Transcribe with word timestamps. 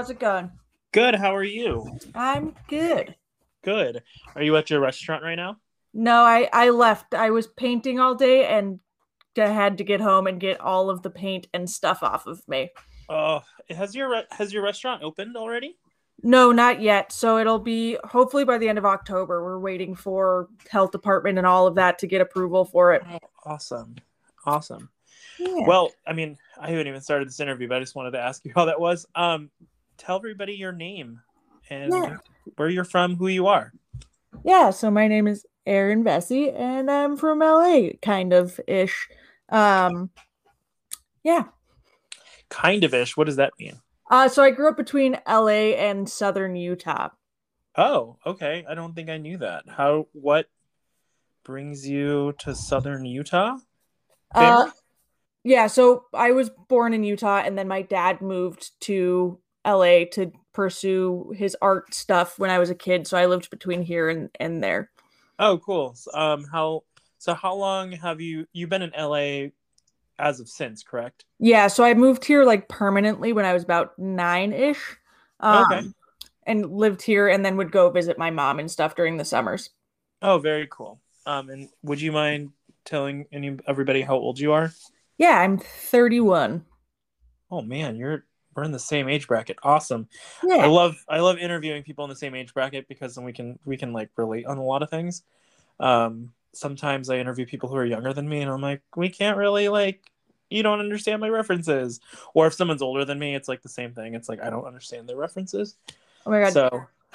how's 0.00 0.08
it 0.08 0.18
going? 0.18 0.50
Good. 0.92 1.14
How 1.14 1.36
are 1.36 1.44
you? 1.44 1.98
I'm 2.14 2.54
good. 2.68 3.16
Good. 3.62 4.02
Are 4.34 4.42
you 4.42 4.56
at 4.56 4.70
your 4.70 4.80
restaurant 4.80 5.22
right 5.22 5.34
now? 5.34 5.58
No, 5.92 6.22
I 6.22 6.48
I 6.54 6.70
left. 6.70 7.12
I 7.12 7.28
was 7.28 7.46
painting 7.46 8.00
all 8.00 8.14
day 8.14 8.46
and 8.46 8.80
I 9.36 9.48
had 9.48 9.76
to 9.76 9.84
get 9.84 10.00
home 10.00 10.26
and 10.26 10.40
get 10.40 10.58
all 10.58 10.88
of 10.88 11.02
the 11.02 11.10
paint 11.10 11.48
and 11.52 11.68
stuff 11.68 12.02
off 12.02 12.26
of 12.26 12.40
me. 12.48 12.70
Oh, 13.10 13.42
has 13.68 13.94
your 13.94 14.08
re- 14.08 14.26
has 14.30 14.54
your 14.54 14.62
restaurant 14.62 15.02
opened 15.02 15.36
already? 15.36 15.76
No, 16.22 16.50
not 16.50 16.80
yet. 16.80 17.12
So 17.12 17.36
it'll 17.36 17.58
be 17.58 17.98
hopefully 18.02 18.46
by 18.46 18.56
the 18.56 18.70
end 18.70 18.78
of 18.78 18.86
October. 18.86 19.44
We're 19.44 19.58
waiting 19.58 19.94
for 19.94 20.48
health 20.70 20.92
department 20.92 21.36
and 21.36 21.46
all 21.46 21.66
of 21.66 21.74
that 21.74 21.98
to 21.98 22.06
get 22.06 22.22
approval 22.22 22.64
for 22.64 22.94
it. 22.94 23.02
Oh, 23.06 23.18
awesome. 23.44 23.96
Awesome. 24.46 24.88
Yeah. 25.38 25.66
Well, 25.66 25.90
I 26.06 26.14
mean, 26.14 26.38
I 26.58 26.70
haven't 26.70 26.86
even 26.86 27.00
started 27.00 27.28
this 27.28 27.40
interview, 27.40 27.68
but 27.68 27.76
I 27.76 27.80
just 27.80 27.94
wanted 27.94 28.12
to 28.12 28.20
ask 28.20 28.44
you 28.46 28.52
how 28.54 28.64
that 28.66 28.80
was. 28.80 29.06
Um, 29.14 29.50
tell 30.00 30.16
everybody 30.16 30.54
your 30.54 30.72
name 30.72 31.20
and 31.68 31.92
Yeah. 31.92 32.16
where 32.56 32.68
you're 32.68 32.84
from, 32.84 33.16
who 33.16 33.28
you 33.28 33.46
are. 33.46 33.72
Yeah, 34.44 34.70
so 34.70 34.90
my 34.90 35.06
name 35.06 35.26
is 35.26 35.46
Erin 35.66 36.02
Vesey 36.02 36.50
and 36.50 36.90
I'm 36.90 37.16
from 37.16 37.40
LA, 37.40 37.90
kind 38.02 38.32
of 38.32 38.58
ish. 38.66 39.08
Um 39.50 40.10
yeah. 41.22 41.44
Kind 42.48 42.82
of 42.82 42.94
ish. 42.94 43.16
What 43.16 43.26
does 43.26 43.36
that 43.36 43.52
mean? 43.58 43.80
Uh 44.10 44.28
so 44.28 44.42
I 44.42 44.50
grew 44.50 44.70
up 44.70 44.76
between 44.76 45.18
LA 45.28 45.76
and 45.76 46.08
southern 46.08 46.56
Utah. 46.56 47.10
Oh, 47.76 48.16
okay. 48.26 48.64
I 48.68 48.74
don't 48.74 48.94
think 48.94 49.10
I 49.10 49.18
knew 49.18 49.38
that. 49.38 49.64
How? 49.68 50.08
What 50.12 50.46
brings 51.44 51.86
you 51.86 52.34
to 52.40 52.54
Southern 52.54 53.04
Utah? 53.04 53.56
Uh, 54.34 54.70
yeah, 55.44 55.68
so 55.68 56.04
I 56.12 56.32
was 56.32 56.50
born 56.68 56.92
in 56.94 57.04
Utah 57.04 57.42
and 57.44 57.56
then 57.56 57.68
my 57.68 57.82
dad 57.82 58.20
moved 58.20 58.72
to 58.82 59.38
LA 59.64 60.06
to 60.06 60.32
pursue 60.52 61.32
his 61.36 61.56
art 61.62 61.94
stuff 61.94 62.38
when 62.38 62.50
I 62.50 62.58
was 62.58 62.70
a 62.70 62.74
kid, 62.74 63.06
so 63.06 63.18
I 63.18 63.26
lived 63.26 63.50
between 63.50 63.82
here 63.82 64.08
and 64.08 64.30
and 64.40 64.62
there. 64.62 64.90
Oh, 65.38 65.58
cool. 65.58 65.96
Um, 66.14 66.44
how? 66.44 66.84
So, 67.18 67.34
how 67.34 67.54
long 67.54 67.92
have 67.92 68.20
you 68.20 68.46
you've 68.52 68.70
been 68.70 68.82
in 68.82 68.94
LA 68.94 69.52
as 70.18 70.40
of 70.40 70.48
since? 70.48 70.82
Correct. 70.82 71.24
Yeah, 71.38 71.68
so 71.68 71.84
I 71.84 71.94
moved 71.94 72.24
here 72.24 72.44
like 72.44 72.68
permanently 72.68 73.32
when 73.32 73.44
I 73.44 73.54
was 73.54 73.62
about 73.62 73.98
9ish. 73.98 74.96
Um, 75.40 75.66
Okay. 75.70 75.90
and 76.46 76.72
lived 76.72 77.02
here 77.02 77.28
and 77.28 77.44
then 77.44 77.56
would 77.58 77.72
go 77.72 77.90
visit 77.90 78.18
my 78.18 78.30
mom 78.30 78.58
and 78.60 78.70
stuff 78.70 78.96
during 78.96 79.16
the 79.18 79.24
summers. 79.24 79.70
Oh, 80.22 80.38
very 80.38 80.66
cool. 80.70 81.00
Um, 81.26 81.48
and 81.50 81.68
would 81.82 82.00
you 82.00 82.12
mind 82.12 82.52
telling 82.84 83.26
any 83.32 83.56
everybody 83.66 84.02
how 84.02 84.16
old 84.16 84.38
you 84.38 84.52
are? 84.52 84.72
Yeah, 85.18 85.38
I'm 85.38 85.56
31. 85.58 86.64
Oh 87.50 87.62
man, 87.62 87.96
you're 87.96 88.24
we're 88.54 88.64
in 88.64 88.72
the 88.72 88.78
same 88.78 89.08
age 89.08 89.26
bracket. 89.26 89.58
Awesome. 89.62 90.08
I 90.48 90.66
love 90.66 90.96
I 91.08 91.20
love 91.20 91.38
interviewing 91.38 91.82
people 91.82 92.04
in 92.04 92.10
the 92.10 92.16
same 92.16 92.34
age 92.34 92.52
bracket 92.54 92.88
because 92.88 93.14
then 93.14 93.24
we 93.24 93.32
can 93.32 93.58
we 93.64 93.76
can 93.76 93.92
like 93.92 94.10
relate 94.16 94.46
on 94.46 94.58
a 94.58 94.62
lot 94.62 94.82
of 94.82 94.90
things. 94.90 95.22
Um, 95.78 96.32
sometimes 96.52 97.08
I 97.10 97.18
interview 97.18 97.46
people 97.46 97.68
who 97.68 97.76
are 97.76 97.84
younger 97.86 98.12
than 98.12 98.28
me, 98.28 98.40
and 98.40 98.50
I'm 98.50 98.60
like, 98.60 98.82
we 98.96 99.08
can't 99.08 99.36
really 99.36 99.68
like 99.68 100.10
you 100.50 100.62
don't 100.64 100.80
understand 100.80 101.20
my 101.20 101.28
references. 101.28 102.00
Or 102.34 102.48
if 102.48 102.54
someone's 102.54 102.82
older 102.82 103.04
than 103.04 103.18
me, 103.18 103.34
it's 103.34 103.48
like 103.48 103.62
the 103.62 103.68
same 103.68 103.94
thing. 103.94 104.14
It's 104.14 104.28
like 104.28 104.42
I 104.42 104.50
don't 104.50 104.66
understand 104.66 105.08
their 105.08 105.16
references. 105.16 105.76
Oh 106.26 106.30
my 106.30 106.40
god. 106.40 106.52
So 106.52 106.68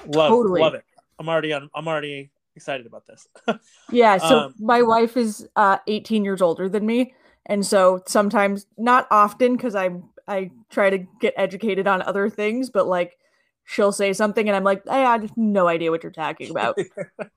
love 0.08 0.30
Totally. 0.30 0.62
love 0.62 0.74
it. 0.74 0.86
I'm 1.20 1.30
already 1.30 1.54
on. 1.54 1.70
I'm 1.76 1.88
already 1.88 2.32
excited 2.56 2.86
about 2.86 3.06
this. 3.06 3.28
Yeah, 3.92 4.18
so 4.18 4.40
Um, 4.40 4.56
my 4.60 4.82
wife 4.82 5.16
is 5.16 5.48
uh 5.56 5.78
18 5.88 6.26
years 6.26 6.42
older 6.42 6.68
than 6.68 6.86
me, 6.86 7.14
and 7.46 7.66
so 7.66 8.02
sometimes 8.08 8.66
not 8.78 9.08
often 9.12 9.58
cuz 9.58 9.76
I 9.76 9.90
I 10.28 10.52
try 10.70 10.90
to 10.90 11.00
get 11.20 11.34
educated 11.38 11.88
on 11.88 12.02
other 12.02 12.30
things, 12.30 12.70
but 12.70 12.88
like 12.88 13.18
she'll 13.66 13.92
say 13.92 14.14
something 14.14 14.48
and 14.48 14.56
I'm 14.56 14.64
like, 14.64 14.84
"Hey, 14.86 15.04
I 15.04 15.14
have 15.20 15.38
no 15.38 15.68
idea 15.68 15.92
what 15.92 16.04
you're 16.04 16.12
talking 16.12 16.50
about." 16.50 16.78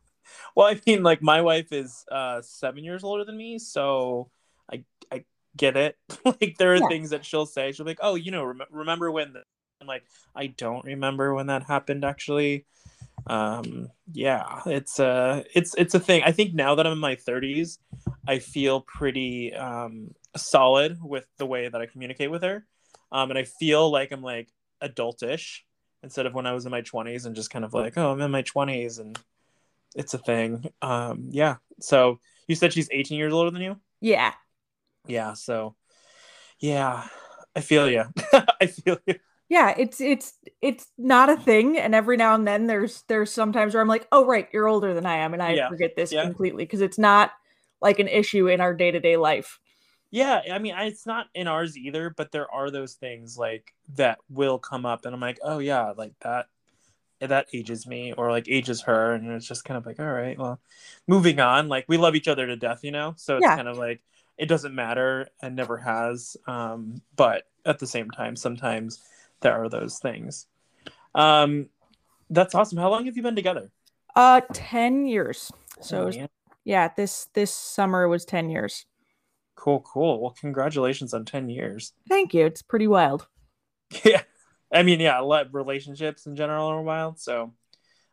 well, 0.56 0.66
I 0.66 0.80
mean, 0.86 1.02
like 1.02 1.22
my 1.22 1.40
wife 1.40 1.72
is 1.72 2.04
uh 2.10 2.42
seven 2.42 2.84
years 2.84 3.04
older 3.04 3.24
than 3.24 3.36
me, 3.36 3.58
so 3.58 4.30
I 4.70 4.84
I 5.12 5.24
get 5.56 5.76
it. 5.76 5.96
like 6.24 6.56
there 6.58 6.74
are 6.74 6.80
Yeah. 6.80 6.88
things 6.88 7.10
that 7.10 7.24
she'll 7.24 7.46
say. 7.46 7.72
She'll 7.72 7.84
be 7.84 7.90
like, 7.92 8.00
"Oh, 8.02 8.14
you 8.14 8.30
know, 8.30 8.44
rem- 8.44 8.62
remember 8.70 9.10
when?" 9.10 9.32
The-? 9.32 9.42
I'm 9.80 9.86
like, 9.86 10.04
I 10.34 10.48
don't 10.48 10.84
remember 10.84 11.34
when 11.34 11.46
that 11.46 11.62
happened. 11.64 12.04
Actually, 12.04 12.64
um, 13.26 13.90
yeah, 14.12 14.60
it's 14.66 14.98
uh 14.98 15.44
it's 15.54 15.74
it's 15.76 15.94
a 15.94 16.00
thing. 16.00 16.22
I 16.24 16.32
think 16.32 16.54
now 16.54 16.74
that 16.74 16.86
I'm 16.86 16.92
in 16.92 16.98
my 16.98 17.16
30s, 17.16 17.78
I 18.26 18.38
feel 18.38 18.80
pretty 18.80 19.54
um 19.54 20.14
solid 20.36 20.98
with 21.02 21.26
the 21.38 21.46
way 21.46 21.68
that 21.68 21.80
I 21.80 21.86
communicate 21.86 22.30
with 22.30 22.42
her, 22.42 22.66
um, 23.12 23.30
and 23.30 23.38
I 23.38 23.44
feel 23.44 23.90
like 23.90 24.12
I'm 24.12 24.22
like 24.22 24.48
adultish 24.82 25.60
instead 26.02 26.26
of 26.26 26.34
when 26.34 26.46
I 26.46 26.52
was 26.52 26.66
in 26.66 26.70
my 26.70 26.82
20s 26.82 27.26
and 27.26 27.36
just 27.36 27.50
kind 27.50 27.64
of 27.64 27.74
like, 27.74 27.96
oh, 27.98 28.12
I'm 28.12 28.20
in 28.20 28.30
my 28.30 28.42
20s 28.42 28.98
and 28.98 29.18
it's 29.96 30.14
a 30.14 30.18
thing. 30.18 30.66
Um, 30.82 31.28
yeah. 31.30 31.56
So 31.80 32.20
you 32.48 32.54
said 32.56 32.72
she's 32.72 32.88
18 32.92 33.18
years 33.18 33.32
older 33.32 33.50
than 33.50 33.62
you? 33.62 33.76
yeah. 34.00 34.34
Yeah. 35.06 35.34
So 35.34 35.76
yeah, 36.60 37.08
I 37.56 37.62
feel 37.62 37.90
you. 37.90 38.04
I 38.60 38.66
feel 38.66 38.98
you. 39.06 39.16
Yeah, 39.48 39.74
it's 39.78 40.00
it's 40.00 40.34
it's 40.60 40.88
not 40.98 41.30
a 41.30 41.36
thing 41.36 41.78
and 41.78 41.94
every 41.94 42.18
now 42.18 42.34
and 42.34 42.46
then 42.46 42.66
there's 42.66 43.02
there's 43.08 43.32
sometimes 43.32 43.72
where 43.74 43.80
I'm 43.80 43.88
like, 43.88 44.06
"Oh 44.12 44.26
right, 44.26 44.46
you're 44.52 44.68
older 44.68 44.92
than 44.92 45.06
I 45.06 45.16
am," 45.18 45.32
and 45.32 45.42
I 45.42 45.56
Yeah, 45.56 45.68
forget 45.68 45.92
this 45.96 46.12
yeah. 46.12 46.22
completely 46.22 46.64
because 46.64 46.82
it's 46.82 46.98
not 46.98 47.32
like 47.80 47.98
an 47.98 48.08
issue 48.08 48.48
in 48.48 48.60
our 48.60 48.74
day-to-day 48.74 49.16
life. 49.16 49.58
Yeah. 50.10 50.42
I 50.52 50.58
mean, 50.58 50.74
I, 50.74 50.84
it's 50.86 51.06
not 51.06 51.26
in 51.34 51.48
ours 51.48 51.76
either, 51.76 52.10
but 52.10 52.32
there 52.32 52.50
are 52.50 52.70
those 52.70 52.94
things 52.94 53.36
like 53.38 53.74
that 53.96 54.18
will 54.30 54.58
come 54.58 54.86
up, 54.86 55.04
and 55.04 55.14
I'm 55.14 55.20
like, 55.20 55.38
oh 55.42 55.58
yeah, 55.58 55.92
like 55.96 56.14
that. 56.20 56.46
That 57.20 57.48
ages 57.52 57.84
me, 57.86 58.12
or 58.12 58.30
like 58.30 58.48
ages 58.48 58.82
her, 58.82 59.12
and 59.14 59.32
it's 59.32 59.48
just 59.48 59.64
kind 59.64 59.76
of 59.76 59.84
like, 59.86 59.98
all 59.98 60.06
right, 60.06 60.38
well, 60.38 60.60
moving 61.08 61.40
on. 61.40 61.68
Like 61.68 61.84
we 61.88 61.96
love 61.96 62.14
each 62.14 62.28
other 62.28 62.46
to 62.46 62.56
death, 62.56 62.84
you 62.84 62.92
know. 62.92 63.14
So 63.16 63.38
it's 63.38 63.44
Yeah. 63.46 63.56
kind 63.56 63.66
of 63.66 63.76
like 63.76 64.02
it 64.38 64.46
doesn't 64.46 64.74
matter 64.74 65.28
and 65.42 65.56
never 65.56 65.78
has. 65.78 66.36
Um, 66.46 67.02
but 67.16 67.44
at 67.66 67.80
the 67.80 67.88
same 67.88 68.10
time, 68.10 68.36
sometimes 68.36 69.02
there 69.40 69.54
are 69.54 69.68
those 69.68 69.98
things. 69.98 70.46
Um, 71.14 71.68
that's 72.30 72.54
awesome. 72.54 72.78
How 72.78 72.90
long 72.90 73.06
have 73.06 73.16
you 73.16 73.22
been 73.22 73.36
together? 73.36 73.70
Uh 74.14 74.42
10 74.52 75.06
years. 75.06 75.50
So 75.80 76.06
Oh, 76.06 76.10
man. 76.10 76.28
yeah, 76.64 76.88
this 76.96 77.28
this 77.34 77.52
summer 77.54 78.08
was 78.08 78.24
10 78.24 78.48
years. 78.50 78.86
Cool, 79.60 79.80
cool. 79.80 80.20
Well, 80.22 80.36
congratulations 80.40 81.12
on 81.12 81.24
10 81.24 81.48
years. 81.48 81.92
Thank 82.08 82.32
you. 82.32 82.46
It's 82.46 82.62
pretty 82.62 82.86
wild. 82.86 83.26
Yeah. 84.04 84.22
I 84.72 84.82
mean, 84.82 85.00
yeah, 85.00 85.18
let 85.20 85.52
relationships 85.52 86.26
in 86.26 86.36
general 86.36 86.66
are 86.68 86.82
wild. 86.82 87.18
So, 87.18 87.54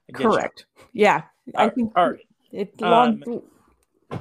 get 0.07 0.21
you. 0.21 0.29
Correct. 0.31 0.65
Yeah. 0.93 1.23
I 1.53 1.67
think 1.69 1.91
all 1.95 2.11
right. 2.11 2.25
it 2.51 2.79
long 2.81 3.21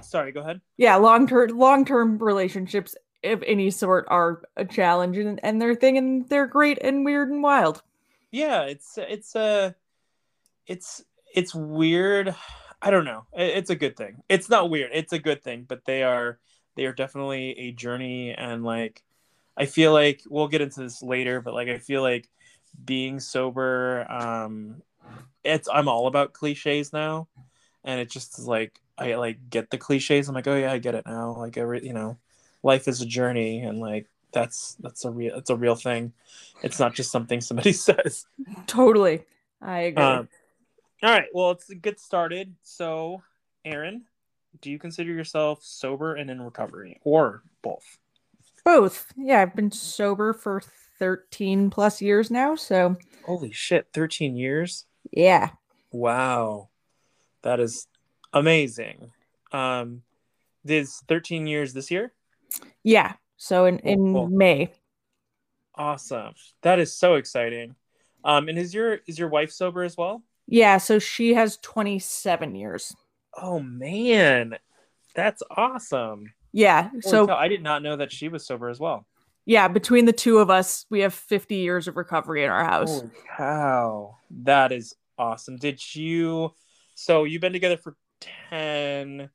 Sorry, 0.02 0.32
go 0.32 0.40
ahead. 0.40 0.60
yeah, 0.76 0.96
long-term 0.96 1.56
long-term 1.56 2.18
relationships 2.18 2.96
of 3.22 3.42
any 3.44 3.70
sort 3.70 4.06
are 4.08 4.42
a 4.56 4.64
challenge 4.64 5.16
and, 5.16 5.38
and 5.44 5.62
they're 5.62 5.76
thing 5.76 5.96
and 5.96 6.28
they're 6.28 6.48
great 6.48 6.78
and 6.82 7.04
weird 7.04 7.30
and 7.30 7.42
wild. 7.42 7.82
Yeah, 8.32 8.62
it's 8.64 8.98
it's 8.98 9.36
uh 9.36 9.70
it's 10.66 11.04
it's 11.34 11.54
weird. 11.54 12.34
I 12.82 12.90
don't 12.90 13.04
know. 13.04 13.26
It- 13.32 13.56
It's 13.58 13.70
a 13.70 13.76
good 13.76 13.96
thing. 13.96 14.22
It's 14.28 14.48
not 14.50 14.70
weird. 14.70 14.90
It's 14.92 15.12
a 15.12 15.18
good 15.20 15.42
thing, 15.44 15.64
but 15.68 15.84
they 15.84 16.02
are 16.02 16.38
they 16.76 16.86
are 16.86 16.92
definitely 16.92 17.58
a 17.58 17.72
journey 17.72 18.32
and 18.32 18.64
like 18.64 19.02
I 19.56 19.66
feel 19.66 19.92
like 19.92 20.22
we'll 20.28 20.48
get 20.48 20.60
into 20.60 20.80
this 20.80 21.02
later, 21.02 21.40
but 21.40 21.54
like 21.54 21.68
I 21.68 21.78
feel 21.78 22.02
like 22.02 22.28
being 22.84 23.20
sober 23.20 24.10
um 24.10 24.82
it's 25.44 25.68
I'm 25.72 25.88
all 25.88 26.06
about 26.06 26.32
clichés 26.32 26.92
now 26.92 27.28
and 27.84 28.00
it 28.00 28.10
just 28.10 28.38
is 28.38 28.46
like 28.46 28.80
I 28.98 29.14
like 29.14 29.50
get 29.50 29.70
the 29.70 29.78
clichés. 29.78 30.28
I'm 30.28 30.34
like, 30.34 30.46
"Oh 30.46 30.56
yeah, 30.56 30.72
I 30.72 30.78
get 30.78 30.94
it 30.94 31.04
now." 31.06 31.36
Like 31.36 31.56
every, 31.56 31.84
you 31.84 31.92
know, 31.92 32.16
life 32.62 32.88
is 32.88 33.00
a 33.00 33.06
journey 33.06 33.60
and 33.60 33.80
like 33.80 34.06
that's 34.32 34.76
that's 34.80 35.04
a 35.04 35.10
real 35.10 35.36
it's 35.36 35.50
a 35.50 35.56
real 35.56 35.74
thing. 35.74 36.12
It's 36.62 36.78
not 36.78 36.94
just 36.94 37.10
something 37.10 37.40
somebody 37.40 37.72
says. 37.88 38.26
Totally. 38.66 39.24
I 39.60 39.80
agree. 39.80 40.04
Um, 40.04 40.28
all 41.02 41.10
right. 41.10 41.26
Well, 41.32 41.48
let's 41.48 41.68
get 41.68 42.00
started. 42.00 42.54
So, 42.62 43.22
Erin, 43.64 44.02
do 44.60 44.70
you 44.70 44.78
consider 44.78 45.12
yourself 45.12 45.60
sober 45.62 46.14
and 46.14 46.30
in 46.30 46.40
recovery, 46.42 46.98
or 47.02 47.42
both? 47.62 47.98
Both. 48.64 49.06
Yeah, 49.16 49.42
I've 49.42 49.54
been 49.54 49.70
sober 49.70 50.32
for 50.32 50.62
13 50.98 51.70
plus 51.70 52.00
years 52.00 52.30
now, 52.30 52.54
so 52.56 52.96
Holy 53.24 53.52
shit! 53.52 53.88
Thirteen 53.92 54.36
years. 54.36 54.86
yeah. 55.12 55.50
Wow, 55.90 56.68
that 57.42 57.60
is 57.60 57.86
amazing. 58.32 59.12
Um, 59.52 60.02
this 60.64 61.02
thirteen 61.08 61.46
years 61.46 61.72
this 61.72 61.90
year. 61.90 62.12
Yeah. 62.82 63.14
So 63.36 63.66
in 63.66 63.78
in 63.80 64.12
Cool. 64.12 64.28
May. 64.28 64.72
Awesome. 65.74 66.34
That 66.62 66.78
is 66.78 66.94
so 66.96 67.14
exciting. 67.14 67.74
Um, 68.24 68.48
and 68.48 68.58
is 68.58 68.72
your 68.74 69.00
is 69.06 69.18
your 69.18 69.28
wife 69.28 69.50
sober 69.52 69.82
as 69.82 69.96
well? 69.96 70.22
Yeah, 70.46 70.76
so 70.78 70.98
she 70.98 71.32
has 71.34 71.56
27 71.62 72.54
years. 72.54 72.94
Oh 73.36 73.60
man, 73.60 74.56
that's 75.14 75.42
awesome. 75.50 76.32
Yeah. 76.52 76.84
Holy 76.88 77.02
So 77.02 77.26
cow, 77.26 77.36
I 77.36 77.48
did 77.48 77.62
not 77.62 77.82
know 77.82 77.96
that 77.96 78.12
she 78.12 78.28
was 78.28 78.46
sober 78.46 78.68
as 78.68 78.78
well. 78.78 79.06
yeah, 79.46 79.68
between 79.68 80.04
the 80.04 80.12
two 80.12 80.38
of 80.38 80.50
us, 80.50 80.86
we 80.90 81.00
have 81.00 81.12
50 81.14 81.56
years 81.56 81.88
of 81.88 81.96
recovery 81.96 82.44
in 82.44 82.50
our 82.50 82.64
house. 82.64 82.90
Holy 82.90 83.10
cow. 83.36 84.18
That 84.44 84.72
is 84.72 84.94
awesome. 85.18 85.56
Did 85.56 85.80
you 85.94 86.52
so 86.94 87.24
you've 87.24 87.42
been 87.42 87.52
together 87.52 87.76
for 87.76 87.96
10 88.50 89.30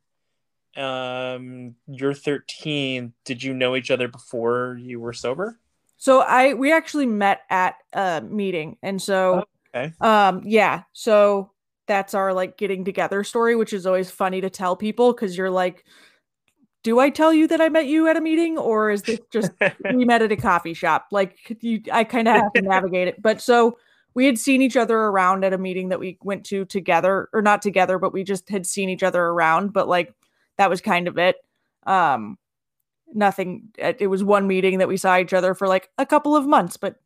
um 0.77 1.75
you're 1.87 2.13
13. 2.13 3.13
Did 3.25 3.43
you 3.43 3.53
know 3.53 3.75
each 3.75 3.91
other 3.91 4.07
before 4.07 4.77
you 4.79 4.99
were 4.99 5.13
sober? 5.13 5.59
So 5.97 6.21
I 6.21 6.53
we 6.53 6.71
actually 6.71 7.05
met 7.05 7.41
at 7.49 7.75
a 7.93 8.21
meeting 8.21 8.77
and 8.81 9.01
so 9.01 9.43
Okay. 9.73 9.93
um 10.01 10.41
yeah, 10.45 10.83
so 10.93 11.51
that's 11.89 12.13
our 12.13 12.33
like 12.33 12.55
getting 12.55 12.85
together 12.85 13.23
story, 13.23 13.55
which 13.55 13.73
is 13.73 13.87
always 13.87 14.11
funny 14.11 14.41
to 14.41 14.49
tell 14.49 14.75
people 14.75 15.11
because 15.11 15.35
you're 15.35 15.49
like, 15.49 15.83
do 16.83 16.99
I 16.99 17.09
tell 17.09 17.33
you 17.33 17.47
that 17.47 17.59
I 17.59 17.67
met 17.67 17.87
you 17.87 18.07
at 18.07 18.15
a 18.15 18.21
meeting 18.21 18.59
or 18.59 18.91
is 18.91 19.01
this 19.01 19.19
just 19.31 19.51
we 19.93 20.05
met 20.05 20.21
at 20.21 20.31
a 20.31 20.37
coffee 20.37 20.75
shop? 20.75 21.07
Like 21.11 21.57
you 21.61 21.81
I 21.91 22.03
kind 22.03 22.27
of 22.27 22.35
have 22.35 22.53
to 22.53 22.61
navigate 22.61 23.07
it. 23.07 23.19
But 23.19 23.41
so 23.41 23.79
we 24.13 24.27
had 24.27 24.37
seen 24.37 24.61
each 24.61 24.77
other 24.77 24.95
around 24.95 25.43
at 25.43 25.51
a 25.51 25.57
meeting 25.57 25.89
that 25.89 25.99
we 25.99 26.19
went 26.21 26.45
to 26.45 26.63
together 26.63 27.27
or 27.33 27.41
not 27.41 27.63
together, 27.63 27.97
but 27.97 28.13
we 28.13 28.23
just 28.23 28.47
had 28.49 28.67
seen 28.67 28.87
each 28.89 29.03
other 29.03 29.23
around, 29.23 29.73
but 29.73 29.87
like 29.87 30.13
that 30.57 30.69
was 30.69 30.81
kind 30.81 31.07
of 31.07 31.17
it. 31.17 31.37
Um 31.87 32.37
nothing 33.11 33.69
it 33.79 34.07
was 34.07 34.23
one 34.23 34.45
meeting 34.45 34.77
that 34.77 34.87
we 34.87 34.95
saw 34.95 35.17
each 35.17 35.33
other 35.33 35.55
for 35.55 35.67
like 35.67 35.89
a 35.97 36.05
couple 36.05 36.35
of 36.35 36.45
months, 36.45 36.77
but 36.77 36.97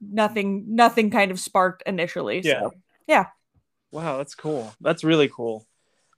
nothing 0.00 0.64
nothing 0.66 1.10
kind 1.10 1.30
of 1.30 1.38
sparked 1.38 1.84
initially. 1.86 2.40
Yeah. 2.40 2.60
So 2.60 2.72
yeah. 3.06 3.26
Wow, 3.92 4.16
that's 4.16 4.34
cool. 4.34 4.74
That's 4.80 5.04
really 5.04 5.28
cool. 5.28 5.66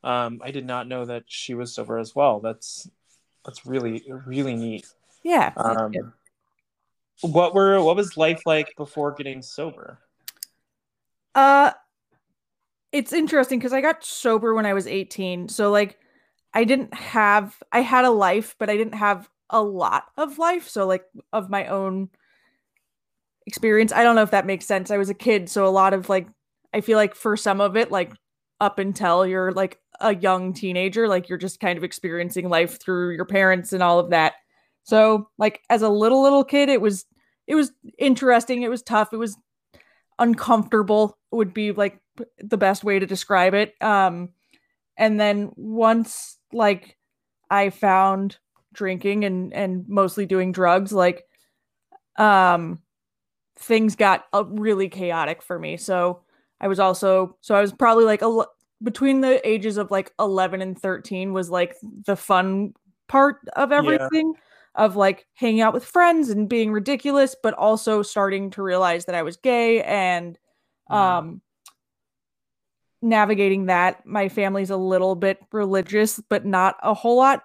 Um, 0.05 0.41
I 0.45 0.53
did 0.53 0.65
not 0.65 0.87
know 0.87 1.05
that 1.05 1.25
she 1.27 1.55
was 1.55 1.75
sober 1.75 1.99
as 1.99 2.15
well. 2.15 2.41
That's 2.41 2.89
that's 3.45 3.67
really 3.67 4.05
really 4.27 4.55
neat. 4.55 4.87
Yeah. 5.23 5.53
Um, 5.57 5.93
what 7.21 7.55
were 7.55 7.83
what 7.83 7.97
was 7.97 8.17
life 8.17 8.43
like 8.47 8.75
before 8.77 9.13
getting 9.13 9.43
sober? 9.43 9.99
Uh 11.35 11.73
it's 12.93 13.13
interesting 13.13 13.59
because 13.59 13.73
I 13.73 13.81
got 13.81 14.05
sober 14.05 14.55
when 14.55 14.67
I 14.67 14.73
was 14.73 14.87
18. 14.87 15.49
So 15.49 15.73
like 15.73 15.99
I 16.53 16.63
didn't 16.63 16.95
have 16.95 17.61
I 17.73 17.81
had 17.81 18.05
a 18.05 18.11
life, 18.11 18.55
but 18.59 18.71
I 18.71 18.77
didn't 18.77 18.95
have 18.95 19.29
a 19.51 19.61
lot 19.61 20.05
of 20.17 20.39
life. 20.39 20.69
So 20.69 20.87
like 20.87 21.05
of 21.33 21.51
my 21.51 21.67
own 21.67 22.11
experience. 23.47 23.93
I 23.93 24.03
don't 24.03 24.15
know 24.15 24.23
if 24.23 24.31
that 24.31 24.47
makes 24.47 24.67
sense. 24.67 24.91
I 24.91 24.97
was 24.97 25.11
a 25.11 25.15
kid, 25.15 25.49
so 25.49 25.67
a 25.67 25.69
lot 25.69 25.93
of 25.93 26.09
like 26.09 26.29
I 26.75 26.81
feel 26.81 26.99
like 26.99 27.15
for 27.15 27.37
some 27.37 27.61
of 27.61 27.77
it, 27.77 27.93
like 27.93 28.13
up 28.61 28.81
until 28.81 29.25
you're 29.25 29.53
like 29.53 29.79
a 30.01 30.15
young 30.15 30.53
teenager, 30.53 31.07
like 31.07 31.29
you're 31.29 31.39
just 31.39 31.61
kind 31.61 31.79
of 31.79 31.85
experiencing 31.85 32.49
life 32.49 32.81
through 32.81 33.15
your 33.15 33.25
parents 33.25 33.73
and 33.73 33.83
all 33.83 34.01
of 34.01 34.11
that. 34.11 34.35
So 34.83 35.29
like 35.39 35.61
as 35.71 35.83
a 35.83 35.89
little 35.89 36.23
little 36.23 36.45
kid, 36.45 36.69
it 36.69 36.81
was 36.81 37.07
it 37.47 37.55
was 37.55 37.73
interesting, 37.99 38.63
it 38.63 38.71
was 38.71 38.83
tough, 38.83 39.13
it 39.13 39.19
was 39.19 39.37
uncomfortable 40.19 41.17
would 41.31 41.53
be 41.55 41.73
like 41.73 41.99
the 42.39 42.57
best 42.57 42.85
way 42.85 42.99
to 42.99 43.07
describe 43.07 43.55
it. 43.55 43.75
Um 43.81 44.31
and 44.97 45.19
then 45.19 45.53
once 45.57 46.39
like 46.53 46.97
I 47.51 47.71
found 47.71 48.39
drinking 48.73 49.25
and 49.25 49.53
and 49.55 49.85
mostly 49.89 50.27
doing 50.27 50.51
drugs, 50.51 50.93
like 50.93 51.25
um 52.19 52.81
things 53.57 53.95
got 53.95 54.25
uh, 54.33 54.45
really 54.45 54.89
chaotic 54.89 55.41
for 55.41 55.57
me. 55.57 55.77
So 55.77 56.23
I 56.65 56.67
was 56.67 56.81
also 56.81 57.37
so 57.43 57.55
I 57.55 57.61
was 57.61 57.75
probably 57.75 58.07
like 58.07 58.23
a 58.23 58.47
between 58.83 59.21
the 59.21 59.47
ages 59.47 59.77
of 59.77 59.91
like 59.91 60.13
11 60.19 60.63
and 60.63 60.81
13 60.81 61.35
was 61.35 61.51
like 61.51 61.77
the 62.07 62.17
fun 62.17 62.73
part 63.07 63.37
of 63.55 63.71
everything 63.71 64.33
yeah. 64.35 64.85
of 64.85 64.97
like 64.97 65.27
hanging 65.35 65.61
out 65.61 65.75
with 65.75 65.85
friends 65.85 66.31
and 66.31 66.49
being 66.49 66.73
ridiculous 66.73 67.37
but 67.41 67.53
also 67.53 68.01
starting 68.01 68.49
to 68.51 68.63
realize 68.63 69.05
that 69.05 69.15
I 69.15 69.23
was 69.23 69.37
gay 69.37 69.83
and 69.83 70.39
mm. 70.91 70.97
um 70.97 71.43
navigating 73.03 73.67
that 73.67 74.07
my 74.07 74.31
family's 74.31 74.71
a 74.71 74.77
little 74.79 75.15
bit 75.15 75.39
religious 75.53 76.19
but 76.31 76.47
not 76.47 76.77
a 76.83 76.95
whole 76.95 77.19
lot 77.19 77.43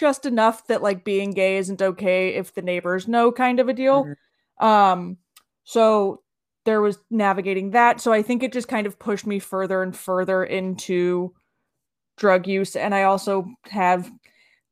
just 0.00 0.24
enough 0.24 0.66
that 0.68 0.82
like 0.82 1.04
being 1.04 1.32
gay 1.32 1.58
isn't 1.58 1.82
okay 1.82 2.30
if 2.36 2.54
the 2.54 2.62
neighbors 2.62 3.06
know 3.06 3.30
kind 3.30 3.60
of 3.60 3.68
a 3.68 3.74
deal 3.74 4.04
mm-hmm. 4.04 4.66
um 4.66 5.18
so 5.64 6.22
there 6.64 6.80
was 6.80 6.98
navigating 7.10 7.70
that. 7.70 8.00
So 8.00 8.12
I 8.12 8.22
think 8.22 8.42
it 8.42 8.52
just 8.52 8.68
kind 8.68 8.86
of 8.86 8.98
pushed 8.98 9.26
me 9.26 9.38
further 9.38 9.82
and 9.82 9.96
further 9.96 10.44
into 10.44 11.34
drug 12.16 12.46
use. 12.46 12.76
And 12.76 12.94
I 12.94 13.04
also 13.04 13.46
have, 13.66 14.10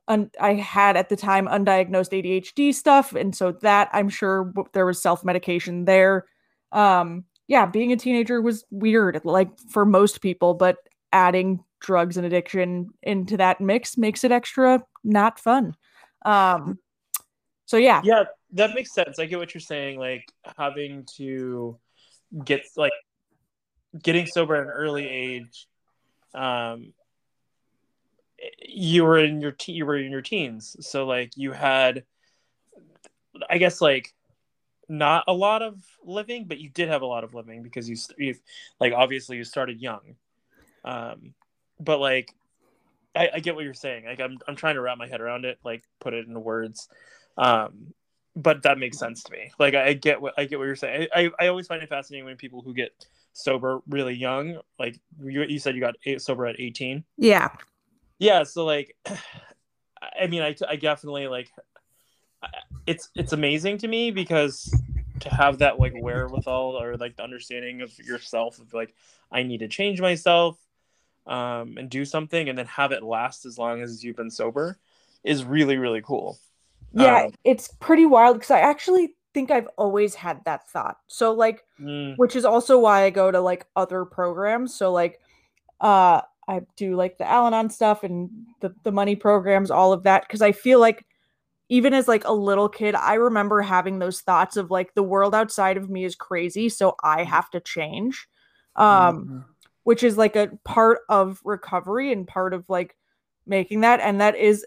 un- 0.07 0.31
I 0.41 0.55
had 0.55 0.97
at 0.97 1.09
the 1.09 1.17
time 1.17 1.47
undiagnosed 1.47 2.13
ADHD 2.13 2.75
stuff. 2.75 3.15
And 3.15 3.35
so 3.35 3.53
that 3.63 3.89
I'm 3.93 4.09
sure 4.09 4.53
there 4.73 4.87
was 4.87 5.03
self 5.03 5.25
medication 5.25 5.85
there. 5.85 6.27
Um, 6.73 7.25
yeah, 7.49 7.67
being 7.67 7.91
a 7.91 7.97
teenager 7.97 8.41
was 8.41 8.65
weird, 8.71 9.21
like 9.25 9.51
for 9.71 9.85
most 9.85 10.21
people, 10.21 10.55
but 10.55 10.77
adding 11.13 11.65
drugs 11.81 12.17
and 12.17 12.25
addiction 12.25 12.91
into 13.03 13.37
that 13.39 13.61
mix 13.61 13.99
makes 13.99 14.23
it 14.23 14.31
extra 14.31 14.85
not 15.03 15.41
fun. 15.41 15.75
Um, 16.25 16.79
so 17.67 17.77
yeah. 17.77 18.01
Yeah, 18.05 18.25
that 18.53 18.75
makes 18.75 18.93
sense. 18.93 19.19
I 19.19 19.27
get 19.27 19.39
what 19.39 19.55
you're 19.55 19.61
saying. 19.61 19.99
Like 19.99 20.31
having 20.57 21.07
to 21.17 21.79
get 22.45 22.63
like 22.77 22.93
getting 24.01 24.27
sober 24.27 24.55
at 24.57 24.63
an 24.63 24.69
early 24.69 25.09
age. 25.09 25.67
Um, 26.35 26.93
you 28.67 29.05
were 29.05 29.19
in 29.19 29.41
your 29.41 29.53
te- 29.53 29.73
you 29.73 29.85
were 29.85 29.97
in 29.97 30.11
your 30.11 30.23
teens, 30.23 30.77
so 30.81 31.07
like 31.07 31.33
you 31.37 31.53
had, 31.53 32.05
I 33.49 33.59
guess 33.59 33.81
like 33.81 34.15
not 34.89 35.25
a 35.29 35.33
lot 35.33 35.63
of 35.63 35.83
living, 36.05 36.47
but 36.47 36.59
you 36.59 36.69
did 36.69 36.89
have 36.89 37.03
a 37.03 37.07
lot 37.07 37.25
of 37.25 37.35
living 37.35 37.63
because 37.63 37.89
you 37.89 37.97
you 38.19 38.35
like 38.81 38.93
obviously 38.93 39.37
you 39.37 39.45
started 39.45 39.81
young. 39.81 40.17
Um, 40.85 41.35
but 41.79 42.01
like 42.01 42.35
I, 43.15 43.29
I, 43.35 43.41
get 43.41 43.55
what 43.55 43.65
you're 43.65 43.75
saying. 43.75 44.07
Like 44.07 44.21
I'm 44.21 44.39
I'm 44.49 44.57
trying 44.57 44.77
to 44.77 44.81
wrap 44.81 44.99
my 44.99 45.07
head 45.07 45.21
around 45.21 45.45
it, 45.45 45.59
like 45.65 45.83
put 46.01 46.15
it 46.15 46.27
into 46.27 46.41
words. 46.41 46.89
Um, 47.37 47.93
but 48.37 48.63
that 48.63 48.79
makes 48.79 48.99
sense 48.99 49.23
to 49.25 49.33
me. 49.33 49.53
Like 49.59 49.75
I 49.75 49.93
get 49.93 50.21
what 50.21 50.35
I 50.39 50.45
get 50.45 50.59
what 50.59 50.67
you're 50.67 50.77
saying. 50.77 51.09
I, 51.15 51.31
I 51.39 51.49
always 51.49 51.67
find 51.67 51.83
it 51.83 51.89
fascinating 51.89 52.25
when 52.25 52.37
people 52.37 52.63
who 52.63 52.75
get 52.75 52.93
sober 53.33 53.81
really 53.89 54.15
young, 54.15 54.61
like 54.79 54.99
you, 55.23 55.43
you 55.43 55.59
said, 55.59 55.75
you 55.75 55.81
got 55.81 55.97
sober 56.19 56.47
at 56.47 56.59
18. 56.59 57.05
Yeah. 57.17 57.49
Yeah. 58.19 58.43
So 58.45 58.65
like, 58.65 58.97
I 60.21 60.27
mean, 60.29 60.43
I, 60.43 60.55
I 60.69 60.77
definitely 60.77 61.29
like, 61.29 61.51
it's, 62.87 63.11
it's 63.15 63.33
amazing 63.33 63.79
to 63.79 63.89
me 63.89 64.11
because 64.11 64.75
to 65.21 65.29
have 65.29 65.59
that 65.59 65.79
like 65.79 65.93
wherewithal 65.95 66.81
or 66.81 66.97
like 66.97 67.17
the 67.17 67.23
understanding 67.23 67.83
of 67.83 67.97
yourself 67.99 68.59
of 68.59 68.73
like, 68.73 68.95
I 69.31 69.43
need 69.43 69.59
to 69.59 69.69
change 69.69 70.01
myself 70.01 70.59
um, 71.27 71.77
and 71.77 71.91
do 71.91 72.05
something 72.05 72.49
and 72.49 72.57
then 72.57 72.67
have 72.67 72.93
it 72.93 73.03
last 73.03 73.45
as 73.45 73.59
long 73.59 73.83
as 73.83 74.03
you've 74.03 74.17
been 74.17 74.31
sober 74.31 74.79
is 75.23 75.45
really, 75.45 75.77
really 75.77 76.01
cool. 76.01 76.39
Yeah, 76.93 77.25
um, 77.25 77.33
it's 77.45 77.69
pretty 77.81 78.07
wild 78.07 78.37
because 78.37 78.51
I 78.51 78.61
actually 78.61 79.15
think 79.33 79.51
I've 79.51 79.69
always 79.77 80.15
had 80.15 80.45
that 80.45 80.69
thought. 80.69 80.97
So 81.07 81.33
like 81.33 81.65
mm. 81.81 82.15
which 82.17 82.35
is 82.35 82.45
also 82.45 82.79
why 82.79 83.05
I 83.05 83.11
go 83.11 83.31
to 83.31 83.41
like 83.41 83.67
other 83.77 84.05
programs. 84.05 84.75
So 84.75 84.93
like 84.93 85.21
uh 85.81 86.23
I 86.49 86.63
do 86.77 86.97
like 86.97 87.19
the 87.19 87.29
Al-Anon 87.29 87.71
stuff 87.71 88.03
and 88.03 88.31
the 88.61 88.75
the 88.83 88.93
money 88.93 89.17
programs, 89.17 89.71
all 89.71 89.93
of 89.93 90.03
that 90.05 90.29
cuz 90.29 90.43
I 90.43 90.53
feel 90.53 90.81
like 90.81 91.07
even 91.69 91.95
as 91.95 92.09
like 92.09 92.25
a 92.25 92.33
little 92.33 92.69
kid, 92.69 92.97
I 92.97 93.15
remember 93.15 93.63
having 93.63 94.01
those 94.01 94.21
thoughts 94.21 94.57
of 94.57 94.73
like 94.73 94.95
the 94.95 95.05
world 95.05 95.35
outside 95.35 95.77
of 95.77 95.89
me 95.89 96.05
is 96.05 96.17
crazy, 96.17 96.69
so 96.69 96.97
I 97.05 97.23
have 97.23 97.51
to 97.51 97.61
change. 97.61 98.29
Um 98.77 98.87
mm-hmm. 98.87 99.39
which 99.85 100.03
is 100.03 100.19
like 100.19 100.35
a 100.37 100.51
part 100.65 101.01
of 101.09 101.41
recovery 101.45 102.13
and 102.13 102.27
part 102.27 102.53
of 102.55 102.69
like 102.69 102.97
making 103.47 103.81
that 103.83 104.01
and 104.01 104.21
that 104.21 104.37
is 104.37 104.65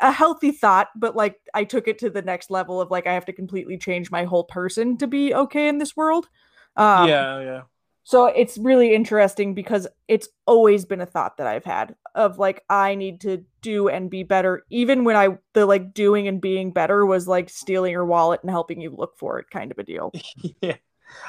a 0.00 0.12
healthy 0.12 0.52
thought, 0.52 0.88
but 0.96 1.16
like 1.16 1.38
I 1.52 1.64
took 1.64 1.88
it 1.88 1.98
to 1.98 2.10
the 2.10 2.22
next 2.22 2.50
level 2.50 2.80
of 2.80 2.90
like 2.90 3.06
I 3.06 3.14
have 3.14 3.26
to 3.26 3.32
completely 3.32 3.78
change 3.78 4.10
my 4.10 4.24
whole 4.24 4.44
person 4.44 4.96
to 4.98 5.06
be 5.06 5.34
okay 5.34 5.68
in 5.68 5.78
this 5.78 5.96
world. 5.96 6.28
Um, 6.76 7.08
yeah, 7.08 7.40
yeah. 7.40 7.62
So 8.04 8.26
it's 8.26 8.58
really 8.58 8.94
interesting 8.94 9.54
because 9.54 9.86
it's 10.08 10.28
always 10.46 10.84
been 10.84 11.00
a 11.00 11.06
thought 11.06 11.38
that 11.38 11.46
I've 11.46 11.64
had 11.64 11.96
of 12.14 12.38
like 12.38 12.62
I 12.68 12.94
need 12.94 13.22
to 13.22 13.44
do 13.62 13.88
and 13.88 14.10
be 14.10 14.22
better, 14.22 14.64
even 14.68 15.04
when 15.04 15.16
I 15.16 15.38
the 15.54 15.64
like 15.64 15.94
doing 15.94 16.28
and 16.28 16.40
being 16.40 16.70
better 16.70 17.06
was 17.06 17.26
like 17.26 17.48
stealing 17.48 17.92
your 17.92 18.04
wallet 18.04 18.40
and 18.42 18.50
helping 18.50 18.80
you 18.80 18.90
look 18.90 19.16
for 19.18 19.38
it 19.38 19.48
kind 19.50 19.72
of 19.72 19.78
a 19.78 19.84
deal. 19.84 20.12
yeah. 20.60 20.76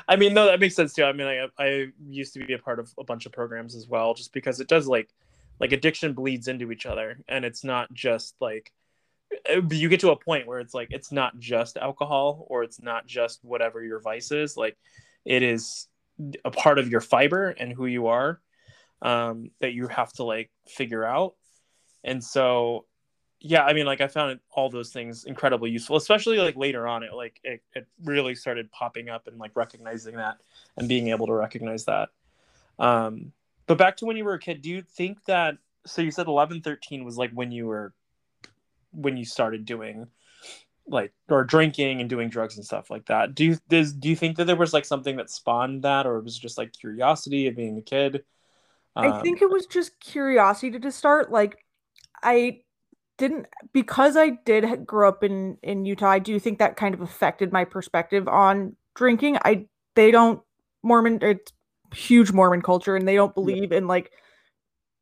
I 0.08 0.18
mean, 0.18 0.34
no, 0.34 0.48
that 0.48 0.60
makes 0.60 0.76
sense 0.76 0.94
too. 0.94 1.06
I 1.06 1.14
mean, 1.14 1.28
I 1.28 1.48
I 1.58 1.88
used 2.08 2.34
to 2.34 2.46
be 2.46 2.54
a 2.54 2.60
part 2.60 2.80
of 2.80 2.94
a 3.00 3.06
bunch 3.06 3.26
of 3.26 3.32
programs 3.32 3.76
as 3.76 3.88
well, 3.88 4.14
just 4.14 4.34
because 4.34 4.60
it 4.60 4.68
does 4.68 4.86
like 4.86 5.10
like 5.60 5.72
addiction 5.72 6.14
bleeds 6.14 6.48
into 6.48 6.72
each 6.72 6.86
other 6.86 7.20
and 7.28 7.46
it's 7.46 7.64
not 7.64 7.92
just 7.94 8.36
like 8.40 8.72
uh, 9.50 9.62
you 9.72 9.90
get 9.90 10.00
to 10.00 10.12
a 10.12 10.16
point 10.16 10.48
where 10.48 10.60
it's 10.60 10.74
like 10.74 10.88
it's 10.92 11.12
not 11.12 11.38
just 11.40 11.78
alcohol 11.78 12.46
or 12.50 12.64
it's 12.64 12.82
not 12.82 13.06
just 13.06 13.40
whatever 13.44 13.84
your 13.84 14.00
vice 14.00 14.32
is 14.32 14.56
like 14.58 14.78
it 15.26 15.44
is 15.44 15.88
a 16.44 16.52
part 16.52 16.80
of 16.80 16.90
your 16.90 17.02
fiber 17.02 17.50
and 17.50 17.74
who 17.74 17.86
you 17.86 18.08
are 18.08 18.40
um, 19.02 19.52
that 19.60 19.74
you 19.74 19.88
have 19.88 20.12
to 20.14 20.24
like 20.24 20.50
figure 20.68 21.06
out 21.06 21.36
and 22.04 22.24
so 22.24 22.86
yeah, 23.48 23.64
I 23.64 23.74
mean, 23.74 23.86
like 23.86 24.02
I 24.02 24.08
found 24.08 24.40
all 24.52 24.72
those 24.72 24.90
things 24.90 25.26
incredibly 25.26 25.70
useful, 25.70 25.98
especially 25.98 26.38
like 26.38 26.56
later 26.56 26.88
on. 26.88 27.04
It 27.04 27.14
like 27.14 27.40
it, 27.44 27.62
it 27.76 27.86
really 28.04 28.34
started 28.34 28.72
popping 28.72 29.08
up 29.08 29.28
and 29.28 29.38
like 29.38 29.52
recognizing 29.54 30.16
that 30.16 30.38
and 30.78 30.88
being 30.88 31.10
able 31.10 31.28
to 31.28 31.34
recognize 31.34 31.86
that. 31.86 32.10
Um, 32.80 33.34
but 33.68 33.78
back 33.78 33.98
to 33.98 34.06
when 34.06 34.18
you 34.18 34.26
were 34.26 34.34
a 34.34 34.40
kid, 34.40 34.62
do 34.62 34.70
you 34.70 34.82
think 34.82 35.24
that? 35.26 35.58
So 35.86 36.02
you 36.02 36.12
said 36.12 36.28
11, 36.28 36.62
13 36.62 37.04
was 37.04 37.18
like 37.18 37.32
when 37.32 37.52
you 37.52 37.68
were 37.68 37.94
when 38.92 39.18
you 39.18 39.26
started 39.26 39.66
doing 39.66 40.08
like 40.88 41.14
or 41.30 41.44
drinking 41.44 42.00
and 42.00 42.10
doing 42.10 42.30
drugs 42.30 42.56
and 42.56 42.66
stuff 42.66 42.90
like 42.90 43.06
that. 43.08 43.36
Do 43.36 43.46
you 43.46 43.58
does 43.70 43.94
do 43.94 44.10
you 44.10 44.16
think 44.16 44.38
that 44.38 44.46
there 44.46 44.56
was 44.56 44.74
like 44.74 44.86
something 44.86 45.16
that 45.18 45.30
spawned 45.30 45.84
that, 45.84 46.06
or 46.06 46.18
it 46.18 46.24
was 46.24 46.38
just 46.38 46.58
like 46.58 46.74
curiosity 46.74 47.48
of 47.48 47.56
being 47.56 47.78
a 47.78 47.82
kid? 47.82 48.24
Um, 48.96 49.14
I 49.14 49.22
think 49.22 49.42
it 49.42 49.50
was 49.50 49.66
just 49.66 50.00
curiosity 50.00 50.80
to 50.80 50.92
start. 50.92 51.32
Like 51.32 51.58
I 52.24 52.62
didn't 53.18 53.48
because 53.74 54.16
I 54.16 54.32
did 54.46 54.86
grow 54.86 55.10
up 55.10 55.24
in 55.24 55.58
in 55.64 55.86
Utah. 55.86 56.10
I 56.10 56.20
do 56.20 56.40
think 56.40 56.60
that 56.60 56.78
kind 56.78 56.94
of 56.94 57.02
affected 57.02 57.52
my 57.52 57.66
perspective 57.66 58.28
on 58.28 58.76
drinking. 58.94 59.38
I 59.44 59.68
they 59.96 60.12
don't 60.12 60.42
Mormon 60.84 61.20
it's 61.22 61.52
huge 61.94 62.32
Mormon 62.32 62.62
culture 62.62 62.96
and 62.96 63.08
they 63.08 63.16
don't 63.16 63.36
believe 63.36 63.72
yeah. 63.72 63.80
in 63.80 63.88
like 63.88 64.12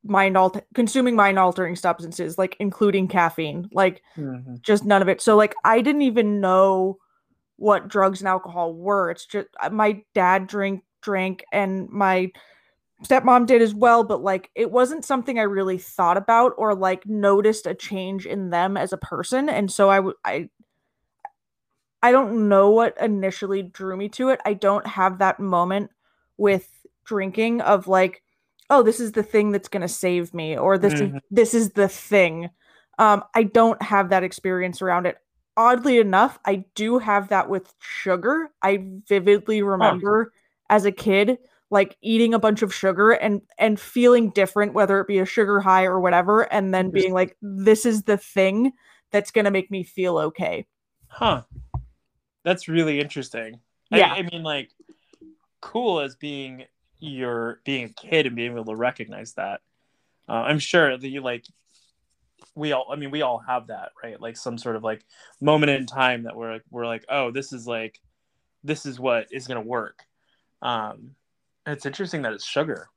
mind 0.04 0.36
alt 0.36 0.62
consuming 0.74 1.16
mind 1.16 1.40
altering 1.40 1.76
substances 1.76 2.38
like 2.38 2.58
including 2.60 3.08
caffeine 3.08 3.70
like 3.72 4.02
mm-hmm. 4.18 4.56
just 4.62 4.84
none 4.84 5.02
of 5.02 5.08
it 5.08 5.22
so 5.22 5.36
like 5.38 5.56
i 5.64 5.82
didn't 5.82 6.02
even 6.02 6.42
know 6.42 6.98
what 7.56 7.88
drugs 7.88 8.20
and 8.20 8.28
alcohol 8.28 8.74
were 8.74 9.10
it's 9.10 9.26
just 9.26 9.48
uh, 9.62 9.70
my 9.70 10.02
dad 10.14 10.46
drink 10.46 10.84
drank 11.02 11.46
and 11.54 11.90
my 11.90 12.30
stepmom 13.06 13.46
did 13.46 13.62
as 13.62 13.74
well 13.74 14.04
but 14.04 14.22
like 14.22 14.50
it 14.56 14.72
wasn't 14.72 15.06
something 15.06 15.40
i 15.40 15.44
really 15.44 15.78
thought 15.78 16.18
about 16.18 16.52
or 16.58 16.76
like 16.76 17.06
noticed 17.06 17.66
a 17.66 17.74
change 17.74 18.26
in 18.26 18.50
them 18.50 18.76
as 18.76 18.92
a 18.92 18.98
person 18.98 19.48
and 19.48 19.72
so 19.72 19.90
i 19.90 20.00
would 20.02 20.16
i 20.26 20.50
i 22.02 22.12
don't 22.12 22.50
know 22.50 22.70
what 22.70 22.96
initially 23.00 23.62
drew 23.62 23.96
me 23.96 24.10
to 24.10 24.30
it 24.30 24.42
i 24.46 24.54
don't 24.54 24.86
have 24.86 25.20
that 25.20 25.40
moment 25.40 25.90
with 26.38 26.70
drinking 27.06 27.62
of 27.62 27.88
like 27.88 28.22
oh 28.70 28.82
this 28.82 29.00
is 29.00 29.12
the 29.12 29.24
thing 29.24 29.52
that's 29.52 29.68
going 29.68 29.82
to 29.82 29.88
save 29.88 30.34
me 30.34 30.58
or 30.58 30.78
this 30.78 30.94
mm-hmm. 30.94 31.18
is 31.18 31.22
this 31.32 31.54
is 31.54 31.72
the 31.72 31.88
thing. 31.88 32.50
Um 33.00 33.24
i 33.34 33.44
don't 33.44 33.82
have 33.82 34.10
that 34.10 34.24
experience 34.24 34.82
around 34.82 35.06
it. 35.06 35.18
Oddly 35.56 36.00
enough 36.00 36.40
i 36.46 36.66
do 36.76 37.00
have 37.00 37.30
that 37.30 37.50
with 37.50 37.74
sugar. 37.80 38.50
I 38.62 38.86
vividly 39.08 39.62
remember 39.62 40.32
oh. 40.34 40.38
as 40.70 40.86
a 40.86 40.92
kid 40.92 41.38
like 41.70 41.98
eating 42.02 42.36
a 42.36 42.40
bunch 42.40 42.62
of 42.62 42.74
sugar 42.74 43.12
and 43.12 43.42
and 43.58 43.80
feeling 43.80 44.30
different 44.30 44.74
whether 44.74 45.00
it 45.00 45.08
be 45.08 45.18
a 45.20 45.26
sugar 45.26 45.60
high 45.60 45.86
or 45.86 46.00
whatever 46.00 46.42
and 46.54 46.74
then 46.74 46.92
being 46.92 47.14
like 47.14 47.36
this 47.42 47.86
is 47.86 48.04
the 48.04 48.18
thing 48.18 48.72
that's 49.14 49.32
going 49.32 49.46
to 49.46 49.52
make 49.52 49.72
me 49.72 49.84
feel 49.84 50.18
okay. 50.18 50.66
Huh. 51.08 51.44
That's 52.44 52.68
really 52.68 53.00
interesting. 53.00 53.60
Yeah. 53.92 54.12
I, 54.12 54.18
I 54.18 54.22
mean 54.24 54.44
like 54.44 54.72
cool 55.64 56.02
as 56.02 56.16
being 56.16 56.66
your 57.00 57.62
being 57.64 57.86
a 57.86 57.90
kid 57.90 58.28
and 58.28 58.36
being 58.36 58.52
able 58.52 58.66
to 58.66 58.76
recognize 58.76 59.34
that. 59.34 59.62
Uh, 60.28 60.34
I'm 60.34 60.60
sure 60.60 60.98
that 60.98 61.08
you 61.08 61.22
like 61.22 61.46
we 62.54 62.74
all 62.74 62.88
I 62.92 62.98
mean 62.98 63.12
we 63.12 63.22
all 63.22 63.40
have 63.40 63.68
that, 63.68 63.92
right? 64.04 64.20
Like 64.20 64.36
some 64.36 64.58
sort 64.58 64.76
of 64.76 64.84
like 64.84 65.06
moment 65.40 65.72
in 65.72 65.86
time 65.86 66.24
that 66.24 66.36
we're 66.36 66.54
like 66.54 66.64
we're 66.70 66.86
like, 66.86 67.06
oh, 67.10 67.32
this 67.32 67.54
is 67.54 67.66
like 67.66 68.00
this 68.64 68.86
is 68.86 69.00
what 69.00 69.28
is 69.32 69.48
gonna 69.48 69.62
work. 69.62 70.04
Um 70.62 71.16
it's 71.66 71.86
interesting 71.86 72.24
that 72.24 72.34
it's 72.34 72.46
sugar. 72.46 72.90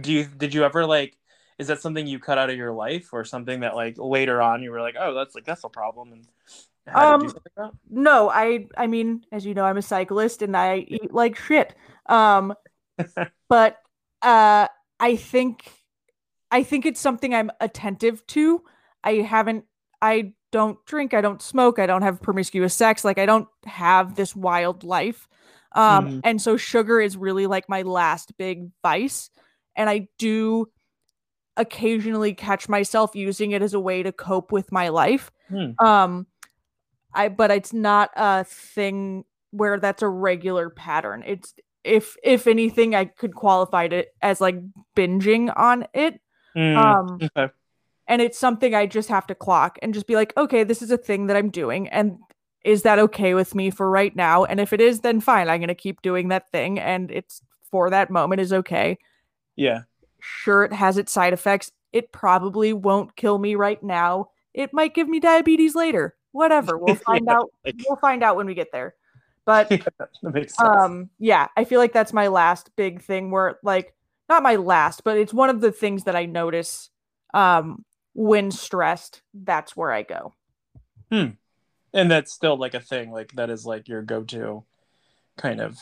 Do 0.00 0.12
you 0.12 0.24
did 0.24 0.54
you 0.54 0.64
ever 0.64 0.86
like 0.86 1.16
is 1.58 1.68
that 1.68 1.80
something 1.80 2.06
you 2.06 2.18
cut 2.18 2.38
out 2.38 2.50
of 2.50 2.56
your 2.56 2.72
life 2.72 3.10
or 3.12 3.24
something 3.24 3.60
that 3.60 3.76
like 3.76 3.96
later 3.98 4.40
on 4.40 4.62
you 4.62 4.70
were 4.70 4.80
like, 4.80 4.96
oh, 4.98 5.12
that's 5.12 5.34
like 5.34 5.44
that's 5.44 5.64
a 5.64 5.68
problem 5.68 6.12
and 6.12 6.26
um, 6.92 7.32
no, 7.88 8.28
I 8.28 8.66
I 8.76 8.86
mean, 8.86 9.24
as 9.32 9.46
you 9.46 9.54
know, 9.54 9.64
I'm 9.64 9.78
a 9.78 9.82
cyclist 9.82 10.42
and 10.42 10.56
I 10.56 10.78
eat 10.88 11.14
like 11.14 11.36
shit. 11.38 11.74
Um, 12.06 12.54
but 13.48 13.78
uh, 14.22 14.68
I 15.00 15.16
think 15.16 15.70
I 16.50 16.62
think 16.62 16.86
it's 16.86 17.00
something 17.00 17.34
I'm 17.34 17.50
attentive 17.60 18.26
to. 18.28 18.62
I 19.02 19.14
haven't 19.14 19.64
I 20.00 20.34
don't 20.52 20.78
drink, 20.86 21.12
I 21.12 21.20
don't 21.20 21.42
smoke, 21.42 21.78
I 21.78 21.86
don't 21.86 22.02
have 22.02 22.22
promiscuous 22.22 22.74
sex, 22.74 23.04
like 23.04 23.18
I 23.18 23.26
don't 23.26 23.48
have 23.66 24.14
this 24.14 24.36
wild 24.36 24.84
life. 24.84 25.28
Um 25.72 26.06
mm. 26.06 26.20
and 26.22 26.40
so 26.40 26.56
sugar 26.56 27.00
is 27.00 27.16
really 27.16 27.46
like 27.46 27.68
my 27.68 27.82
last 27.82 28.36
big 28.38 28.70
vice 28.82 29.30
and 29.74 29.90
I 29.90 30.08
do 30.18 30.66
occasionally 31.56 32.34
catch 32.34 32.68
myself 32.68 33.16
using 33.16 33.50
it 33.50 33.62
as 33.62 33.74
a 33.74 33.80
way 33.80 34.02
to 34.04 34.12
cope 34.12 34.52
with 34.52 34.70
my 34.70 34.90
life. 34.90 35.32
Mm. 35.50 35.74
Um 35.82 36.26
I 37.12 37.28
but 37.28 37.50
it's 37.50 37.72
not 37.72 38.10
a 38.14 38.44
thing 38.44 39.24
where 39.50 39.80
that's 39.80 40.02
a 40.02 40.08
regular 40.08 40.70
pattern. 40.70 41.24
It's 41.26 41.54
if 41.84 42.16
if 42.22 42.46
anything, 42.46 42.94
I 42.94 43.04
could 43.04 43.34
qualify 43.34 43.84
it 43.84 44.14
as 44.22 44.40
like 44.40 44.56
binging 44.96 45.52
on 45.56 45.86
it. 45.94 46.20
Mm, 46.56 46.76
um, 46.76 47.18
okay. 47.22 47.52
And 48.06 48.20
it's 48.20 48.38
something 48.38 48.74
I 48.74 48.86
just 48.86 49.08
have 49.08 49.26
to 49.28 49.34
clock 49.34 49.78
and 49.82 49.94
just 49.94 50.06
be 50.06 50.14
like, 50.14 50.34
okay, 50.36 50.64
this 50.64 50.82
is 50.82 50.90
a 50.90 50.98
thing 50.98 51.26
that 51.26 51.36
I'm 51.36 51.50
doing, 51.50 51.88
and 51.88 52.18
is 52.64 52.82
that 52.82 52.98
okay 52.98 53.34
with 53.34 53.54
me 53.54 53.70
for 53.70 53.90
right 53.90 54.14
now? 54.16 54.44
And 54.44 54.58
if 54.58 54.72
it 54.72 54.80
is, 54.80 55.00
then 55.00 55.20
fine, 55.20 55.48
I'm 55.48 55.60
gonna 55.60 55.74
keep 55.74 56.02
doing 56.02 56.28
that 56.28 56.50
thing, 56.50 56.78
and 56.78 57.10
it's 57.10 57.42
for 57.70 57.90
that 57.90 58.10
moment 58.10 58.40
is 58.40 58.52
okay. 58.52 58.98
Yeah. 59.56 59.82
Sure, 60.20 60.64
it 60.64 60.72
has 60.72 60.96
its 60.96 61.12
side 61.12 61.32
effects. 61.32 61.70
It 61.92 62.12
probably 62.12 62.72
won't 62.72 63.14
kill 63.14 63.38
me 63.38 63.54
right 63.54 63.82
now. 63.82 64.30
It 64.54 64.72
might 64.72 64.94
give 64.94 65.08
me 65.08 65.20
diabetes 65.20 65.74
later. 65.74 66.14
Whatever. 66.32 66.78
We'll 66.84 66.96
find 66.96 67.26
yeah, 67.26 67.34
out. 67.34 67.50
Like... 67.64 67.76
We'll 67.86 67.98
find 67.98 68.22
out 68.22 68.36
when 68.36 68.46
we 68.46 68.54
get 68.54 68.72
there. 68.72 68.94
But 69.46 69.70
um 70.58 71.10
yeah, 71.18 71.48
I 71.56 71.64
feel 71.64 71.80
like 71.80 71.92
that's 71.92 72.12
my 72.12 72.28
last 72.28 72.70
big 72.76 73.02
thing 73.02 73.30
where 73.30 73.58
like 73.62 73.94
not 74.28 74.42
my 74.42 74.56
last, 74.56 75.04
but 75.04 75.18
it's 75.18 75.34
one 75.34 75.50
of 75.50 75.60
the 75.60 75.72
things 75.72 76.04
that 76.04 76.16
I 76.16 76.26
notice 76.26 76.90
um 77.32 77.84
when 78.14 78.50
stressed, 78.50 79.22
that's 79.34 79.76
where 79.76 79.92
I 79.92 80.02
go. 80.02 80.32
Hmm. 81.10 81.30
And 81.92 82.10
that's 82.10 82.32
still 82.32 82.56
like 82.56 82.74
a 82.74 82.80
thing, 82.80 83.10
like 83.10 83.32
that 83.32 83.50
is 83.50 83.66
like 83.66 83.88
your 83.88 84.02
go-to 84.02 84.64
kind 85.36 85.60
of 85.60 85.78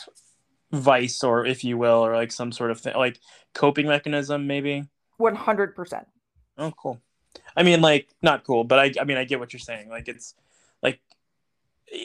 vice 0.73 1.23
or 1.23 1.45
if 1.45 1.63
you 1.63 1.77
will 1.77 2.05
or 2.05 2.15
like 2.15 2.33
some 2.33 2.51
sort 2.51 2.71
of 2.71 2.81
thing 2.81 2.95
like 2.97 3.21
coping 3.55 3.87
mechanism 3.87 4.47
maybe? 4.47 4.85
100% 5.21 6.05
oh 6.59 6.73
cool. 6.73 7.01
I 7.57 7.63
mean 7.63 7.81
like 7.81 8.09
not 8.23 8.45
cool 8.45 8.65
but 8.65 8.79
i 8.79 8.93
i 9.01 9.05
mean 9.05 9.19
i 9.19 9.25
get 9.25 9.39
what 9.39 9.53
you're 9.53 9.61
saying. 9.61 9.89
Like 9.89 10.09
it's 10.09 10.35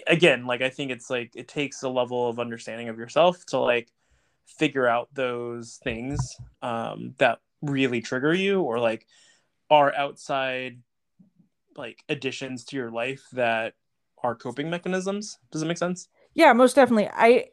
again 0.07 0.45
like 0.45 0.61
i 0.61 0.69
think 0.69 0.91
it's 0.91 1.09
like 1.09 1.31
it 1.35 1.47
takes 1.47 1.83
a 1.83 1.89
level 1.89 2.27
of 2.27 2.39
understanding 2.39 2.89
of 2.89 2.97
yourself 2.97 3.45
to 3.45 3.57
like 3.57 3.89
figure 4.47 4.87
out 4.87 5.09
those 5.13 5.79
things 5.83 6.37
um, 6.61 7.13
that 7.17 7.39
really 7.61 8.01
trigger 8.01 8.33
you 8.33 8.61
or 8.61 8.79
like 8.79 9.05
are 9.69 9.93
outside 9.95 10.79
like 11.75 12.03
additions 12.09 12.63
to 12.65 12.75
your 12.75 12.89
life 12.89 13.23
that 13.33 13.73
are 14.23 14.35
coping 14.35 14.69
mechanisms. 14.69 15.37
Does 15.51 15.61
it 15.61 15.67
make 15.67 15.77
sense? 15.77 16.07
Yeah 16.33 16.53
most 16.53 16.75
definitely. 16.75 17.09
I 17.13 17.47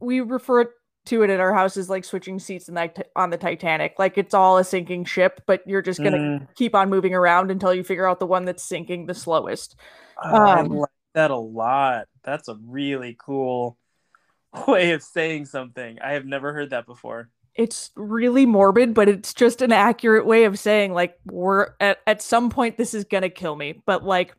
we 0.00 0.20
refer 0.20 0.70
to 1.06 1.22
it 1.22 1.30
at 1.30 1.40
our 1.40 1.54
house 1.54 1.76
as 1.76 1.88
like 1.88 2.04
switching 2.04 2.38
seats 2.38 2.68
in 2.68 2.74
like 2.74 2.96
on 3.16 3.30
the 3.30 3.38
titanic. 3.38 3.94
Like 3.98 4.18
it's 4.18 4.34
all 4.34 4.58
a 4.58 4.64
sinking 4.64 5.04
ship 5.04 5.42
but 5.46 5.62
you're 5.66 5.82
just 5.82 6.02
gonna 6.02 6.18
mm. 6.18 6.48
keep 6.56 6.74
on 6.74 6.90
moving 6.90 7.14
around 7.14 7.50
until 7.50 7.72
you 7.72 7.84
figure 7.84 8.06
out 8.06 8.18
the 8.18 8.26
one 8.26 8.44
that's 8.44 8.62
sinking 8.62 9.06
the 9.06 9.14
slowest. 9.14 9.76
Um, 10.22 10.84
that 11.14 11.30
a 11.30 11.36
lot. 11.36 12.06
That's 12.24 12.48
a 12.48 12.58
really 12.66 13.16
cool 13.18 13.78
way 14.68 14.92
of 14.92 15.02
saying 15.02 15.46
something. 15.46 15.98
I 16.02 16.12
have 16.12 16.24
never 16.24 16.52
heard 16.52 16.70
that 16.70 16.86
before. 16.86 17.30
It's 17.54 17.90
really 17.96 18.46
morbid, 18.46 18.94
but 18.94 19.08
it's 19.08 19.34
just 19.34 19.62
an 19.62 19.72
accurate 19.72 20.26
way 20.26 20.44
of 20.44 20.58
saying 20.58 20.92
like 20.92 21.18
we're 21.24 21.70
at, 21.80 21.98
at 22.06 22.22
some 22.22 22.50
point 22.50 22.76
this 22.76 22.94
is 22.94 23.04
gonna 23.04 23.30
kill 23.30 23.56
me, 23.56 23.82
but 23.84 24.04
like 24.04 24.34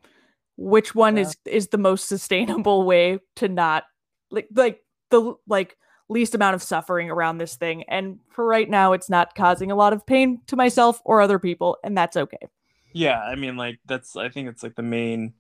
which 0.59 0.93
one 0.93 1.15
yeah. 1.15 1.23
is 1.23 1.37
is 1.45 1.67
the 1.69 1.77
most 1.77 2.07
sustainable 2.07 2.83
way 2.83 3.19
to 3.37 3.47
not 3.47 3.85
like 4.29 4.47
like 4.53 4.83
the 5.09 5.33
like 5.47 5.77
least 6.09 6.35
amount 6.35 6.55
of 6.55 6.61
suffering 6.61 7.09
around 7.09 7.37
this 7.37 7.55
thing 7.55 7.83
and 7.83 8.19
for 8.29 8.45
right 8.45 8.69
now 8.69 8.91
it's 8.91 9.09
not 9.09 9.35
causing 9.35 9.71
a 9.71 9.75
lot 9.75 9.93
of 9.93 10.05
pain 10.05 10.41
to 10.47 10.55
myself 10.55 11.01
or 11.05 11.21
other 11.21 11.39
people 11.39 11.77
and 11.83 11.97
that's 11.97 12.17
okay 12.17 12.47
yeah 12.93 13.21
i 13.21 13.35
mean 13.35 13.55
like 13.55 13.79
that's 13.85 14.17
i 14.17 14.27
think 14.27 14.49
it's 14.49 14.63
like 14.63 14.75
the 14.75 14.81
main 14.81 15.33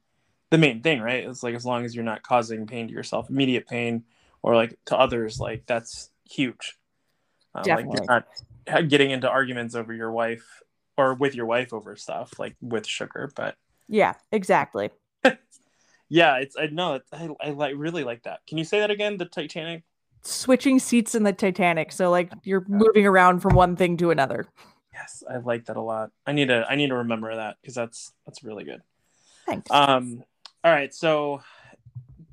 the 0.49 0.57
main 0.57 0.81
thing, 0.81 1.01
right? 1.01 1.25
It's 1.25 1.43
like 1.43 1.55
as 1.55 1.65
long 1.65 1.85
as 1.85 1.95
you're 1.95 2.03
not 2.03 2.23
causing 2.23 2.65
pain 2.65 2.87
to 2.87 2.93
yourself, 2.93 3.29
immediate 3.29 3.67
pain, 3.67 4.03
or 4.41 4.55
like 4.55 4.77
to 4.85 4.97
others, 4.97 5.39
like 5.39 5.65
that's 5.65 6.09
huge. 6.29 6.77
Definitely. 7.63 7.97
Like 8.07 8.25
you're 8.67 8.75
not 8.75 8.89
getting 8.89 9.11
into 9.11 9.29
arguments 9.29 9.75
over 9.75 9.93
your 9.93 10.11
wife 10.11 10.63
or 10.97 11.13
with 11.13 11.35
your 11.35 11.45
wife 11.45 11.73
over 11.73 11.95
stuff 11.95 12.33
like 12.39 12.55
with 12.61 12.85
sugar, 12.85 13.31
but 13.35 13.55
yeah, 13.87 14.13
exactly. 14.31 14.89
yeah, 16.09 16.37
it's 16.37 16.55
I 16.57 16.67
know 16.67 16.99
I 17.11 17.29
I 17.41 17.49
like 17.51 17.73
really 17.77 18.03
like 18.03 18.23
that. 18.23 18.39
Can 18.47 18.57
you 18.57 18.63
say 18.63 18.79
that 18.79 18.91
again? 18.91 19.17
The 19.17 19.25
Titanic 19.25 19.83
switching 20.21 20.79
seats 20.79 21.15
in 21.15 21.23
the 21.23 21.33
Titanic, 21.33 21.91
so 21.91 22.09
like 22.09 22.31
you're 22.43 22.65
moving 22.67 23.05
around 23.05 23.39
from 23.39 23.55
one 23.55 23.75
thing 23.75 23.97
to 23.97 24.11
another. 24.11 24.45
Yes, 24.93 25.23
I 25.29 25.37
like 25.37 25.65
that 25.65 25.77
a 25.77 25.81
lot. 25.81 26.11
I 26.25 26.33
need 26.33 26.47
to 26.47 26.65
I 26.69 26.75
need 26.75 26.87
to 26.87 26.95
remember 26.95 27.35
that 27.35 27.57
because 27.61 27.75
that's 27.75 28.13
that's 28.25 28.43
really 28.43 28.63
good. 28.63 28.81
Thanks. 29.45 29.69
Um, 29.71 30.23
all 30.63 30.71
right, 30.71 30.93
so 30.93 31.41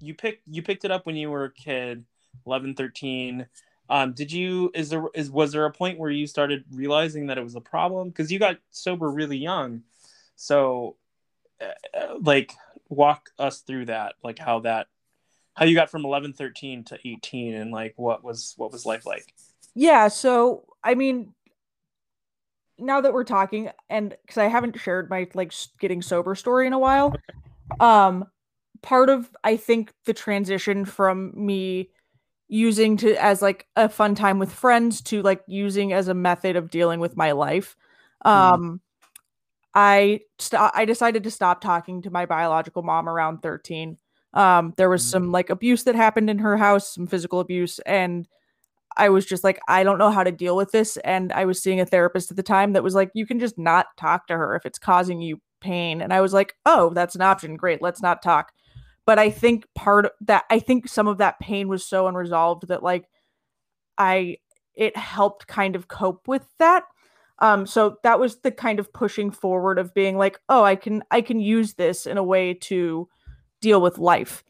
you 0.00 0.14
picked 0.14 0.42
you 0.48 0.62
picked 0.62 0.84
it 0.84 0.90
up 0.90 1.06
when 1.06 1.16
you 1.16 1.30
were 1.30 1.44
a 1.44 1.52
kid, 1.52 2.04
11, 2.46 2.74
13. 2.74 3.46
Um, 3.88 4.12
did 4.12 4.32
you 4.32 4.70
is 4.74 4.90
there 4.90 5.04
is 5.14 5.30
was 5.30 5.52
there 5.52 5.64
a 5.64 5.72
point 5.72 5.98
where 5.98 6.10
you 6.10 6.26
started 6.26 6.64
realizing 6.72 7.28
that 7.28 7.38
it 7.38 7.44
was 7.44 7.54
a 7.54 7.60
problem 7.60 8.08
because 8.08 8.32
you 8.32 8.38
got 8.38 8.58
sober 8.70 9.10
really 9.10 9.38
young? 9.38 9.82
So, 10.34 10.96
uh, 11.60 12.16
like, 12.20 12.52
walk 12.88 13.30
us 13.38 13.60
through 13.60 13.86
that, 13.86 14.14
like 14.22 14.38
how 14.38 14.60
that 14.60 14.88
how 15.54 15.64
you 15.64 15.74
got 15.74 15.90
from 15.90 16.04
11, 16.04 16.34
13 16.34 16.84
to 16.84 16.98
18 17.02 17.54
and 17.54 17.70
like 17.70 17.94
what 17.96 18.22
was 18.22 18.54
what 18.56 18.72
was 18.72 18.84
life 18.84 19.06
like? 19.06 19.32
Yeah, 19.74 20.08
so 20.08 20.64
I 20.82 20.94
mean, 20.94 21.32
now 22.78 23.00
that 23.00 23.12
we're 23.12 23.24
talking, 23.24 23.70
and 23.88 24.16
because 24.22 24.38
I 24.38 24.48
haven't 24.48 24.78
shared 24.78 25.08
my 25.08 25.28
like 25.34 25.52
getting 25.80 26.02
sober 26.02 26.34
story 26.34 26.66
in 26.66 26.72
a 26.72 26.78
while, 26.78 27.14
um, 27.80 28.24
part 28.82 29.08
of 29.08 29.30
I 29.44 29.56
think 29.56 29.92
the 30.04 30.14
transition 30.14 30.84
from 30.84 31.32
me 31.34 31.90
using 32.48 32.96
to 32.98 33.16
as 33.16 33.42
like 33.42 33.66
a 33.74 33.88
fun 33.88 34.14
time 34.14 34.38
with 34.38 34.52
friends 34.52 35.00
to 35.02 35.22
like 35.22 35.42
using 35.46 35.92
as 35.92 36.08
a 36.08 36.14
method 36.14 36.56
of 36.56 36.70
dealing 36.70 37.00
with 37.00 37.16
my 37.16 37.32
life. 37.32 37.76
Mm-hmm. 38.24 38.54
Um. 38.54 38.80
I 39.78 40.20
st- 40.38 40.70
I 40.74 40.86
decided 40.86 41.22
to 41.24 41.30
stop 41.30 41.60
talking 41.60 42.00
to 42.00 42.10
my 42.10 42.24
biological 42.24 42.82
mom 42.82 43.10
around 43.10 43.42
13. 43.42 43.98
Um, 44.32 44.72
there 44.78 44.88
was 44.88 45.02
mm. 45.02 45.10
some 45.10 45.32
like 45.32 45.50
abuse 45.50 45.84
that 45.84 45.94
happened 45.94 46.30
in 46.30 46.38
her 46.38 46.56
house, 46.56 46.94
some 46.94 47.06
physical 47.06 47.40
abuse, 47.40 47.78
and 47.80 48.26
I 48.96 49.10
was 49.10 49.26
just 49.26 49.44
like, 49.44 49.60
I 49.68 49.84
don't 49.84 49.98
know 49.98 50.10
how 50.10 50.24
to 50.24 50.32
deal 50.32 50.56
with 50.56 50.72
this. 50.72 50.96
And 50.98 51.32
I 51.32 51.44
was 51.44 51.62
seeing 51.62 51.80
a 51.80 51.86
therapist 51.86 52.30
at 52.30 52.36
the 52.36 52.42
time 52.42 52.72
that 52.72 52.82
was 52.82 52.94
like, 52.94 53.10
you 53.14 53.26
can 53.26 53.38
just 53.38 53.58
not 53.58 53.88
talk 53.96 54.26
to 54.28 54.36
her 54.36 54.56
if 54.56 54.64
it's 54.64 54.78
causing 54.78 55.20
you 55.20 55.40
pain. 55.66 56.00
And 56.00 56.12
I 56.12 56.20
was 56.20 56.32
like, 56.32 56.54
oh, 56.64 56.90
that's 56.90 57.14
an 57.14 57.22
option. 57.22 57.56
Great. 57.56 57.82
Let's 57.82 58.02
not 58.02 58.22
talk. 58.22 58.52
But 59.04 59.18
I 59.18 59.30
think 59.30 59.66
part 59.74 60.06
of 60.06 60.12
that, 60.22 60.44
I 60.50 60.58
think 60.58 60.88
some 60.88 61.08
of 61.08 61.18
that 61.18 61.40
pain 61.40 61.68
was 61.68 61.84
so 61.84 62.06
unresolved 62.06 62.68
that 62.68 62.82
like 62.82 63.08
I, 63.98 64.38
it 64.74 64.96
helped 64.96 65.46
kind 65.46 65.76
of 65.76 65.88
cope 65.88 66.26
with 66.26 66.46
that. 66.58 66.84
Um, 67.38 67.66
so 67.66 67.98
that 68.02 68.18
was 68.18 68.40
the 68.40 68.50
kind 68.50 68.78
of 68.78 68.92
pushing 68.92 69.30
forward 69.30 69.78
of 69.78 69.94
being 69.94 70.16
like, 70.16 70.40
oh, 70.48 70.64
I 70.64 70.76
can, 70.76 71.02
I 71.10 71.20
can 71.20 71.38
use 71.38 71.74
this 71.74 72.06
in 72.06 72.18
a 72.18 72.24
way 72.24 72.54
to 72.54 73.08
deal 73.60 73.80
with 73.80 73.98
life. 73.98 74.42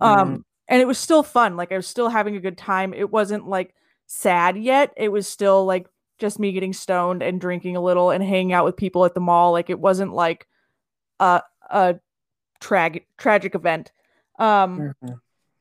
Um, 0.00 0.18
mm-hmm. 0.18 0.40
and 0.68 0.82
it 0.82 0.86
was 0.86 0.98
still 0.98 1.22
fun. 1.22 1.56
Like 1.56 1.72
I 1.72 1.76
was 1.76 1.86
still 1.86 2.08
having 2.08 2.36
a 2.36 2.40
good 2.40 2.58
time. 2.58 2.92
It 2.94 3.10
wasn't 3.10 3.46
like, 3.46 3.74
sad 4.12 4.58
yet. 4.58 4.92
It 4.96 5.10
was 5.10 5.26
still 5.26 5.64
like 5.64 5.86
just 6.18 6.38
me 6.38 6.52
getting 6.52 6.74
stoned 6.74 7.22
and 7.22 7.40
drinking 7.40 7.76
a 7.76 7.80
little 7.80 8.10
and 8.10 8.22
hanging 8.22 8.52
out 8.52 8.64
with 8.64 8.76
people 8.76 9.06
at 9.06 9.14
the 9.14 9.20
mall. 9.20 9.52
Like 9.52 9.70
it 9.70 9.80
wasn't 9.80 10.12
like 10.12 10.46
a 11.22 11.42
a 11.70 11.94
tragic 12.60 13.06
tragic 13.16 13.54
event. 13.54 13.92
Um 14.38 14.94
mm-hmm. 15.02 15.14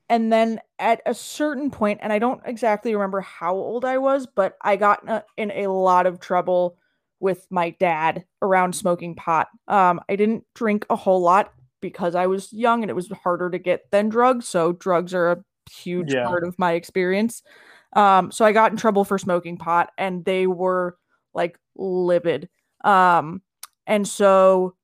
and 0.09 0.33
then 0.33 0.59
at 0.79 1.01
a 1.05 1.13
certain 1.13 1.71
point 1.71 1.99
and 2.01 2.11
I 2.11 2.19
don't 2.19 2.41
exactly 2.45 2.93
remember 2.93 3.21
how 3.21 3.55
old 3.55 3.85
I 3.85 3.97
was, 3.97 4.27
but 4.27 4.57
I 4.61 4.75
got 4.75 5.03
in 5.03 5.09
a, 5.09 5.23
in 5.37 5.51
a 5.51 5.67
lot 5.67 6.05
of 6.05 6.19
trouble 6.19 6.77
with 7.19 7.45
my 7.49 7.69
dad 7.79 8.25
around 8.41 8.75
smoking 8.75 9.15
pot. 9.15 9.47
Um 9.67 10.01
I 10.09 10.15
didn't 10.15 10.45
drink 10.55 10.85
a 10.89 10.95
whole 10.95 11.21
lot 11.21 11.53
because 11.81 12.15
I 12.15 12.27
was 12.27 12.53
young 12.53 12.83
and 12.83 12.89
it 12.89 12.95
was 12.95 13.09
harder 13.23 13.49
to 13.49 13.57
get 13.57 13.89
than 13.91 14.09
drugs, 14.09 14.47
so 14.47 14.71
drugs 14.73 15.13
are 15.13 15.31
a 15.31 15.43
huge 15.71 16.13
yeah. 16.13 16.27
part 16.27 16.43
of 16.43 16.57
my 16.57 16.73
experience. 16.73 17.43
Um, 17.93 18.31
so 18.31 18.45
I 18.45 18.51
got 18.51 18.71
in 18.71 18.77
trouble 18.77 19.03
for 19.03 19.17
smoking 19.17 19.57
pot 19.57 19.91
and 19.97 20.23
they 20.23 20.47
were 20.47 20.97
like 21.33 21.57
livid. 21.75 22.49
Um, 22.83 23.41
and 23.85 24.07
so 24.07 24.75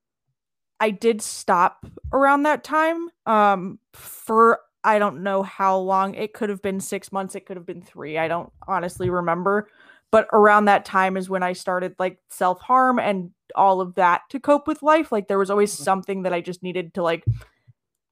I 0.80 0.92
did 0.92 1.22
stop 1.22 1.86
around 2.14 2.44
that 2.44 2.64
time. 2.64 3.10
Um, 3.26 3.80
for 3.94 4.60
I 4.84 5.00
don't 5.00 5.24
know 5.24 5.44
how 5.44 5.78
long. 5.78 6.16
It 6.16 6.34
could 6.34 6.50
have 6.50 6.62
been 6.62 6.80
six 6.80 7.12
months, 7.12 7.36
it 7.36 7.46
could 7.46 7.58
have 7.58 7.66
been 7.66 7.82
three. 7.82 8.18
I 8.18 8.28
don't 8.28 8.52
honestly 8.68 9.10
remember. 9.10 9.70
But 10.12 10.28
around 10.32 10.66
that 10.66 10.86
time 10.86 11.18
is 11.18 11.30
when 11.30 11.44
I 11.44 11.54
started 11.54 11.96
like 12.00 12.20
self 12.30 12.62
harm 12.62 12.98
and 12.98 13.32
all 13.56 13.82
of 13.82 13.96
that 13.96 14.22
to 14.30 14.40
cope 14.40 14.68
with 14.68 14.82
life. 14.82 15.12
Like 15.12 15.28
there 15.28 15.40
was 15.40 15.50
always 15.50 15.74
mm-hmm. 15.74 15.84
something 15.84 16.24
that 16.24 16.34
I 16.34 16.42
just 16.42 16.64
needed 16.64 16.94
to 16.94 17.04
like 17.04 17.26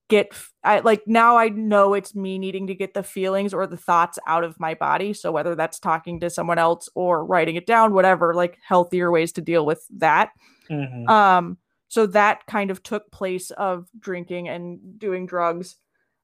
get 0.09 0.33
I 0.63 0.79
like 0.79 1.03
now 1.07 1.37
I 1.37 1.49
know 1.49 1.93
it's 1.93 2.13
me 2.13 2.37
needing 2.37 2.67
to 2.67 2.75
get 2.75 2.93
the 2.93 3.03
feelings 3.03 3.53
or 3.53 3.65
the 3.65 3.77
thoughts 3.77 4.19
out 4.27 4.43
of 4.43 4.59
my 4.59 4.73
body. 4.73 5.13
So 5.13 5.31
whether 5.31 5.55
that's 5.55 5.79
talking 5.79 6.19
to 6.19 6.29
someone 6.29 6.59
else 6.59 6.89
or 6.95 7.25
writing 7.25 7.55
it 7.55 7.65
down, 7.65 7.93
whatever, 7.93 8.33
like 8.33 8.57
healthier 8.61 9.09
ways 9.11 9.31
to 9.33 9.41
deal 9.41 9.65
with 9.65 9.85
that. 9.97 10.31
Mm-hmm. 10.69 11.09
Um 11.09 11.57
so 11.87 12.05
that 12.07 12.45
kind 12.47 12.71
of 12.71 12.83
took 12.83 13.11
place 13.11 13.51
of 13.51 13.87
drinking 13.99 14.49
and 14.49 14.99
doing 14.99 15.25
drugs. 15.25 15.75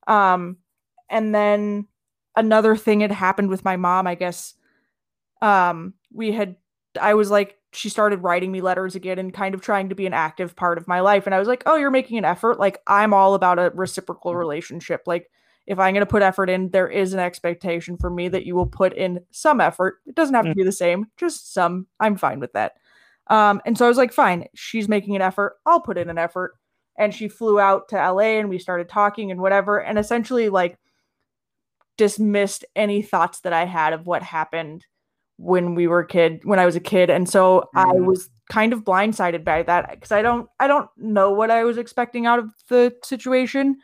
Um 0.08 0.58
and 1.10 1.36
then 1.36 1.88
another 2.36 2.76
thing 2.76 3.02
had 3.02 3.12
happened 3.12 3.50
with 3.50 3.66
my 3.66 3.78
mom, 3.78 4.08
I 4.08 4.16
guess. 4.16 4.56
Um 5.42 5.94
we 6.14 6.32
had 6.32 6.56
I 7.00 7.14
was 7.14 7.30
like 7.30 7.58
she 7.74 7.90
started 7.90 8.24
writing 8.24 8.52
me 8.52 8.62
letters 8.62 8.96
again 8.96 9.18
and 9.18 9.34
kind 9.34 9.56
of 9.56 9.62
trying 9.62 9.90
to 9.90 9.96
be 9.96 10.06
an 10.06 10.14
active 10.14 10.56
part 10.56 10.78
of 10.78 10.88
my 10.88 11.00
life. 11.00 11.26
And 11.26 11.34
I 11.34 11.40
was 11.40 11.48
like, 11.48 11.64
oh, 11.66 11.78
you're 11.78 11.92
making 11.92 12.18
an 12.18 12.26
effort. 12.26 12.60
Like, 12.60 12.82
I'm 12.86 13.14
all 13.14 13.34
about 13.34 13.60
a 13.60 13.72
reciprocal 13.74 14.32
mm-hmm. 14.32 14.40
relationship. 14.40 15.04
Like, 15.06 15.30
if 15.68 15.80
I'm 15.80 15.94
going 15.94 16.06
to 16.06 16.10
put 16.10 16.22
effort 16.22 16.50
in, 16.50 16.70
there 16.72 16.90
is 16.90 17.14
an 17.14 17.20
expectation 17.20 17.96
for 17.96 18.10
me 18.10 18.28
that 18.28 18.46
you 18.46 18.56
will 18.56 18.66
put 18.66 18.94
in 18.94 19.22
some 19.32 19.62
effort. 19.62 20.00
It 20.06 20.16
doesn't 20.16 20.36
have 20.36 20.46
to 20.46 20.52
mm. 20.52 20.56
be 20.56 20.64
the 20.64 20.72
same, 20.72 21.06
just 21.18 21.54
some. 21.54 21.88
I'm 22.00 22.18
fine 22.18 22.40
with 22.40 22.52
that. 22.54 22.74
Um, 23.32 23.62
and 23.66 23.78
so 23.78 23.86
I 23.86 23.88
was 23.88 23.98
like, 23.98 24.12
fine, 24.12 24.46
she's 24.54 24.90
making 24.90 25.16
an 25.16 25.22
effort. 25.22 25.56
I'll 25.66 25.82
put 25.82 25.98
in 25.98 26.10
an 26.10 26.18
effort. 26.18 26.54
And 27.00 27.16
she 27.16 27.30
flew 27.30 27.60
out 27.60 27.88
to 27.90 27.96
LA 27.96 28.38
and 28.40 28.50
we 28.50 28.60
started 28.60 28.90
talking 28.90 29.32
and 29.32 29.42
whatever. 29.42 29.82
And 29.82 29.98
essentially, 29.98 30.50
like, 30.50 30.78
dismissed 31.98 32.66
any 32.76 33.02
thoughts 33.02 33.40
that 33.42 33.54
I 33.54 33.66
had 33.66 33.94
of 33.94 34.06
what 34.06 34.22
happened 34.22 34.86
when 35.42 35.74
we 35.74 35.88
were 35.88 36.04
kid 36.04 36.40
when 36.44 36.60
i 36.60 36.66
was 36.66 36.76
a 36.76 36.80
kid 36.80 37.10
and 37.10 37.28
so 37.28 37.68
mm. 37.76 37.84
i 37.84 38.00
was 38.00 38.30
kind 38.52 38.74
of 38.74 38.84
blindsided 38.84 39.44
by 39.44 39.64
that 39.64 39.90
because 39.90 40.12
i 40.12 40.22
don't 40.22 40.48
i 40.60 40.68
don't 40.68 40.88
know 40.98 41.32
what 41.32 41.50
i 41.50 41.64
was 41.64 41.80
expecting 41.80 42.28
out 42.28 42.38
of 42.38 42.52
the 42.70 42.94
situation 43.04 43.76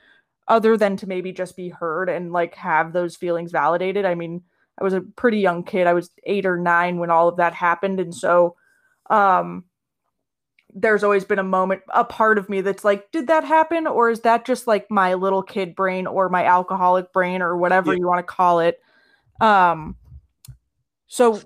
other 0.48 0.78
than 0.78 0.96
to 0.96 1.08
maybe 1.08 1.32
just 1.32 1.56
be 1.56 1.70
heard 1.70 2.10
and 2.10 2.32
like 2.32 2.54
have 2.54 2.94
those 2.94 3.16
feelings 3.16 3.52
validated 3.52 4.06
i 4.06 4.14
mean 4.14 4.40
i 4.80 4.84
was 4.84 4.94
a 4.94 5.02
pretty 5.02 5.40
young 5.40 5.64
kid 5.64 5.88
i 5.88 5.94
was 5.94 6.12
eight 6.26 6.46
or 6.46 6.58
nine 6.58 7.00
when 7.00 7.10
all 7.10 7.28
of 7.28 7.38
that 7.38 7.56
happened 7.56 8.00
and 8.00 8.14
so 8.14 8.56
um 9.10 9.64
there's 10.74 11.04
always 11.04 11.26
been 11.26 11.40
a 11.40 11.44
moment 11.44 11.82
a 11.94 12.04
part 12.04 12.38
of 12.38 12.50
me 12.50 12.62
that's 12.62 12.84
like 12.84 13.12
did 13.12 13.28
that 13.28 13.44
happen 13.44 13.88
or 13.88 14.10
is 14.10 14.22
that 14.22 14.46
just 14.46 14.68
like 14.68 14.90
my 14.92 15.14
little 15.14 15.42
kid 15.42 15.76
brain 15.76 16.06
or 16.06 16.30
my 16.30 16.46
alcoholic 16.46 17.12
brain 17.14 17.42
or 17.42 17.58
whatever 17.58 17.94
yeah. 17.94 18.00
you 18.00 18.08
want 18.08 18.20
to 18.20 18.24
call 18.24 18.60
it 18.60 18.80
um 19.42 19.96
so 21.08 21.42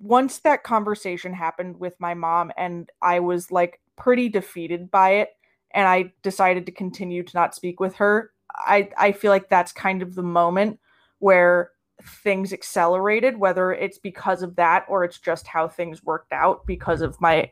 once 0.00 0.38
that 0.40 0.62
conversation 0.62 1.32
happened 1.32 1.80
with 1.80 1.98
my 1.98 2.14
mom 2.14 2.52
and 2.56 2.90
I 3.02 3.20
was 3.20 3.50
like 3.50 3.80
pretty 3.96 4.28
defeated 4.28 4.90
by 4.90 5.10
it 5.10 5.30
and 5.72 5.88
I 5.88 6.12
decided 6.22 6.66
to 6.66 6.72
continue 6.72 7.22
to 7.22 7.36
not 7.36 7.54
speak 7.54 7.80
with 7.80 7.96
her, 7.96 8.30
I 8.54 8.90
I 8.96 9.12
feel 9.12 9.30
like 9.30 9.48
that's 9.48 9.72
kind 9.72 10.02
of 10.02 10.14
the 10.14 10.22
moment 10.22 10.78
where 11.18 11.72
things 12.06 12.52
accelerated 12.52 13.36
whether 13.36 13.72
it's 13.72 13.98
because 13.98 14.42
of 14.42 14.56
that 14.56 14.84
or 14.88 15.04
it's 15.04 15.18
just 15.18 15.46
how 15.46 15.66
things 15.66 16.04
worked 16.04 16.32
out 16.32 16.66
because 16.66 17.00
of 17.00 17.20
my 17.20 17.50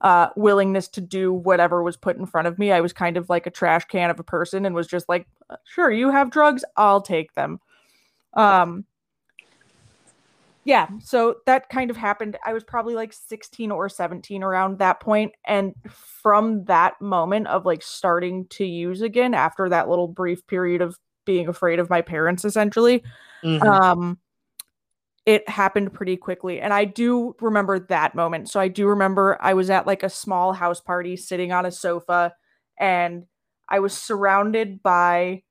uh, 0.00 0.28
willingness 0.36 0.88
to 0.88 1.00
do 1.00 1.32
whatever 1.32 1.82
was 1.82 1.96
put 1.96 2.16
in 2.16 2.26
front 2.26 2.46
of 2.46 2.58
me. 2.58 2.70
I 2.70 2.80
was 2.80 2.92
kind 2.92 3.16
of 3.16 3.30
like 3.30 3.46
a 3.46 3.50
trash 3.50 3.84
can 3.86 4.10
of 4.10 4.20
a 4.20 4.24
person 4.24 4.66
and 4.66 4.74
was 4.74 4.86
just 4.86 5.08
like, 5.08 5.26
sure, 5.64 5.90
you 5.90 6.10
have 6.10 6.30
drugs, 6.30 6.64
I'll 6.76 7.00
take 7.00 7.32
them. 7.34 7.60
Um, 8.34 8.84
yeah, 10.64 10.88
so 11.00 11.36
that 11.46 11.68
kind 11.68 11.90
of 11.90 11.96
happened. 11.96 12.36
I 12.44 12.52
was 12.52 12.64
probably 12.64 12.94
like 12.94 13.12
16 13.12 13.70
or 13.70 13.88
17 13.88 14.42
around 14.42 14.78
that 14.78 15.00
point 15.00 15.32
and 15.46 15.74
from 15.88 16.64
that 16.64 17.00
moment 17.00 17.46
of 17.46 17.64
like 17.64 17.82
starting 17.82 18.46
to 18.48 18.64
use 18.64 19.00
again 19.00 19.32
after 19.32 19.68
that 19.68 19.88
little 19.88 20.08
brief 20.08 20.46
period 20.46 20.82
of 20.82 20.98
being 21.26 21.48
afraid 21.48 21.78
of 21.78 21.90
my 21.90 22.00
parents 22.00 22.44
essentially 22.44 23.02
mm-hmm. 23.44 23.68
um 23.68 24.18
it 25.26 25.46
happened 25.48 25.92
pretty 25.92 26.16
quickly 26.16 26.60
and 26.60 26.72
I 26.72 26.84
do 26.84 27.34
remember 27.40 27.80
that 27.80 28.14
moment. 28.14 28.48
So 28.48 28.60
I 28.60 28.68
do 28.68 28.86
remember 28.86 29.36
I 29.40 29.54
was 29.54 29.70
at 29.70 29.84
like 29.84 30.04
a 30.04 30.08
small 30.08 30.52
house 30.52 30.80
party 30.80 31.16
sitting 31.16 31.50
on 31.50 31.66
a 31.66 31.72
sofa 31.72 32.32
and 32.78 33.24
I 33.68 33.80
was 33.80 33.92
surrounded 33.92 34.84
by 34.84 35.42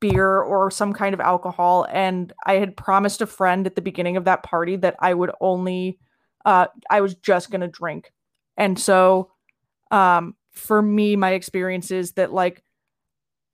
beer 0.00 0.40
or 0.40 0.70
some 0.70 0.92
kind 0.92 1.12
of 1.12 1.20
alcohol 1.20 1.86
and 1.90 2.32
i 2.46 2.54
had 2.54 2.74
promised 2.74 3.20
a 3.20 3.26
friend 3.26 3.66
at 3.66 3.74
the 3.74 3.82
beginning 3.82 4.16
of 4.16 4.24
that 4.24 4.42
party 4.42 4.74
that 4.74 4.96
i 4.98 5.12
would 5.12 5.30
only 5.42 5.98
uh 6.46 6.66
i 6.88 7.02
was 7.02 7.14
just 7.16 7.50
going 7.50 7.60
to 7.60 7.68
drink 7.68 8.10
and 8.56 8.78
so 8.78 9.30
um 9.90 10.34
for 10.52 10.80
me 10.80 11.16
my 11.16 11.32
experience 11.32 11.90
is 11.90 12.12
that 12.12 12.32
like 12.32 12.64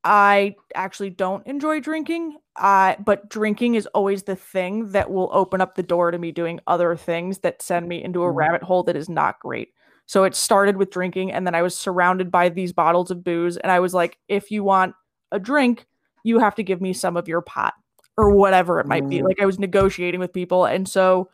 i 0.06 0.54
actually 0.74 1.10
don't 1.10 1.46
enjoy 1.46 1.80
drinking 1.80 2.36
uh 2.56 2.94
but 3.04 3.28
drinking 3.28 3.74
is 3.74 3.86
always 3.88 4.22
the 4.22 4.36
thing 4.36 4.90
that 4.92 5.10
will 5.10 5.28
open 5.32 5.60
up 5.60 5.74
the 5.74 5.82
door 5.82 6.10
to 6.10 6.18
me 6.18 6.32
doing 6.32 6.58
other 6.66 6.96
things 6.96 7.40
that 7.40 7.60
send 7.60 7.86
me 7.86 8.02
into 8.02 8.22
a 8.22 8.26
mm-hmm. 8.28 8.38
rabbit 8.38 8.62
hole 8.62 8.82
that 8.82 8.96
is 8.96 9.08
not 9.08 9.38
great 9.40 9.68
So 10.06 10.22
it 10.22 10.36
started 10.36 10.76
with 10.76 10.90
drinking, 10.90 11.32
and 11.32 11.44
then 11.46 11.56
I 11.56 11.62
was 11.62 11.76
surrounded 11.76 12.30
by 12.30 12.48
these 12.48 12.72
bottles 12.72 13.10
of 13.10 13.24
booze. 13.24 13.56
And 13.56 13.72
I 13.72 13.80
was 13.80 13.92
like, 13.92 14.18
if 14.28 14.52
you 14.52 14.62
want 14.62 14.94
a 15.32 15.40
drink, 15.40 15.86
you 16.22 16.38
have 16.38 16.54
to 16.54 16.62
give 16.62 16.80
me 16.80 16.92
some 16.92 17.16
of 17.16 17.26
your 17.26 17.40
pot 17.40 17.74
or 18.16 18.30
whatever 18.30 18.78
it 18.78 18.86
might 18.86 19.08
be. 19.08 19.18
Mm. 19.18 19.24
Like 19.24 19.40
I 19.40 19.46
was 19.46 19.58
negotiating 19.58 20.20
with 20.20 20.32
people. 20.32 20.64
And 20.64 20.88
so 20.88 21.28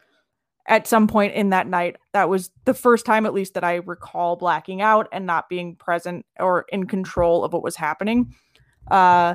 at 0.67 0.87
some 0.87 1.07
point 1.07 1.35
in 1.35 1.51
that 1.51 1.67
night, 1.67 1.97
that 2.13 2.31
was 2.31 2.51
the 2.65 2.75
first 2.75 3.05
time, 3.05 3.27
at 3.27 3.35
least, 3.35 3.55
that 3.55 3.65
I 3.65 3.77
recall 3.77 4.37
blacking 4.37 4.81
out 4.81 5.07
and 5.13 5.27
not 5.27 5.51
being 5.51 5.77
present 5.77 6.25
or 6.41 6.65
in 6.71 6.87
control 6.87 7.45
of 7.45 7.53
what 7.53 7.63
was 7.63 7.77
happening. 7.77 8.35
Uh, 8.91 9.35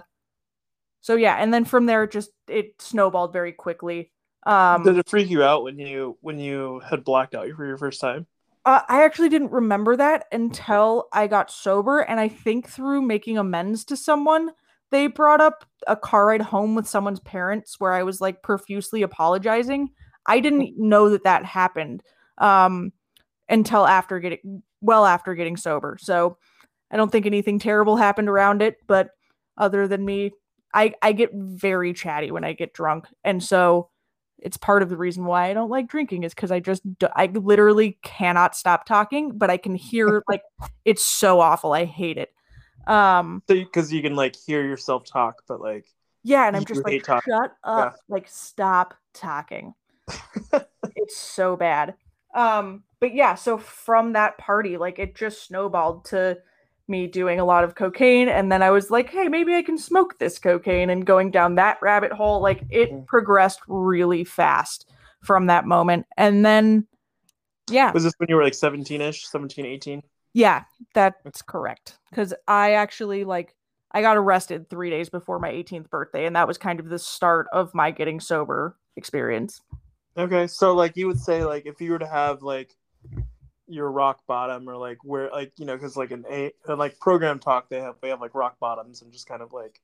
so 1.02 1.16
yeah, 1.16 1.36
and 1.36 1.54
then 1.54 1.66
from 1.66 1.86
there, 1.86 2.08
just 2.08 2.32
it 2.48 2.82
snowballed 2.82 3.34
very 3.34 3.54
quickly. 3.54 4.12
Um, 4.46 4.84
Did 4.84 4.98
it 4.98 5.10
freak 5.10 5.30
you 5.30 5.44
out 5.44 5.64
when 5.64 5.78
you 5.80 6.18
when 6.22 6.40
you 6.40 6.82
had 6.90 7.04
blacked 7.04 7.36
out 7.36 7.50
for 7.56 7.66
your 7.66 7.78
first 7.78 8.02
time? 8.02 8.28
Uh, 8.66 8.82
I 8.90 9.06
actually 9.06 9.30
didn't 9.30 9.52
remember 9.52 9.96
that 9.96 10.26
until 10.32 11.08
I 11.14 11.28
got 11.28 11.52
sober, 11.52 12.02
and 12.02 12.20
I 12.20 12.28
think 12.28 12.68
through 12.68 13.02
making 13.02 13.38
amends 13.38 13.86
to 13.86 13.96
someone, 13.96 14.52
they 14.92 15.08
brought 15.08 15.42
up 15.42 15.66
a 15.88 15.96
car 15.96 16.28
ride 16.28 16.42
home 16.42 16.76
with 16.76 16.88
someone's 16.88 17.20
parents 17.22 17.80
where 17.80 17.94
I 17.94 18.04
was 18.04 18.20
like 18.20 18.44
profusely 18.44 19.02
apologizing. 19.02 19.90
I 20.26 20.42
didn't 20.42 20.78
know 20.78 21.10
that 21.10 21.24
that 21.24 21.46
happened 21.46 22.04
um, 22.38 22.92
until 23.48 23.88
after 23.88 24.20
getting 24.20 24.64
well 24.82 25.06
after 25.06 25.36
getting 25.36 25.58
sober. 25.58 25.98
So 26.00 26.38
I 26.92 26.98
don't 26.98 27.12
think 27.12 27.26
anything 27.26 27.60
terrible 27.60 27.96
happened 27.96 28.30
around 28.30 28.62
it, 28.62 28.78
but 28.88 29.12
other 29.58 29.88
than 29.88 30.06
me, 30.06 30.32
I 30.74 30.94
I 31.02 31.12
get 31.12 31.32
very 31.34 31.94
chatty 31.94 32.32
when 32.32 32.44
I 32.44 32.54
get 32.54 32.74
drunk, 32.74 33.06
and 33.24 33.44
so 33.44 33.90
it's 34.40 34.58
part 34.58 34.84
of 34.84 34.90
the 34.90 34.98
reason 34.98 35.26
why 35.26 35.50
I 35.50 35.54
don't 35.54 35.70
like 35.70 35.88
drinking 35.88 36.24
is 36.24 36.34
because 36.34 36.52
I 36.52 36.60
just 36.60 36.84
I 37.16 37.26
literally 37.28 37.98
cannot 38.04 38.56
stop 38.56 38.86
talking, 38.86 39.38
but 39.38 39.50
I 39.50 39.58
can 39.58 39.76
hear 39.76 40.24
like 40.30 40.44
it's 40.86 41.04
so 41.04 41.40
awful. 41.40 41.74
I 41.74 41.86
hate 41.86 42.18
it. 42.18 42.32
Um, 42.86 43.44
Because 43.48 43.92
you 43.92 44.02
can 44.02 44.16
like 44.16 44.36
hear 44.36 44.66
yourself 44.66 45.06
talk, 45.06 45.44
but 45.48 45.60
like 45.60 45.88
yeah, 46.24 46.48
and 46.48 46.56
I'm 46.56 46.66
just 46.66 46.84
like, 46.84 47.04
talking. 47.04 47.34
shut 47.34 47.54
up, 47.64 47.98
like 48.10 48.28
stop 48.28 48.94
talking. 49.14 49.74
it's 50.96 51.18
so 51.18 51.56
bad. 51.56 51.96
Um, 52.36 52.84
but 53.00 53.14
yeah, 53.14 53.36
so 53.36 53.58
from 53.58 54.14
that 54.14 54.38
party, 54.38 54.78
like 54.78 55.00
it 55.00 55.16
just 55.16 55.46
snowballed 55.46 56.06
to 56.06 56.38
me 56.88 57.08
doing 57.08 57.40
a 57.40 57.46
lot 57.46 57.64
of 57.64 57.76
cocaine, 57.76 58.30
and 58.30 58.52
then 58.52 58.62
I 58.62 58.72
was 58.72 58.90
like, 58.90 59.10
hey, 59.10 59.28
maybe 59.28 59.54
I 59.56 59.62
can 59.62 59.78
smoke 59.78 60.20
this 60.20 60.40
cocaine, 60.40 60.90
and 60.90 61.06
going 61.06 61.32
down 61.32 61.56
that 61.56 61.80
rabbit 61.82 62.12
hole, 62.12 62.42
like 62.42 62.64
it 62.70 62.92
Mhm. 62.92 63.08
progressed 63.08 63.62
really 63.68 64.24
fast 64.24 64.90
from 65.22 65.48
that 65.48 65.66
moment, 65.66 66.06
and 66.18 66.46
then 66.46 66.88
yeah, 67.70 67.92
was 67.92 68.04
this 68.04 68.14
when 68.18 68.30
you 68.30 68.36
were 68.36 68.44
like 68.44 68.54
17ish, 68.54 69.26
17, 69.26 69.66
18? 69.66 70.04
yeah, 70.34 70.64
that's 70.94 71.42
correct. 71.42 71.98
Because 72.10 72.34
I 72.48 72.74
actually 72.74 73.24
like 73.24 73.56
I 73.92 74.02
got 74.02 74.18
arrested 74.18 74.70
three 74.70 74.90
days 74.90 75.10
before 75.10 75.40
my 75.40 75.50
18th 75.50 75.90
birthday, 75.90 76.26
and 76.26 76.36
that 76.36 76.48
was 76.48 76.58
kind 76.58 76.80
of 76.80 76.90
the 76.90 77.00
start 77.00 77.48
of 77.52 77.74
my 77.74 77.92
getting 77.92 78.20
sober 78.20 78.78
experience. 78.96 79.62
Okay, 80.18 80.48
so 80.48 80.74
like 80.74 80.96
you 80.96 81.08
would 81.08 81.20
say 81.20 81.44
like 81.44 81.66
if 81.66 81.82
you 81.82 81.92
were 81.92 82.00
to 82.00 82.08
have 82.08 82.42
like 82.42 82.76
your 83.68 83.92
rock 83.92 84.26
bottom 84.28 84.70
or 84.70 84.78
like 84.78 84.98
where 85.04 85.30
like 85.30 85.52
you 85.58 85.66
know 85.66 85.76
because 85.76 85.98
like 85.98 86.12
an 86.12 86.26
a 86.30 86.52
like 86.76 87.00
program 87.00 87.40
talk 87.40 87.70
they 87.70 87.80
have 87.80 87.96
they 88.02 88.10
have 88.10 88.22
like 88.22 88.34
rock 88.34 88.58
bottoms 88.60 89.02
and 89.02 89.12
just 89.12 89.28
kind 89.28 89.42
of 89.42 89.52
like 89.52 89.82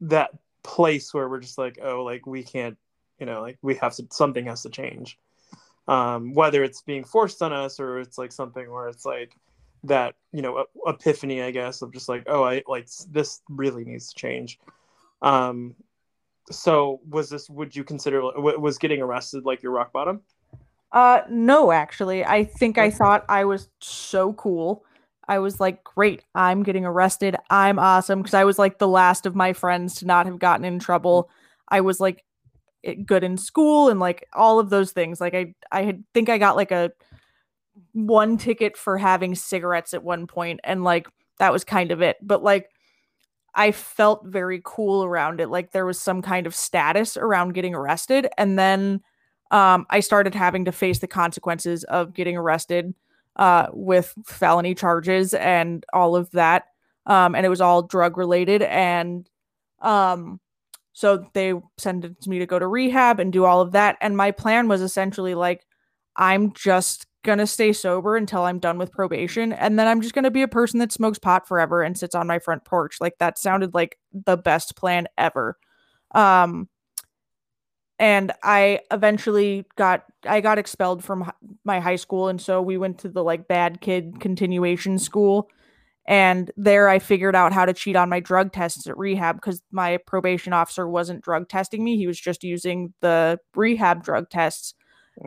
that 0.00 0.30
place 0.62 1.14
where 1.14 1.28
we're 1.28 1.40
just 1.40 1.58
like 1.58 1.78
oh 1.82 2.04
like 2.04 2.26
we 2.26 2.42
can't 2.42 2.76
you 3.18 3.26
know 3.26 3.40
like 3.40 3.58
we 3.62 3.74
have 3.74 3.94
to 3.94 4.06
something 4.10 4.46
has 4.46 4.62
to 4.62 4.70
change. 4.70 5.18
Um 5.88 6.34
whether 6.34 6.62
it's 6.64 6.82
being 6.82 7.04
forced 7.04 7.42
on 7.42 7.52
us 7.52 7.80
or 7.80 8.00
it's 8.00 8.18
like 8.18 8.32
something 8.32 8.70
where 8.70 8.88
it's 8.88 9.04
like 9.04 9.36
that 9.84 10.14
you 10.32 10.42
know 10.42 10.64
epiphany 10.86 11.42
i 11.42 11.50
guess 11.52 11.80
of 11.80 11.92
just 11.92 12.08
like 12.08 12.24
oh 12.26 12.42
i 12.42 12.62
like 12.66 12.88
this 13.10 13.40
really 13.48 13.84
needs 13.84 14.08
to 14.08 14.14
change. 14.14 14.58
Um 15.22 15.74
so 16.50 17.00
was 17.08 17.30
this 17.30 17.48
would 17.48 17.74
you 17.74 17.84
consider 17.84 18.20
was 18.22 18.78
getting 18.78 19.00
arrested 19.00 19.44
like 19.44 19.62
your 19.62 19.72
rock 19.72 19.92
bottom 19.92 20.20
Uh 20.92 21.20
no, 21.28 21.72
actually. 21.72 22.24
I 22.24 22.44
think 22.44 22.78
I 22.78 22.90
thought 22.90 23.24
I 23.28 23.44
was 23.44 23.68
so 23.80 24.32
cool. 24.34 24.84
I 25.28 25.40
was 25.40 25.58
like, 25.60 25.82
great, 25.82 26.22
I'm 26.34 26.62
getting 26.62 26.84
arrested. 26.84 27.36
I'm 27.50 27.78
awesome. 27.78 28.22
Cause 28.22 28.34
I 28.34 28.44
was 28.44 28.58
like 28.58 28.78
the 28.78 28.88
last 28.88 29.26
of 29.26 29.34
my 29.34 29.52
friends 29.52 29.96
to 29.96 30.06
not 30.06 30.26
have 30.26 30.38
gotten 30.38 30.64
in 30.64 30.78
trouble. 30.78 31.28
I 31.68 31.80
was 31.80 31.98
like 32.00 32.24
good 33.06 33.24
in 33.24 33.36
school 33.38 33.88
and 33.88 34.00
like 34.00 34.28
all 34.34 34.58
of 34.60 34.70
those 34.70 34.92
things. 34.92 35.20
Like 35.20 35.34
I 35.34 35.54
I 35.72 35.82
had 35.84 36.04
think 36.14 36.28
I 36.28 36.38
got 36.38 36.56
like 36.56 36.72
a 36.72 36.92
one 37.92 38.36
ticket 38.38 38.76
for 38.76 38.98
having 38.98 39.34
cigarettes 39.34 39.94
at 39.94 40.02
one 40.02 40.26
point 40.26 40.60
and 40.64 40.84
like 40.84 41.08
that 41.38 41.52
was 41.52 41.64
kind 41.64 41.90
of 41.92 42.02
it. 42.02 42.16
But 42.22 42.42
like 42.42 42.70
I 43.54 43.72
felt 43.72 44.26
very 44.26 44.60
cool 44.64 45.04
around 45.04 45.40
it. 45.40 45.48
Like 45.50 45.72
there 45.72 45.86
was 45.86 46.00
some 46.00 46.22
kind 46.22 46.46
of 46.46 46.54
status 46.54 47.16
around 47.16 47.54
getting 47.54 47.74
arrested. 47.74 48.28
And 48.38 48.58
then 48.58 49.02
um, 49.50 49.86
I 49.90 50.00
started 50.00 50.34
having 50.34 50.64
to 50.64 50.72
face 50.72 50.98
the 50.98 51.06
consequences 51.06 51.84
of 51.84 52.14
getting 52.14 52.36
arrested 52.36 52.94
uh, 53.36 53.68
with 53.72 54.14
felony 54.24 54.74
charges 54.74 55.34
and 55.34 55.84
all 55.92 56.16
of 56.16 56.30
that. 56.32 56.64
Um, 57.06 57.34
and 57.34 57.46
it 57.46 57.50
was 57.50 57.60
all 57.60 57.82
drug 57.82 58.16
related. 58.16 58.62
And 58.62 59.28
um, 59.80 60.40
so 60.92 61.26
they 61.34 61.54
sentenced 61.78 62.26
me 62.26 62.38
to 62.38 62.46
go 62.46 62.58
to 62.58 62.66
rehab 62.66 63.20
and 63.20 63.32
do 63.32 63.44
all 63.44 63.60
of 63.60 63.72
that. 63.72 63.96
And 64.00 64.16
my 64.16 64.30
plan 64.30 64.66
was 64.66 64.80
essentially 64.80 65.34
like, 65.34 65.66
I'm 66.16 66.52
just 66.54 67.06
going 67.22 67.38
to 67.38 67.46
stay 67.46 67.72
sober 67.72 68.16
until 68.16 68.44
I'm 68.44 68.58
done 68.58 68.78
with 68.78 68.92
probation. 68.92 69.52
And 69.52 69.78
then 69.78 69.86
I'm 69.86 70.00
just 70.00 70.14
going 70.14 70.24
to 70.24 70.30
be 70.30 70.42
a 70.42 70.48
person 70.48 70.80
that 70.80 70.92
smokes 70.92 71.18
pot 71.18 71.46
forever 71.46 71.82
and 71.82 71.98
sits 71.98 72.14
on 72.14 72.26
my 72.26 72.38
front 72.38 72.64
porch. 72.64 72.96
Like 73.00 73.18
that 73.18 73.38
sounded 73.38 73.74
like 73.74 73.98
the 74.12 74.36
best 74.36 74.76
plan 74.76 75.06
ever. 75.18 75.58
Um, 76.12 76.68
and 77.98 78.32
I 78.42 78.80
eventually 78.90 79.66
got 79.76 80.04
I 80.24 80.40
got 80.40 80.58
expelled 80.58 81.02
from 81.02 81.30
my 81.64 81.80
high 81.80 81.96
school 81.96 82.28
and 82.28 82.40
so 82.40 82.60
we 82.60 82.76
went 82.76 82.98
to 82.98 83.08
the 83.08 83.22
like 83.22 83.48
bad 83.48 83.80
kid 83.80 84.20
continuation 84.20 84.98
school 84.98 85.48
and 86.06 86.50
there 86.56 86.88
I 86.88 86.98
figured 86.98 87.34
out 87.34 87.52
how 87.52 87.64
to 87.64 87.72
cheat 87.72 87.96
on 87.96 88.08
my 88.08 88.20
drug 88.20 88.52
tests 88.52 88.86
at 88.86 88.98
rehab 88.98 89.36
because 89.36 89.62
my 89.70 89.98
probation 90.06 90.52
officer 90.52 90.88
wasn't 90.88 91.22
drug 91.22 91.48
testing 91.48 91.82
me 91.84 91.96
he 91.96 92.06
was 92.06 92.20
just 92.20 92.44
using 92.44 92.92
the 93.00 93.38
rehab 93.54 94.04
drug 94.04 94.28
tests 94.30 94.74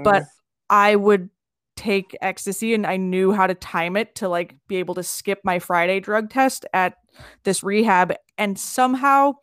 but 0.03 0.23
mm. 0.23 0.27
I 0.69 0.95
would 0.95 1.29
take 1.75 2.15
ecstasy 2.21 2.73
and 2.73 2.85
I 2.85 2.97
knew 2.97 3.31
how 3.31 3.47
to 3.47 3.55
time 3.55 3.95
it 3.95 4.15
to 4.15 4.27
like 4.27 4.55
be 4.67 4.75
able 4.75 4.95
to 4.95 5.03
skip 5.03 5.39
my 5.43 5.59
Friday 5.59 5.99
drug 5.99 6.29
test 6.29 6.65
at 6.73 6.95
this 7.45 7.63
rehab 7.63 8.13
and 8.37 8.59
somehow 8.59 9.33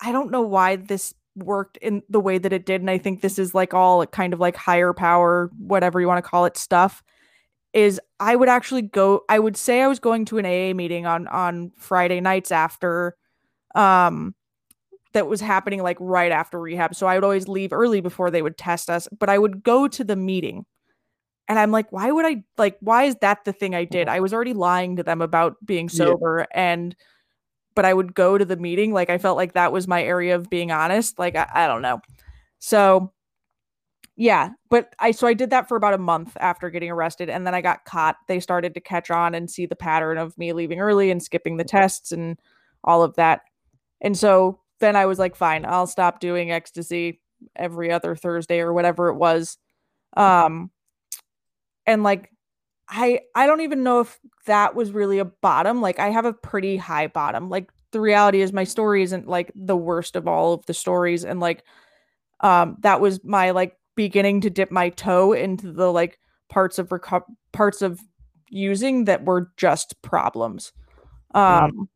I 0.00 0.12
don't 0.12 0.30
know 0.30 0.42
why 0.42 0.76
this 0.76 1.14
worked 1.36 1.76
in 1.78 2.02
the 2.08 2.20
way 2.20 2.38
that 2.38 2.52
it 2.52 2.66
did 2.66 2.80
and 2.80 2.90
I 2.90 2.98
think 2.98 3.20
this 3.20 3.38
is 3.38 3.54
like 3.54 3.72
all 3.74 4.04
kind 4.06 4.32
of 4.32 4.40
like 4.40 4.56
higher 4.56 4.92
power 4.92 5.50
whatever 5.58 6.00
you 6.00 6.06
want 6.06 6.22
to 6.22 6.28
call 6.28 6.44
it 6.44 6.56
stuff 6.56 7.02
is 7.72 7.98
I 8.20 8.36
would 8.36 8.48
actually 8.50 8.82
go 8.82 9.22
I 9.28 9.38
would 9.38 9.56
say 9.56 9.82
I 9.82 9.86
was 9.86 9.98
going 9.98 10.26
to 10.26 10.38
an 10.38 10.44
AA 10.44 10.74
meeting 10.74 11.06
on 11.06 11.26
on 11.28 11.72
Friday 11.76 12.20
nights 12.20 12.52
after 12.52 13.16
um 13.74 14.34
that 15.14 15.26
was 15.26 15.40
happening 15.40 15.82
like 15.82 15.96
right 16.00 16.32
after 16.32 16.58
rehab 16.60 16.94
so 16.94 17.06
I 17.06 17.14
would 17.14 17.24
always 17.24 17.48
leave 17.48 17.72
early 17.72 18.00
before 18.00 18.30
they 18.30 18.42
would 18.42 18.58
test 18.58 18.90
us 18.90 19.08
but 19.18 19.30
I 19.30 19.38
would 19.38 19.62
go 19.62 19.88
to 19.88 20.04
the 20.04 20.16
meeting 20.16 20.66
and 21.48 21.58
I'm 21.58 21.70
like 21.70 21.90
why 21.92 22.10
would 22.10 22.26
I 22.26 22.44
like 22.58 22.76
why 22.80 23.04
is 23.04 23.16
that 23.22 23.44
the 23.44 23.52
thing 23.54 23.74
I 23.74 23.84
did 23.84 24.06
I 24.16 24.20
was 24.20 24.34
already 24.34 24.54
lying 24.54 24.96
to 24.96 25.02
them 25.02 25.22
about 25.22 25.56
being 25.64 25.88
Yeah. 25.90 26.04
sober 26.04 26.46
and 26.52 26.94
but 27.74 27.84
I 27.84 27.94
would 27.94 28.14
go 28.14 28.38
to 28.38 28.44
the 28.44 28.56
meeting 28.56 28.92
like 28.92 29.10
I 29.10 29.18
felt 29.18 29.36
like 29.36 29.54
that 29.54 29.72
was 29.72 29.88
my 29.88 30.02
area 30.02 30.34
of 30.34 30.50
being 30.50 30.70
honest 30.70 31.18
like 31.18 31.36
I, 31.36 31.48
I 31.52 31.66
don't 31.66 31.82
know. 31.82 32.00
So 32.58 33.12
yeah 34.16 34.50
but 34.68 34.94
i 34.98 35.10
so 35.10 35.26
i 35.26 35.32
did 35.32 35.48
that 35.48 35.66
for 35.66 35.76
about 35.76 35.94
a 35.94 35.98
month 35.98 36.36
after 36.38 36.68
getting 36.68 36.90
arrested 36.90 37.30
and 37.30 37.46
then 37.46 37.54
i 37.54 37.62
got 37.62 37.84
caught. 37.86 38.16
They 38.28 38.40
started 38.40 38.74
to 38.74 38.80
catch 38.80 39.10
on 39.10 39.34
and 39.34 39.50
see 39.50 39.64
the 39.64 39.74
pattern 39.74 40.18
of 40.18 40.36
me 40.36 40.52
leaving 40.52 40.80
early 40.80 41.10
and 41.10 41.22
skipping 41.22 41.56
the 41.56 41.64
tests 41.64 42.12
and 42.12 42.38
all 42.84 43.02
of 43.02 43.14
that. 43.14 43.40
And 44.02 44.16
so 44.16 44.60
then 44.80 44.96
i 44.96 45.06
was 45.06 45.18
like 45.18 45.34
fine 45.34 45.64
i'll 45.64 45.86
stop 45.86 46.20
doing 46.20 46.50
ecstasy 46.50 47.20
every 47.56 47.90
other 47.90 48.14
thursday 48.14 48.60
or 48.60 48.72
whatever 48.72 49.08
it 49.08 49.16
was. 49.16 49.56
Um 50.14 50.70
and 51.86 52.02
like 52.02 52.30
i 52.92 53.18
i 53.34 53.46
don't 53.46 53.62
even 53.62 53.82
know 53.82 54.00
if 54.00 54.20
that 54.46 54.74
was 54.74 54.92
really 54.92 55.18
a 55.18 55.24
bottom 55.24 55.80
like 55.80 55.98
i 55.98 56.10
have 56.10 56.24
a 56.24 56.32
pretty 56.32 56.76
high 56.76 57.06
bottom 57.06 57.48
like 57.48 57.70
the 57.90 58.00
reality 58.00 58.40
is 58.42 58.52
my 58.52 58.64
story 58.64 59.02
isn't 59.02 59.26
like 59.26 59.50
the 59.54 59.76
worst 59.76 60.14
of 60.14 60.28
all 60.28 60.52
of 60.52 60.64
the 60.66 60.74
stories 60.74 61.24
and 61.24 61.40
like 61.40 61.64
um 62.40 62.76
that 62.80 63.00
was 63.00 63.22
my 63.24 63.50
like 63.50 63.76
beginning 63.96 64.40
to 64.40 64.50
dip 64.50 64.70
my 64.70 64.90
toe 64.90 65.32
into 65.32 65.72
the 65.72 65.92
like 65.92 66.18
parts 66.48 66.78
of 66.78 66.88
reco- 66.90 67.24
parts 67.52 67.82
of 67.82 68.00
using 68.48 69.06
that 69.06 69.24
were 69.24 69.50
just 69.56 70.00
problems. 70.02 70.72
Um 71.34 71.88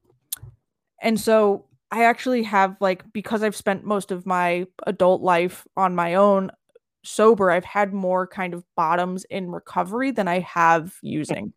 and 1.03 1.21
so 1.21 1.67
i 1.91 2.05
actually 2.05 2.43
have 2.43 2.77
like 2.81 3.05
because 3.13 3.43
i've 3.43 3.57
spent 3.57 3.85
most 3.85 4.11
of 4.11 4.27
my 4.27 4.67
adult 4.87 5.23
life 5.23 5.67
on 5.77 5.95
my 5.95 6.15
own 6.15 6.51
sober, 7.07 7.51
I've 7.51 7.65
had 7.65 7.93
more 7.93 8.27
kind 8.27 8.55
of 8.55 8.65
bottoms 8.75 9.25
in 9.25 9.51
recovery 9.51 10.11
than 10.11 10.29
I 10.29 10.41
have 10.41 10.95
using. 11.03 11.53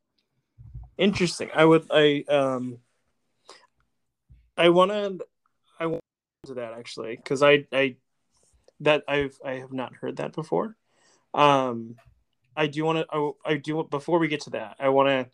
Interesting. 0.98 1.50
I 1.54 1.66
would 1.66 1.88
I 1.92 2.24
um 2.30 2.80
I 4.58 4.70
want 4.70 4.92
to 4.92 5.26
I 5.80 5.86
want 5.86 6.02
to 6.46 6.54
that 6.56 6.74
actually 6.74 7.18
cuz 7.18 7.42
I 7.42 7.66
I 7.72 7.96
that 8.82 9.04
I've 9.08 9.38
I 9.44 9.54
have 9.54 9.74
not 9.74 9.96
heard 9.96 10.18
that 10.18 10.34
before. 10.34 10.76
Um 11.34 11.96
I 12.56 12.68
do 12.68 12.84
want 12.84 13.00
to 13.00 13.08
I, 13.12 13.54
I 13.54 13.58
do 13.58 13.84
before 13.84 14.20
we 14.20 14.28
get 14.28 14.42
to 14.42 14.50
that. 14.52 14.76
I 14.80 14.90
want 14.90 15.08
to 15.08 15.32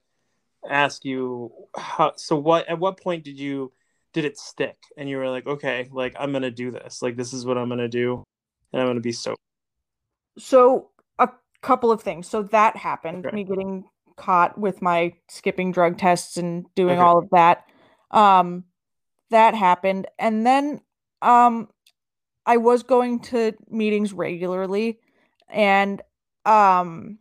ask 0.69 1.06
you 1.06 1.51
how 1.75 2.13
so 2.15 2.36
what 2.36 2.67
at 2.67 2.80
what 2.80 2.99
point 2.99 3.23
did 3.23 3.39
you 3.39 3.71
did 4.13 4.25
it 4.25 4.38
stick 4.38 4.78
and 4.97 5.10
you 5.10 5.17
were 5.17 5.30
like 5.30 5.45
okay 5.45 5.88
like 5.91 6.15
i'm 6.19 6.32
gonna 6.32 6.49
do 6.49 6.71
this 6.71 7.01
like 7.01 7.15
this 7.15 7.34
is 7.34 7.45
what 7.45 7.58
i'm 7.58 7.69
gonna 7.69 7.88
do 7.88 8.23
and 8.73 8.82
i'm 8.82 8.88
gonna 8.88 8.99
be 8.99 9.12
so 9.12 9.36
so 10.38 10.89
a 11.19 11.30
couple 11.62 11.91
of 11.91 12.02
things 12.02 12.28
so 12.28 12.43
that 12.43 12.76
happened 12.76 13.26
okay. 13.26 13.36
me 13.36 13.43
getting 13.43 13.86
caught 14.15 14.58
with 14.58 14.82
my 14.82 15.13
skipping 15.28 15.71
drug 15.71 15.98
tests 15.98 16.38
and 16.38 16.65
doing 16.76 16.98
okay. 16.98 17.02
all 17.02 17.17
of 17.17 17.30
that 17.32 17.65
um 18.12 18.63
that 19.30 19.54
happened 19.54 20.08
and 20.17 20.45
then 20.45 20.80
um 21.21 21.67
i 22.45 22.58
was 22.58 22.84
going 22.84 23.19
to 23.19 23.52
meetings 23.69 24.13
regularly 24.13 25.00
and 25.50 26.02
um 26.45 27.17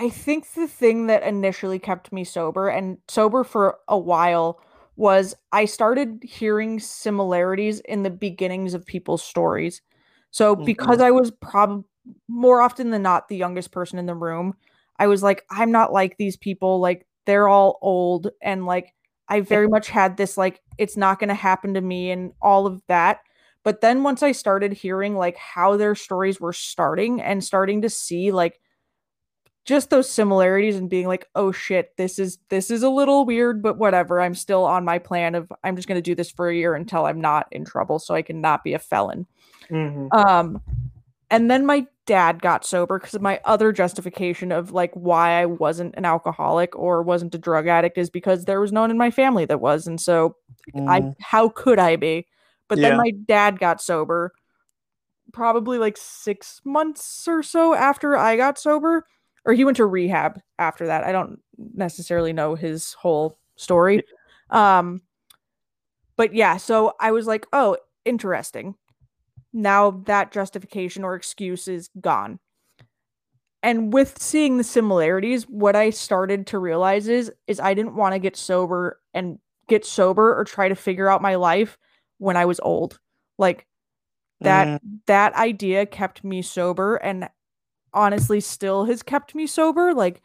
I 0.00 0.10
think 0.10 0.52
the 0.52 0.68
thing 0.68 1.08
that 1.08 1.24
initially 1.24 1.80
kept 1.80 2.12
me 2.12 2.22
sober 2.22 2.68
and 2.68 2.98
sober 3.08 3.42
for 3.42 3.78
a 3.88 3.98
while 3.98 4.60
was 4.94 5.34
I 5.50 5.64
started 5.64 6.22
hearing 6.22 6.78
similarities 6.78 7.80
in 7.80 8.04
the 8.04 8.10
beginnings 8.10 8.74
of 8.74 8.86
people's 8.86 9.24
stories. 9.24 9.82
So 10.30 10.54
mm-hmm. 10.54 10.64
because 10.64 11.00
I 11.00 11.10
was 11.10 11.30
probably 11.30 11.84
more 12.28 12.62
often 12.62 12.90
than 12.90 13.02
not 13.02 13.28
the 13.28 13.36
youngest 13.36 13.70
person 13.70 13.98
in 13.98 14.06
the 14.06 14.14
room, 14.14 14.54
I 14.98 15.06
was 15.06 15.22
like, 15.22 15.44
I'm 15.50 15.70
not 15.70 15.92
like 15.92 16.16
these 16.16 16.36
people. 16.36 16.80
Like 16.80 17.06
they're 17.26 17.48
all 17.48 17.78
old 17.82 18.30
and 18.42 18.66
like 18.66 18.94
I 19.28 19.40
very 19.40 19.68
much 19.68 19.88
had 19.88 20.16
this 20.16 20.36
like 20.36 20.60
it's 20.78 20.96
not 20.96 21.18
going 21.18 21.28
to 21.28 21.34
happen 21.34 21.74
to 21.74 21.80
me 21.80 22.10
and 22.10 22.32
all 22.40 22.66
of 22.66 22.82
that. 22.88 23.20
But 23.64 23.80
then 23.80 24.02
once 24.02 24.22
I 24.22 24.32
started 24.32 24.72
hearing 24.72 25.14
like 25.16 25.36
how 25.36 25.76
their 25.76 25.94
stories 25.94 26.40
were 26.40 26.52
starting 26.52 27.20
and 27.20 27.44
starting 27.44 27.82
to 27.82 27.90
see 27.90 28.32
like 28.32 28.60
just 29.68 29.90
those 29.90 30.10
similarities 30.10 30.76
and 30.76 30.88
being 30.88 31.06
like 31.06 31.28
oh 31.34 31.52
shit 31.52 31.94
this 31.98 32.18
is 32.18 32.38
this 32.48 32.70
is 32.70 32.82
a 32.82 32.88
little 32.88 33.26
weird 33.26 33.62
but 33.62 33.76
whatever 33.76 34.18
i'm 34.18 34.34
still 34.34 34.64
on 34.64 34.82
my 34.82 34.98
plan 34.98 35.34
of 35.34 35.52
i'm 35.62 35.76
just 35.76 35.86
going 35.86 35.98
to 35.98 36.02
do 36.02 36.14
this 36.14 36.30
for 36.30 36.48
a 36.48 36.56
year 36.56 36.74
until 36.74 37.04
i'm 37.04 37.20
not 37.20 37.46
in 37.52 37.66
trouble 37.66 37.98
so 37.98 38.14
i 38.14 38.22
can 38.22 38.40
not 38.40 38.64
be 38.64 38.72
a 38.72 38.78
felon 38.78 39.26
mm-hmm. 39.70 40.06
um 40.16 40.58
and 41.30 41.50
then 41.50 41.66
my 41.66 41.86
dad 42.06 42.40
got 42.40 42.64
sober 42.64 42.98
because 42.98 43.20
my 43.20 43.38
other 43.44 43.70
justification 43.70 44.52
of 44.52 44.72
like 44.72 44.90
why 44.94 45.32
i 45.32 45.44
wasn't 45.44 45.94
an 45.98 46.06
alcoholic 46.06 46.74
or 46.74 47.02
wasn't 47.02 47.34
a 47.34 47.38
drug 47.38 47.66
addict 47.66 47.98
is 47.98 48.08
because 48.08 48.46
there 48.46 48.62
was 48.62 48.72
no 48.72 48.80
one 48.80 48.90
in 48.90 48.96
my 48.96 49.10
family 49.10 49.44
that 49.44 49.60
was 49.60 49.86
and 49.86 50.00
so 50.00 50.34
mm. 50.74 50.88
i 50.88 51.14
how 51.20 51.50
could 51.50 51.78
i 51.78 51.94
be 51.94 52.26
but 52.68 52.78
yeah. 52.78 52.88
then 52.88 52.96
my 52.96 53.10
dad 53.26 53.58
got 53.58 53.82
sober 53.82 54.32
probably 55.30 55.76
like 55.76 55.98
six 55.98 56.62
months 56.64 57.28
or 57.28 57.42
so 57.42 57.74
after 57.74 58.16
i 58.16 58.34
got 58.34 58.58
sober 58.58 59.04
or 59.44 59.52
he 59.54 59.64
went 59.64 59.76
to 59.78 59.86
rehab 59.86 60.40
after 60.58 60.86
that. 60.86 61.04
I 61.04 61.12
don't 61.12 61.40
necessarily 61.56 62.32
know 62.32 62.54
his 62.54 62.92
whole 62.94 63.38
story. 63.56 64.02
Um 64.50 65.02
but 66.16 66.34
yeah, 66.34 66.56
so 66.56 66.94
I 67.00 67.12
was 67.12 67.26
like, 67.26 67.46
"Oh, 67.52 67.76
interesting." 68.04 68.74
Now 69.52 69.90
that 70.06 70.32
justification 70.32 71.04
or 71.04 71.14
excuse 71.14 71.68
is 71.68 71.90
gone. 72.00 72.40
And 73.62 73.92
with 73.92 74.20
seeing 74.20 74.56
the 74.56 74.64
similarities, 74.64 75.44
what 75.44 75.74
I 75.74 75.90
started 75.90 76.46
to 76.48 76.58
realize 76.58 77.08
is 77.08 77.32
is 77.46 77.58
I 77.60 77.74
didn't 77.74 77.96
want 77.96 78.14
to 78.14 78.18
get 78.18 78.36
sober 78.36 79.00
and 79.14 79.38
get 79.68 79.84
sober 79.84 80.38
or 80.38 80.44
try 80.44 80.68
to 80.68 80.74
figure 80.74 81.08
out 81.08 81.22
my 81.22 81.34
life 81.34 81.76
when 82.18 82.36
I 82.36 82.44
was 82.44 82.60
old. 82.60 82.98
Like 83.36 83.66
that 84.40 84.68
mm. 84.68 85.00
that 85.06 85.34
idea 85.34 85.86
kept 85.86 86.22
me 86.22 86.42
sober 86.42 86.96
and 86.96 87.28
honestly 87.98 88.40
still 88.40 88.84
has 88.84 89.02
kept 89.02 89.34
me 89.34 89.44
sober 89.44 89.92
like 89.92 90.22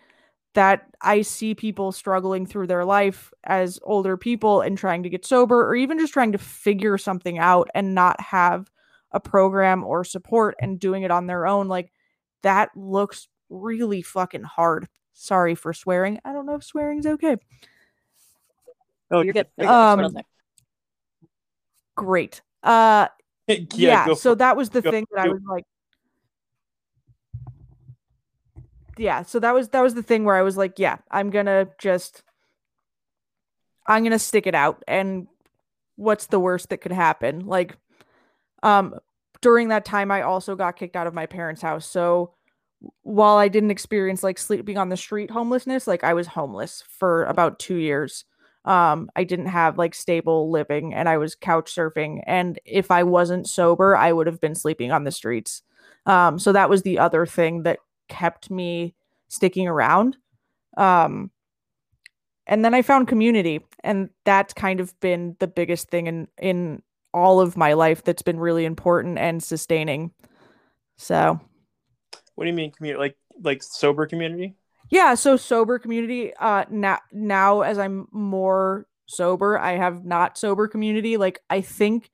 that 0.53 0.85
I 1.01 1.23
see 1.23 1.55
people 1.55 1.91
struggling 1.91 2.45
through 2.45 2.67
their 2.67 2.85
life 2.85 3.33
as 3.43 3.79
older 3.81 4.15
people 4.15 4.61
and 4.61 4.77
trying 4.77 5.01
to 5.01 5.09
get 5.09 5.25
sober 5.25 5.67
or 5.67 5.75
even 5.75 5.97
just 5.97 6.13
trying 6.13 6.33
to 6.33 6.37
figure 6.37 6.99
something 6.99 7.39
out 7.39 7.69
and 7.73 7.95
not 7.95 8.21
have 8.21 8.69
a 9.11 9.19
program 9.19 9.83
or 9.83 10.03
support 10.03 10.55
and 10.59 10.79
doing 10.79 11.01
it 11.01 11.09
on 11.09 11.25
their 11.25 11.47
own 11.47 11.67
like 11.67 11.91
that 12.43 12.69
looks 12.75 13.27
really 13.49 14.01
fucking 14.03 14.43
hard. 14.43 14.87
Sorry 15.13 15.55
for 15.55 15.73
swearing. 15.73 16.19
I 16.23 16.33
don't 16.33 16.45
know 16.45 16.55
if 16.55 16.63
swearing's 16.63 17.05
okay. 17.05 17.37
Oh, 19.09 19.21
you're 19.21 19.33
good. 19.33 19.47
Um, 19.59 20.15
great. 21.95 22.41
Uh 22.61 23.07
yeah, 23.47 23.65
yeah 23.75 24.13
so 24.13 24.35
that 24.35 24.55
was 24.55 24.69
the 24.69 24.81
go, 24.81 24.91
thing 24.91 25.05
that 25.11 25.25
go. 25.25 25.29
I 25.31 25.33
was 25.33 25.41
like 25.49 25.65
yeah, 28.97 29.23
so 29.23 29.39
that 29.39 29.53
was 29.53 29.69
that 29.69 29.81
was 29.81 29.95
the 29.95 30.03
thing 30.03 30.23
where 30.23 30.35
I 30.35 30.41
was 30.41 30.57
like, 30.57 30.79
yeah, 30.79 30.97
I'm 31.11 31.29
gonna 31.29 31.67
just 31.79 32.23
I'm 33.87 34.03
gonna 34.03 34.19
stick 34.19 34.47
it 34.47 34.55
out 34.55 34.83
and 34.87 35.27
what's 35.95 36.27
the 36.27 36.39
worst 36.39 36.69
that 36.69 36.79
could 36.81 36.91
happen? 36.91 37.45
Like 37.45 37.77
um 38.63 38.95
during 39.41 39.69
that 39.69 39.85
time 39.85 40.11
I 40.11 40.21
also 40.23 40.55
got 40.55 40.77
kicked 40.77 40.95
out 40.95 41.07
of 41.07 41.13
my 41.13 41.25
parents' 41.25 41.61
house. 41.61 41.87
So 41.87 42.33
while 43.03 43.37
I 43.37 43.47
didn't 43.49 43.71
experience 43.71 44.23
like 44.23 44.37
sleeping 44.39 44.77
on 44.77 44.89
the 44.89 44.97
street 44.97 45.31
homelessness, 45.31 45.87
like 45.87 46.03
I 46.03 46.13
was 46.13 46.27
homeless 46.27 46.83
for 46.87 47.25
about 47.25 47.59
2 47.59 47.75
years. 47.77 48.25
Um 48.65 49.09
I 49.15 49.23
didn't 49.25 49.47
have 49.47 49.77
like 49.77 49.95
stable 49.95 50.51
living 50.51 50.93
and 50.93 51.09
I 51.09 51.17
was 51.17 51.35
couch 51.35 51.73
surfing 51.75 52.21
and 52.27 52.59
if 52.65 52.91
I 52.91 53.03
wasn't 53.03 53.47
sober, 53.49 53.95
I 53.97 54.11
would 54.13 54.27
have 54.27 54.41
been 54.41 54.55
sleeping 54.55 54.91
on 54.91 55.03
the 55.03 55.11
streets. 55.11 55.63
Um 56.05 56.39
so 56.39 56.51
that 56.53 56.69
was 56.69 56.83
the 56.83 56.99
other 56.99 57.25
thing 57.25 57.63
that 57.63 57.79
kept 58.07 58.49
me 58.49 58.95
sticking 59.27 59.67
around. 59.67 60.17
Um, 60.77 61.31
and 62.45 62.63
then 62.63 62.73
I 62.73 62.81
found 62.81 63.07
community, 63.07 63.61
and 63.83 64.09
that's 64.25 64.53
kind 64.53 64.79
of 64.79 64.99
been 64.99 65.35
the 65.39 65.47
biggest 65.47 65.89
thing 65.89 66.07
in 66.07 66.27
in 66.41 66.81
all 67.13 67.39
of 67.39 67.55
my 67.55 67.73
life 67.73 68.03
that's 68.03 68.21
been 68.21 68.39
really 68.39 68.65
important 68.65 69.17
and 69.17 69.41
sustaining. 69.41 70.11
So, 70.97 71.39
what 72.35 72.43
do 72.43 72.49
you 72.49 72.55
mean 72.55 72.71
community? 72.71 72.99
Like 72.99 73.17
like 73.41 73.63
sober 73.63 74.05
community? 74.07 74.55
Yeah, 74.89 75.15
so 75.15 75.37
sober 75.37 75.79
community. 75.79 76.33
Uh, 76.35 76.65
now 76.69 76.99
now 77.11 77.61
as 77.61 77.77
I'm 77.77 78.07
more 78.11 78.87
sober, 79.05 79.57
I 79.57 79.73
have 79.73 80.03
not 80.03 80.37
sober 80.37 80.67
community. 80.67 81.17
Like 81.17 81.39
I 81.49 81.61
think 81.61 82.11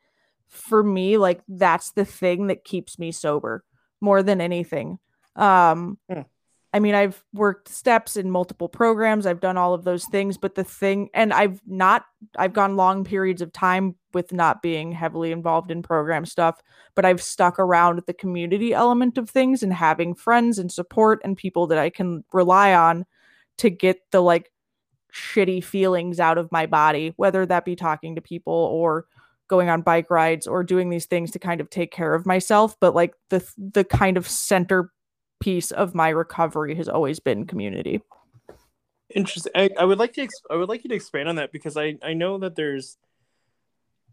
for 0.47 0.84
me, 0.84 1.17
like 1.17 1.41
that's 1.47 1.91
the 1.91 2.06
thing 2.06 2.47
that 2.47 2.63
keeps 2.63 2.99
me 2.99 3.12
sober 3.12 3.63
more 4.02 4.21
than 4.23 4.41
anything. 4.41 4.99
Um, 5.36 5.98
mm. 6.12 6.26
I 6.72 6.80
mean, 6.80 6.94
I've 6.94 7.24
worked 7.34 7.68
steps 7.68 8.15
in 8.15 8.30
multiple 8.30 8.70
programs. 8.70 9.26
I've 9.26 9.39
done 9.39 9.58
all 9.58 9.74
of 9.74 9.84
those 9.84 10.06
things, 10.06 10.38
but 10.38 10.54
the 10.54 10.63
thing, 10.63 11.10
and 11.15 11.34
I've 11.34 11.60
not, 11.65 12.06
I've 12.38 12.54
gone 12.54 12.76
long 12.76 13.04
periods 13.04 13.42
of 13.42 13.52
time 13.52 13.96
with 14.13 14.32
not 14.32 14.62
being 14.62 14.92
heavily 14.92 15.32
involved 15.32 15.72
in 15.72 15.82
program 15.82 16.26
stuff, 16.26 16.62
but 16.94 17.06
I've 17.06 17.24
stuck 17.24 17.58
around 17.58 18.04
the 18.06 18.13
community 18.13 18.74
element 18.74 19.18
of 19.18 19.32
things 19.32 19.63
and 19.63 19.74
having 19.74 20.13
friends 20.13 20.60
and 20.60 20.72
support 20.72 21.22
and 21.24 21.36
people 21.36 21.65
that 21.68 21.80
I 21.80 21.89
can 21.89 22.24
rely 22.34 22.76
on 22.76 23.06
to 23.58 23.72
get 23.72 24.00
the 24.12 24.22
like 24.22 24.52
shitty 25.12 25.63
feelings 25.63 26.20
out 26.20 26.38
of 26.38 26.52
my 26.52 26.68
body, 26.68 27.13
whether 27.15 27.48
that 27.48 27.65
be 27.65 27.76
talking 27.76 28.15
to 28.15 28.22
people 28.22 28.54
or 28.54 29.08
going 29.48 29.70
on 29.70 29.82
bike 29.82 30.12
rides 30.12 30.46
or 30.46 30.63
doing 30.63 30.92
these 30.92 31.08
things 31.08 31.32
to 31.32 31.39
kind 31.39 31.62
of 31.62 31.72
take 31.72 31.92
care 31.92 32.13
of 32.13 32.28
myself. 32.28 32.76
But 32.80 32.94
like 32.94 33.15
the, 33.32 33.44
the 33.58 33.84
kind 33.84 34.18
of 34.18 34.28
center 34.28 34.92
piece 35.39 35.71
of 35.71 35.95
my 35.95 36.10
recovery 36.10 36.75
has 36.75 36.89
always 36.89 37.19
been 37.19 37.45
community. 37.45 38.02
Interesting. 39.13 39.52
I, 39.56 39.69
I 39.78 39.86
would 39.86 39.97
like 39.97 40.13
to 40.13 40.21
ex- 40.21 40.41
I 40.52 40.56
would 40.56 40.69
like 40.69 40.84
you 40.84 40.89
to 40.89 40.95
expand 40.95 41.30
on 41.30 41.36
that 41.38 41.52
because 41.52 41.78
I 41.78 41.97
I 42.04 42.13
know 42.13 42.38
that 42.39 42.56
there's 42.56 42.97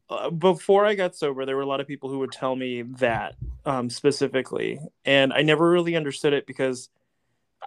uh, 0.08 0.30
before 0.30 0.86
I 0.86 0.94
got 0.94 1.16
sober, 1.16 1.44
there 1.44 1.56
were 1.56 1.62
a 1.62 1.66
lot 1.66 1.80
of 1.80 1.86
people 1.86 2.08
who 2.08 2.20
would 2.20 2.32
tell 2.32 2.54
me 2.54 2.82
that 2.82 3.34
um, 3.64 3.90
specifically, 3.90 4.78
and 5.04 5.32
I 5.32 5.42
never 5.42 5.68
really 5.68 5.96
understood 5.96 6.32
it 6.32 6.46
because, 6.46 6.88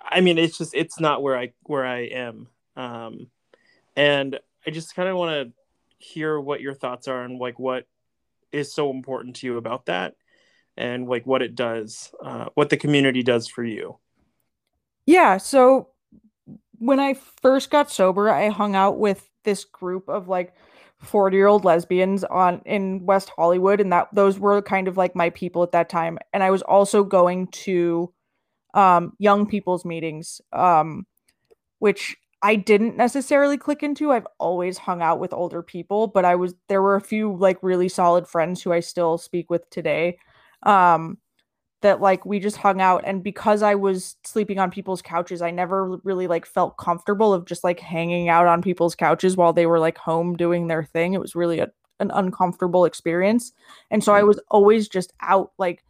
I 0.02 0.22
mean, 0.22 0.38
it's 0.38 0.58
just 0.58 0.74
it's 0.74 1.00
not 1.00 1.22
where 1.22 1.38
I 1.38 1.52
where 1.64 1.86
I 1.86 2.00
am, 2.06 2.48
um, 2.76 3.28
and 3.96 4.40
I 4.66 4.72
just 4.72 4.96
kind 4.96 5.10
of 5.10 5.18
want 5.18 5.32
to 5.32 5.54
hear 5.98 6.40
what 6.40 6.62
your 6.62 6.74
thoughts 6.74 7.10
are 7.10 7.24
and 7.24 7.40
like 7.40 7.60
what 7.60 7.86
is 8.52 8.74
so 8.74 8.90
important 8.90 9.36
to 9.38 9.48
you 9.48 9.58
about 9.58 9.88
that, 9.88 10.16
and 10.80 11.08
like 11.08 11.28
what 11.28 11.42
it 11.42 11.54
does, 11.54 12.12
uh, 12.24 12.46
what 12.56 12.70
the 12.70 12.78
community 12.78 13.22
does 13.22 13.48
for 13.48 13.64
you. 13.64 14.00
Yeah. 15.06 15.38
So 15.38 15.90
when 16.80 17.00
I 17.00 17.16
first 17.42 17.70
got 17.70 17.92
sober, 17.92 18.30
I 18.30 18.50
hung 18.50 18.76
out 18.76 18.98
with 18.98 19.30
this 19.44 19.66
group 19.66 20.08
of 20.08 20.28
like 20.28 20.56
40 21.02 21.36
year 21.36 21.48
old 21.48 21.66
lesbians 21.66 22.24
on 22.24 22.62
in 22.66 23.06
West 23.06 23.32
Hollywood 23.36 23.80
and 23.80 23.92
that 23.92 24.08
those 24.14 24.40
were 24.40 24.62
kind 24.62 24.88
of 24.88 24.98
like 24.98 25.16
my 25.16 25.30
people 25.30 25.64
at 25.64 25.72
that 25.72 25.90
time 25.90 26.18
and 26.34 26.44
I 26.44 26.52
was 26.52 26.62
also 26.62 27.06
going 27.06 27.48
to 27.48 28.14
um 28.74 29.14
young 29.18 29.46
people's 29.48 29.86
meetings 29.86 30.42
um 30.52 31.06
which 31.80 32.18
I 32.42 32.56
didn't 32.56 32.96
necessarily 32.96 33.58
click 33.58 33.84
into. 33.84 34.12
I've 34.12 34.28
always 34.40 34.78
hung 34.78 35.02
out 35.02 35.20
with 35.20 35.34
older 35.34 35.62
people, 35.62 36.08
but 36.08 36.24
I 36.24 36.36
was 36.36 36.54
there 36.70 36.82
were 36.82 36.96
a 36.96 37.02
few 37.02 37.36
like 37.36 37.58
really 37.62 37.90
solid 37.90 38.28
friends 38.28 38.62
who 38.62 38.72
I 38.72 38.80
still 38.80 39.18
speak 39.18 39.50
with 39.50 39.70
today. 39.70 40.18
Um 40.64 41.18
that 41.82 42.02
like 42.02 42.26
we 42.26 42.40
just 42.40 42.58
hung 42.58 42.82
out 42.82 43.04
and 43.06 43.24
because 43.24 43.64
I 43.64 43.76
was 43.76 44.18
sleeping 44.26 44.60
on 44.60 44.70
people's 44.70 45.02
couches, 45.02 45.42
I 45.42 45.52
never 45.52 45.98
really 46.04 46.28
like 46.28 46.46
felt 46.46 46.78
comfortable 46.78 47.34
of 47.34 47.46
just 47.46 47.64
like 47.64 47.80
hanging 47.80 48.28
out 48.28 48.48
on 48.48 48.62
people's 48.62 48.96
couches 48.96 49.38
while 49.38 49.54
they 49.54 49.66
were 49.66 49.80
like 49.80 49.98
home 49.98 50.36
doing 50.36 50.68
their 50.68 50.84
thing. 50.84 51.14
It 51.14 51.22
was 51.22 51.36
really 51.36 51.60
a, 51.60 51.70
an 52.02 52.12
uncomfortable 52.14 52.84
experience. 52.86 53.54
And 53.92 54.04
so 54.04 54.14
I 54.14 54.24
was 54.24 54.42
always 54.50 54.90
just 54.90 55.14
out 55.22 55.52
like 55.58 55.84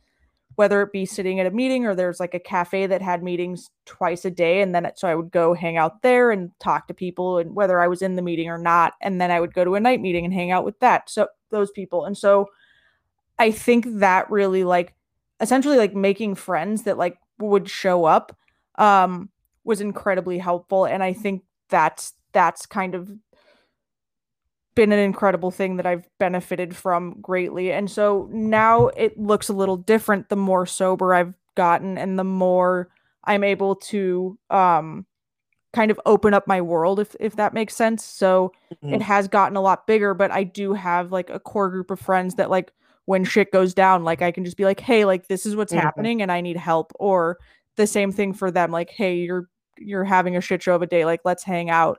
whether 0.55 0.81
it 0.81 0.91
be 0.91 1.05
sitting 1.05 1.39
at 1.39 1.45
a 1.45 1.51
meeting 1.51 1.85
or 1.85 1.95
there's 1.95 2.19
like 2.19 2.33
a 2.33 2.39
cafe 2.39 2.85
that 2.85 3.01
had 3.01 3.23
meetings 3.23 3.69
twice 3.85 4.25
a 4.25 4.29
day 4.29 4.61
and 4.61 4.75
then 4.75 4.85
it, 4.85 4.99
so 4.99 5.07
I 5.07 5.15
would 5.15 5.31
go 5.31 5.53
hang 5.53 5.77
out 5.77 6.01
there 6.01 6.31
and 6.31 6.51
talk 6.59 6.87
to 6.87 6.93
people 6.93 7.37
and 7.37 7.55
whether 7.55 7.79
I 7.79 7.87
was 7.87 8.01
in 8.01 8.17
the 8.17 8.21
meeting 8.21 8.49
or 8.49 8.57
not 8.57 8.93
and 9.01 9.21
then 9.21 9.31
I 9.31 9.39
would 9.39 9.53
go 9.53 9.63
to 9.63 9.75
a 9.75 9.79
night 9.79 10.01
meeting 10.01 10.25
and 10.25 10.33
hang 10.33 10.51
out 10.51 10.65
with 10.65 10.77
that 10.81 11.09
so 11.09 11.29
those 11.49 11.71
people 11.71 12.03
and 12.05 12.17
so 12.17 12.49
I 13.39 13.51
think 13.51 13.85
that 13.99 14.29
really 14.29 14.63
like 14.63 14.93
essentially 15.39 15.77
like 15.77 15.95
making 15.95 16.35
friends 16.35 16.83
that 16.83 16.97
like 16.97 17.17
would 17.39 17.69
show 17.69 18.05
up 18.05 18.37
um 18.75 19.29
was 19.63 19.81
incredibly 19.81 20.37
helpful 20.37 20.85
and 20.85 21.01
I 21.01 21.13
think 21.13 21.43
that's 21.69 22.13
that's 22.33 22.65
kind 22.65 22.95
of 22.95 23.09
been 24.75 24.91
an 24.91 24.99
incredible 24.99 25.51
thing 25.51 25.77
that 25.77 25.85
I've 25.85 26.07
benefited 26.19 26.73
from 26.73 27.17
greatly. 27.21 27.71
And 27.71 27.91
so 27.91 28.29
now 28.31 28.87
it 28.87 29.19
looks 29.19 29.49
a 29.49 29.53
little 29.53 29.75
different 29.75 30.29
the 30.29 30.37
more 30.37 30.65
sober 30.65 31.13
I've 31.13 31.33
gotten 31.55 31.97
and 31.97 32.17
the 32.17 32.23
more 32.23 32.89
I'm 33.25 33.43
able 33.43 33.75
to 33.75 34.37
um 34.49 35.05
kind 35.73 35.91
of 35.91 35.99
open 36.05 36.33
up 36.33 36.47
my 36.47 36.61
world 36.61 36.99
if 36.99 37.15
if 37.19 37.35
that 37.35 37.53
makes 37.53 37.75
sense. 37.75 38.05
So 38.05 38.53
mm-hmm. 38.73 38.93
it 38.93 39.01
has 39.01 39.27
gotten 39.27 39.57
a 39.57 39.61
lot 39.61 39.85
bigger, 39.85 40.13
but 40.13 40.31
I 40.31 40.43
do 40.43 40.73
have 40.73 41.11
like 41.11 41.29
a 41.29 41.39
core 41.39 41.69
group 41.69 41.91
of 41.91 41.99
friends 41.99 42.35
that 42.35 42.49
like 42.49 42.71
when 43.09 43.23
shit 43.23 43.51
goes 43.51 43.73
down, 43.73 44.03
like 44.03 44.21
I 44.21 44.29
can 44.29 44.45
just 44.45 44.55
be 44.55 44.65
like, 44.65 44.79
"Hey, 44.79 45.03
like 45.03 45.27
this 45.27 45.43
is 45.47 45.55
what's 45.55 45.73
mm-hmm. 45.73 45.81
happening 45.81 46.21
and 46.21 46.31
I 46.31 46.41
need 46.41 46.57
help." 46.57 46.93
Or 46.99 47.39
the 47.75 47.87
same 47.87 48.11
thing 48.11 48.33
for 48.33 48.51
them 48.51 48.69
like, 48.69 48.91
"Hey, 48.91 49.15
you're 49.15 49.49
you're 49.79 50.03
having 50.03 50.37
a 50.37 50.41
shit 50.41 50.61
show 50.61 50.75
of 50.75 50.83
a 50.83 50.87
day, 50.87 51.05
like 51.05 51.21
let's 51.25 51.43
hang 51.43 51.71
out." 51.71 51.97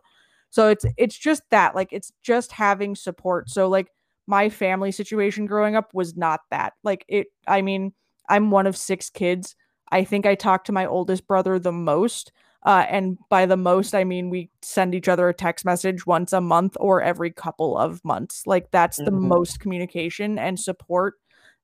So 0.50 0.68
it's 0.68 0.84
it's 0.96 1.18
just 1.18 1.42
that 1.50 1.74
like 1.74 1.88
it's 1.90 2.12
just 2.22 2.52
having 2.52 2.94
support. 2.94 3.50
So 3.50 3.68
like 3.68 3.88
my 4.28 4.48
family 4.48 4.92
situation 4.92 5.46
growing 5.46 5.74
up 5.74 5.92
was 5.94 6.16
not 6.16 6.42
that. 6.52 6.74
Like 6.84 7.04
it 7.08 7.26
I 7.48 7.60
mean, 7.60 7.92
I'm 8.28 8.52
one 8.52 8.68
of 8.68 8.76
6 8.76 9.10
kids. 9.10 9.56
I 9.90 10.04
think 10.04 10.26
I 10.26 10.36
talk 10.36 10.62
to 10.66 10.72
my 10.72 10.86
oldest 10.86 11.26
brother 11.26 11.58
the 11.58 11.72
most. 11.72 12.30
Uh, 12.64 12.84
and 12.88 13.18
by 13.30 13.46
the 13.46 13.56
most, 13.56 13.94
I 13.94 14.04
mean 14.04 14.30
we 14.30 14.50
send 14.62 14.94
each 14.94 15.08
other 15.08 15.28
a 15.28 15.34
text 15.34 15.64
message 15.64 16.06
once 16.06 16.32
a 16.32 16.40
month 16.40 16.76
or 16.78 17.02
every 17.02 17.30
couple 17.30 17.78
of 17.78 18.04
months. 18.04 18.46
Like 18.46 18.70
that's 18.70 18.98
mm-hmm. 18.98 19.06
the 19.06 19.12
most 19.12 19.60
communication 19.60 20.38
and 20.38 20.58
support 20.60 21.14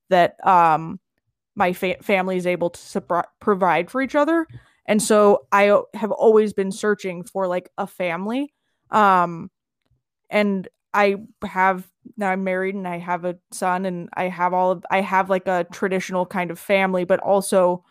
that 0.09 0.35
um, 0.45 0.99
my 1.55 1.73
fa- 1.73 2.01
family 2.01 2.37
is 2.37 2.47
able 2.47 2.71
to 2.71 3.23
provide 3.39 3.91
for 3.91 4.01
each 4.01 4.15
other. 4.15 4.47
And 4.85 5.01
so 5.01 5.45
I 5.51 5.81
have 5.93 6.11
always 6.11 6.53
been 6.53 6.71
searching 6.71 7.23
for 7.23 7.47
like 7.47 7.69
a 7.77 7.85
family 7.85 8.53
um, 8.91 9.51
and 10.29 10.67
I 10.93 11.17
have 11.43 11.87
now 12.15 12.31
I'm 12.31 12.43
married 12.43 12.75
and 12.75 12.87
I 12.87 12.97
have 12.97 13.25
a 13.25 13.37
son 13.51 13.85
and 13.85 14.09
I 14.13 14.25
have 14.29 14.53
all 14.53 14.71
of 14.71 14.85
I 14.89 15.01
have 15.01 15.29
like 15.29 15.47
a 15.47 15.65
traditional 15.71 16.25
kind 16.25 16.51
of 16.51 16.59
family, 16.59 17.03
but 17.03 17.19
also 17.19 17.83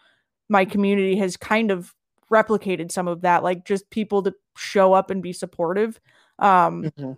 my 0.48 0.64
community 0.64 1.16
has 1.16 1.36
kind 1.36 1.70
of 1.70 1.94
replicated 2.32 2.90
some 2.90 3.08
of 3.08 3.22
that, 3.22 3.42
like 3.42 3.64
just 3.64 3.88
people 3.90 4.22
to 4.22 4.34
show 4.56 4.92
up 4.92 5.10
and 5.10 5.22
be 5.22 5.32
supportive. 5.32 6.00
Um, 6.38 6.84
mm-hmm. 6.84 7.12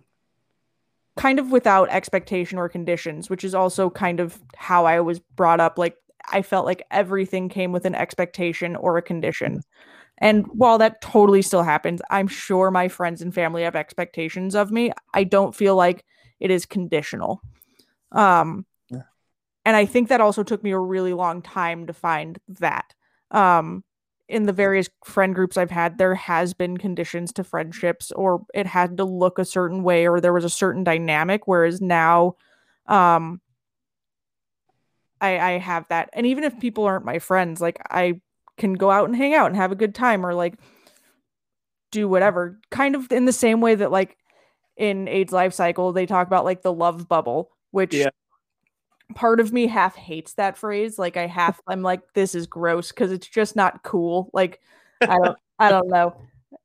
kind 1.17 1.39
of 1.39 1.51
without 1.51 1.89
expectation 1.89 2.57
or 2.57 2.69
conditions, 2.69 3.29
which 3.29 3.43
is 3.43 3.53
also 3.53 3.89
kind 3.89 4.21
of 4.21 4.39
how 4.55 4.85
I 4.85 5.01
was 5.01 5.19
brought 5.19 5.59
up. 5.59 5.77
Like 5.77 5.97
I 6.31 6.41
felt 6.41 6.65
like 6.65 6.83
everything 6.91 7.49
came 7.49 7.71
with 7.71 7.85
an 7.85 7.95
expectation 7.95 8.75
or 8.75 8.97
a 8.97 9.01
condition. 9.01 9.61
And 10.19 10.45
while 10.47 10.77
that 10.77 11.01
totally 11.01 11.41
still 11.41 11.63
happens, 11.63 12.01
I'm 12.09 12.27
sure 12.27 12.71
my 12.71 12.87
friends 12.87 13.21
and 13.21 13.33
family 13.33 13.63
have 13.63 13.75
expectations 13.75 14.53
of 14.53 14.71
me. 14.71 14.91
I 15.13 15.23
don't 15.23 15.55
feel 15.55 15.75
like 15.75 16.05
it 16.39 16.51
is 16.51 16.65
conditional. 16.65 17.41
Um, 18.11 18.65
yeah. 18.89 19.03
and 19.65 19.75
I 19.75 19.85
think 19.85 20.09
that 20.09 20.21
also 20.21 20.43
took 20.43 20.63
me 20.63 20.71
a 20.71 20.79
really 20.79 21.13
long 21.13 21.41
time 21.41 21.87
to 21.87 21.93
find 21.93 22.37
that. 22.59 22.93
Um, 23.31 23.83
in 24.29 24.43
the 24.43 24.53
various 24.53 24.87
friend 25.03 25.33
groups 25.33 25.57
I've 25.57 25.71
had, 25.71 25.97
there 25.97 26.13
has 26.13 26.53
been 26.53 26.77
conditions 26.77 27.33
to 27.33 27.43
friendships, 27.43 28.11
or 28.11 28.45
it 28.53 28.67
had 28.67 28.97
to 28.97 29.03
look 29.03 29.39
a 29.39 29.45
certain 29.45 29.83
way, 29.83 30.07
or 30.07 30.21
there 30.21 30.31
was 30.31 30.45
a 30.45 30.49
certain 30.49 30.83
dynamic. 30.83 31.47
Whereas 31.47 31.81
now, 31.81 32.35
um, 32.85 33.41
I, 35.19 35.39
I 35.39 35.51
have 35.57 35.87
that. 35.89 36.11
And 36.13 36.27
even 36.27 36.43
if 36.43 36.59
people 36.59 36.85
aren't 36.85 37.05
my 37.05 37.17
friends, 37.17 37.59
like 37.59 37.81
I 37.89 38.21
can 38.57 38.73
go 38.73 38.91
out 38.91 39.09
and 39.09 39.17
hang 39.17 39.33
out 39.33 39.47
and 39.47 39.55
have 39.55 39.71
a 39.71 39.75
good 39.75 39.95
time 39.95 40.23
or 40.23 40.35
like 40.35 40.53
do 41.91 42.07
whatever. 42.07 42.59
Kind 42.69 42.95
of 42.95 43.11
in 43.11 43.25
the 43.25 43.33
same 43.33 43.61
way 43.61 43.73
that 43.75 43.91
like 43.91 44.15
in 44.77 45.07
AIDS 45.07 45.33
life 45.33 45.53
cycle 45.53 45.91
they 45.91 46.05
talk 46.05 46.27
about 46.27 46.45
like 46.45 46.61
the 46.61 46.71
love 46.71 47.09
bubble, 47.09 47.49
which 47.71 47.95
yeah. 47.95 48.09
Part 49.15 49.39
of 49.39 49.51
me 49.51 49.67
half 49.67 49.95
hates 49.95 50.33
that 50.33 50.57
phrase. 50.57 50.99
Like 50.99 51.17
I 51.17 51.27
half 51.27 51.61
I'm 51.67 51.81
like 51.81 52.13
this 52.13 52.35
is 52.35 52.47
gross 52.47 52.89
because 52.89 53.11
it's 53.11 53.27
just 53.27 53.55
not 53.55 53.83
cool. 53.83 54.29
Like 54.33 54.59
I 55.01 55.17
don't 55.17 55.37
I 55.59 55.69
don't 55.69 55.89
know. 55.89 56.15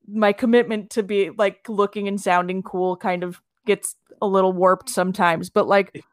My 0.07 0.33
commitment 0.33 0.91
to 0.91 1.03
be 1.03 1.31
like 1.31 1.67
looking 1.67 2.07
and 2.07 2.19
sounding 2.19 2.63
cool 2.63 2.95
kind 2.95 3.23
of 3.23 3.41
gets 3.65 3.95
a 4.21 4.27
little 4.27 4.53
warped 4.53 4.89
sometimes, 4.89 5.49
but 5.49 5.67
like 5.67 6.03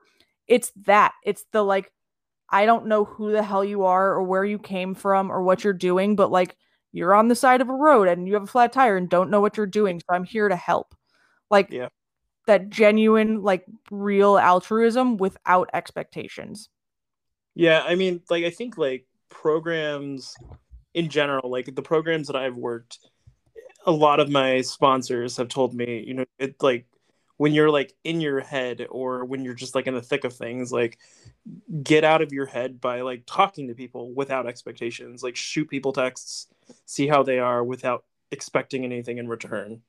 it's 0.48 0.72
that. 0.84 1.12
It's 1.24 1.44
the 1.52 1.62
like 1.62 1.92
I 2.50 2.66
don't 2.66 2.86
know 2.86 3.04
who 3.04 3.32
the 3.32 3.42
hell 3.42 3.64
you 3.64 3.84
are 3.84 4.12
or 4.12 4.22
where 4.22 4.44
you 4.44 4.58
came 4.58 4.94
from 4.94 5.30
or 5.30 5.42
what 5.42 5.64
you're 5.64 5.72
doing, 5.72 6.16
but 6.16 6.30
like 6.30 6.56
you're 6.92 7.14
on 7.14 7.28
the 7.28 7.34
side 7.34 7.60
of 7.60 7.70
a 7.70 7.74
road 7.74 8.08
and 8.08 8.28
you 8.28 8.34
have 8.34 8.42
a 8.42 8.46
flat 8.46 8.72
tire 8.72 8.96
and 8.96 9.08
don't 9.08 9.30
know 9.30 9.40
what 9.40 9.56
you're 9.56 9.66
doing. 9.66 10.00
So 10.00 10.14
I'm 10.14 10.24
here 10.24 10.48
to 10.48 10.56
help. 10.56 10.94
Like 11.50 11.70
yeah. 11.70 11.88
That 12.46 12.70
genuine, 12.70 13.42
like 13.42 13.64
real 13.90 14.38
altruism 14.38 15.16
without 15.16 15.70
expectations. 15.72 16.68
Yeah. 17.54 17.82
I 17.86 17.94
mean, 17.94 18.22
like, 18.30 18.44
I 18.44 18.50
think 18.50 18.78
like 18.78 19.06
programs 19.28 20.34
in 20.94 21.08
general, 21.08 21.50
like 21.50 21.74
the 21.74 21.82
programs 21.82 22.26
that 22.28 22.36
I've 22.36 22.56
worked, 22.56 22.98
a 23.84 23.92
lot 23.92 24.20
of 24.20 24.30
my 24.30 24.60
sponsors 24.60 25.36
have 25.36 25.48
told 25.48 25.74
me, 25.74 26.04
you 26.06 26.14
know, 26.14 26.24
it 26.38 26.56
like 26.62 26.86
when 27.42 27.52
you're 27.52 27.70
like 27.70 27.92
in 28.04 28.20
your 28.20 28.38
head 28.38 28.86
or 28.88 29.24
when 29.24 29.44
you're 29.44 29.52
just 29.52 29.74
like 29.74 29.88
in 29.88 29.94
the 29.94 30.00
thick 30.00 30.22
of 30.22 30.32
things 30.32 30.70
like 30.70 30.96
get 31.82 32.04
out 32.04 32.22
of 32.22 32.32
your 32.32 32.46
head 32.46 32.80
by 32.80 33.00
like 33.00 33.24
talking 33.26 33.66
to 33.66 33.74
people 33.74 34.14
without 34.14 34.46
expectations 34.46 35.24
like 35.24 35.34
shoot 35.34 35.68
people 35.68 35.92
texts 35.92 36.46
see 36.86 37.08
how 37.08 37.24
they 37.24 37.40
are 37.40 37.64
without 37.64 38.04
expecting 38.30 38.84
anything 38.84 39.18
in 39.18 39.26
return 39.26 39.80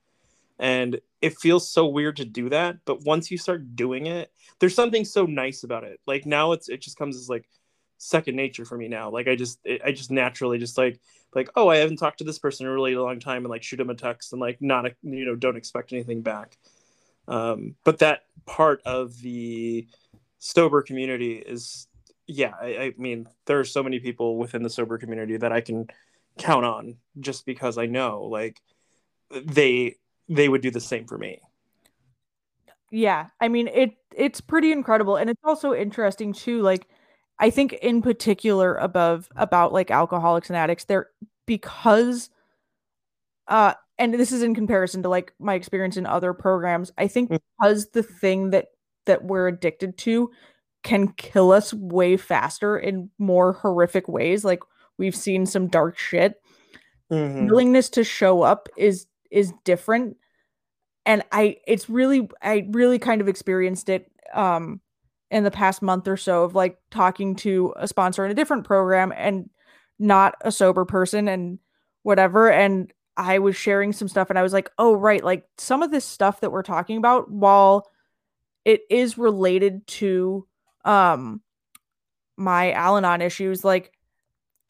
and 0.59 0.99
it 1.21 1.37
feels 1.37 1.69
so 1.69 1.87
weird 1.87 2.17
to 2.17 2.25
do 2.25 2.49
that 2.49 2.77
but 2.85 3.03
once 3.05 3.31
you 3.31 3.37
start 3.37 3.75
doing 3.75 4.05
it 4.07 4.31
there's 4.59 4.75
something 4.75 5.05
so 5.05 5.25
nice 5.25 5.63
about 5.63 5.83
it. 5.83 5.99
Like 6.07 6.25
now 6.25 6.51
it's 6.53 6.69
it 6.69 6.81
just 6.81 6.97
comes 6.97 7.17
as 7.17 7.29
like 7.29 7.49
second 7.97 8.35
nature 8.35 8.63
for 8.63 8.77
me 8.77 8.87
now. 8.87 9.09
Like 9.09 9.27
i 9.27 9.35
just 9.35 9.59
it, 9.65 9.81
i 9.83 9.91
just 9.91 10.11
naturally 10.11 10.57
just 10.57 10.77
like 10.77 10.99
like 11.35 11.49
oh 11.55 11.67
i 11.67 11.77
haven't 11.77 11.97
talked 11.97 12.19
to 12.19 12.23
this 12.23 12.39
person 12.39 12.65
in 12.65 12.71
a 12.71 12.73
really 12.73 12.95
long 12.95 13.19
time 13.19 13.43
and 13.43 13.49
like 13.49 13.63
shoot 13.63 13.77
them 13.77 13.89
a 13.89 13.95
text 13.95 14.31
and 14.31 14.39
like 14.39 14.61
not 14.61 14.85
you 15.01 15.25
know 15.25 15.35
don't 15.35 15.57
expect 15.57 15.93
anything 15.93 16.21
back. 16.21 16.57
Um, 17.27 17.75
but 17.83 17.99
that 17.99 18.21
part 18.45 18.81
of 18.85 19.17
the 19.19 19.87
sober 20.39 20.81
community 20.81 21.35
is, 21.35 21.87
yeah, 22.27 22.53
I, 22.61 22.67
I 22.67 22.93
mean, 22.97 23.27
there 23.45 23.59
are 23.59 23.65
so 23.65 23.81
many 23.81 23.99
people 23.99 24.37
within 24.37 24.61
the 24.61 24.69
sober 24.69 24.97
community 24.97 25.37
that 25.37 25.51
I 25.53 25.61
can 25.61 25.87
count 26.37 26.65
on 26.65 26.97
just 27.19 27.45
because 27.45 27.77
I 27.77 27.85
know 27.85 28.23
like 28.23 28.61
they 29.45 29.95
they 30.29 30.49
would 30.49 30.61
do 30.61 30.71
the 30.71 30.79
same 30.79 31.05
for 31.05 31.17
me. 31.17 31.39
Yeah, 32.91 33.27
I 33.41 33.47
mean 33.47 33.67
it 33.67 33.91
it's 34.15 34.41
pretty 34.41 34.71
incredible 34.71 35.15
and 35.15 35.29
it's 35.29 35.41
also 35.43 35.73
interesting 35.73 36.33
too 36.33 36.61
like 36.61 36.87
I 37.39 37.49
think 37.49 37.73
in 37.73 38.01
particular 38.01 38.75
above 38.75 39.27
about 39.35 39.73
like 39.73 39.89
alcoholics 39.89 40.49
and 40.49 40.57
addicts 40.57 40.85
there 40.85 41.09
because 41.45 42.29
uh 43.47 43.73
and 43.97 44.13
this 44.13 44.31
is 44.31 44.43
in 44.43 44.55
comparison 44.55 45.03
to 45.03 45.09
like 45.09 45.33
my 45.39 45.53
experience 45.53 45.97
in 45.97 46.05
other 46.05 46.33
programs 46.33 46.91
i 46.97 47.07
think 47.07 47.29
mm. 47.29 47.39
because 47.59 47.89
the 47.89 48.03
thing 48.03 48.51
that 48.51 48.67
that 49.05 49.25
we're 49.25 49.47
addicted 49.47 49.97
to 49.97 50.31
can 50.83 51.09
kill 51.13 51.51
us 51.51 51.73
way 51.73 52.17
faster 52.17 52.77
in 52.77 53.09
more 53.17 53.53
horrific 53.53 54.07
ways 54.07 54.43
like 54.45 54.61
we've 54.97 55.15
seen 55.15 55.45
some 55.45 55.67
dark 55.67 55.97
shit 55.97 56.41
mm-hmm. 57.11 57.47
willingness 57.47 57.89
to 57.89 58.03
show 58.03 58.41
up 58.41 58.69
is 58.77 59.05
is 59.33 59.53
different. 59.65 60.17
And 61.05 61.23
I 61.31 61.57
it's 61.67 61.89
really 61.89 62.29
I 62.41 62.67
really 62.69 62.99
kind 62.99 63.19
of 63.19 63.27
experienced 63.27 63.89
it 63.89 64.09
um 64.33 64.79
in 65.31 65.43
the 65.43 65.51
past 65.51 65.81
month 65.81 66.07
or 66.07 66.15
so 66.15 66.43
of 66.43 66.55
like 66.55 66.77
talking 66.91 67.35
to 67.35 67.73
a 67.77 67.87
sponsor 67.87 68.23
in 68.23 68.31
a 68.31 68.35
different 68.35 68.65
program 68.65 69.11
and 69.15 69.49
not 69.99 70.35
a 70.41 70.51
sober 70.51 70.85
person 70.85 71.27
and 71.27 71.59
whatever. 72.03 72.51
And 72.51 72.93
I 73.17 73.39
was 73.39 73.55
sharing 73.55 73.93
some 73.93 74.07
stuff 74.07 74.29
and 74.29 74.39
I 74.39 74.43
was 74.43 74.53
like, 74.53 74.71
"Oh, 74.77 74.93
right, 74.95 75.23
like 75.23 75.45
some 75.57 75.83
of 75.83 75.91
this 75.91 76.05
stuff 76.05 76.41
that 76.41 76.51
we're 76.51 76.63
talking 76.63 76.97
about 76.97 77.29
while 77.31 77.89
it 78.65 78.81
is 78.89 79.17
related 79.17 79.85
to 79.87 80.47
um 80.85 81.41
my 82.37 82.71
Al-Anon 82.71 83.21
issues, 83.21 83.63
like 83.63 83.91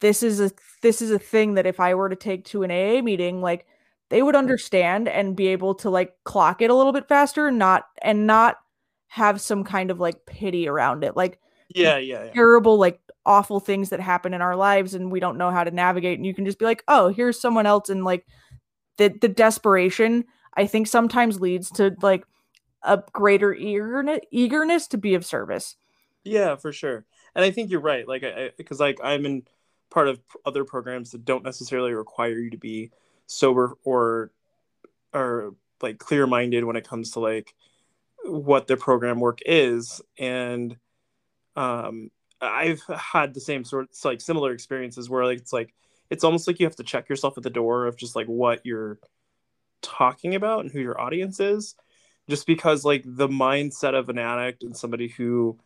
this 0.00 0.22
is 0.22 0.40
a 0.40 0.50
this 0.82 1.00
is 1.00 1.10
a 1.10 1.18
thing 1.18 1.54
that 1.54 1.66
if 1.66 1.80
I 1.80 1.94
were 1.94 2.08
to 2.08 2.16
take 2.16 2.44
to 2.46 2.62
an 2.62 2.70
AA 2.70 3.02
meeting, 3.02 3.40
like 3.40 3.66
they 4.14 4.22
would 4.22 4.36
understand 4.36 5.08
and 5.08 5.34
be 5.34 5.48
able 5.48 5.74
to 5.74 5.90
like 5.90 6.14
clock 6.22 6.62
it 6.62 6.70
a 6.70 6.74
little 6.74 6.92
bit 6.92 7.08
faster, 7.08 7.48
and 7.48 7.58
not 7.58 7.88
and 8.00 8.28
not 8.28 8.58
have 9.08 9.40
some 9.40 9.64
kind 9.64 9.90
of 9.90 9.98
like 9.98 10.24
pity 10.24 10.68
around 10.68 11.02
it. 11.02 11.16
Like 11.16 11.40
yeah, 11.68 11.98
yeah, 11.98 12.26
yeah. 12.26 12.32
terrible, 12.32 12.78
like 12.78 13.00
awful 13.26 13.58
things 13.58 13.88
that 13.88 13.98
happen 13.98 14.32
in 14.32 14.40
our 14.40 14.54
lives 14.54 14.94
and 14.94 15.10
we 15.10 15.18
don't 15.18 15.36
know 15.36 15.50
how 15.50 15.64
to 15.64 15.72
navigate. 15.72 16.16
And 16.16 16.24
you 16.24 16.32
can 16.32 16.44
just 16.44 16.60
be 16.60 16.64
like, 16.64 16.84
oh, 16.86 17.08
here's 17.08 17.40
someone 17.40 17.66
else. 17.66 17.88
And 17.88 18.04
like 18.04 18.24
the 18.98 19.08
the 19.08 19.26
desperation, 19.26 20.26
I 20.56 20.68
think 20.68 20.86
sometimes 20.86 21.40
leads 21.40 21.68
to 21.72 21.96
like 22.00 22.24
a 22.84 23.02
greater 23.12 23.52
eagerness 23.52 24.20
eagerness 24.30 24.86
to 24.88 24.96
be 24.96 25.14
of 25.14 25.26
service. 25.26 25.74
Yeah, 26.22 26.54
for 26.54 26.70
sure. 26.70 27.04
And 27.34 27.44
I 27.44 27.50
think 27.50 27.68
you're 27.68 27.80
right. 27.80 28.06
Like 28.06 28.22
I 28.22 28.52
because 28.56 28.78
like 28.78 29.00
I'm 29.02 29.26
in 29.26 29.42
part 29.90 30.06
of 30.06 30.20
other 30.46 30.64
programs 30.64 31.10
that 31.10 31.24
don't 31.24 31.42
necessarily 31.42 31.94
require 31.94 32.38
you 32.38 32.50
to 32.50 32.58
be 32.58 32.92
sober 33.26 33.74
or 33.84 34.30
or 35.12 35.54
like 35.80 35.98
clear 35.98 36.26
minded 36.26 36.64
when 36.64 36.76
it 36.76 36.86
comes 36.86 37.12
to 37.12 37.20
like 37.20 37.54
what 38.24 38.66
the 38.66 38.76
program 38.76 39.20
work 39.20 39.40
is. 39.46 40.00
And 40.18 40.76
um 41.56 42.10
i've 42.40 42.82
had 42.88 43.32
the 43.32 43.40
same 43.40 43.64
sort 43.64 43.84
of 43.84 44.04
like 44.04 44.20
similar 44.20 44.52
experiences 44.52 45.08
where 45.08 45.24
like 45.24 45.38
it's 45.38 45.52
like 45.52 45.72
it's 46.10 46.24
almost 46.24 46.46
like 46.46 46.58
you 46.58 46.66
have 46.66 46.76
to 46.76 46.82
check 46.82 47.08
yourself 47.08 47.38
at 47.38 47.44
the 47.44 47.50
door 47.50 47.86
of 47.86 47.96
just 47.96 48.16
like 48.16 48.26
what 48.26 48.60
you're 48.64 48.98
talking 49.82 50.34
about 50.34 50.60
and 50.60 50.70
who 50.70 50.80
your 50.80 51.00
audience 51.00 51.40
is. 51.40 51.74
Just 52.28 52.46
because 52.46 52.84
like 52.84 53.02
the 53.04 53.28
mindset 53.28 53.94
of 53.94 54.08
an 54.08 54.18
addict 54.18 54.62
and 54.62 54.76
somebody 54.76 55.08
who 55.08 55.58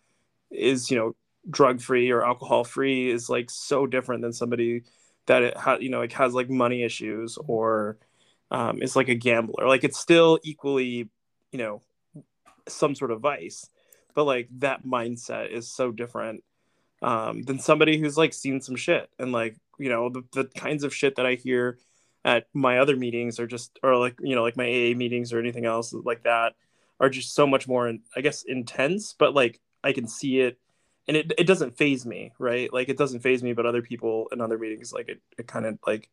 is 0.50 0.90
you 0.90 0.96
know 0.96 1.14
drug 1.48 1.80
free 1.80 2.10
or 2.10 2.24
alcohol 2.24 2.64
free 2.64 3.10
is 3.10 3.30
like 3.30 3.48
so 3.50 3.86
different 3.86 4.22
than 4.22 4.32
somebody 4.32 4.82
that 5.28 5.42
it 5.42 5.56
ha- 5.56 5.78
you 5.80 5.88
know 5.88 6.00
like 6.00 6.12
has 6.12 6.34
like 6.34 6.50
money 6.50 6.82
issues 6.82 7.38
or 7.46 7.96
um, 8.50 8.82
is 8.82 8.96
like 8.96 9.08
a 9.08 9.14
gambler. 9.14 9.66
Like 9.66 9.84
it's 9.84 9.98
still 9.98 10.38
equally 10.42 11.08
you 11.52 11.58
know 11.58 11.80
some 12.68 12.94
sort 12.94 13.10
of 13.10 13.20
vice 13.20 13.68
but 14.14 14.24
like 14.24 14.48
that 14.58 14.84
mindset 14.84 15.50
is 15.50 15.70
so 15.70 15.92
different 15.92 16.42
um, 17.02 17.42
than 17.42 17.58
somebody 17.58 17.98
who's 17.98 18.18
like 18.18 18.32
seen 18.32 18.60
some 18.60 18.74
shit 18.76 19.08
and 19.18 19.30
like 19.30 19.56
you 19.78 19.88
know 19.88 20.08
the, 20.08 20.24
the 20.32 20.44
kinds 20.44 20.82
of 20.82 20.92
shit 20.94 21.16
that 21.16 21.24
i 21.24 21.34
hear 21.34 21.78
at 22.24 22.46
my 22.52 22.78
other 22.78 22.96
meetings 22.96 23.38
or 23.38 23.46
just 23.46 23.78
or 23.82 23.96
like 23.96 24.18
you 24.20 24.34
know 24.34 24.42
like 24.42 24.56
my 24.56 24.66
aa 24.66 24.94
meetings 24.96 25.32
or 25.32 25.38
anything 25.38 25.66
else 25.66 25.92
like 25.92 26.24
that 26.24 26.54
are 26.98 27.08
just 27.08 27.32
so 27.32 27.46
much 27.46 27.68
more 27.68 27.92
i 28.16 28.20
guess 28.20 28.42
intense 28.42 29.14
but 29.16 29.34
like 29.34 29.60
i 29.84 29.92
can 29.92 30.08
see 30.08 30.40
it 30.40 30.58
and 31.08 31.16
it, 31.16 31.32
it 31.38 31.44
doesn't 31.44 31.76
faze 31.76 32.06
me 32.06 32.32
right? 32.38 32.72
Like 32.72 32.88
it 32.88 32.98
doesn't 32.98 33.20
faze 33.20 33.42
me 33.42 33.54
but 33.54 33.66
other 33.66 33.82
people 33.82 34.28
in 34.32 34.40
other 34.40 34.58
meetings 34.58 34.92
like 34.92 35.08
it, 35.08 35.20
it 35.36 35.48
kind 35.48 35.66
of 35.66 35.78
like 35.86 36.08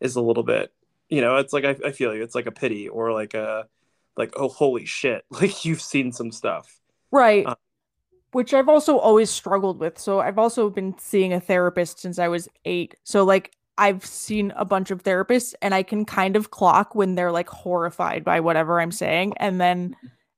is 0.00 0.14
a 0.16 0.20
little 0.20 0.42
bit 0.42 0.72
you 1.08 1.20
know 1.20 1.36
it's 1.36 1.52
like 1.52 1.64
I, 1.64 1.76
I 1.84 1.92
feel 1.92 2.14
you. 2.14 2.22
It's 2.22 2.34
like 2.34 2.46
a 2.46 2.52
pity 2.52 2.88
or 2.88 3.12
like 3.12 3.34
a 3.34 3.66
like 4.16 4.32
oh 4.36 4.48
holy 4.48 4.86
shit 4.86 5.24
like 5.30 5.64
you've 5.64 5.80
seen 5.80 6.12
some 6.12 6.32
stuff. 6.32 6.80
Right. 7.10 7.46
Uh, 7.46 7.54
which 8.32 8.52
i've 8.52 8.68
also 8.68 8.98
always 8.98 9.30
struggled 9.30 9.78
with. 9.78 9.98
So 9.98 10.20
i've 10.20 10.38
also 10.38 10.68
been 10.70 10.96
seeing 10.98 11.32
a 11.32 11.40
therapist 11.40 12.00
since 12.00 12.18
i 12.18 12.28
was 12.28 12.48
eight. 12.64 12.94
So 13.04 13.24
like 13.24 13.52
i've 13.78 14.04
seen 14.04 14.52
a 14.56 14.64
bunch 14.64 14.90
of 14.90 15.02
therapists 15.02 15.54
and 15.60 15.74
i 15.74 15.82
can 15.82 16.06
kind 16.06 16.34
of 16.34 16.50
clock 16.50 16.94
when 16.94 17.14
they're 17.14 17.30
like 17.30 17.48
horrified 17.48 18.24
by 18.24 18.40
whatever 18.40 18.80
i'm 18.80 18.92
saying. 18.92 19.34
And 19.38 19.60
then 19.60 19.96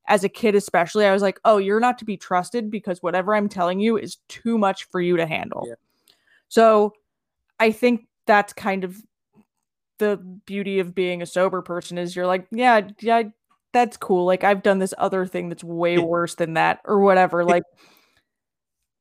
as 0.08 0.24
a 0.24 0.28
kid 0.28 0.54
especially 0.54 1.04
i 1.04 1.12
was 1.12 1.22
like 1.22 1.38
oh 1.44 1.58
you're 1.58 1.80
not 1.80 1.98
to 1.98 2.04
be 2.04 2.16
trusted 2.16 2.70
because 2.70 3.02
whatever 3.02 3.34
i'm 3.34 3.48
telling 3.48 3.78
you 3.78 3.96
is 3.96 4.16
too 4.28 4.58
much 4.58 4.84
for 4.84 5.00
you 5.00 5.16
to 5.16 5.26
handle. 5.26 5.64
Yeah. 5.68 5.74
so 6.48 6.94
i 7.60 7.70
think 7.70 8.06
that's 8.26 8.52
kind 8.52 8.84
of 8.84 8.96
the 9.98 10.16
beauty 10.46 10.78
of 10.78 10.94
being 10.94 11.22
a 11.22 11.26
sober 11.26 11.62
person 11.62 11.98
is 11.98 12.16
you're 12.16 12.26
like 12.26 12.46
yeah 12.50 12.80
yeah 13.00 13.22
that's 13.72 13.96
cool 13.96 14.24
like 14.24 14.44
i've 14.44 14.62
done 14.62 14.78
this 14.78 14.94
other 14.98 15.26
thing 15.26 15.48
that's 15.48 15.64
way 15.64 15.98
worse 15.98 16.34
than 16.36 16.54
that 16.54 16.80
or 16.84 17.00
whatever 17.00 17.44
like 17.44 17.64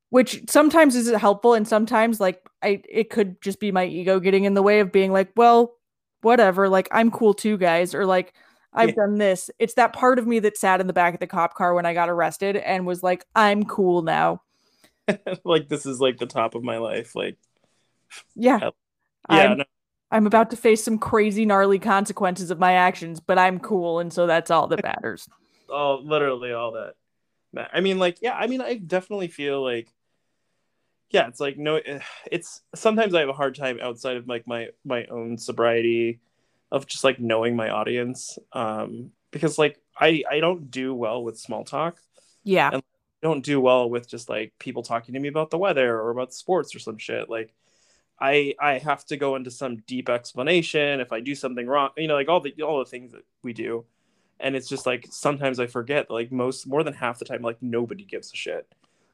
which 0.09 0.41
sometimes 0.49 0.95
is 0.95 1.09
helpful 1.11 1.53
and 1.53 1.67
sometimes 1.67 2.19
like 2.19 2.41
i 2.61 2.81
it 2.89 3.09
could 3.09 3.41
just 3.41 3.59
be 3.59 3.71
my 3.71 3.85
ego 3.85 4.19
getting 4.19 4.43
in 4.43 4.53
the 4.53 4.63
way 4.63 4.79
of 4.79 4.91
being 4.91 5.11
like 5.11 5.29
well 5.35 5.75
whatever 6.21 6.67
like 6.67 6.87
i'm 6.91 7.11
cool 7.11 7.33
too 7.33 7.57
guys 7.57 7.93
or 7.93 8.05
like 8.05 8.33
I've 8.73 8.89
yeah. 8.89 8.95
done 8.95 9.17
this. 9.17 9.49
It's 9.59 9.75
that 9.75 9.93
part 9.93 10.19
of 10.19 10.27
me 10.27 10.39
that 10.39 10.57
sat 10.57 10.81
in 10.81 10.87
the 10.87 10.93
back 10.93 11.13
of 11.13 11.19
the 11.19 11.27
cop 11.27 11.55
car 11.55 11.73
when 11.73 11.85
I 11.85 11.93
got 11.93 12.09
arrested 12.09 12.55
and 12.57 12.85
was 12.85 13.03
like, 13.03 13.25
I'm 13.35 13.63
cool 13.63 14.01
now. 14.01 14.41
like 15.43 15.69
this 15.69 15.85
is 15.85 15.99
like 15.99 16.17
the 16.17 16.25
top 16.25 16.55
of 16.55 16.63
my 16.63 16.77
life. 16.77 17.15
Like 17.15 17.37
Yeah. 18.35 18.59
Yeah. 18.59 18.71
I'm, 19.29 19.57
no. 19.59 19.63
I'm 20.09 20.27
about 20.27 20.51
to 20.51 20.57
face 20.57 20.83
some 20.83 20.97
crazy 20.97 21.45
gnarly 21.45 21.79
consequences 21.79 22.49
of 22.49 22.59
my 22.59 22.73
actions, 22.73 23.19
but 23.19 23.37
I'm 23.37 23.59
cool, 23.59 23.99
and 23.99 24.11
so 24.13 24.25
that's 24.25 24.49
all 24.49 24.67
that 24.67 24.83
matters. 24.83 25.27
oh, 25.69 25.99
literally 26.01 26.53
all 26.53 26.71
that. 26.73 26.93
I 27.73 27.81
mean, 27.81 27.97
like, 27.97 28.19
yeah, 28.21 28.33
I 28.33 28.47
mean, 28.47 28.61
I 28.61 28.75
definitely 28.75 29.27
feel 29.27 29.61
like 29.61 29.93
yeah, 31.09 31.27
it's 31.27 31.39
like 31.39 31.57
no 31.57 31.77
eh, 31.77 31.99
it's 32.31 32.61
sometimes 32.75 33.13
I 33.13 33.21
have 33.21 33.29
a 33.29 33.33
hard 33.33 33.55
time 33.55 33.79
outside 33.81 34.17
of 34.17 34.27
like 34.27 34.47
my 34.47 34.69
my 34.83 35.05
own 35.05 35.37
sobriety 35.37 36.19
of 36.71 36.85
just 36.85 37.03
like 37.03 37.19
knowing 37.19 37.55
my 37.55 37.69
audience 37.69 38.37
um 38.53 39.11
because 39.31 39.57
like 39.57 39.79
i 39.99 40.23
i 40.29 40.39
don't 40.39 40.71
do 40.71 40.93
well 40.93 41.23
with 41.23 41.39
small 41.39 41.63
talk. 41.63 41.99
Yeah. 42.43 42.69
And 42.71 42.81
I 42.81 43.27
don't 43.27 43.43
do 43.43 43.59
well 43.59 43.89
with 43.89 44.07
just 44.07 44.29
like 44.29 44.53
people 44.59 44.83
talking 44.83 45.13
to 45.13 45.19
me 45.19 45.27
about 45.27 45.49
the 45.49 45.57
weather 45.57 45.99
or 45.99 46.11
about 46.11 46.33
sports 46.33 46.75
or 46.75 46.79
some 46.79 46.97
shit. 46.97 47.29
Like 47.29 47.53
i 48.19 48.55
i 48.59 48.79
have 48.79 49.05
to 49.05 49.17
go 49.17 49.35
into 49.35 49.51
some 49.51 49.77
deep 49.85 50.09
explanation 50.09 50.99
if 50.99 51.11
i 51.11 51.19
do 51.19 51.35
something 51.35 51.67
wrong 51.67 51.91
you 51.97 52.07
know 52.07 52.15
like 52.15 52.27
all 52.27 52.39
the 52.39 52.51
all 52.63 52.79
the 52.79 52.85
things 52.85 53.11
that 53.11 53.23
we 53.43 53.53
do. 53.53 53.85
And 54.39 54.55
it's 54.55 54.69
just 54.69 54.85
like 54.85 55.07
sometimes 55.09 55.59
i 55.59 55.67
forget 55.67 56.09
like 56.11 56.31
most 56.31 56.67
more 56.67 56.83
than 56.83 56.93
half 56.93 57.19
the 57.19 57.25
time 57.25 57.41
like 57.41 57.61
nobody 57.61 58.03
gives 58.03 58.31
a 58.33 58.35
shit. 58.35 58.67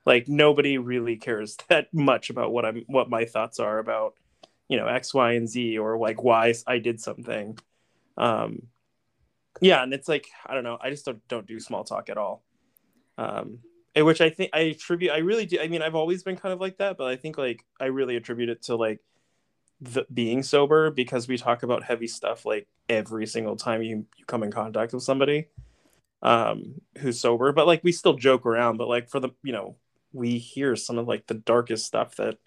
Like 0.06 0.28
nobody 0.28 0.78
really 0.78 1.16
cares 1.16 1.58
that 1.70 1.94
much 1.94 2.30
about 2.30 2.52
what 2.52 2.66
i'm 2.66 2.84
what 2.88 3.10
my 3.10 3.26
thoughts 3.26 3.60
are 3.60 3.80
about 3.80 4.16
you 4.68 4.78
know 4.78 4.88
x 4.88 5.14
y 5.14 5.34
and 5.34 5.48
z 5.48 5.78
or 5.78 5.98
like 5.98 6.24
why 6.24 6.54
i 6.68 6.78
did 6.78 7.00
something. 7.00 7.58
Um 8.18 8.64
yeah 9.62 9.84
and 9.84 9.94
it's 9.94 10.08
like 10.08 10.28
i 10.46 10.54
don't 10.54 10.64
know 10.64 10.80
i 10.82 10.90
just 10.90 11.06
don't, 11.06 11.26
don't 11.28 11.46
do 11.46 11.60
small 11.60 11.84
talk 11.84 12.10
at 12.10 12.18
all. 12.18 12.44
Um 13.18 13.60
which 13.96 14.22
i 14.22 14.30
think 14.30 14.50
i 14.54 14.60
attribute 14.60 15.12
i 15.12 15.18
really 15.18 15.46
do 15.46 15.60
i 15.62 15.68
mean 15.68 15.84
i've 15.84 15.94
always 15.94 16.24
been 16.24 16.36
kind 16.36 16.52
of 16.52 16.60
like 16.60 16.78
that 16.78 16.98
but 16.98 17.06
i 17.06 17.16
think 17.16 17.38
like 17.38 17.64
i 17.80 17.86
really 17.86 18.16
attribute 18.16 18.50
it 18.50 18.64
to 18.64 18.76
like 18.76 19.00
the 19.82 20.06
being 20.12 20.42
sober 20.42 20.90
because 20.90 21.28
we 21.28 21.38
talk 21.38 21.62
about 21.62 21.84
heavy 21.84 22.08
stuff 22.08 22.46
like 22.46 22.68
every 22.90 23.28
single 23.28 23.56
time 23.56 23.84
you, 23.84 24.06
you 24.18 24.26
come 24.26 24.42
in 24.42 24.52
contact 24.52 24.94
with 24.94 25.04
somebody 25.04 25.48
um 26.22 26.76
who's 27.00 27.20
sober. 27.20 27.52
But 27.52 27.68
like 27.68 27.84
we 27.84 27.92
still 27.92 28.14
joke 28.14 28.46
around 28.46 28.78
but 28.78 28.88
like 28.88 29.10
for 29.10 29.20
the 29.20 29.30
you 29.44 29.52
know 29.52 29.76
we 30.14 30.38
hear 30.38 30.76
some 30.76 30.98
of 30.98 31.08
like 31.08 31.28
the 31.28 31.34
darkest 31.34 31.86
stuff 31.86 32.16
that 32.16 32.38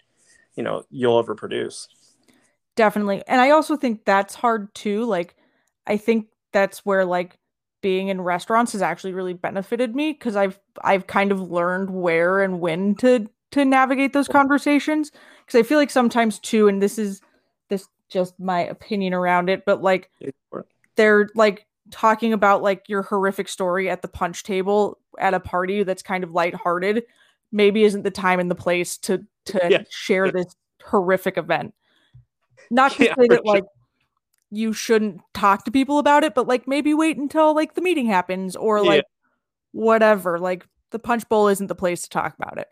you 0.55 0.63
know 0.63 0.83
you'll 0.89 1.19
ever 1.19 1.35
produce 1.35 1.87
Definitely. 2.77 3.23
And 3.27 3.41
I 3.41 3.49
also 3.49 3.75
think 3.75 4.05
that's 4.05 4.35
hard 4.35 4.73
too. 4.73 5.03
Like, 5.03 5.35
I 5.85 5.97
think 5.97 6.27
that's 6.53 6.85
where 6.85 7.03
like 7.03 7.37
being 7.81 8.07
in 8.07 8.21
restaurants 8.21 8.71
has 8.71 8.81
actually 8.81 9.13
really 9.13 9.33
benefited 9.33 9.95
me 9.95 10.13
because 10.13 10.37
I've 10.37 10.59
I've 10.81 11.07
kind 11.07 11.33
of 11.33 11.51
learned 11.51 11.89
where 11.89 12.41
and 12.41 12.61
when 12.61 12.95
to 12.95 13.27
to 13.51 13.65
navigate 13.65 14.13
those 14.13 14.29
conversations. 14.29 15.11
Because 15.45 15.59
I 15.59 15.63
feel 15.63 15.77
like 15.77 15.89
sometimes 15.89 16.39
too, 16.39 16.69
and 16.69 16.81
this 16.81 16.97
is 16.97 17.19
this 17.67 17.87
just 18.09 18.39
my 18.39 18.61
opinion 18.61 19.13
around 19.13 19.49
it, 19.49 19.65
but 19.65 19.81
like 19.81 20.09
they're 20.95 21.27
like 21.35 21.65
talking 21.91 22.31
about 22.31 22.61
like 22.61 22.87
your 22.87 23.01
horrific 23.01 23.49
story 23.49 23.89
at 23.89 24.01
the 24.01 24.07
punch 24.07 24.43
table 24.43 24.97
at 25.19 25.33
a 25.33 25.39
party 25.39 25.83
that's 25.83 26.03
kind 26.03 26.23
of 26.23 26.31
lighthearted 26.31 27.03
maybe 27.51 27.83
isn't 27.83 28.03
the 28.03 28.11
time 28.11 28.39
and 28.39 28.51
the 28.51 28.55
place 28.55 28.97
to 28.97 29.23
to 29.45 29.59
yeah. 29.69 29.83
share 29.89 30.31
this 30.31 30.55
horrific 30.83 31.37
event. 31.37 31.73
Not 32.69 32.93
to 32.93 33.05
yeah, 33.05 33.15
say 33.15 33.27
that 33.27 33.45
like 33.45 33.63
you 34.49 34.73
shouldn't 34.73 35.21
talk 35.33 35.65
to 35.65 35.71
people 35.71 35.99
about 35.99 36.23
it, 36.23 36.33
but 36.33 36.47
like 36.47 36.67
maybe 36.67 36.93
wait 36.93 37.17
until 37.17 37.53
like 37.53 37.75
the 37.75 37.81
meeting 37.81 38.05
happens 38.05 38.55
or 38.55 38.83
like 38.83 39.03
yeah. 39.03 39.81
whatever. 39.81 40.39
Like 40.39 40.65
the 40.91 40.99
punch 40.99 41.27
bowl 41.27 41.47
isn't 41.47 41.67
the 41.67 41.75
place 41.75 42.03
to 42.03 42.09
talk 42.09 42.35
about 42.35 42.57
it. 42.57 42.67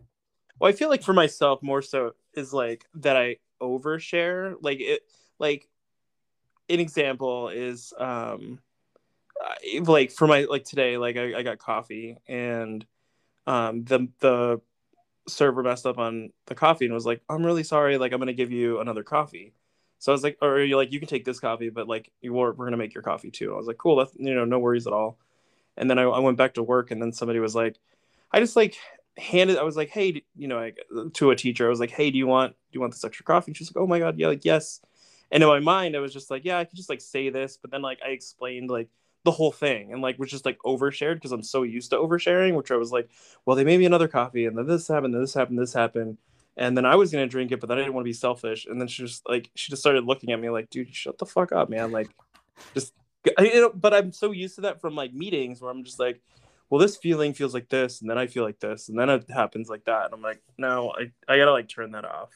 Well, 0.59 0.69
I 0.69 0.73
feel 0.73 0.89
like 0.89 1.03
for 1.03 1.13
myself 1.13 1.61
more 1.61 1.81
so 1.81 2.13
is 2.33 2.53
like 2.53 2.85
that 2.95 3.17
I 3.17 3.37
overshare. 3.61 4.55
Like 4.61 4.79
it 4.79 5.01
like 5.39 5.67
an 6.69 6.79
example 6.79 7.49
is 7.49 7.93
um 7.97 8.59
like 9.81 10.11
for 10.11 10.27
my 10.27 10.45
like 10.49 10.63
today, 10.63 10.97
like 10.97 11.17
I, 11.17 11.39
I 11.39 11.43
got 11.43 11.57
coffee 11.57 12.17
and 12.27 12.85
um 13.47 13.83
the 13.83 14.07
the 14.19 14.61
server 15.27 15.63
messed 15.63 15.85
up 15.85 15.97
on 15.97 16.31
the 16.45 16.55
coffee 16.55 16.85
and 16.85 16.93
was 16.93 17.05
like, 17.05 17.21
I'm 17.29 17.45
really 17.45 17.63
sorry, 17.63 17.97
like 17.97 18.13
I'm 18.13 18.19
gonna 18.19 18.33
give 18.33 18.51
you 18.51 18.79
another 18.79 19.03
coffee. 19.03 19.53
So 19.99 20.11
I 20.11 20.13
was 20.13 20.23
like, 20.23 20.37
or 20.41 20.59
you're 20.59 20.77
like, 20.77 20.91
you 20.91 20.99
can 20.99 21.07
take 21.07 21.25
this 21.25 21.39
coffee, 21.39 21.69
but 21.69 21.87
like 21.87 22.11
you 22.21 22.33
we're, 22.33 22.51
we're 22.51 22.65
gonna 22.65 22.77
make 22.77 22.93
your 22.93 23.03
coffee 23.03 23.31
too. 23.31 23.53
I 23.53 23.57
was 23.57 23.67
like, 23.67 23.77
cool, 23.77 23.95
that's 23.95 24.11
you 24.17 24.33
know, 24.35 24.45
no 24.45 24.59
worries 24.59 24.87
at 24.87 24.93
all. 24.93 25.17
And 25.77 25.89
then 25.89 25.99
I, 25.99 26.03
I 26.03 26.19
went 26.19 26.37
back 26.37 26.53
to 26.55 26.63
work 26.63 26.91
and 26.91 27.01
then 27.01 27.11
somebody 27.11 27.39
was 27.39 27.55
like, 27.55 27.77
I 28.31 28.39
just 28.39 28.55
like 28.55 28.75
handed 29.17 29.57
I 29.57 29.63
was 29.63 29.77
like, 29.77 29.89
hey, 29.89 30.23
you 30.35 30.47
know, 30.47 30.57
like, 30.57 30.79
uh, 30.95 31.05
to 31.13 31.31
a 31.31 31.35
teacher, 31.35 31.65
I 31.65 31.69
was 31.69 31.79
like, 31.79 31.91
hey, 31.91 32.11
do 32.11 32.17
you 32.17 32.27
want 32.27 32.53
do 32.53 32.77
you 32.77 32.81
want 32.81 32.93
this 32.93 33.03
extra 33.03 33.25
coffee? 33.25 33.51
And 33.51 33.57
she's 33.57 33.73
like, 33.73 33.81
oh 33.81 33.87
my 33.87 33.99
god, 33.99 34.17
yeah, 34.17 34.27
like 34.27 34.45
yes. 34.45 34.81
And 35.31 35.41
in 35.41 35.49
my 35.49 35.59
mind, 35.59 35.95
I 35.95 35.99
was 35.99 36.13
just 36.13 36.29
like, 36.29 36.45
yeah, 36.45 36.59
I 36.59 36.65
could 36.65 36.77
just 36.77 36.89
like 36.89 37.01
say 37.01 37.29
this, 37.29 37.57
but 37.61 37.71
then 37.71 37.81
like 37.81 37.99
I 38.05 38.09
explained 38.09 38.69
like 38.69 38.89
the 39.23 39.31
whole 39.31 39.51
thing 39.51 39.91
and 39.91 40.01
like 40.01 40.19
was 40.19 40.29
just 40.29 40.45
like 40.45 40.59
overshared 40.65 41.15
because 41.15 41.31
I'm 41.31 41.43
so 41.43 41.63
used 41.63 41.89
to 41.89 41.97
oversharing, 41.97 42.55
which 42.55 42.71
I 42.71 42.75
was 42.75 42.91
like, 42.91 43.09
well, 43.45 43.55
they 43.55 43.63
made 43.63 43.79
me 43.79 43.85
another 43.85 44.07
coffee 44.07 44.45
and 44.45 44.57
then 44.57 44.67
this 44.67 44.87
happened, 44.87 45.13
then 45.13 45.21
this 45.21 45.33
happened, 45.33 45.59
this 45.59 45.73
happened. 45.73 46.17
And 46.57 46.77
then 46.77 46.85
I 46.85 46.95
was 46.95 47.11
gonna 47.11 47.27
drink 47.27 47.51
it, 47.51 47.59
but 47.59 47.67
then 47.67 47.77
I 47.77 47.81
didn't 47.81 47.93
want 47.93 48.05
to 48.05 48.09
be 48.09 48.13
selfish. 48.13 48.65
And 48.65 48.79
then 48.79 48.87
she 48.87 49.03
just 49.03 49.27
like 49.27 49.49
she 49.55 49.69
just 49.69 49.81
started 49.81 50.05
looking 50.05 50.31
at 50.31 50.39
me 50.39 50.49
like, 50.49 50.69
dude, 50.69 50.93
shut 50.95 51.17
the 51.17 51.25
fuck 51.25 51.51
up, 51.51 51.69
man. 51.69 51.91
Like 51.91 52.09
just 52.73 52.93
you 53.39 53.61
know, 53.61 53.71
but 53.73 53.93
I'm 53.93 54.11
so 54.11 54.31
used 54.31 54.55
to 54.55 54.61
that 54.61 54.79
from 54.79 54.95
like 54.95 55.13
meetings 55.13 55.61
where 55.61 55.71
I'm 55.71 55.83
just 55.83 55.99
like, 55.99 56.21
well, 56.69 56.79
this 56.79 56.97
feeling 56.97 57.33
feels 57.33 57.53
like 57.53 57.69
this, 57.69 58.01
and 58.01 58.09
then 58.09 58.17
I 58.17 58.27
feel 58.27 58.43
like 58.43 58.59
this, 58.59 58.89
and 58.89 58.97
then 58.97 59.09
it 59.09 59.29
happens 59.29 59.69
like 59.69 59.85
that. 59.85 60.05
And 60.05 60.13
I'm 60.13 60.21
like, 60.21 60.41
no, 60.57 60.93
I, 60.97 61.11
I 61.31 61.37
gotta 61.37 61.51
like 61.51 61.67
turn 61.67 61.91
that 61.91 62.05
off. 62.05 62.29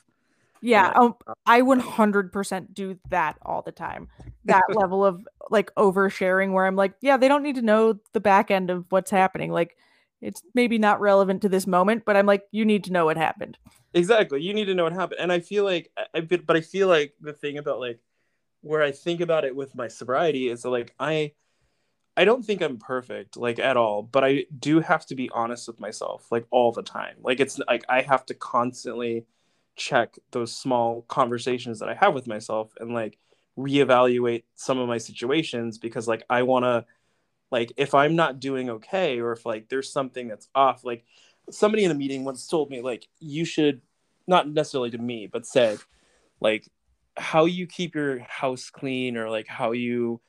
Yeah, 0.62 0.92
um, 0.96 1.16
I 1.46 1.62
100% 1.62 2.74
do 2.74 3.00
that 3.10 3.38
all 3.44 3.62
the 3.62 3.72
time. 3.72 4.10
That 4.46 4.64
level 4.70 5.06
of 5.06 5.26
like 5.50 5.74
oversharing 5.76 6.52
where 6.52 6.66
I'm 6.66 6.76
like, 6.76 6.96
yeah, 7.02 7.18
they 7.18 7.28
don't 7.28 7.44
need 7.44 7.56
to 7.56 7.62
know 7.62 8.00
the 8.12 8.20
back 8.20 8.52
end 8.52 8.70
of 8.70 8.86
what's 8.90 9.12
happening. 9.12 9.52
Like, 9.52 9.78
it's 10.22 10.44
maybe 10.54 10.78
not 10.78 11.02
relevant 11.02 11.42
to 11.44 11.50
this 11.50 11.68
moment, 11.68 12.04
but 12.06 12.16
I'm 12.16 12.26
like, 12.26 12.44
you 12.52 12.66
need 12.66 12.84
to 12.86 12.92
know 12.92 13.06
what 13.06 13.18
happened. 13.18 13.58
Exactly, 13.94 14.42
you 14.42 14.54
need 14.54 14.66
to 14.66 14.76
know 14.76 14.84
what 14.84 14.94
happened, 14.94 15.20
and 15.20 15.32
I 15.32 15.40
feel 15.40 15.64
like 15.64 15.92
I, 16.14 16.22
but 16.22 16.56
I 16.56 16.62
feel 16.62 16.88
like 16.88 17.14
the 17.22 17.34
thing 17.34 17.58
about 17.58 17.80
like 17.80 18.00
where 18.62 18.84
I 18.84 18.92
think 18.92 19.22
about 19.22 19.46
it 19.46 19.56
with 19.56 19.76
my 19.76 19.88
sobriety 19.88 20.50
is 20.50 20.66
like 20.66 20.94
I 21.00 21.34
I 22.18 22.26
don't 22.26 22.44
think 22.44 22.62
I'm 22.62 22.78
perfect 22.78 23.38
like 23.38 23.60
at 23.60 23.78
all, 23.78 24.04
but 24.04 24.24
I 24.26 24.46
do 24.60 24.82
have 24.82 25.06
to 25.08 25.16
be 25.16 25.30
honest 25.30 25.68
with 25.68 25.80
myself 25.80 26.30
like 26.32 26.46
all 26.52 26.72
the 26.72 26.84
time. 26.84 27.16
Like 27.24 27.40
it's 27.40 27.60
like 27.60 27.86
I 27.88 28.02
have 28.02 28.26
to 28.28 28.34
constantly 28.34 29.26
check 29.78 30.18
those 30.32 30.54
small 30.56 31.04
conversations 31.04 31.80
that 31.80 31.90
I 31.90 31.94
have 31.94 32.14
with 32.14 32.28
myself 32.28 32.74
and 32.80 32.94
like 32.94 33.18
reevaluate 33.58 34.44
some 34.56 34.80
of 34.80 34.88
my 34.88 34.98
situations 34.98 35.78
because 35.78 36.08
like 36.08 36.24
I 36.30 36.44
want 36.44 36.66
to 36.66 36.86
like 37.52 37.72
if 37.78 37.94
I'm 37.94 38.16
not 38.16 38.40
doing 38.40 38.70
okay 38.70 39.20
or 39.20 39.32
if 39.32 39.46
like 39.46 39.70
there's 39.70 39.92
something 39.92 40.28
that's 40.28 40.48
off 40.54 40.84
like 40.84 41.04
somebody 41.52 41.84
in 41.84 41.92
a 41.92 41.96
meeting 41.96 42.24
once 42.24 42.48
told 42.48 42.70
me 42.70 42.82
like 42.82 43.08
you 43.20 43.46
should 43.46 43.82
not 44.28 44.48
necessarily 44.48 44.92
to 44.92 44.98
me 44.98 45.28
but 45.28 45.46
said 45.46 45.80
like 46.40 46.70
how 47.18 47.46
you 47.46 47.68
keep 47.68 47.96
your 47.96 48.20
house 48.20 48.70
clean 48.70 49.18
or 49.18 49.30
like 49.30 49.48
how 49.48 49.72
you 49.72 50.22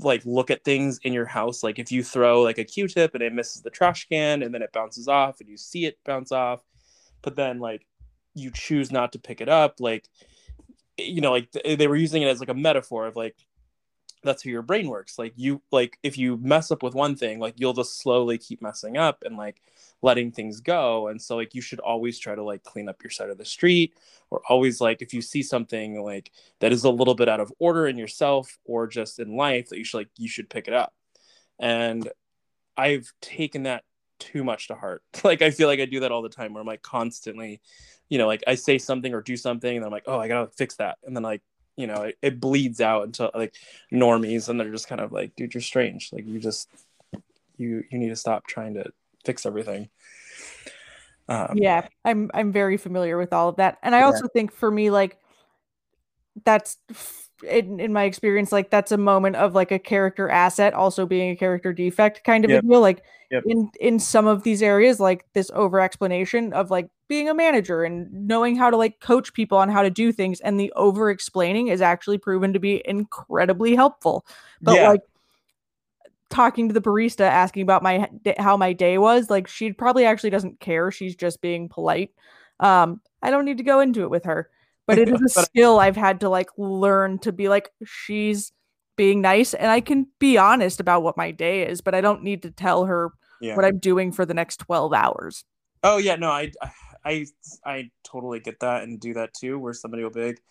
like 0.00 0.22
look 0.24 0.50
at 0.50 0.64
things 0.64 0.98
in 1.02 1.12
your 1.12 1.26
house 1.26 1.62
like 1.62 1.78
if 1.78 1.92
you 1.92 2.02
throw 2.02 2.42
like 2.42 2.58
a 2.58 2.64
q-tip 2.64 3.14
and 3.14 3.22
it 3.22 3.32
misses 3.32 3.62
the 3.62 3.70
trash 3.70 4.06
can 4.08 4.42
and 4.42 4.54
then 4.54 4.62
it 4.62 4.72
bounces 4.72 5.08
off 5.08 5.40
and 5.40 5.48
you 5.48 5.56
see 5.56 5.86
it 5.86 5.98
bounce 6.04 6.32
off 6.32 6.62
but 7.22 7.36
then 7.36 7.58
like 7.58 7.86
you 8.34 8.50
choose 8.50 8.92
not 8.92 9.12
to 9.12 9.18
pick 9.18 9.40
it 9.40 9.48
up 9.48 9.80
like 9.80 10.08
you 10.96 11.20
know 11.20 11.32
like 11.32 11.50
they 11.52 11.86
were 11.86 11.96
using 11.96 12.22
it 12.22 12.28
as 12.28 12.40
like 12.40 12.48
a 12.48 12.54
metaphor 12.54 13.06
of 13.06 13.16
like 13.16 13.36
that's 14.22 14.44
how 14.44 14.50
your 14.50 14.62
brain 14.62 14.88
works. 14.88 15.18
Like 15.18 15.32
you 15.36 15.62
like 15.70 15.98
if 16.02 16.18
you 16.18 16.36
mess 16.38 16.70
up 16.70 16.82
with 16.82 16.94
one 16.94 17.16
thing 17.16 17.38
like 17.38 17.54
you'll 17.56 17.72
just 17.72 18.00
slowly 18.00 18.38
keep 18.38 18.60
messing 18.60 18.96
up 18.96 19.22
and 19.24 19.36
like 19.36 19.62
letting 20.02 20.32
things 20.32 20.60
go. 20.60 21.08
And 21.08 21.20
so 21.20 21.36
like 21.36 21.54
you 21.54 21.60
should 21.60 21.80
always 21.80 22.18
try 22.18 22.34
to 22.34 22.42
like 22.42 22.62
clean 22.64 22.88
up 22.88 23.02
your 23.02 23.10
side 23.10 23.30
of 23.30 23.38
the 23.38 23.44
street 23.44 23.94
or 24.30 24.42
always 24.48 24.80
like 24.80 25.02
if 25.02 25.12
you 25.14 25.22
see 25.22 25.42
something 25.42 26.02
like 26.02 26.32
that 26.60 26.72
is 26.72 26.84
a 26.84 26.90
little 26.90 27.14
bit 27.14 27.28
out 27.28 27.40
of 27.40 27.52
order 27.58 27.86
in 27.86 27.96
yourself 27.96 28.58
or 28.64 28.86
just 28.86 29.18
in 29.18 29.36
life 29.36 29.68
that 29.68 29.78
you 29.78 29.84
should 29.84 29.98
like 29.98 30.10
you 30.16 30.28
should 30.28 30.50
pick 30.50 30.68
it 30.68 30.74
up. 30.74 30.94
And 31.58 32.08
i've 32.76 33.12
taken 33.20 33.64
that 33.64 33.84
too 34.18 34.44
much 34.44 34.68
to 34.68 34.74
heart. 34.74 35.02
Like 35.24 35.42
i 35.42 35.50
feel 35.50 35.68
like 35.68 35.80
i 35.80 35.84
do 35.84 36.00
that 36.00 36.12
all 36.12 36.22
the 36.22 36.28
time 36.28 36.54
where 36.54 36.60
i'm 36.60 36.66
like 36.66 36.82
constantly 36.82 37.60
you 38.08 38.18
know 38.18 38.26
like 38.26 38.42
i 38.46 38.54
say 38.54 38.78
something 38.78 39.12
or 39.12 39.20
do 39.20 39.36
something 39.36 39.76
and 39.76 39.84
i'm 39.84 39.90
like 39.92 40.04
oh 40.06 40.18
i 40.18 40.28
gotta 40.28 40.50
fix 40.56 40.76
that. 40.76 40.98
And 41.04 41.14
then 41.16 41.22
like 41.22 41.42
you 41.78 41.86
know 41.86 42.02
it, 42.02 42.18
it 42.20 42.40
bleeds 42.40 42.80
out 42.80 43.04
into 43.04 43.30
like 43.34 43.54
normies 43.92 44.48
and 44.48 44.58
they're 44.58 44.70
just 44.70 44.88
kind 44.88 45.00
of 45.00 45.12
like 45.12 45.34
dude 45.36 45.54
you're 45.54 45.60
strange 45.60 46.10
like 46.12 46.26
you 46.26 46.38
just 46.38 46.68
you 47.58 47.84
you 47.90 47.98
need 47.98 48.08
to 48.08 48.16
stop 48.16 48.46
trying 48.46 48.74
to 48.74 48.90
fix 49.24 49.44
everything. 49.44 49.88
Um, 51.28 51.52
yeah, 51.56 51.86
I'm 52.04 52.30
I'm 52.32 52.52
very 52.52 52.78
familiar 52.78 53.18
with 53.18 53.32
all 53.32 53.50
of 53.50 53.56
that, 53.56 53.78
and 53.82 53.94
I 53.94 53.98
yeah. 53.98 54.06
also 54.06 54.28
think 54.28 54.52
for 54.52 54.70
me, 54.70 54.90
like 54.90 55.18
that's 56.44 56.78
in 57.42 57.80
in 57.80 57.92
my 57.92 58.04
experience, 58.04 58.52
like 58.52 58.70
that's 58.70 58.92
a 58.92 58.96
moment 58.96 59.36
of 59.36 59.54
like 59.54 59.70
a 59.70 59.78
character 59.78 60.28
asset, 60.28 60.74
also 60.74 61.06
being 61.06 61.30
a 61.30 61.36
character 61.36 61.72
defect 61.72 62.24
kind 62.24 62.44
of 62.44 62.50
yep. 62.50 62.64
a 62.64 62.66
deal. 62.66 62.80
Like 62.80 63.02
yep. 63.30 63.44
in 63.46 63.70
in 63.80 63.98
some 63.98 64.26
of 64.26 64.42
these 64.42 64.62
areas, 64.62 65.00
like 65.00 65.24
this 65.32 65.50
over 65.54 65.80
explanation 65.80 66.52
of 66.52 66.70
like 66.70 66.88
being 67.08 67.28
a 67.28 67.34
manager 67.34 67.84
and 67.84 68.12
knowing 68.12 68.56
how 68.56 68.70
to 68.70 68.76
like 68.76 69.00
coach 69.00 69.32
people 69.32 69.58
on 69.58 69.68
how 69.68 69.82
to 69.82 69.90
do 69.90 70.12
things, 70.12 70.40
and 70.40 70.58
the 70.58 70.72
over 70.76 71.10
explaining 71.10 71.68
is 71.68 71.80
actually 71.80 72.18
proven 72.18 72.52
to 72.52 72.58
be 72.58 72.82
incredibly 72.84 73.74
helpful. 73.74 74.26
But 74.60 74.76
yeah. 74.76 74.88
like 74.90 75.02
talking 76.30 76.68
to 76.68 76.74
the 76.74 76.80
barista 76.80 77.20
asking 77.20 77.62
about 77.62 77.82
my 77.82 78.08
how 78.38 78.56
my 78.56 78.72
day 78.72 78.98
was 78.98 79.30
like 79.30 79.48
she 79.48 79.72
probably 79.72 80.04
actually 80.04 80.28
doesn't 80.28 80.60
care 80.60 80.90
she's 80.90 81.16
just 81.16 81.40
being 81.40 81.70
polite 81.70 82.10
um 82.60 83.00
i 83.22 83.30
don't 83.30 83.46
need 83.46 83.56
to 83.56 83.64
go 83.64 83.80
into 83.80 84.02
it 84.02 84.10
with 84.10 84.24
her 84.24 84.50
but 84.88 84.98
it 84.98 85.08
is 85.08 85.22
a 85.22 85.28
skill 85.44 85.78
i've 85.78 85.96
had 85.96 86.18
to 86.18 86.28
like 86.28 86.48
learn 86.56 87.18
to 87.18 87.30
be 87.30 87.48
like 87.48 87.70
she's 87.84 88.52
being 88.96 89.20
nice 89.20 89.54
and 89.54 89.70
i 89.70 89.80
can 89.80 90.08
be 90.18 90.36
honest 90.36 90.80
about 90.80 91.04
what 91.04 91.16
my 91.16 91.30
day 91.30 91.64
is 91.64 91.80
but 91.80 91.94
i 91.94 92.00
don't 92.00 92.24
need 92.24 92.42
to 92.42 92.50
tell 92.50 92.86
her 92.86 93.12
yeah. 93.40 93.54
what 93.54 93.64
i'm 93.64 93.78
doing 93.78 94.10
for 94.10 94.26
the 94.26 94.34
next 94.34 94.56
12 94.56 94.92
hours. 94.92 95.44
Oh 95.84 95.98
yeah 95.98 96.16
no 96.16 96.30
i 96.30 96.50
i 97.04 97.24
i 97.64 97.88
totally 98.02 98.40
get 98.40 98.58
that 98.60 98.82
and 98.82 98.98
do 98.98 99.14
that 99.14 99.32
too 99.32 99.58
where 99.58 99.72
somebody 99.72 100.02
will 100.02 100.10
be 100.10 100.26
like 100.26 100.42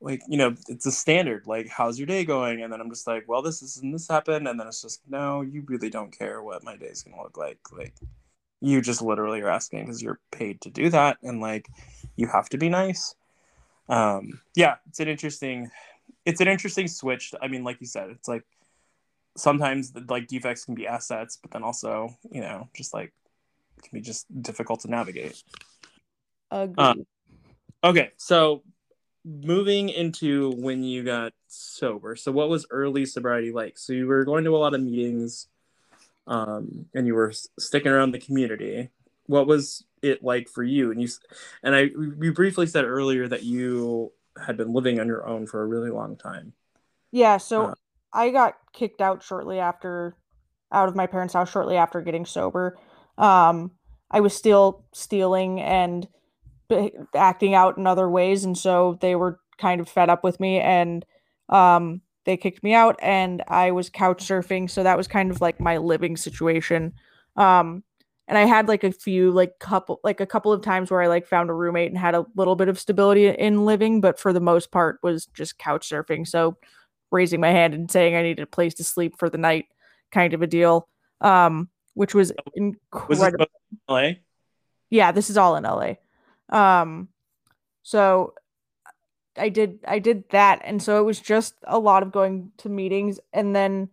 like 0.00 0.22
you 0.28 0.38
know 0.38 0.54
it's 0.68 0.86
a 0.86 0.92
standard 0.92 1.46
like 1.46 1.68
how's 1.68 1.98
your 1.98 2.06
day 2.06 2.24
going? 2.24 2.62
And 2.62 2.72
then 2.72 2.80
i'm 2.80 2.90
just 2.90 3.06
like 3.06 3.24
well 3.28 3.42
this 3.42 3.62
is 3.62 3.76
and 3.76 3.94
this 3.94 4.08
happened 4.08 4.48
and 4.48 4.58
then 4.58 4.66
it's 4.66 4.82
just 4.82 5.02
no 5.08 5.42
you 5.42 5.62
really 5.66 5.90
don't 5.90 6.16
care 6.16 6.42
what 6.42 6.64
my 6.64 6.76
day 6.76 6.86
is 6.86 7.02
going 7.02 7.16
to 7.16 7.22
look 7.22 7.36
like 7.36 7.58
like 7.76 7.94
you 8.60 8.80
just 8.80 9.02
literally 9.02 9.40
are 9.40 9.48
asking 9.48 9.84
because 9.84 10.00
you're 10.00 10.20
paid 10.30 10.60
to 10.62 10.70
do 10.70 10.88
that 10.88 11.18
and 11.22 11.40
like 11.40 11.68
you 12.16 12.26
have 12.28 12.48
to 12.48 12.58
be 12.58 12.68
nice 12.68 13.14
um 13.88 14.40
yeah 14.54 14.76
it's 14.88 15.00
an 15.00 15.08
interesting 15.08 15.70
it's 16.24 16.40
an 16.40 16.48
interesting 16.48 16.86
switch. 16.86 17.34
I 17.40 17.48
mean 17.48 17.64
like 17.64 17.80
you 17.80 17.86
said 17.86 18.10
it's 18.10 18.28
like 18.28 18.44
sometimes 19.36 19.92
like 20.08 20.28
defects 20.28 20.64
can 20.64 20.74
be 20.74 20.86
assets 20.86 21.38
but 21.40 21.50
then 21.50 21.62
also 21.62 22.10
you 22.30 22.40
know 22.40 22.68
just 22.74 22.94
like 22.94 23.12
it 23.78 23.82
can 23.82 23.98
be 23.98 24.02
just 24.02 24.26
difficult 24.42 24.80
to 24.80 24.88
navigate. 24.88 25.42
Agreed. 26.50 26.78
Uh, 26.78 26.94
okay 27.84 28.10
so 28.16 28.62
moving 29.24 29.88
into 29.88 30.50
when 30.56 30.82
you 30.82 31.04
got 31.04 31.32
sober. 31.46 32.16
So 32.16 32.32
what 32.32 32.48
was 32.48 32.66
early 32.70 33.06
sobriety 33.06 33.52
like? 33.52 33.78
So 33.78 33.92
you 33.92 34.06
were 34.06 34.24
going 34.24 34.44
to 34.44 34.56
a 34.56 34.58
lot 34.58 34.74
of 34.74 34.82
meetings 34.82 35.48
um, 36.26 36.86
and 36.94 37.06
you 37.06 37.14
were 37.14 37.32
sticking 37.58 37.92
around 37.92 38.12
the 38.12 38.18
community 38.18 38.90
what 39.26 39.46
was 39.46 39.84
it 40.02 40.22
like 40.22 40.48
for 40.48 40.62
you? 40.62 40.90
And 40.90 41.00
you 41.00 41.08
and 41.62 41.74
i 41.74 41.80
you 41.82 42.32
briefly 42.34 42.66
said 42.66 42.84
earlier 42.84 43.28
that 43.28 43.44
you 43.44 44.12
had 44.46 44.56
been 44.56 44.72
living 44.72 44.98
on 45.00 45.06
your 45.06 45.26
own 45.26 45.46
for 45.46 45.62
a 45.62 45.66
really 45.66 45.90
long 45.90 46.16
time. 46.16 46.52
Yeah 47.10 47.36
so 47.36 47.66
uh, 47.66 47.74
i 48.12 48.30
got 48.30 48.56
kicked 48.72 49.00
out 49.00 49.22
shortly 49.22 49.58
after 49.58 50.16
out 50.72 50.88
of 50.88 50.96
my 50.96 51.06
parents 51.06 51.34
house 51.34 51.50
shortly 51.50 51.76
after 51.76 52.00
getting 52.00 52.26
sober. 52.26 52.78
Um, 53.18 53.72
i 54.10 54.20
was 54.20 54.34
still 54.34 54.84
stealing 54.92 55.60
and 55.60 56.08
acting 57.14 57.54
out 57.54 57.76
in 57.76 57.86
other 57.86 58.08
ways 58.08 58.44
and 58.44 58.56
so 58.56 58.98
they 59.00 59.14
were 59.14 59.38
kind 59.58 59.80
of 59.80 59.88
fed 59.88 60.08
up 60.08 60.24
with 60.24 60.40
me 60.40 60.58
and 60.58 61.04
um 61.50 62.00
they 62.24 62.36
kicked 62.36 62.62
me 62.62 62.72
out 62.72 62.98
and 63.02 63.42
I 63.48 63.72
was 63.72 63.90
couch 63.90 64.24
surfing 64.24 64.70
so 64.70 64.82
that 64.82 64.96
was 64.96 65.08
kind 65.08 65.30
of 65.30 65.40
like 65.40 65.60
my 65.60 65.78
living 65.78 66.16
situation. 66.16 66.94
Um 67.36 67.82
and 68.32 68.38
I 68.38 68.46
had 68.46 68.66
like 68.66 68.82
a 68.82 68.90
few 68.90 69.30
like 69.30 69.58
couple 69.58 70.00
like 70.02 70.20
a 70.20 70.26
couple 70.26 70.52
of 70.52 70.62
times 70.62 70.90
where 70.90 71.02
I 71.02 71.06
like 71.06 71.26
found 71.26 71.50
a 71.50 71.54
roommate 71.54 71.90
and 71.90 71.98
had 71.98 72.14
a 72.14 72.24
little 72.34 72.56
bit 72.56 72.68
of 72.68 72.80
stability 72.80 73.28
in 73.28 73.66
living 73.66 74.00
but 74.00 74.18
for 74.18 74.32
the 74.32 74.40
most 74.40 74.70
part 74.70 74.98
was 75.02 75.26
just 75.26 75.58
couch 75.58 75.88
surfing. 75.88 76.26
So 76.26 76.56
raising 77.10 77.40
my 77.40 77.50
hand 77.50 77.74
and 77.74 77.90
saying 77.90 78.16
I 78.16 78.22
needed 78.22 78.42
a 78.42 78.46
place 78.46 78.74
to 78.74 78.84
sleep 78.84 79.18
for 79.18 79.28
the 79.28 79.36
night 79.36 79.66
kind 80.10 80.32
of 80.32 80.40
a 80.40 80.46
deal 80.46 80.88
um 81.20 81.68
which 81.92 82.14
was 82.14 82.32
incredible 82.54 83.08
was 83.08 83.20
LA? 83.86 84.12
yeah 84.88 85.12
this 85.12 85.28
is 85.28 85.36
all 85.36 85.56
in 85.56 85.64
LA 85.64 85.94
um, 86.52 87.08
so 87.82 88.34
I 89.36 89.48
did 89.48 89.80
I 89.88 89.98
did 89.98 90.28
that, 90.30 90.60
and 90.64 90.80
so 90.80 91.00
it 91.00 91.04
was 91.04 91.18
just 91.18 91.54
a 91.64 91.78
lot 91.78 92.02
of 92.02 92.12
going 92.12 92.52
to 92.58 92.68
meetings, 92.68 93.18
and 93.32 93.56
then 93.56 93.88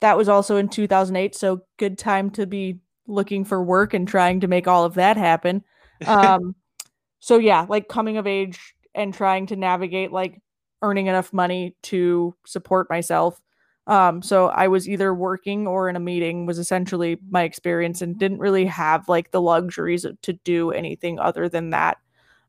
that 0.00 0.16
was 0.16 0.28
also 0.28 0.56
in 0.56 0.68
2008, 0.68 1.34
so 1.34 1.62
good 1.78 1.96
time 1.96 2.30
to 2.32 2.46
be 2.46 2.80
looking 3.06 3.44
for 3.44 3.62
work 3.62 3.94
and 3.94 4.06
trying 4.06 4.40
to 4.40 4.48
make 4.48 4.68
all 4.68 4.84
of 4.84 4.94
that 4.94 5.16
happen. 5.16 5.64
Um, 6.06 6.54
so 7.20 7.38
yeah, 7.38 7.66
like 7.68 7.88
coming 7.88 8.16
of 8.16 8.26
age 8.26 8.74
and 8.94 9.12
trying 9.12 9.46
to 9.46 9.56
navigate 9.56 10.12
like 10.12 10.40
earning 10.82 11.06
enough 11.06 11.32
money 11.32 11.76
to 11.82 12.34
support 12.44 12.90
myself. 12.90 13.40
Um, 13.86 14.22
so 14.22 14.46
I 14.46 14.68
was 14.68 14.88
either 14.88 15.12
working 15.12 15.66
or 15.66 15.88
in 15.88 15.96
a 15.96 16.00
meeting 16.00 16.46
was 16.46 16.58
essentially 16.58 17.18
my 17.28 17.42
experience 17.42 18.00
and 18.00 18.18
didn't 18.18 18.38
really 18.38 18.66
have 18.66 19.08
like 19.08 19.30
the 19.30 19.40
luxuries 19.40 20.06
to 20.22 20.32
do 20.32 20.70
anything 20.70 21.18
other 21.18 21.48
than 21.48 21.70
that. 21.70 21.98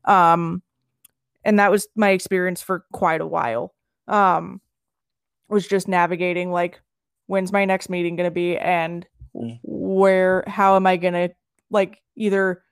Um, 0.04 0.62
and 1.44 1.58
that 1.58 1.70
was 1.70 1.88
my 1.96 2.10
experience 2.10 2.62
for 2.62 2.84
quite 2.92 3.20
a 3.20 3.26
while. 3.26 3.74
Um, 4.06 4.60
was 5.48 5.66
just 5.66 5.88
navigating 5.88 6.50
like 6.50 6.80
when's 7.26 7.52
my 7.52 7.64
next 7.64 7.88
meeting 7.88 8.16
going 8.16 8.26
to 8.26 8.34
be 8.34 8.56
and 8.58 9.06
mm. 9.34 9.58
where 9.62 10.44
how 10.46 10.76
am 10.76 10.86
I 10.86 10.96
to 10.96 11.30
like 11.70 12.00
either 12.16 12.62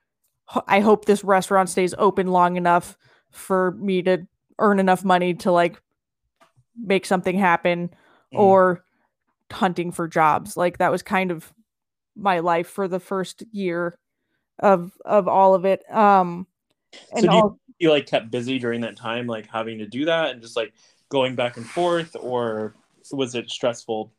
I 0.66 0.80
hope 0.80 1.04
this 1.04 1.24
restaurant 1.24 1.68
stays 1.68 1.94
open 1.96 2.26
long 2.26 2.56
enough 2.56 2.96
for 3.30 3.72
me 3.72 4.02
to 4.02 4.26
earn 4.58 4.78
enough 4.78 5.04
money 5.04 5.34
to 5.34 5.52
like 5.52 5.80
make 6.76 7.06
something 7.06 7.38
happen 7.38 7.88
mm. 7.88 8.38
or 8.38 8.84
hunting 9.50 9.92
for 9.92 10.08
jobs. 10.08 10.56
Like 10.56 10.78
that 10.78 10.92
was 10.92 11.02
kind 11.02 11.30
of 11.30 11.52
my 12.16 12.40
life 12.40 12.68
for 12.68 12.88
the 12.88 13.00
first 13.00 13.42
year 13.52 13.98
of 14.58 14.92
of 15.04 15.28
all 15.28 15.54
of 15.54 15.64
it. 15.64 15.82
Um 15.92 16.46
and 17.12 17.24
so 17.24 17.30
do 17.30 17.36
you, 17.36 17.42
all, 17.42 17.58
you 17.78 17.90
like 17.90 18.06
kept 18.06 18.30
busy 18.30 18.58
during 18.58 18.82
that 18.82 18.96
time, 18.96 19.26
like 19.26 19.48
having 19.50 19.78
to 19.78 19.86
do 19.86 20.04
that 20.04 20.30
and 20.30 20.42
just 20.42 20.56
like 20.56 20.72
going 21.08 21.34
back 21.34 21.56
and 21.56 21.66
forth, 21.66 22.14
or 22.18 22.74
was 23.10 23.34
it 23.34 23.50
stressful? 23.50 24.12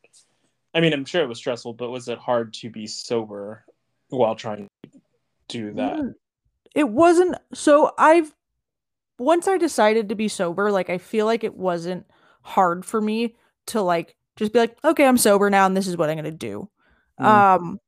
I 0.73 0.81
mean, 0.81 0.93
I'm 0.93 1.05
sure 1.05 1.21
it 1.21 1.27
was 1.27 1.37
stressful, 1.37 1.73
but 1.73 1.91
was 1.91 2.07
it 2.07 2.17
hard 2.17 2.53
to 2.55 2.69
be 2.69 2.87
sober 2.87 3.63
while 4.09 4.35
trying 4.35 4.67
to 4.83 4.89
do 5.47 5.73
that? 5.73 5.97
Mm, 5.97 6.15
it 6.73 6.89
wasn't. 6.89 7.37
So 7.53 7.93
I've 7.97 8.33
once 9.19 9.47
I 9.47 9.57
decided 9.57 10.09
to 10.09 10.15
be 10.15 10.27
sober, 10.27 10.71
like 10.71 10.89
I 10.89 10.97
feel 10.97 11.25
like 11.25 11.43
it 11.43 11.55
wasn't 11.55 12.05
hard 12.41 12.85
for 12.85 12.99
me 12.99 13.35
to 13.67 13.81
like 13.81 14.15
just 14.35 14.51
be 14.51 14.59
like, 14.59 14.77
okay, 14.83 15.05
I'm 15.05 15.17
sober 15.17 15.49
now 15.49 15.65
and 15.65 15.77
this 15.77 15.87
is 15.87 15.97
what 15.97 16.09
I'm 16.09 16.17
gonna 16.17 16.31
do. 16.31 16.69
Mm. 17.19 17.25
Um 17.25 17.79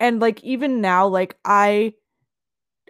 and 0.00 0.20
like 0.20 0.42
even 0.42 0.80
now, 0.80 1.06
like 1.06 1.36
I 1.44 1.94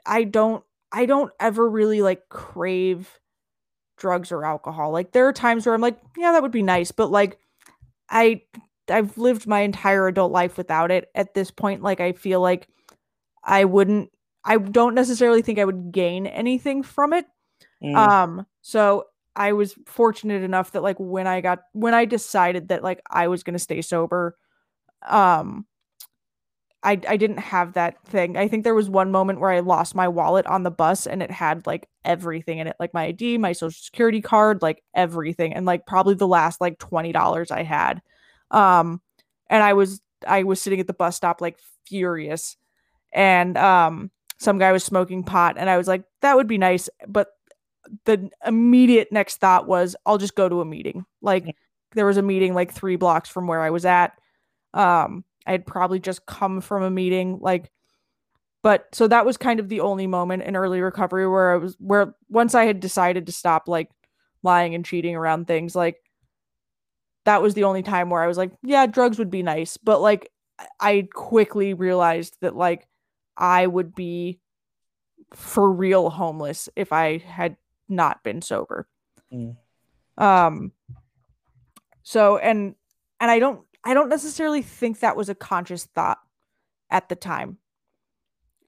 I 0.07 0.25
don't 0.25 0.65
I 0.93 1.07
don't 1.07 1.33
ever 1.41 1.69
really 1.69 2.03
like 2.03 2.29
crave 2.29 3.19
drugs 3.97 4.31
or 4.31 4.45
alcohol. 4.45 4.93
Like 4.93 5.13
there 5.13 5.27
are 5.27 5.33
times 5.33 5.67
where 5.67 5.75
I'm 5.75 5.81
like, 5.81 5.99
yeah, 6.17 6.33
that 6.33 6.43
would 6.43 6.53
be 6.53 6.63
nice, 6.63 6.93
but 6.93 7.11
like 7.11 7.39
I 8.09 8.43
I've 8.89 9.17
lived 9.17 9.47
my 9.47 9.61
entire 9.61 10.09
adult 10.09 10.33
life 10.33 10.57
without 10.57 10.91
it 10.91 11.11
at 11.15 11.35
this 11.35 11.51
point. 11.51 11.83
Like 11.83 12.01
I 12.01 12.13
feel 12.13 12.41
like 12.41 12.69
I 13.43 13.65
wouldn't 13.65 14.11
I 14.45 14.59
don't 14.59 14.95
necessarily 14.95 15.43
think 15.43 15.59
I 15.59 15.65
would 15.65 15.91
gain 15.93 16.27
anything 16.27 16.83
from 16.83 17.13
it. 17.13 17.27
Mm. 17.83 17.97
Um, 17.97 18.47
so 18.61 19.07
I 19.37 19.53
was 19.53 19.75
fortunate 19.87 20.43
enough 20.43 20.73
that 20.73 20.83
like 20.83 20.97
when 20.99 21.27
I 21.27 21.41
got 21.41 21.61
when 21.73 21.95
I 21.95 22.05
decided 22.05 22.69
that 22.69 22.83
like 22.83 23.01
I 23.11 23.29
was 23.29 23.43
gonna 23.43 23.59
stay 23.59 23.83
sober, 23.83 24.37
um, 25.07 25.67
I 26.83 27.01
I 27.09 27.17
didn't 27.17 27.39
have 27.39 27.73
that 27.73 28.05
thing. 28.07 28.37
I 28.37 28.49
think 28.49 28.65
there 28.65 28.75
was 28.75 28.91
one 28.91 29.11
moment 29.11 29.41
where 29.41 29.51
I 29.51 29.61
lost 29.61 29.95
my 29.95 30.09
wallet 30.09 30.47
on 30.47 30.63
the 30.63 30.71
bus 30.71 31.07
and 31.07 31.23
it 31.23 31.31
had 31.31 31.67
like 31.67 31.89
everything 32.05 32.59
in 32.59 32.67
it, 32.67 32.77
like 32.79 32.95
my 32.95 33.05
ID, 33.05 33.39
my 33.39 33.53
social 33.53 33.81
security 33.83 34.21
card, 34.21 34.63
like 34.63 34.83
everything, 34.95 35.55
and 35.55 35.67
like 35.67 35.87
probably 35.87 36.15
the 36.15 36.29
last 36.29 36.61
like 36.61 36.79
twenty 36.79 37.13
dollars 37.13 37.51
I 37.51 37.63
had. 37.63 38.03
Um, 38.51 39.01
and 39.49 39.63
I 39.63 39.75
was 39.75 40.01
I 40.27 40.43
was 40.45 40.61
sitting 40.61 40.81
at 40.81 40.87
the 40.87 40.95
bus 40.95 41.17
stop 41.17 41.41
like 41.41 41.59
furious, 41.87 42.57
and 43.13 43.57
um, 43.59 44.11
some 44.39 44.59
guy 44.59 44.73
was 44.73 44.85
smoking 44.85 45.25
pot, 45.25 45.57
and 45.59 45.69
I 45.71 45.77
was 45.77 45.89
like, 45.89 46.05
that 46.23 46.37
would 46.37 46.49
be 46.49 46.59
nice, 46.59 46.89
but 47.07 47.29
the 48.05 48.31
immediate 48.47 49.13
next 49.13 49.37
thought 49.37 49.67
was 49.67 49.97
I'll 50.07 50.19
just 50.19 50.35
go 50.35 50.49
to 50.49 50.61
a 50.61 50.65
meeting. 50.65 51.05
Like 51.21 51.57
there 51.93 52.07
was 52.07 52.17
a 52.17 52.23
meeting 52.23 52.55
like 52.55 52.73
3 52.73 52.97
blocks 52.97 53.29
from 53.29 53.47
where 53.47 53.61
I 53.61 53.71
was 53.71 53.85
at. 53.85 54.13
Um 54.73 55.25
I 55.47 55.53
had 55.53 55.67
probably 55.67 56.01
just 56.01 56.27
come 56.27 56.61
from 56.61 56.83
a 56.83 56.91
meeting 56.91 57.39
like 57.41 57.71
but 58.63 58.87
so 58.93 59.07
that 59.09 59.27
was 59.27 59.37
kind 59.37 59.61
of 59.61 59.69
the 59.69 59.81
only 59.81 60.07
moment 60.07 60.43
in 60.43 60.57
early 60.57 60.81
recovery 60.81 61.29
where 61.29 61.53
I 61.53 61.57
was 61.59 61.77
where 61.79 62.15
once 62.31 62.55
I 62.55 62.65
had 62.65 62.81
decided 62.81 63.27
to 63.27 63.33
stop 63.33 63.69
like 63.69 63.91
lying 64.43 64.75
and 64.75 64.85
cheating 64.85 65.15
around 65.15 65.47
things 65.47 65.77
like 65.77 65.99
that 67.25 67.43
was 67.43 67.55
the 67.55 67.65
only 67.65 67.83
time 67.83 68.11
where 68.11 68.23
I 68.23 68.27
was 68.27 68.37
like, 68.37 68.53
yeah, 68.63 68.87
drugs 68.87 69.19
would 69.19 69.31
be 69.31 69.43
nice, 69.43 69.77
but 69.77 70.01
like 70.01 70.31
I 70.79 71.09
quickly 71.13 71.75
realized 71.75 72.37
that 72.41 72.55
like 72.55 72.87
I 73.37 73.67
would 73.67 73.95
be 73.95 74.41
for 75.33 75.71
real 75.71 76.11
homeless 76.11 76.69
if 76.77 76.93
I 76.93 77.19
had 77.19 77.57
not 77.89 78.23
been 78.23 78.43
sober. 78.43 78.87
Mm. 79.33 79.57
Um 80.17 80.73
so 82.03 82.39
and 82.39 82.75
and 83.21 83.31
I 83.31 83.39
don't 83.39 83.63
I 83.85 83.95
don't 83.95 84.09
necessarily 84.09 84.63
think 84.63 85.01
that 85.01 85.17
was 85.17 85.29
a 85.29 85.35
conscious 85.35 85.87
thought 85.87 86.19
at 86.91 87.09
the 87.09 87.17
time. 87.17 87.59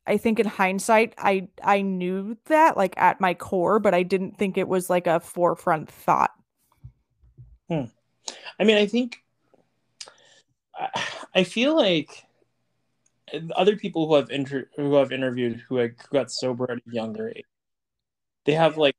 I 0.06 0.16
think 0.16 0.40
in 0.40 0.46
hindsight 0.46 1.14
I 1.18 1.48
I 1.62 1.82
knew 1.82 2.36
that 2.46 2.76
like 2.76 2.94
at 2.96 3.20
my 3.20 3.34
core, 3.34 3.78
but 3.78 3.94
I 3.94 4.02
didn't 4.02 4.38
think 4.38 4.56
it 4.56 4.68
was 4.68 4.90
like 4.90 5.06
a 5.06 5.20
forefront 5.20 5.90
thought. 5.90 6.32
Hmm. 7.68 7.84
I 8.58 8.64
mean, 8.64 8.76
I 8.76 8.86
think 8.86 9.22
I 11.34 11.44
feel 11.44 11.76
like 11.76 12.24
other 13.54 13.76
people 13.76 14.06
who 14.06 14.14
have 14.14 14.30
inter- 14.30 14.68
who 14.76 14.94
have 14.94 15.12
interviewed 15.12 15.62
who, 15.68 15.88
got 16.12 16.30
sober 16.30 16.70
at 16.70 16.78
a 16.78 16.92
younger 16.92 17.28
age, 17.28 17.44
they 18.44 18.52
have 18.52 18.76
like 18.76 18.96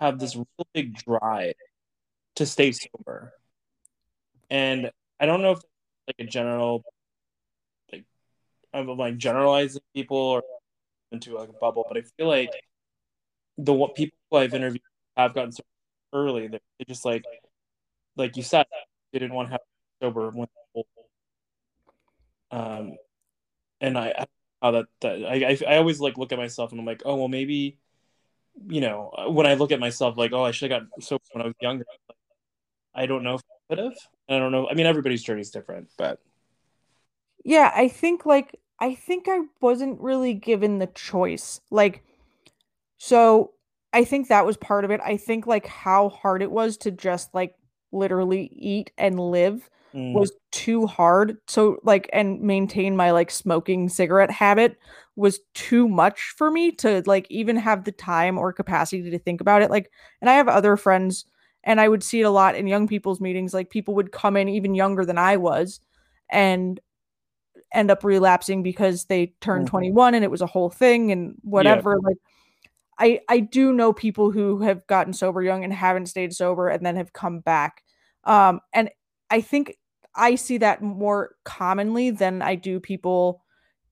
have 0.00 0.18
this 0.18 0.36
real 0.36 0.46
big 0.74 0.96
drive 0.96 1.54
to 2.36 2.46
stay 2.46 2.72
sober. 2.72 3.32
And 4.50 4.90
I 5.20 5.26
don't 5.26 5.42
know 5.42 5.52
if 5.52 5.60
like 6.06 6.16
a 6.18 6.24
general 6.24 6.84
like 7.92 8.04
I'm 8.72 8.86
like 8.86 9.18
generalizing 9.18 9.82
people 9.94 10.16
or 10.16 10.42
into 11.12 11.36
like 11.36 11.48
a 11.48 11.52
bubble, 11.52 11.84
but 11.88 11.98
I 11.98 12.02
feel 12.16 12.28
like 12.28 12.52
the 13.58 13.72
what 13.72 13.94
people 13.94 14.16
who 14.30 14.38
I've 14.38 14.54
interviewed 14.54 14.82
have 15.16 15.34
gotten 15.34 15.52
sober 15.52 15.66
early. 16.12 16.48
They're, 16.48 16.60
just 16.86 17.04
like 17.04 17.24
like 18.18 18.36
you 18.36 18.42
said, 18.42 18.66
didn't 19.12 19.32
want 19.32 19.48
to 19.48 19.52
have 19.52 19.60
sober 20.02 20.30
when 20.30 20.48
um 22.50 22.96
and 23.80 23.98
I, 23.98 24.12
I 24.18 24.26
how 24.62 24.70
that, 24.72 24.86
that 25.00 25.24
I, 25.24 25.58
I 25.66 25.76
always 25.76 26.00
like 26.00 26.18
look 26.18 26.32
at 26.32 26.38
myself 26.38 26.72
and 26.72 26.80
I'm 26.80 26.86
like, 26.86 27.02
oh 27.04 27.16
well 27.16 27.28
maybe 27.28 27.78
you 28.66 28.80
know, 28.80 29.12
when 29.28 29.46
I 29.46 29.54
look 29.54 29.72
at 29.72 29.80
myself, 29.80 30.16
like, 30.16 30.32
oh, 30.32 30.44
I 30.44 30.50
should 30.50 30.70
have 30.70 30.80
gotten 30.80 31.02
sober 31.02 31.22
when 31.32 31.42
I 31.42 31.46
was 31.46 31.54
younger. 31.60 31.84
I 32.94 33.06
don't 33.06 33.22
know 33.22 33.34
if 33.34 33.42
I 33.42 33.74
could 33.74 33.84
have. 33.84 33.96
I 34.28 34.38
don't 34.38 34.52
know. 34.52 34.68
I 34.68 34.74
mean, 34.74 34.86
everybody's 34.86 35.22
journey 35.22 35.42
is 35.42 35.50
different, 35.50 35.88
but 35.96 36.20
yeah, 37.44 37.70
I 37.74 37.88
think 37.88 38.26
like 38.26 38.58
I 38.80 38.94
think 38.94 39.26
I 39.28 39.42
wasn't 39.60 40.00
really 40.00 40.34
given 40.34 40.78
the 40.78 40.88
choice. 40.88 41.60
Like, 41.70 42.04
so 42.96 43.52
I 43.92 44.04
think 44.04 44.28
that 44.28 44.44
was 44.44 44.56
part 44.56 44.84
of 44.84 44.90
it. 44.90 45.00
I 45.04 45.16
think 45.16 45.46
like 45.46 45.66
how 45.66 46.08
hard 46.08 46.42
it 46.42 46.50
was 46.50 46.76
to 46.78 46.90
just 46.90 47.34
like 47.34 47.54
literally 47.92 48.50
eat 48.52 48.90
and 48.98 49.18
live 49.18 49.68
mm. 49.94 50.12
was 50.12 50.32
too 50.50 50.86
hard. 50.86 51.38
So 51.46 51.78
like 51.82 52.08
and 52.12 52.40
maintain 52.40 52.96
my 52.96 53.10
like 53.10 53.30
smoking 53.30 53.88
cigarette 53.88 54.30
habit 54.30 54.78
was 55.16 55.40
too 55.54 55.88
much 55.88 56.34
for 56.36 56.50
me 56.50 56.72
to 56.72 57.02
like 57.06 57.26
even 57.30 57.56
have 57.56 57.84
the 57.84 57.92
time 57.92 58.38
or 58.38 58.52
capacity 58.52 59.10
to 59.10 59.18
think 59.18 59.40
about 59.40 59.62
it. 59.62 59.70
Like 59.70 59.90
and 60.20 60.30
I 60.30 60.34
have 60.34 60.48
other 60.48 60.76
friends 60.76 61.24
and 61.64 61.80
I 61.80 61.88
would 61.88 62.02
see 62.02 62.20
it 62.20 62.24
a 62.24 62.30
lot 62.30 62.54
in 62.54 62.66
young 62.66 62.86
people's 62.86 63.20
meetings 63.20 63.52
like 63.52 63.70
people 63.70 63.94
would 63.94 64.12
come 64.12 64.36
in 64.36 64.48
even 64.48 64.74
younger 64.74 65.04
than 65.04 65.18
I 65.18 65.36
was 65.36 65.80
and 66.30 66.80
end 67.72 67.90
up 67.90 68.04
relapsing 68.04 68.62
because 68.62 69.04
they 69.06 69.34
turned 69.40 69.66
mm-hmm. 69.66 69.76
21 69.76 70.14
and 70.14 70.24
it 70.24 70.30
was 70.30 70.40
a 70.40 70.46
whole 70.46 70.70
thing 70.70 71.12
and 71.12 71.34
whatever 71.42 71.92
yeah. 71.92 72.08
like 72.08 72.16
I 72.98 73.20
I 73.28 73.40
do 73.40 73.72
know 73.72 73.92
people 73.92 74.30
who 74.30 74.62
have 74.62 74.86
gotten 74.86 75.12
sober 75.12 75.42
young 75.42 75.64
and 75.64 75.72
haven't 75.72 76.06
stayed 76.06 76.34
sober 76.34 76.68
and 76.68 76.84
then 76.84 76.96
have 76.96 77.12
come 77.12 77.40
back. 77.40 77.82
Um 78.24 78.60
and 78.72 78.90
I 79.30 79.40
think 79.40 79.76
I 80.14 80.34
see 80.34 80.58
that 80.58 80.82
more 80.82 81.36
commonly 81.44 82.10
than 82.10 82.42
I 82.42 82.56
do 82.56 82.80
people 82.80 83.44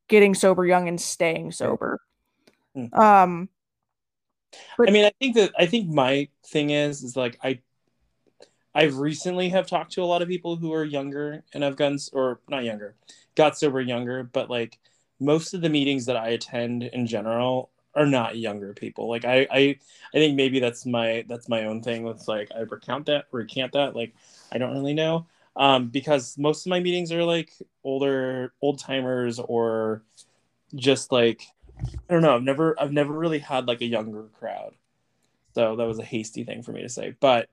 getting 0.09 0.35
sober 0.35 0.65
young 0.67 0.89
and 0.89 1.01
staying 1.01 1.53
sober. 1.53 2.01
Mm-hmm. 2.77 2.99
Um 2.99 3.49
but- 4.79 4.89
I 4.89 4.93
mean, 4.93 5.05
I 5.05 5.13
think 5.21 5.37
that 5.37 5.53
I 5.59 5.67
think 5.67 5.89
my 5.89 6.29
thing 6.47 6.71
is 6.71 7.03
is 7.03 7.17
like 7.17 7.39
I 7.43 7.61
I've 8.75 8.99
recently 8.99 9.49
have 9.51 9.67
talked 9.67 9.93
to 9.93 10.03
a 10.03 10.05
lot 10.05 10.21
of 10.21 10.29
people 10.29 10.57
who 10.57 10.75
are 10.75 10.85
younger 10.85 11.43
and 11.55 11.65
have 11.65 11.77
gotten 11.77 11.99
or 12.13 12.41
not 12.47 12.65
younger, 12.65 12.95
got 13.35 13.57
sober 13.57 13.81
younger, 13.81 14.23
but 14.23 14.51
like 14.51 14.79
most 15.19 15.55
of 15.55 15.63
the 15.63 15.71
meetings 15.71 16.07
that 16.07 16.17
I 16.17 16.29
attend 16.29 16.83
in 16.83 17.07
general 17.07 17.71
are 17.97 18.07
not 18.07 18.39
younger 18.39 18.75
people. 18.75 19.09
Like 19.09 19.25
I 19.25 19.49
I 19.51 19.79
I 20.15 20.19
think 20.19 20.37
maybe 20.37 20.61
that's 20.61 20.87
my 20.87 21.25
that's 21.29 21.49
my 21.49 21.65
own 21.65 21.83
thing. 21.83 22.07
It's 22.09 22.29
like 22.29 22.51
I 22.57 22.61
recount 22.63 23.07
that 23.07 23.27
recant 23.33 23.73
that. 23.75 23.97
Like 23.97 24.15
I 24.53 24.59
don't 24.59 24.75
really 24.75 24.95
know. 24.95 25.27
um, 25.57 25.89
because 25.89 26.37
most 26.39 26.67
of 26.67 26.71
my 26.71 26.81
meetings 26.81 27.13
are 27.13 27.25
like 27.25 27.53
older 27.85 28.53
old 28.63 28.79
timers 28.81 29.39
or 29.41 30.03
just 30.75 31.13
like 31.13 31.43
I 32.09 32.15
don't 32.15 32.23
know. 32.23 32.37
I've 32.37 32.43
never 32.43 32.81
I've 32.81 32.93
never 32.93 33.13
really 33.15 33.41
had 33.41 33.67
like 33.69 33.81
a 33.83 33.87
younger 33.87 34.25
crowd, 34.39 34.75
so 35.55 35.77
that 35.77 35.85
was 35.87 35.99
a 35.99 36.05
hasty 36.05 36.45
thing 36.45 36.63
for 36.63 36.73
me 36.73 36.83
to 36.83 36.89
say. 36.91 37.17
But 37.21 37.49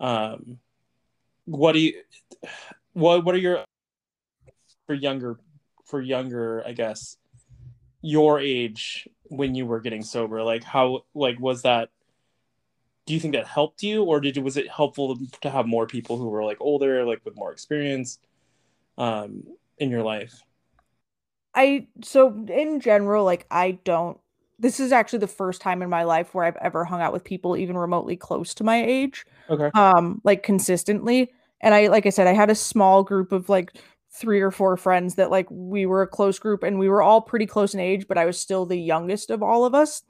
um, 0.00 0.60
what 1.46 1.72
do 1.72 1.80
you 1.80 2.02
what 2.94 3.24
what 3.24 3.34
are 3.34 3.38
your 3.38 3.64
for 4.86 4.94
younger 4.94 5.38
for 5.84 6.00
younger 6.00 6.62
I 6.66 6.72
guess 6.72 7.16
your 8.02 8.40
age 8.40 9.08
when 9.32 9.54
you 9.54 9.66
were 9.66 9.80
getting 9.80 10.02
sober? 10.02 10.42
Like 10.42 10.62
how 10.62 11.04
like 11.14 11.40
was 11.40 11.62
that 11.62 11.88
do 13.06 13.14
you 13.14 13.20
think 13.20 13.34
that 13.34 13.46
helped 13.46 13.82
you? 13.82 14.04
Or 14.04 14.20
did 14.20 14.36
was 14.38 14.56
it 14.56 14.68
helpful 14.70 15.18
to 15.40 15.50
have 15.50 15.66
more 15.66 15.86
people 15.86 16.18
who 16.18 16.28
were 16.28 16.44
like 16.44 16.58
older 16.60 17.04
like 17.04 17.20
with 17.24 17.34
more 17.36 17.52
experience 17.52 18.18
um 18.98 19.42
in 19.78 19.90
your 19.90 20.02
life? 20.02 20.40
I 21.54 21.88
so 22.02 22.44
in 22.48 22.80
general 22.80 23.24
like 23.24 23.46
I 23.50 23.72
don't 23.84 24.18
this 24.58 24.78
is 24.78 24.92
actually 24.92 25.18
the 25.18 25.26
first 25.26 25.60
time 25.60 25.82
in 25.82 25.90
my 25.90 26.04
life 26.04 26.34
where 26.34 26.44
I've 26.44 26.56
ever 26.56 26.84
hung 26.84 27.00
out 27.00 27.12
with 27.12 27.24
people 27.24 27.56
even 27.56 27.76
remotely 27.76 28.16
close 28.16 28.54
to 28.54 28.64
my 28.64 28.84
age 28.84 29.24
okay. 29.50 29.70
um 29.74 30.20
like 30.24 30.42
consistently. 30.42 31.32
And 31.60 31.74
I 31.74 31.88
like 31.88 32.06
I 32.06 32.10
said 32.10 32.26
I 32.26 32.34
had 32.34 32.50
a 32.50 32.54
small 32.54 33.02
group 33.02 33.32
of 33.32 33.48
like 33.48 33.72
three 34.14 34.40
or 34.40 34.50
four 34.50 34.76
friends 34.76 35.14
that 35.14 35.30
like 35.30 35.46
we 35.50 35.86
were 35.86 36.02
a 36.02 36.06
close 36.06 36.38
group 36.38 36.62
and 36.62 36.78
we 36.78 36.88
were 36.88 37.02
all 37.02 37.20
pretty 37.20 37.46
close 37.46 37.74
in 37.74 37.80
age 37.80 38.06
but 38.06 38.18
I 38.18 38.26
was 38.26 38.38
still 38.38 38.66
the 38.66 38.76
youngest 38.76 39.30
of 39.30 39.42
all 39.42 39.64
of 39.64 39.74
us 39.74 40.02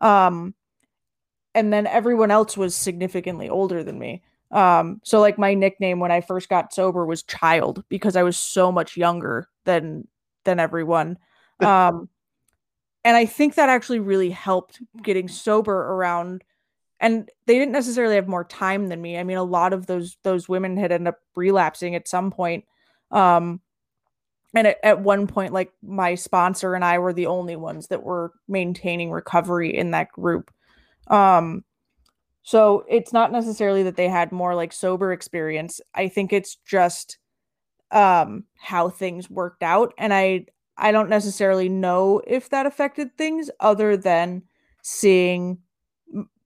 um 0.00 0.54
and 1.58 1.72
then 1.72 1.86
everyone 1.86 2.30
else 2.30 2.56
was 2.56 2.76
significantly 2.76 3.48
older 3.48 3.82
than 3.82 3.98
me. 3.98 4.22
Um, 4.50 5.00
so 5.04 5.20
like 5.20 5.38
my 5.38 5.54
nickname 5.54 5.98
when 5.98 6.12
I 6.12 6.20
first 6.20 6.48
got 6.48 6.72
sober 6.72 7.04
was 7.04 7.24
child 7.24 7.84
because 7.88 8.14
I 8.14 8.22
was 8.22 8.36
so 8.36 8.70
much 8.72 8.96
younger 8.96 9.48
than 9.64 10.06
than 10.44 10.60
everyone. 10.60 11.18
Um, 11.60 12.08
and 13.02 13.16
I 13.16 13.26
think 13.26 13.56
that 13.56 13.68
actually 13.68 13.98
really 13.98 14.30
helped 14.30 14.80
getting 15.02 15.26
sober 15.26 15.74
around 15.74 16.44
and 17.00 17.28
they 17.46 17.58
didn't 17.58 17.72
necessarily 17.72 18.14
have 18.14 18.28
more 18.28 18.44
time 18.44 18.86
than 18.86 19.02
me. 19.02 19.18
I 19.18 19.24
mean, 19.24 19.38
a 19.38 19.42
lot 19.42 19.72
of 19.72 19.86
those 19.86 20.16
those 20.22 20.48
women 20.48 20.76
had 20.76 20.92
ended 20.92 21.08
up 21.08 21.18
relapsing 21.34 21.96
at 21.96 22.06
some 22.06 22.30
point. 22.30 22.64
Um, 23.10 23.60
and 24.54 24.66
at, 24.66 24.78
at 24.82 25.00
one 25.00 25.26
point, 25.26 25.52
like 25.52 25.72
my 25.82 26.14
sponsor 26.14 26.74
and 26.74 26.84
I 26.84 26.98
were 26.98 27.12
the 27.12 27.26
only 27.26 27.56
ones 27.56 27.88
that 27.88 28.02
were 28.02 28.32
maintaining 28.48 29.10
recovery 29.10 29.76
in 29.76 29.90
that 29.92 30.10
group. 30.12 30.50
Um, 31.08 31.64
so 32.42 32.84
it's 32.88 33.12
not 33.12 33.30
necessarily 33.30 33.82
that 33.82 33.96
they 33.96 34.08
had 34.08 34.32
more 34.32 34.54
like 34.54 34.72
sober 34.72 35.12
experience. 35.12 35.80
I 35.94 36.08
think 36.08 36.32
it's 36.32 36.56
just 36.66 37.18
um 37.90 38.44
how 38.58 38.90
things 38.90 39.30
worked 39.30 39.62
out 39.62 39.94
and 39.96 40.12
I 40.12 40.44
I 40.76 40.92
don't 40.92 41.08
necessarily 41.08 41.68
know 41.68 42.20
if 42.26 42.50
that 42.50 42.66
affected 42.66 43.16
things 43.16 43.50
other 43.60 43.96
than 43.96 44.42
seeing 44.82 45.58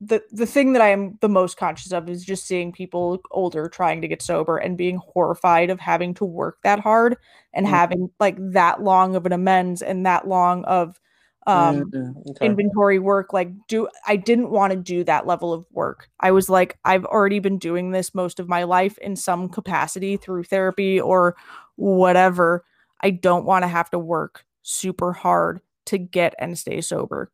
the 0.04 0.22
the 0.32 0.46
thing 0.46 0.72
that 0.72 0.82
I 0.82 0.88
am 0.88 1.16
the 1.20 1.28
most 1.28 1.56
conscious 1.56 1.92
of 1.92 2.08
is 2.10 2.24
just 2.24 2.46
seeing 2.46 2.72
people 2.72 3.20
older 3.30 3.68
trying 3.68 4.00
to 4.00 4.08
get 4.08 4.20
sober 4.20 4.58
and 4.58 4.76
being 4.76 4.96
horrified 4.96 5.70
of 5.70 5.78
having 5.78 6.12
to 6.14 6.24
work 6.24 6.58
that 6.64 6.80
hard 6.80 7.16
and 7.54 7.66
mm-hmm. 7.66 7.74
having 7.74 8.10
like 8.18 8.36
that 8.52 8.82
long 8.82 9.14
of 9.14 9.26
an 9.26 9.32
amends 9.32 9.80
and 9.80 10.04
that 10.04 10.26
long 10.26 10.64
of 10.64 10.98
um 11.46 11.84
mm-hmm. 11.84 12.30
okay. 12.30 12.46
inventory 12.46 12.98
work 12.98 13.32
like 13.32 13.50
do 13.68 13.88
i 14.06 14.16
didn't 14.16 14.50
want 14.50 14.72
to 14.72 14.78
do 14.78 15.02
that 15.02 15.26
level 15.26 15.52
of 15.52 15.66
work 15.72 16.08
i 16.20 16.30
was 16.30 16.48
like 16.48 16.78
i've 16.84 17.04
already 17.04 17.40
been 17.40 17.58
doing 17.58 17.90
this 17.90 18.14
most 18.14 18.38
of 18.38 18.48
my 18.48 18.62
life 18.62 18.96
in 18.98 19.16
some 19.16 19.48
capacity 19.48 20.16
through 20.16 20.44
therapy 20.44 21.00
or 21.00 21.36
whatever 21.76 22.64
i 23.00 23.10
don't 23.10 23.44
want 23.44 23.64
to 23.64 23.68
have 23.68 23.90
to 23.90 23.98
work 23.98 24.44
super 24.62 25.12
hard 25.12 25.60
to 25.84 25.98
get 25.98 26.32
and 26.38 26.56
stay 26.56 26.80
sober 26.80 27.30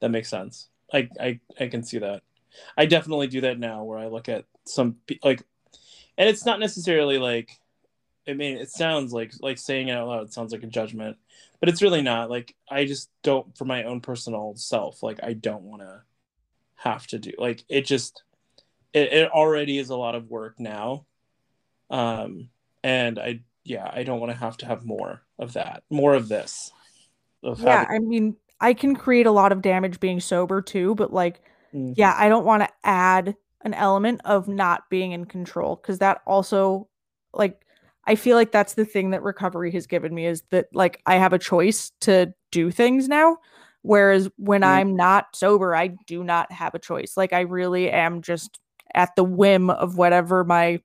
that 0.00 0.10
makes 0.10 0.28
sense 0.28 0.68
i 0.96 1.08
i, 1.20 1.40
I 1.60 1.68
can 1.68 1.82
see 1.82 1.98
that. 1.98 2.22
I 2.76 2.86
definitely 2.86 3.26
do 3.26 3.42
that 3.42 3.58
now 3.58 3.84
where 3.84 3.98
i 3.98 4.06
look 4.06 4.28
at 4.28 4.44
some 4.64 4.96
like 5.22 5.42
and 6.18 6.28
it's 6.28 6.46
not 6.46 6.60
necessarily 6.60 7.18
like 7.18 7.50
i 8.26 8.32
mean 8.32 8.56
it 8.56 8.70
sounds 8.70 9.12
like 9.12 9.32
like 9.40 9.58
saying 9.58 9.88
it 9.88 9.92
out 9.92 10.08
loud 10.08 10.24
it 10.24 10.32
sounds 10.32 10.52
like 10.52 10.62
a 10.62 10.68
judgment 10.68 11.16
but 11.60 11.68
it's 11.68 11.82
really 11.82 12.02
not. 12.02 12.30
Like 12.30 12.54
i 12.68 12.84
just 12.84 13.10
don't 13.22 13.56
for 13.56 13.64
my 13.64 13.84
own 13.84 14.00
personal 14.00 14.54
self 14.56 15.02
like 15.02 15.20
i 15.22 15.32
don't 15.32 15.62
want 15.62 15.82
to 15.82 16.02
have 16.76 17.06
to 17.08 17.18
do 17.18 17.32
like 17.38 17.64
it 17.68 17.86
just 17.86 18.22
it, 18.92 19.12
it 19.12 19.30
already 19.30 19.78
is 19.78 19.90
a 19.90 19.96
lot 19.96 20.14
of 20.14 20.30
work 20.30 20.58
now. 20.58 21.06
Um 21.90 22.50
and 22.82 23.18
i 23.18 23.40
yeah 23.64 23.90
i 23.92 24.02
don't 24.04 24.20
want 24.20 24.32
to 24.32 24.38
have 24.38 24.56
to 24.58 24.66
have 24.66 24.84
more 24.84 25.22
of 25.38 25.54
that 25.54 25.82
more 25.90 26.14
of 26.14 26.28
this 26.28 26.70
of 27.42 27.60
yeah 27.60 27.84
having... 27.88 27.96
i 27.96 27.98
mean 27.98 28.36
i 28.60 28.72
can 28.72 28.94
create 28.94 29.26
a 29.26 29.32
lot 29.32 29.52
of 29.52 29.62
damage 29.62 30.00
being 30.00 30.20
sober 30.20 30.60
too 30.60 30.94
but 30.94 31.12
like 31.12 31.40
mm. 31.74 31.92
yeah 31.96 32.14
i 32.18 32.28
don't 32.28 32.46
want 32.46 32.62
to 32.62 32.68
add 32.84 33.34
an 33.62 33.74
element 33.74 34.20
of 34.24 34.48
not 34.48 34.88
being 34.90 35.12
in 35.12 35.24
control 35.24 35.76
because 35.76 35.98
that 35.98 36.20
also 36.26 36.88
like 37.32 37.60
I 38.06 38.14
feel 38.14 38.36
like 38.36 38.52
that's 38.52 38.74
the 38.74 38.84
thing 38.84 39.10
that 39.10 39.22
recovery 39.22 39.72
has 39.72 39.86
given 39.86 40.14
me 40.14 40.26
is 40.26 40.42
that 40.50 40.66
like 40.72 41.00
I 41.06 41.16
have 41.16 41.32
a 41.32 41.38
choice 41.38 41.90
to 42.02 42.32
do 42.52 42.70
things 42.70 43.08
now. 43.08 43.38
Whereas 43.82 44.28
when 44.36 44.62
mm. 44.62 44.68
I'm 44.68 44.96
not 44.96 45.34
sober, 45.34 45.74
I 45.74 45.88
do 46.06 46.22
not 46.22 46.50
have 46.52 46.74
a 46.74 46.78
choice. 46.78 47.16
Like 47.16 47.32
I 47.32 47.40
really 47.40 47.90
am 47.90 48.22
just 48.22 48.60
at 48.94 49.14
the 49.16 49.24
whim 49.24 49.70
of 49.70 49.96
whatever 49.96 50.44
my 50.44 50.80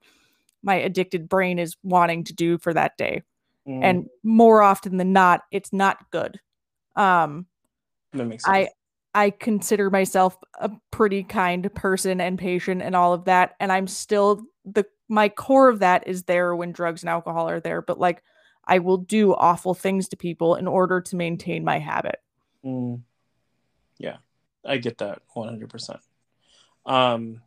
my 0.64 0.76
addicted 0.76 1.30
brain 1.30 1.58
is 1.58 1.76
wanting 1.84 2.24
to 2.26 2.34
do 2.34 2.58
for 2.58 2.74
that 2.74 2.98
day. 2.98 3.22
Mm. 3.68 3.80
And 3.84 4.06
more 4.24 4.62
often 4.62 4.98
than 4.98 5.14
not, 5.14 5.42
it's 5.52 5.72
not 5.72 6.10
good. 6.12 6.40
Um 6.96 7.46
that 8.14 8.26
makes 8.26 8.43
sense. 8.43 8.55
I 8.55 8.70
I 9.14 9.30
consider 9.30 9.89
myself 9.89 10.38
a 10.59 10.72
pretty 10.89 11.24
kind 11.24 11.74
person 11.76 12.22
and 12.22 12.39
patient 12.39 12.82
and 12.82 12.95
all 12.95 13.14
of 13.14 13.26
that. 13.26 13.55
And 13.59 13.72
I'm 13.72 13.88
still 13.88 14.43
the 14.66 14.86
my 15.09 15.28
core 15.28 15.68
of 15.68 15.80
that 15.80 16.07
is 16.07 16.24
there 16.24 16.55
when 16.55 16.72
drugs 16.72 17.03
and 17.03 17.09
alcohol 17.09 17.49
are 17.49 17.59
there, 17.59 17.82
but 17.82 17.99
like 17.99 18.24
I 18.66 18.80
will 18.80 18.97
do 18.97 19.34
awful 19.34 19.74
things 19.74 20.07
to 20.09 20.18
people 20.18 20.55
in 20.55 20.68
order 20.68 21.01
to 21.01 21.16
maintain 21.16 21.66
my 21.66 21.80
habit. 21.80 22.22
Mm. 22.64 23.01
Yeah, 23.97 24.18
I 24.66 24.78
get 24.78 24.99
that 24.99 25.22
100%. 25.36 25.99
Um, 26.86 27.41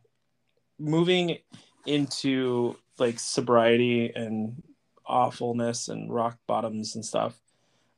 moving 0.79 1.39
into 1.87 2.77
like 2.99 3.19
sobriety 3.19 4.13
and 4.15 4.63
awfulness 5.07 5.89
and 5.89 6.13
rock 6.13 6.39
bottoms 6.47 6.95
and 6.95 7.05
stuff. 7.05 7.41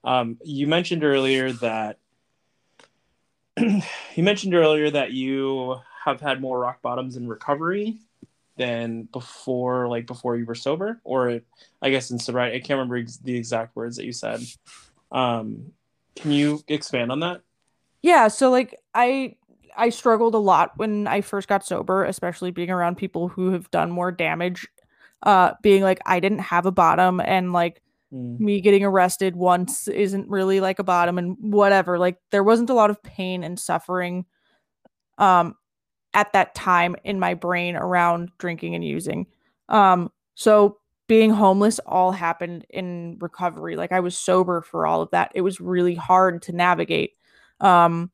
Um, 0.05 0.39
you 0.45 0.67
mentioned 0.67 1.03
earlier 1.03 1.53
that 1.53 1.99
you 4.15 4.23
mentioned 4.23 4.55
earlier 4.55 4.91
that 4.91 5.13
you 5.13 5.77
have 6.05 6.21
had 6.21 6.41
more 6.41 6.59
rock 6.59 6.83
bottoms 6.83 7.17
in 7.17 7.27
recovery 7.27 7.99
than 8.57 9.03
before 9.13 9.89
like 9.89 10.07
before 10.07 10.37
you 10.37 10.47
were 10.47 10.55
sober 10.55 11.01
or 11.05 11.41
i 11.83 11.91
guess 11.91 12.11
in 12.11 12.19
sobriety 12.19 12.57
i 12.57 12.59
can't 12.59 12.79
remember 12.79 12.97
ex- 12.97 13.19
the 13.19 13.37
exact 13.37 13.77
words 13.77 13.97
that 13.97 14.05
you 14.05 14.13
said. 14.13 14.41
Um 15.13 15.73
can 16.15 16.33
you 16.33 16.63
expand 16.69 17.13
on 17.13 17.21
that? 17.21 17.43
Yeah 18.03 18.29
so 18.29 18.51
like 18.51 18.79
i 18.95 19.35
i 19.77 19.89
struggled 19.91 20.35
a 20.35 20.39
lot 20.39 20.73
when 20.77 21.07
i 21.07 21.21
first 21.21 21.49
got 21.49 21.67
sober 21.67 22.05
especially 22.05 22.51
being 22.51 22.71
around 22.71 22.97
people 22.97 23.29
who 23.29 23.53
have 23.53 23.71
done 23.71 23.91
more 23.91 24.11
damage 24.11 24.67
uh 25.23 25.53
being 25.63 25.83
like 25.83 26.01
i 26.07 26.21
didn't 26.21 26.39
have 26.39 26.67
a 26.67 26.73
bottom 26.73 27.21
and 27.21 27.53
like 27.53 27.83
mm. 28.17 28.41
me 28.41 28.61
getting 28.61 28.85
arrested 28.85 29.37
once 29.37 29.89
isn't 29.89 30.29
really 30.29 30.61
like 30.61 30.79
a 30.79 30.85
bottom 30.85 31.19
and 31.19 31.37
whatever 31.41 31.99
like 31.99 32.19
there 32.31 32.45
wasn't 32.45 32.71
a 32.71 32.75
lot 32.75 32.91
of 32.91 33.03
pain 33.03 33.45
and 33.45 33.59
suffering 33.59 34.25
um 35.19 35.55
at 36.17 36.33
that 36.33 36.55
time 36.55 36.97
in 37.05 37.21
my 37.21 37.35
brain 37.35 37.77
around 37.77 38.31
drinking 38.39 38.75
and 38.75 38.83
using. 38.83 39.27
Um, 39.69 40.11
so 40.35 40.79
being 41.09 41.31
homeless 41.31 41.79
all 41.81 42.11
happened 42.11 42.65
in 42.71 43.19
recovery. 43.21 43.77
Like 43.77 43.93
I 43.93 44.01
was 44.01 44.19
sober 44.19 44.63
for 44.63 44.87
all 44.87 45.03
of 45.03 45.11
that. 45.11 45.31
It 45.35 45.43
was 45.43 45.61
really 45.61 45.95
hard 45.95 46.41
to 46.43 46.53
navigate. 46.53 47.13
Um, 47.61 48.11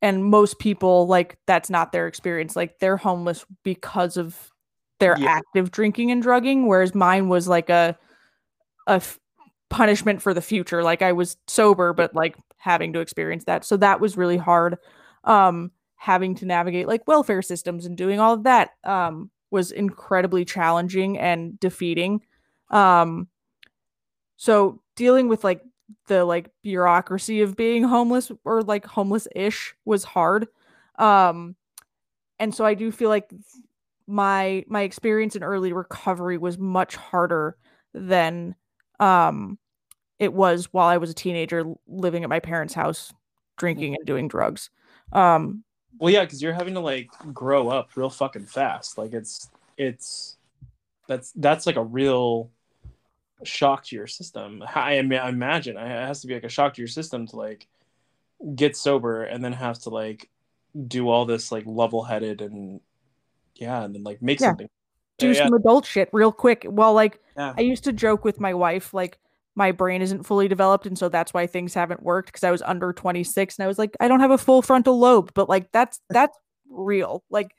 and 0.00 0.24
most 0.24 0.58
people 0.58 1.06
like 1.06 1.38
that's 1.46 1.68
not 1.68 1.92
their 1.92 2.08
experience. 2.08 2.56
Like 2.56 2.78
they're 2.78 2.96
homeless 2.96 3.44
because 3.62 4.16
of 4.16 4.50
their 4.98 5.16
yeah. 5.18 5.26
active 5.28 5.70
drinking 5.70 6.10
and 6.10 6.22
drugging, 6.22 6.66
whereas 6.66 6.94
mine 6.94 7.28
was 7.28 7.46
like 7.46 7.68
a 7.68 7.98
a 8.86 8.94
f- 8.94 9.18
punishment 9.70 10.22
for 10.22 10.34
the 10.34 10.42
future. 10.42 10.82
Like 10.82 11.02
I 11.02 11.12
was 11.12 11.36
sober, 11.46 11.92
but 11.92 12.14
like 12.14 12.36
having 12.58 12.92
to 12.94 13.00
experience 13.00 13.44
that. 13.44 13.64
So 13.64 13.76
that 13.78 14.00
was 14.00 14.16
really 14.16 14.36
hard. 14.36 14.78
Um, 15.24 15.70
having 15.96 16.34
to 16.34 16.46
navigate 16.46 16.86
like 16.86 17.06
welfare 17.06 17.42
systems 17.42 17.86
and 17.86 17.96
doing 17.96 18.20
all 18.20 18.34
of 18.34 18.42
that 18.44 18.70
um, 18.84 19.30
was 19.50 19.70
incredibly 19.70 20.44
challenging 20.44 21.18
and 21.18 21.58
defeating. 21.58 22.20
Um, 22.70 23.28
so 24.36 24.82
dealing 24.96 25.28
with 25.28 25.44
like 25.44 25.62
the 26.08 26.24
like 26.24 26.50
bureaucracy 26.62 27.40
of 27.40 27.56
being 27.56 27.84
homeless 27.84 28.30
or 28.44 28.62
like 28.62 28.84
homeless 28.84 29.28
ish 29.34 29.74
was 29.84 30.04
hard. 30.04 30.46
Um, 30.98 31.56
and 32.38 32.54
so 32.54 32.64
I 32.64 32.74
do 32.74 32.90
feel 32.92 33.08
like 33.08 33.30
my 34.06 34.64
my 34.68 34.82
experience 34.82 35.36
in 35.36 35.42
early 35.42 35.72
recovery 35.72 36.36
was 36.36 36.58
much 36.58 36.96
harder 36.96 37.56
than 37.94 38.54
um 39.04 39.58
it 40.18 40.32
was 40.32 40.68
while 40.72 40.86
I 40.86 40.96
was 40.96 41.10
a 41.10 41.14
teenager 41.14 41.64
living 41.86 42.22
at 42.22 42.30
my 42.30 42.40
parents' 42.40 42.74
house 42.74 43.12
drinking 43.56 43.96
and 43.96 44.06
doing 44.06 44.28
drugs. 44.28 44.70
Um 45.12 45.64
well 45.98 46.12
yeah, 46.12 46.24
cuz 46.26 46.42
you're 46.42 46.52
having 46.52 46.74
to 46.74 46.80
like 46.80 47.10
grow 47.32 47.68
up 47.68 47.96
real 47.96 48.10
fucking 48.10 48.46
fast. 48.46 48.98
Like 48.98 49.12
it's 49.12 49.50
it's 49.76 50.36
that's 51.06 51.32
that's 51.32 51.66
like 51.66 51.76
a 51.76 51.84
real 51.84 52.50
shock 53.42 53.84
to 53.84 53.96
your 53.96 54.06
system. 54.06 54.62
I, 54.74 54.96
I 54.96 55.28
imagine 55.28 55.76
it 55.76 55.88
has 55.88 56.20
to 56.22 56.26
be 56.26 56.34
like 56.34 56.44
a 56.44 56.48
shock 56.48 56.74
to 56.74 56.80
your 56.80 56.88
system 56.88 57.26
to 57.28 57.36
like 57.36 57.66
get 58.54 58.76
sober 58.76 59.24
and 59.24 59.44
then 59.44 59.52
have 59.52 59.78
to 59.80 59.90
like 59.90 60.30
do 60.88 61.08
all 61.08 61.24
this 61.24 61.52
like 61.52 61.64
level-headed 61.66 62.40
and 62.40 62.80
yeah, 63.56 63.84
and 63.84 63.94
then 63.94 64.02
like 64.02 64.20
make 64.22 64.40
yeah. 64.40 64.48
something. 64.48 64.68
Do 65.18 65.28
yeah, 65.28 65.44
some 65.44 65.52
yeah. 65.52 65.56
adult 65.56 65.86
shit 65.86 66.08
real 66.12 66.32
quick. 66.32 66.66
Well, 66.68 66.92
like 66.94 67.20
I 67.36 67.60
used 67.60 67.84
to 67.84 67.92
joke 67.92 68.24
with 68.24 68.40
my 68.40 68.54
wife, 68.54 68.92
like 68.92 69.18
my 69.54 69.70
brain 69.72 70.02
isn't 70.02 70.24
fully 70.24 70.48
developed, 70.48 70.86
and 70.86 70.98
so 70.98 71.08
that's 71.08 71.32
why 71.32 71.46
things 71.46 71.74
haven't 71.74 72.02
worked 72.02 72.28
because 72.28 72.44
I 72.44 72.50
was 72.50 72.62
under 72.62 72.92
26 72.92 73.58
and 73.58 73.64
I 73.64 73.68
was 73.68 73.78
like, 73.78 73.96
I 74.00 74.08
don't 74.08 74.20
have 74.20 74.30
a 74.30 74.38
full 74.38 74.62
frontal 74.62 74.98
lobe, 74.98 75.32
but 75.34 75.48
like 75.48 75.70
that's 75.72 76.00
that's 76.10 76.36
real. 76.68 77.24
Like 77.30 77.54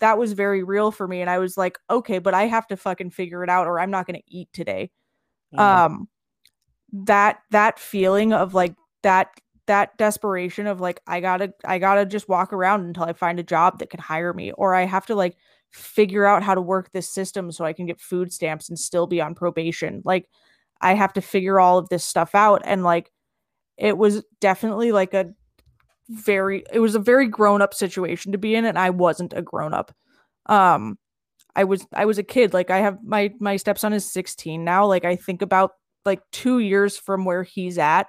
that 0.00 0.18
was 0.18 0.32
very 0.32 0.62
real 0.62 0.90
for 0.90 1.06
me. 1.06 1.20
And 1.20 1.30
I 1.30 1.38
was 1.38 1.56
like, 1.56 1.78
okay, 1.90 2.18
but 2.18 2.34
I 2.34 2.46
have 2.46 2.66
to 2.68 2.76
fucking 2.76 3.10
figure 3.10 3.44
it 3.44 3.50
out 3.50 3.66
or 3.66 3.78
I'm 3.78 3.90
not 3.90 4.06
gonna 4.06 4.20
eat 4.26 4.48
today. 4.52 4.90
Mm-hmm. 5.54 5.60
Um 5.60 6.08
that 6.92 7.40
that 7.50 7.78
feeling 7.78 8.32
of 8.32 8.54
like 8.54 8.74
that 9.02 9.28
that 9.66 9.96
desperation 9.96 10.66
of 10.66 10.80
like 10.80 11.00
I 11.06 11.20
gotta 11.20 11.54
I 11.64 11.78
gotta 11.78 12.04
just 12.04 12.28
walk 12.28 12.52
around 12.52 12.84
until 12.84 13.04
I 13.04 13.12
find 13.12 13.38
a 13.38 13.44
job 13.44 13.78
that 13.78 13.90
can 13.90 14.00
hire 14.00 14.32
me, 14.32 14.52
or 14.52 14.74
I 14.74 14.84
have 14.84 15.06
to 15.06 15.14
like 15.14 15.36
figure 15.72 16.24
out 16.24 16.42
how 16.42 16.54
to 16.54 16.60
work 16.60 16.90
this 16.92 17.08
system 17.08 17.50
so 17.50 17.64
I 17.64 17.72
can 17.72 17.86
get 17.86 18.00
food 18.00 18.32
stamps 18.32 18.68
and 18.68 18.78
still 18.78 19.06
be 19.06 19.20
on 19.20 19.34
probation. 19.34 20.02
Like 20.04 20.28
I 20.80 20.94
have 20.94 21.12
to 21.14 21.20
figure 21.20 21.58
all 21.58 21.78
of 21.78 21.88
this 21.88 22.04
stuff 22.04 22.34
out. 22.34 22.62
And 22.64 22.82
like 22.84 23.10
it 23.76 23.96
was 23.96 24.24
definitely 24.40 24.92
like 24.92 25.14
a 25.14 25.32
very 26.08 26.64
it 26.72 26.80
was 26.80 26.94
a 26.94 27.00
very 27.00 27.26
grown 27.26 27.62
up 27.62 27.74
situation 27.74 28.32
to 28.32 28.38
be 28.38 28.54
in, 28.54 28.64
and 28.64 28.78
I 28.78 28.90
wasn't 28.90 29.32
a 29.32 29.42
grown 29.42 29.74
up. 29.74 29.94
Um 30.46 30.98
I 31.54 31.64
was 31.64 31.86
I 31.92 32.04
was 32.04 32.18
a 32.18 32.22
kid. 32.22 32.52
Like 32.54 32.70
I 32.70 32.78
have 32.78 32.98
my 33.04 33.32
my 33.40 33.56
stepson 33.56 33.92
is 33.92 34.10
16 34.12 34.64
now. 34.64 34.86
Like 34.86 35.04
I 35.04 35.16
think 35.16 35.42
about 35.42 35.72
like 36.04 36.20
two 36.32 36.58
years 36.58 36.98
from 36.98 37.24
where 37.24 37.42
he's 37.42 37.78
at 37.78 38.08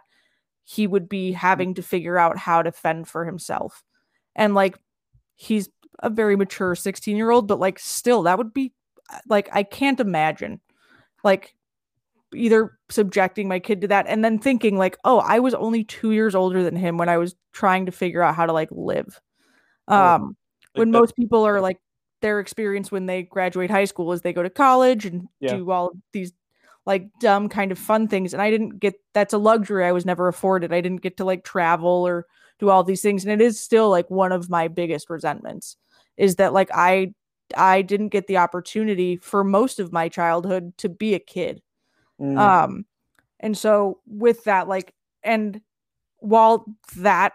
he 0.66 0.88
would 0.88 1.10
be 1.10 1.34
having 1.34 1.74
to 1.76 1.84
figure 1.84 2.18
out 2.18 2.38
how 2.38 2.62
to 2.62 2.72
fend 2.72 3.08
for 3.08 3.26
himself. 3.26 3.84
And 4.36 4.56
like 4.56 4.78
he's 5.36 5.70
a 6.00 6.10
very 6.10 6.36
mature 6.36 6.76
16 6.76 7.16
year 7.16 7.32
old, 7.32 7.48
but 7.48 7.60
like 7.60 7.80
still, 7.80 8.24
that 8.24 8.38
would 8.38 8.54
be 8.54 8.74
like, 9.28 9.50
I 9.52 9.64
can't 9.64 10.00
imagine 10.00 10.60
like 11.24 11.56
either 12.34 12.78
subjecting 12.90 13.48
my 13.48 13.60
kid 13.60 13.82
to 13.82 13.88
that 13.88 14.08
and 14.08 14.24
then 14.24 14.40
thinking 14.40 14.78
like, 14.78 14.98
oh, 15.04 15.20
I 15.20 15.40
was 15.40 15.54
only 15.54 15.84
two 15.84 16.12
years 16.12 16.36
older 16.36 16.64
than 16.64 16.76
him 16.76 16.98
when 16.98 17.10
I 17.10 17.18
was 17.18 17.36
trying 17.52 17.86
to 17.86 17.92
figure 17.92 18.22
out 18.22 18.36
how 18.36 18.46
to 18.46 18.54
like 18.54 18.70
live. 18.72 19.20
Um, 19.88 20.36
when 20.74 20.92
most 20.92 21.16
people 21.16 21.44
are 21.46 21.62
like, 21.62 21.78
their 22.24 22.40
experience 22.40 22.90
when 22.90 23.06
they 23.06 23.22
graduate 23.22 23.70
high 23.70 23.84
school 23.84 24.14
is 24.14 24.22
they 24.22 24.34
go 24.34 24.42
to 24.42 24.50
college 24.50 25.06
and 25.06 25.28
yeah. 25.42 25.56
do 25.56 25.70
all 25.70 25.92
these 26.14 26.32
like 26.86 27.08
dumb 27.20 27.50
kind 27.50 27.72
of 27.72 27.78
fun 27.78 28.08
things 28.08 28.34
and 28.34 28.42
i 28.42 28.50
didn't 28.50 28.80
get 28.80 28.96
that's 29.14 29.34
a 29.34 29.38
luxury 29.38 29.86
i 29.86 29.92
was 29.92 30.06
never 30.06 30.30
afforded 30.30 30.72
i 30.74 30.80
didn't 30.82 31.02
get 31.02 31.18
to 31.18 31.26
like 31.26 31.44
travel 31.44 32.08
or 32.08 32.26
do 32.60 32.70
all 32.70 32.84
these 32.84 33.02
things 33.02 33.24
and 33.24 33.32
it 33.32 33.44
is 33.44 33.60
still 33.60 33.90
like 33.90 34.10
one 34.10 34.32
of 34.32 34.50
my 34.50 34.68
biggest 34.68 35.10
resentments 35.10 35.78
is 36.18 36.36
that 36.36 36.54
like 36.54 36.70
i 36.74 37.12
i 37.56 37.82
didn't 37.82 38.10
get 38.10 38.28
the 38.28 38.38
opportunity 38.38 39.18
for 39.18 39.44
most 39.44 39.80
of 39.80 39.92
my 39.92 40.10
childhood 40.10 40.74
to 40.78 40.90
be 40.90 41.14
a 41.14 41.20
kid 41.20 41.62
mm. 42.20 42.38
um 42.38 42.86
and 43.40 43.58
so 43.58 44.00
with 44.08 44.44
that 44.46 44.68
like 44.68 44.94
and 45.24 45.62
while 46.20 46.66
that 46.96 47.34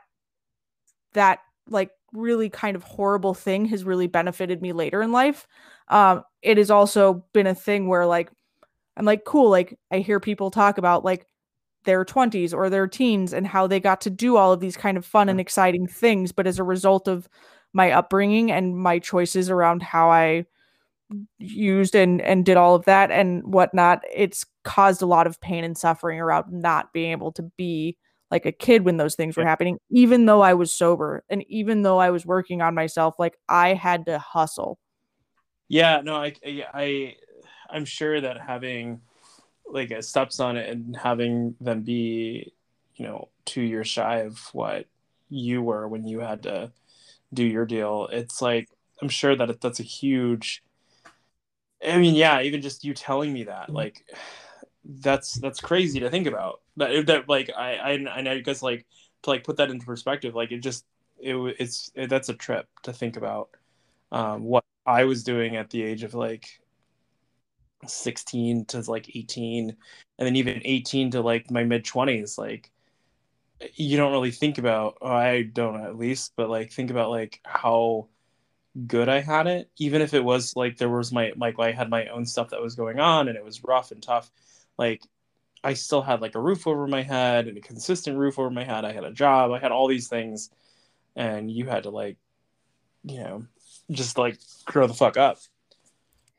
that 1.12 1.40
like 1.68 1.90
really 2.12 2.48
kind 2.48 2.74
of 2.74 2.82
horrible 2.82 3.34
thing 3.34 3.66
has 3.66 3.84
really 3.84 4.06
benefited 4.06 4.62
me 4.62 4.72
later 4.72 5.02
in 5.02 5.12
life 5.12 5.46
um 5.88 6.22
it 6.42 6.56
has 6.56 6.70
also 6.70 7.24
been 7.32 7.46
a 7.46 7.54
thing 7.54 7.86
where 7.86 8.06
like 8.06 8.30
I'm 8.98 9.04
like, 9.04 9.24
cool. 9.24 9.48
Like, 9.48 9.78
I 9.90 9.98
hear 10.00 10.20
people 10.20 10.50
talk 10.50 10.76
about 10.76 11.04
like 11.04 11.24
their 11.84 12.04
20s 12.04 12.52
or 12.52 12.68
their 12.68 12.86
teens 12.86 13.32
and 13.32 13.46
how 13.46 13.66
they 13.66 13.80
got 13.80 14.00
to 14.02 14.10
do 14.10 14.36
all 14.36 14.52
of 14.52 14.60
these 14.60 14.76
kind 14.76 14.98
of 14.98 15.06
fun 15.06 15.28
and 15.28 15.40
exciting 15.40 15.86
things. 15.86 16.32
But 16.32 16.46
as 16.46 16.58
a 16.58 16.64
result 16.64 17.08
of 17.08 17.28
my 17.72 17.92
upbringing 17.92 18.50
and 18.50 18.76
my 18.76 18.98
choices 18.98 19.50
around 19.50 19.82
how 19.82 20.10
I 20.10 20.44
used 21.38 21.94
and 21.94 22.20
and 22.20 22.44
did 22.44 22.56
all 22.58 22.74
of 22.74 22.84
that 22.84 23.10
and 23.10 23.42
whatnot, 23.44 24.02
it's 24.14 24.44
caused 24.64 25.02
a 25.02 25.06
lot 25.06 25.26
of 25.26 25.40
pain 25.40 25.64
and 25.64 25.76
suffering 25.76 26.20
around 26.20 26.52
not 26.52 26.92
being 26.92 27.12
able 27.12 27.32
to 27.32 27.42
be 27.56 27.96
like 28.30 28.44
a 28.44 28.52
kid 28.52 28.84
when 28.84 28.98
those 28.98 29.14
things 29.14 29.36
were 29.36 29.44
happening, 29.44 29.78
even 29.90 30.26
though 30.26 30.42
I 30.42 30.54
was 30.54 30.72
sober 30.72 31.24
and 31.30 31.42
even 31.48 31.82
though 31.82 31.98
I 31.98 32.10
was 32.10 32.26
working 32.26 32.60
on 32.60 32.74
myself, 32.74 33.14
like 33.18 33.38
I 33.48 33.74
had 33.74 34.04
to 34.06 34.18
hustle. 34.18 34.78
Yeah, 35.68 36.00
no, 36.02 36.16
I, 36.16 36.34
I, 36.44 37.16
I'm 37.70 37.84
sure 37.84 38.20
that 38.20 38.40
having 38.40 39.00
like 39.70 39.90
a 39.90 39.98
it 39.98 40.70
and 40.70 40.96
having 40.96 41.54
them 41.60 41.82
be, 41.82 42.52
you 42.94 43.06
know, 43.06 43.28
two 43.44 43.62
years 43.62 43.88
shy 43.88 44.18
of 44.18 44.38
what 44.52 44.86
you 45.28 45.62
were 45.62 45.86
when 45.88 46.06
you 46.06 46.20
had 46.20 46.42
to 46.44 46.72
do 47.32 47.44
your 47.44 47.66
deal, 47.66 48.08
it's 48.10 48.40
like 48.40 48.68
I'm 49.00 49.08
sure 49.08 49.36
that 49.36 49.50
it, 49.50 49.60
that's 49.60 49.80
a 49.80 49.84
huge. 49.84 50.62
I 51.86 51.98
mean, 51.98 52.14
yeah, 52.14 52.40
even 52.42 52.60
just 52.60 52.84
you 52.84 52.92
telling 52.94 53.32
me 53.32 53.44
that, 53.44 53.70
like, 53.70 54.04
that's 54.84 55.34
that's 55.34 55.60
crazy 55.60 56.00
to 56.00 56.10
think 56.10 56.26
about. 56.26 56.60
That 56.76 57.06
that 57.06 57.28
like 57.28 57.50
I 57.56 57.76
I, 57.76 58.18
I 58.18 58.20
know 58.22 58.34
because 58.34 58.62
like 58.62 58.86
to 59.22 59.30
like 59.30 59.44
put 59.44 59.56
that 59.58 59.70
into 59.70 59.86
perspective, 59.86 60.34
like 60.34 60.50
it 60.52 60.58
just 60.58 60.84
it 61.20 61.36
it's 61.58 61.90
it, 61.94 62.10
that's 62.10 62.28
a 62.28 62.34
trip 62.34 62.66
to 62.84 62.92
think 62.92 63.16
about 63.16 63.50
um, 64.10 64.44
what 64.44 64.64
I 64.86 65.04
was 65.04 65.22
doing 65.22 65.56
at 65.56 65.70
the 65.70 65.82
age 65.82 66.02
of 66.02 66.14
like 66.14 66.60
16 67.86 68.64
to 68.66 68.90
like 68.90 69.14
18 69.14 69.70
and 70.18 70.26
then 70.26 70.36
even 70.36 70.60
18 70.64 71.12
to 71.12 71.20
like 71.20 71.50
my 71.50 71.64
mid 71.64 71.84
20s 71.84 72.36
like 72.38 72.70
you 73.74 73.96
don't 73.96 74.12
really 74.12 74.30
think 74.30 74.58
about 74.58 74.98
oh, 75.00 75.08
i 75.08 75.42
don't 75.42 75.80
at 75.80 75.96
least 75.96 76.32
but 76.36 76.50
like 76.50 76.72
think 76.72 76.90
about 76.90 77.10
like 77.10 77.40
how 77.44 78.08
good 78.86 79.08
i 79.08 79.20
had 79.20 79.46
it. 79.46 79.70
Even 79.78 80.02
if 80.02 80.14
it 80.14 80.22
was 80.22 80.54
like 80.54 80.76
there 80.76 80.88
was 80.88 81.12
my 81.12 81.32
like 81.36 81.58
i 81.58 81.72
had 81.72 81.90
my 81.90 82.06
own 82.08 82.26
stuff 82.26 82.50
that 82.50 82.62
was 82.62 82.74
going 82.74 83.00
on 83.00 83.28
and 83.28 83.36
it 83.36 83.44
was 83.44 83.64
rough 83.64 83.90
and 83.90 84.02
tough 84.02 84.30
like 84.78 85.02
i 85.64 85.74
still 85.74 86.02
had 86.02 86.20
like 86.20 86.34
a 86.34 86.40
roof 86.40 86.66
over 86.66 86.86
my 86.86 87.02
head 87.02 87.48
and 87.48 87.58
a 87.58 87.60
consistent 87.60 88.16
roof 88.16 88.38
over 88.38 88.50
my 88.50 88.64
head. 88.64 88.84
I 88.84 88.92
had 88.92 89.04
a 89.04 89.12
job. 89.12 89.50
I 89.50 89.58
had 89.58 89.72
all 89.72 89.88
these 89.88 90.08
things. 90.08 90.50
And 91.16 91.50
you 91.50 91.66
had 91.66 91.84
to 91.84 91.90
like 91.90 92.16
you 93.04 93.18
know 93.18 93.46
just 93.90 94.18
like 94.18 94.38
grow 94.66 94.86
the 94.86 94.94
fuck 94.94 95.16
up 95.16 95.38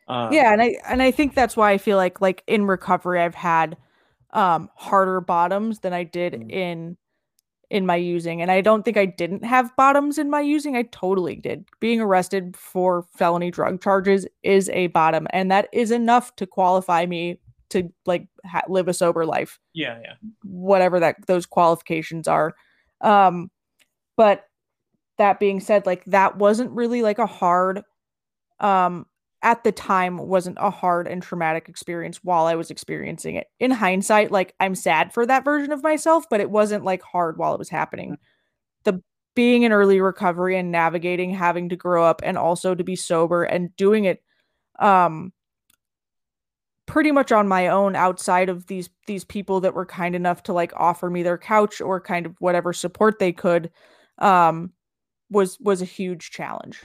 um, 0.09 0.33
yeah, 0.33 0.51
and 0.51 0.61
I 0.61 0.75
and 0.87 1.01
I 1.01 1.11
think 1.11 1.35
that's 1.35 1.55
why 1.55 1.71
I 1.71 1.77
feel 1.77 1.97
like 1.97 2.19
like 2.19 2.43
in 2.47 2.65
recovery 2.65 3.21
I've 3.21 3.35
had 3.35 3.77
um 4.31 4.69
harder 4.75 5.21
bottoms 5.21 5.79
than 5.79 5.93
I 5.93 6.03
did 6.03 6.33
mm. 6.33 6.51
in 6.51 6.97
in 7.69 7.85
my 7.85 7.95
using 7.95 8.41
and 8.41 8.51
I 8.51 8.61
don't 8.61 8.83
think 8.83 8.97
I 8.97 9.05
didn't 9.05 9.45
have 9.45 9.75
bottoms 9.75 10.17
in 10.17 10.29
my 10.31 10.41
using 10.41 10.75
I 10.75 10.83
totally 10.83 11.35
did. 11.35 11.65
Being 11.79 12.01
arrested 12.01 12.57
for 12.57 13.05
felony 13.15 13.51
drug 13.51 13.81
charges 13.81 14.25
is 14.41 14.69
a 14.69 14.87
bottom 14.87 15.27
and 15.31 15.51
that 15.51 15.69
is 15.71 15.91
enough 15.91 16.35
to 16.37 16.47
qualify 16.47 17.05
me 17.05 17.39
to 17.69 17.87
like 18.07 18.27
ha- 18.43 18.63
live 18.67 18.87
a 18.87 18.93
sober 18.93 19.23
life. 19.23 19.59
Yeah, 19.73 19.99
yeah. 20.01 20.13
Whatever 20.43 20.99
that 20.99 21.17
those 21.27 21.45
qualifications 21.45 22.27
are. 22.27 22.55
Um 23.01 23.51
but 24.17 24.45
that 25.19 25.39
being 25.39 25.59
said 25.59 25.85
like 25.85 26.03
that 26.05 26.37
wasn't 26.37 26.71
really 26.71 27.03
like 27.03 27.19
a 27.19 27.27
hard 27.27 27.83
um 28.59 29.05
at 29.41 29.63
the 29.63 29.71
time 29.71 30.17
wasn't 30.17 30.57
a 30.59 30.69
hard 30.69 31.07
and 31.07 31.23
traumatic 31.23 31.69
experience 31.69 32.23
while 32.23 32.45
I 32.45 32.55
was 32.55 32.71
experiencing 32.71 33.35
it. 33.35 33.47
In 33.59 33.71
hindsight, 33.71 34.31
like 34.31 34.53
I'm 34.59 34.75
sad 34.75 35.13
for 35.13 35.25
that 35.25 35.45
version 35.45 35.71
of 35.71 35.83
myself, 35.83 36.25
but 36.29 36.41
it 36.41 36.49
wasn't 36.49 36.83
like 36.83 37.01
hard 37.01 37.37
while 37.37 37.53
it 37.53 37.59
was 37.59 37.69
happening. 37.69 38.17
The 38.83 39.01
being 39.35 39.63
in 39.63 39.71
early 39.71 40.01
recovery 40.01 40.57
and 40.57 40.71
navigating 40.71 41.33
having 41.33 41.69
to 41.69 41.75
grow 41.75 42.03
up 42.03 42.21
and 42.23 42.37
also 42.37 42.75
to 42.75 42.83
be 42.83 42.95
sober 42.95 43.43
and 43.43 43.73
doing 43.77 44.05
it 44.05 44.21
um 44.79 45.31
pretty 46.85 47.11
much 47.11 47.31
on 47.31 47.47
my 47.47 47.67
own 47.67 47.95
outside 47.95 48.49
of 48.49 48.65
these 48.67 48.89
these 49.05 49.23
people 49.23 49.61
that 49.61 49.73
were 49.73 49.85
kind 49.85 50.15
enough 50.15 50.41
to 50.43 50.51
like 50.51 50.73
offer 50.75 51.09
me 51.09 51.21
their 51.21 51.37
couch 51.37 51.79
or 51.79 52.01
kind 52.01 52.25
of 52.25 52.35
whatever 52.39 52.73
support 52.73 53.19
they 53.19 53.31
could 53.31 53.69
um 54.17 54.73
was 55.29 55.59
was 55.59 55.81
a 55.81 55.85
huge 55.85 56.31
challenge 56.31 56.83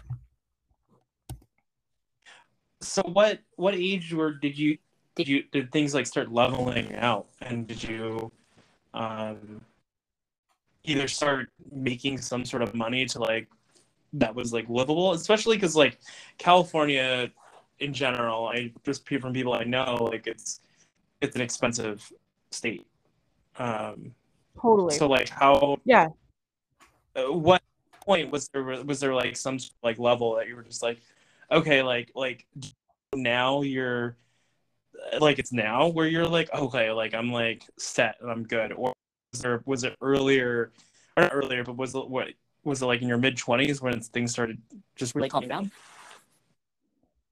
so 2.85 3.03
what 3.03 3.41
what 3.57 3.75
age 3.75 4.13
were 4.13 4.33
did 4.33 4.59
you 4.59 4.79
did 5.15 5.29
you 5.29 5.45
did 5.53 5.71
things 5.73 5.95
like 5.95 6.07
start 6.07 6.33
leveling 6.33 6.95
out 6.97 7.27
and 7.41 7.67
did 7.67 7.83
you 7.83 8.31
um 8.93 9.61
either 10.85 11.09
start 11.09 11.49
making 11.73 12.19
some 12.19 12.45
sort 12.45 12.63
of 12.63 12.75
money 12.75 13.07
to 13.07 13.19
like 13.19 13.49
that 14.15 14.35
was 14.35 14.53
like 14.53 14.69
livable, 14.69 15.13
especially 15.13 15.57
because 15.57 15.75
like 15.75 15.99
California 16.39 17.31
in 17.81 17.93
general, 17.93 18.47
I 18.47 18.73
just 18.85 19.09
from 19.09 19.33
people 19.33 19.53
I 19.53 19.65
know, 19.65 20.09
like 20.11 20.27
it's 20.27 20.61
it's 21.21 21.35
an 21.35 21.43
expensive 21.43 22.11
state. 22.51 22.87
Um, 23.57 24.15
totally. 24.61 24.97
so 24.97 25.07
like 25.07 25.29
how 25.29 25.79
yeah. 25.85 26.09
uh, 27.17 27.33
what 27.33 27.63
point 28.05 28.31
was 28.31 28.49
there 28.49 28.63
was 28.63 29.01
there 29.01 29.15
like 29.15 29.37
some 29.37 29.59
like 29.83 29.99
level 29.99 30.37
that 30.37 30.49
you 30.49 30.57
were 30.57 30.63
just 30.63 30.83
like 30.83 30.99
okay 31.51 31.83
like 31.83 32.11
like 32.15 32.47
now 33.15 33.63
you're 33.63 34.17
uh, 35.13 35.19
like 35.21 35.39
it's 35.39 35.53
now 35.53 35.89
where 35.89 36.07
you're 36.07 36.27
like 36.27 36.53
okay 36.55 36.91
like 36.91 37.15
i'm 37.15 37.33
like 37.33 37.65
set 37.79 38.17
and 38.21 38.31
i'm 38.31 38.45
good 38.45 38.73
or 38.73 38.93
was 39.33 39.41
there 39.41 39.63
was 39.67 39.85
it 39.85 39.95
earlier 40.01 40.73
or 41.17 41.23
not 41.23 41.35
earlier 41.35 41.65
but 41.65 41.77
was 41.77 41.95
it 41.95 42.09
what 42.09 42.29
was 42.65 42.83
it 42.83 42.87
like 42.87 43.03
in 43.03 43.09
your 43.09 43.19
mid 43.19 43.37
20s 43.37 43.81
when 43.81 44.01
things 44.01 44.33
started 44.33 44.61
just 44.97 45.15
really 45.15 45.29
calming 45.29 45.49
down 45.49 45.71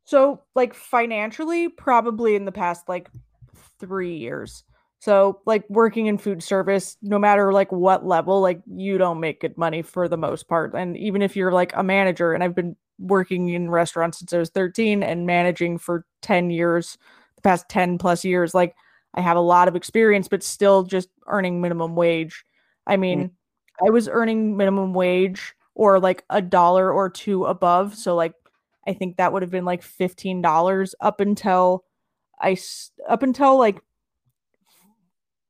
So, 0.05 0.43
like 0.55 0.75
financially, 0.75 1.69
probably 1.69 2.35
in 2.35 2.45
the 2.45 2.53
past 2.53 2.89
like 2.89 3.09
three 3.79 4.17
years. 4.17 4.65
So, 4.99 5.41
like 5.47 5.65
working 5.71 6.07
in 6.07 6.19
food 6.19 6.43
service, 6.43 6.97
no 7.01 7.19
matter 7.19 7.53
like 7.53 7.73
what 7.73 8.07
level, 8.07 8.41
like 8.41 8.61
you 8.67 8.99
don't 8.99 9.21
make 9.21 9.41
good 9.41 9.57
money 9.57 9.83
for 9.83 10.09
the 10.09 10.19
most 10.19 10.49
part. 10.49 10.75
And 10.75 10.97
even 10.97 11.23
if 11.23 11.35
you're 11.35 11.53
like 11.53 11.73
a 11.75 11.83
manager, 11.83 12.33
and 12.33 12.43
I've 12.43 12.55
been 12.55 12.77
working 13.03 13.49
in 13.49 13.71
restaurants 13.71 14.19
since 14.19 14.33
I 14.33 14.39
was 14.39 14.51
13 14.51 15.03
and 15.03 15.27
managing 15.27 15.79
for 15.79 16.07
10 16.23 16.51
years, 16.51 16.97
the 17.37 17.43
past 17.43 17.69
10 17.69 17.99
plus 17.99 18.25
years, 18.25 18.55
like 18.55 18.75
I 19.15 19.21
have 19.21 19.37
a 19.37 19.41
lot 19.41 19.69
of 19.69 19.77
experience, 19.77 20.29
but 20.29 20.43
still 20.43 20.83
just 20.85 21.09
earning 21.27 21.61
minimum 21.61 21.95
wage. 21.95 22.45
I 22.87 22.97
mean, 22.97 23.25
mm-hmm. 23.25 23.87
I 23.87 23.91
was 23.91 24.09
earning 24.09 24.57
minimum 24.57 24.95
wage 24.95 25.55
or 25.75 26.01
like 26.01 26.25
a 26.31 26.41
dollar 26.41 26.93
or 26.93 27.11
two 27.11 27.45
above. 27.45 27.95
So, 27.95 28.15
like, 28.15 28.35
I 28.87 28.93
think 28.93 29.17
that 29.17 29.33
would 29.33 29.43
have 29.43 29.51
been 29.51 29.65
like 29.65 29.83
$15 29.83 30.95
up 31.01 31.21
until 31.21 31.85
I 32.41 32.57
up 33.09 33.23
until 33.23 33.59
like 33.59 33.81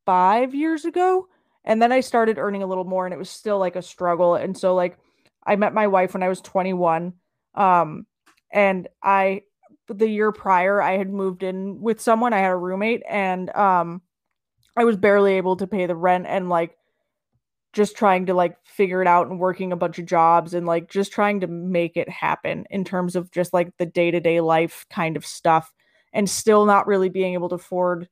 five 0.04 0.54
years 0.54 0.84
ago. 0.84 1.28
And 1.64 1.80
then 1.80 1.92
I 1.92 2.00
started 2.00 2.38
earning 2.38 2.62
a 2.62 2.66
little 2.66 2.84
more 2.84 3.06
and 3.06 3.14
it 3.14 3.18
was 3.18 3.30
still 3.30 3.58
like 3.58 3.76
a 3.76 3.82
struggle. 3.82 4.34
And 4.34 4.58
so, 4.58 4.74
like, 4.74 4.98
I 5.46 5.56
met 5.56 5.74
my 5.74 5.86
wife 5.86 6.14
when 6.14 6.22
I 6.22 6.28
was 6.28 6.40
21. 6.40 7.14
Um, 7.54 8.06
and 8.52 8.88
I, 9.02 9.42
the 9.88 10.08
year 10.08 10.32
prior, 10.32 10.80
I 10.82 10.96
had 10.98 11.10
moved 11.10 11.42
in 11.42 11.80
with 11.80 12.00
someone, 12.00 12.32
I 12.32 12.38
had 12.38 12.52
a 12.52 12.56
roommate, 12.56 13.02
and 13.08 13.50
um, 13.56 14.02
I 14.76 14.84
was 14.84 14.96
barely 14.96 15.34
able 15.34 15.56
to 15.56 15.66
pay 15.66 15.86
the 15.86 15.96
rent 15.96 16.26
and 16.28 16.48
like 16.48 16.76
just 17.72 17.96
trying 17.96 18.26
to 18.26 18.34
like 18.34 18.56
figure 18.64 19.00
it 19.00 19.08
out 19.08 19.28
and 19.28 19.38
working 19.40 19.72
a 19.72 19.76
bunch 19.76 19.98
of 19.98 20.04
jobs 20.06 20.52
and 20.52 20.66
like 20.66 20.90
just 20.90 21.10
trying 21.12 21.40
to 21.40 21.46
make 21.46 21.96
it 21.96 22.08
happen 22.08 22.66
in 22.70 22.84
terms 22.84 23.16
of 23.16 23.30
just 23.30 23.52
like 23.54 23.72
the 23.78 23.86
day-to-day 23.86 24.40
life 24.42 24.84
kind 24.90 25.16
of 25.16 25.24
stuff 25.24 25.72
and 26.12 26.28
still 26.28 26.66
not 26.66 26.86
really 26.86 27.08
being 27.08 27.32
able 27.32 27.48
to 27.48 27.54
afford 27.54 28.08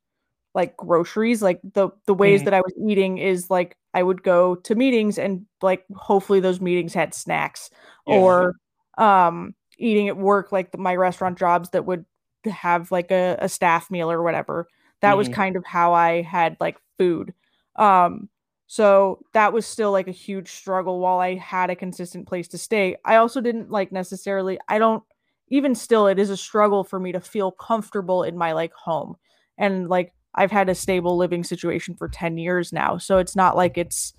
like 0.54 0.76
groceries 0.76 1.42
like 1.42 1.60
the 1.74 1.90
the 2.06 2.14
ways 2.14 2.42
Mhm. 2.42 2.44
that 2.46 2.54
I 2.54 2.60
was 2.60 2.72
eating 2.88 3.18
is 3.18 3.50
like 3.50 3.76
I 3.94 4.02
would 4.02 4.22
go 4.22 4.56
to 4.56 4.74
meetings 4.74 5.18
and 5.18 5.46
like 5.62 5.84
hopefully 5.94 6.40
those 6.40 6.60
meetings 6.60 6.94
had 6.94 7.14
snacks 7.14 7.70
Yeah. 8.06 8.14
or 8.14 8.54
um 8.98 9.54
eating 9.78 10.08
at 10.08 10.16
work 10.16 10.52
like 10.52 10.70
the, 10.72 10.78
my 10.78 10.94
restaurant 10.94 11.38
jobs 11.38 11.70
that 11.70 11.86
would 11.86 12.04
have 12.44 12.90
like 12.90 13.10
a, 13.10 13.36
a 13.40 13.48
staff 13.48 13.90
meal 13.90 14.10
or 14.10 14.22
whatever 14.22 14.66
that 15.00 15.16
was 15.16 15.28
Mhm. 15.28 15.32
kind 15.32 15.56
of 15.56 15.64
how 15.64 15.92
I 15.94 16.22
had 16.22 16.56
like 16.60 16.78
food 16.98 17.32
um 17.76 18.28
so 18.66 19.24
that 19.32 19.52
was 19.52 19.66
still 19.66 19.90
like 19.90 20.06
a 20.06 20.12
huge 20.12 20.50
struggle 20.50 21.00
while 21.00 21.18
I 21.18 21.34
had 21.34 21.70
a 21.70 21.74
consistent 21.76 22.28
place 22.28 22.46
to 22.48 22.58
stay. 22.58 22.94
I 23.04 23.16
also 23.16 23.40
didn't 23.40 23.68
like 23.72 23.90
necessarily, 23.90 24.60
I 24.68 24.78
don't, 24.78 25.02
even 25.48 25.74
still, 25.74 26.06
it 26.06 26.20
is 26.20 26.30
a 26.30 26.36
struggle 26.36 26.84
for 26.84 27.00
me 27.00 27.10
to 27.10 27.20
feel 27.20 27.50
comfortable 27.50 28.22
in 28.22 28.38
my 28.38 28.52
like 28.52 28.72
home. 28.72 29.16
And 29.58 29.88
like 29.88 30.12
I've 30.36 30.52
had 30.52 30.68
a 30.68 30.76
stable 30.76 31.16
living 31.16 31.42
situation 31.42 31.96
for 31.96 32.08
10 32.08 32.38
years 32.38 32.72
now. 32.72 32.96
So 32.98 33.18
it's 33.18 33.34
not 33.34 33.56
like 33.56 33.76
it's, 33.76 34.14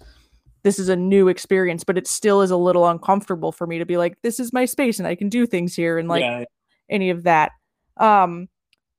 this 0.64 0.80
is 0.80 0.90
a 0.90 0.96
new 0.96 1.28
experience, 1.28 1.84
but 1.84 1.98
it 1.98 2.08
still 2.08 2.42
is 2.42 2.52
a 2.52 2.58
little 2.58 2.88
uncomfortable 2.88 3.52
for 3.52 3.66
me 3.66 3.80
to 3.80 3.86
be 3.86 3.98
like, 3.98 4.22
this 4.22 4.40
is 4.40 4.54
my 4.54 4.66
space 4.66 5.00
and 5.00 5.08
I 5.08 5.16
can 5.16 5.30
do 5.30 5.46
things 5.46 5.76
here 5.76 5.98
and 5.98 6.08
like 6.08 6.22
yeah 6.22 6.46
any 6.92 7.10
of 7.10 7.24
that. 7.24 7.54
Um, 7.98 8.50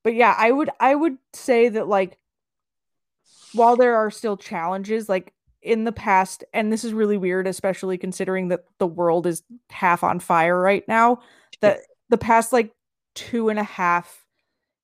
but 0.02 0.14
yeah, 0.14 0.34
I 0.36 0.50
would, 0.50 0.70
I 0.80 0.94
would 0.94 1.18
say 1.32 1.68
that 1.68 1.86
like, 1.86 2.18
while 3.52 3.76
there 3.76 3.96
are 3.96 4.10
still 4.10 4.36
challenges, 4.36 5.08
like 5.08 5.32
in 5.60 5.84
the 5.84 5.92
past, 5.92 6.42
and 6.52 6.72
this 6.72 6.84
is 6.84 6.94
really 6.94 7.18
weird, 7.18 7.46
especially 7.46 7.98
considering 7.98 8.48
that 8.48 8.64
the 8.78 8.86
world 8.86 9.26
is 9.26 9.42
half 9.70 10.02
on 10.02 10.18
fire 10.18 10.58
right 10.58 10.86
now, 10.88 11.20
that 11.60 11.80
the 12.08 12.18
past 12.18 12.52
like 12.52 12.72
two 13.14 13.50
and 13.50 13.58
a 13.58 13.64
half 13.64 14.24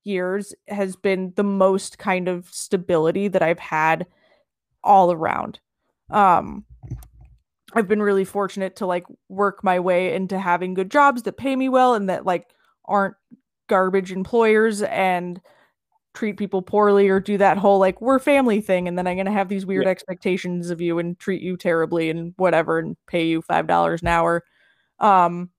years 0.04 0.54
has 0.68 0.94
been 0.96 1.32
the 1.34 1.44
most 1.44 1.98
kind 1.98 2.28
of 2.28 2.46
stability 2.50 3.28
that 3.28 3.42
I've 3.42 3.58
had 3.58 4.06
all 4.84 5.10
around. 5.10 5.60
Um, 6.10 6.64
I've 7.74 7.88
been 7.88 8.00
really 8.02 8.24
fortunate 8.24 8.76
to 8.76 8.86
like 8.86 9.04
work 9.28 9.62
my 9.62 9.78
way 9.78 10.14
into 10.14 10.38
having 10.38 10.74
good 10.74 10.90
jobs 10.90 11.22
that 11.24 11.36
pay 11.36 11.54
me 11.54 11.68
well 11.68 11.94
and 11.94 12.08
that 12.08 12.24
like 12.24 12.46
aren't 12.86 13.14
garbage 13.68 14.10
employers 14.10 14.82
and 14.82 15.40
treat 16.14 16.36
people 16.38 16.62
poorly 16.62 17.08
or 17.08 17.20
do 17.20 17.38
that 17.38 17.58
whole 17.58 17.78
like 17.78 18.00
we're 18.00 18.18
family 18.18 18.60
thing 18.60 18.88
and 18.88 18.98
then 18.98 19.06
I'm 19.06 19.16
going 19.16 19.26
to 19.26 19.32
have 19.32 19.48
these 19.48 19.66
weird 19.66 19.86
Yeah. 19.86 19.90
expectations 19.90 20.70
of 20.70 20.80
you 20.80 20.98
and 20.98 21.18
treat 21.18 21.42
you 21.42 21.56
terribly 21.56 22.10
and 22.10 22.34
whatever 22.38 22.78
and 22.78 22.96
pay 23.06 23.26
you 23.26 23.42
$5 23.42 24.02
an 24.02 24.08
hour. 24.08 24.44
Um 25.00 25.50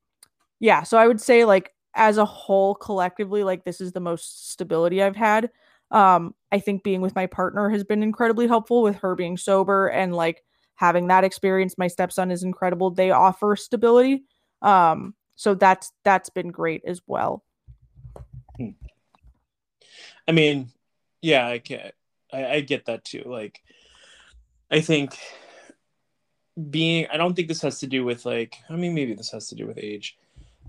yeah, 0.60 0.84
so 0.84 0.98
I 0.98 1.08
would 1.08 1.22
say 1.22 1.46
like 1.46 1.74
as 1.96 2.18
a 2.18 2.26
whole 2.26 2.76
collectively 2.76 3.44
like 3.44 3.64
this 3.66 3.82
is 3.82 3.94
the 3.94 4.00
most 4.00 4.52
stability 4.52 5.02
I've 5.04 5.16
had. 5.16 5.50
Um 5.92 6.36
I 6.52 6.60
think 6.60 6.84
being 6.84 7.02
with 7.02 7.16
my 7.16 7.28
partner 7.28 7.70
has 7.70 7.84
been 7.84 8.04
incredibly 8.04 8.48
helpful 8.48 8.82
with 8.82 8.98
her 8.98 9.16
being 9.16 9.38
sober 9.38 9.88
and 9.88 10.16
like 10.16 10.44
having 10.76 11.08
that 11.08 11.24
experience. 11.24 11.78
My 11.78 11.88
stepson 11.88 12.32
is 12.32 12.44
incredible. 12.44 12.92
They 12.92 13.12
offer 13.12 13.56
stability. 13.56 14.24
Um 14.62 15.16
so 15.36 15.56
that's 15.56 15.92
that's 16.04 16.30
been 16.30 16.50
great 16.50 16.84
as 16.86 17.02
well. 17.08 17.44
I 20.28 20.32
mean, 20.32 20.70
yeah, 21.24 21.48
I 21.48 21.58
get, 21.58 21.96
I, 22.32 22.46
I 22.46 22.60
get 22.62 22.86
that 22.86 23.04
too. 23.04 23.24
Like, 23.26 23.64
I 24.70 24.80
think 24.82 25.18
being, 26.70 27.08
I 27.12 27.18
don't 27.18 27.36
think 27.36 27.48
this 27.48 27.64
has 27.64 27.80
to 27.80 27.88
do 27.88 28.06
with 28.06 28.28
like, 28.28 28.58
I 28.70 28.76
mean, 28.76 28.94
maybe 28.94 29.16
this 29.16 29.32
has 29.32 29.48
to 29.48 29.56
do 29.56 29.66
with 29.66 29.80
age, 29.80 30.18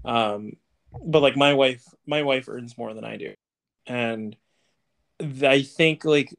um, 0.03 0.57
but 1.05 1.21
like 1.21 1.37
my 1.37 1.53
wife, 1.53 1.85
my 2.07 2.23
wife 2.23 2.49
earns 2.49 2.79
more 2.79 2.95
than 2.95 3.05
I 3.05 3.19
do, 3.19 3.35
and 3.87 4.35
I 5.21 5.63
think 5.63 6.05
like 6.05 6.35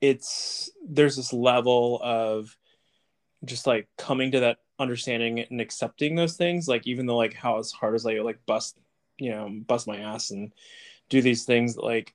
it's 0.00 0.70
there's 0.86 1.16
this 1.16 1.32
level 1.32 2.00
of 2.02 2.56
just 3.44 3.66
like 3.66 3.88
coming 3.98 4.32
to 4.32 4.40
that 4.40 4.58
understanding 4.78 5.40
and 5.40 5.60
accepting 5.60 6.14
those 6.14 6.36
things 6.36 6.66
like 6.66 6.86
even 6.86 7.06
though 7.06 7.16
like 7.16 7.34
how 7.34 7.58
as 7.58 7.70
hard 7.72 7.94
as 7.94 8.06
I 8.06 8.14
like 8.14 8.38
bust 8.46 8.76
you 9.18 9.30
know 9.30 9.48
bust 9.66 9.86
my 9.86 9.98
ass 9.98 10.30
and 10.30 10.52
do 11.08 11.22
these 11.22 11.44
things 11.44 11.76
like 11.76 12.14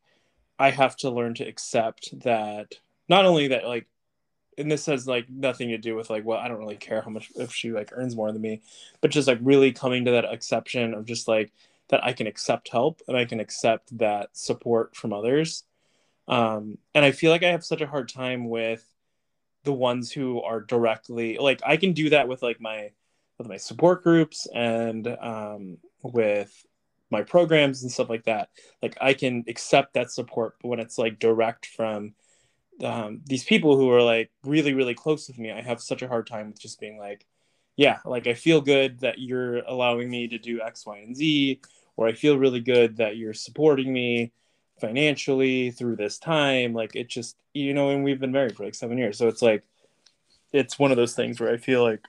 i 0.60 0.70
have 0.70 0.96
to 0.96 1.10
learn 1.10 1.34
to 1.34 1.48
accept 1.48 2.10
that 2.22 2.74
not 3.08 3.26
only 3.26 3.48
that 3.48 3.66
like 3.66 3.88
and 4.58 4.72
this 4.72 4.88
has 4.88 5.08
like 5.08 5.30
nothing 5.30 5.70
to 5.70 5.78
do 5.78 5.96
with 5.96 6.10
like 6.10 6.26
well 6.26 6.40
i 6.40 6.48
don't 6.48 6.58
really 6.58 6.76
care 6.76 7.02
how 7.02 7.10
much 7.10 7.32
if 7.36 7.54
she 7.54 7.72
like 7.72 7.92
earns 7.94 8.16
more 8.16 8.32
than 8.32 8.42
me 8.42 8.62
but 9.02 9.12
just 9.12 9.28
like 9.28 9.40
really 9.42 9.72
coming 9.72 10.04
to 10.04 10.12
that 10.12 10.26
exception 10.26 10.94
of 10.94 11.06
just 11.06 11.28
like 11.28 11.52
that 11.90 12.04
i 12.04 12.14
can 12.14 12.28
accept 12.28 12.70
help 12.70 13.02
and 13.08 13.18
i 13.18 13.26
can 13.26 13.40
accept 13.40 13.98
that 13.98 14.30
support 14.34 14.96
from 14.96 15.14
others. 15.14 15.64
Um 16.28 16.78
and 16.94 17.06
i 17.06 17.12
feel 17.12 17.32
like 17.32 17.44
i 17.44 17.52
have 17.52 17.64
such 17.64 17.82
a 17.82 17.88
hard 17.88 18.10
time 18.10 18.50
with 18.50 18.86
the 19.64 19.74
ones 19.74 20.12
who 20.12 20.42
are 20.42 20.62
directly 20.62 21.38
like 21.38 21.62
i 21.66 21.78
can 21.78 21.94
do 21.94 22.10
that 22.10 22.28
with 22.28 22.42
like 22.42 22.60
my 22.62 22.92
with 23.38 23.48
my 23.48 23.58
support 23.58 24.04
groups 24.04 24.48
and 24.54 25.08
um 25.08 25.78
with 26.04 26.66
my 27.10 27.22
programs 27.22 27.84
and 27.84 27.92
stuff 27.92 28.10
like 28.10 28.26
that. 28.26 28.50
Like 28.82 28.98
i 29.00 29.14
can 29.14 29.46
accept 29.48 29.94
that 29.94 30.12
support 30.12 30.56
but 30.62 30.68
when 30.70 30.80
it's 30.80 30.98
like 30.98 31.20
direct 31.20 31.66
from 31.66 32.14
um, 32.84 33.22
these 33.26 33.44
people 33.44 33.76
who 33.76 33.90
are 33.90 34.04
like 34.04 34.32
really 34.44 34.74
really 34.74 34.94
close 34.94 35.28
with 35.28 35.40
me 35.40 35.52
i 35.52 35.62
have 35.62 35.82
such 35.82 36.02
a 36.02 36.08
hard 36.08 36.28
time 36.28 36.48
with 36.48 36.60
just 36.60 36.80
being 36.80 36.98
like 36.98 37.26
yeah 37.76 38.00
like 38.06 38.28
i 38.28 38.34
feel 38.34 38.62
good 38.62 39.00
that 39.00 39.20
you're 39.20 39.60
allowing 39.60 40.10
me 40.10 40.28
to 40.28 40.38
do 40.38 40.62
x 40.62 40.86
y 40.86 40.98
and 40.98 41.16
z 41.16 41.60
or 41.98 42.08
i 42.08 42.14
feel 42.14 42.40
really 42.40 42.62
good 42.62 42.98
that 42.98 43.18
you're 43.18 43.34
supporting 43.34 43.92
me 43.92 44.32
financially 44.80 45.72
through 45.72 45.96
this 45.96 46.20
time. 46.20 46.72
Like 46.72 46.96
it 46.96 47.10
just 47.10 47.36
you 47.54 47.74
know 47.74 47.90
and 47.90 48.04
we've 48.04 48.20
been 48.20 48.32
married 48.32 48.56
for 48.56 48.64
like 48.64 48.76
seven 48.76 49.00
years. 49.00 49.18
So 49.18 49.28
it's 49.28 49.42
like 49.42 49.64
it's 50.52 50.80
one 50.80 50.92
of 50.92 50.98
those 50.98 51.16
things 51.16 51.40
where 51.40 51.54
i 51.54 51.58
feel 51.58 51.84
like 51.84 52.06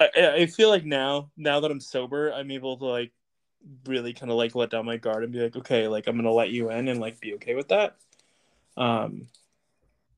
I, 0.00 0.08
I 0.16 0.46
feel 0.46 0.68
like 0.68 0.84
now 0.84 1.30
now 1.36 1.60
that 1.60 1.70
i'm 1.70 1.80
sober 1.80 2.30
i'm 2.32 2.50
able 2.50 2.76
to 2.78 2.84
like 2.84 3.12
really 3.86 4.12
kind 4.12 4.30
of 4.30 4.36
like 4.36 4.54
let 4.54 4.70
down 4.70 4.84
my 4.84 4.96
guard 4.96 5.24
and 5.24 5.32
be 5.32 5.40
like 5.40 5.56
okay 5.56 5.88
like 5.88 6.06
i'm 6.06 6.16
gonna 6.16 6.32
let 6.32 6.50
you 6.50 6.70
in 6.70 6.88
and 6.88 7.00
like 7.00 7.20
be 7.20 7.34
okay 7.34 7.54
with 7.54 7.68
that. 7.68 7.96
Um 8.76 9.28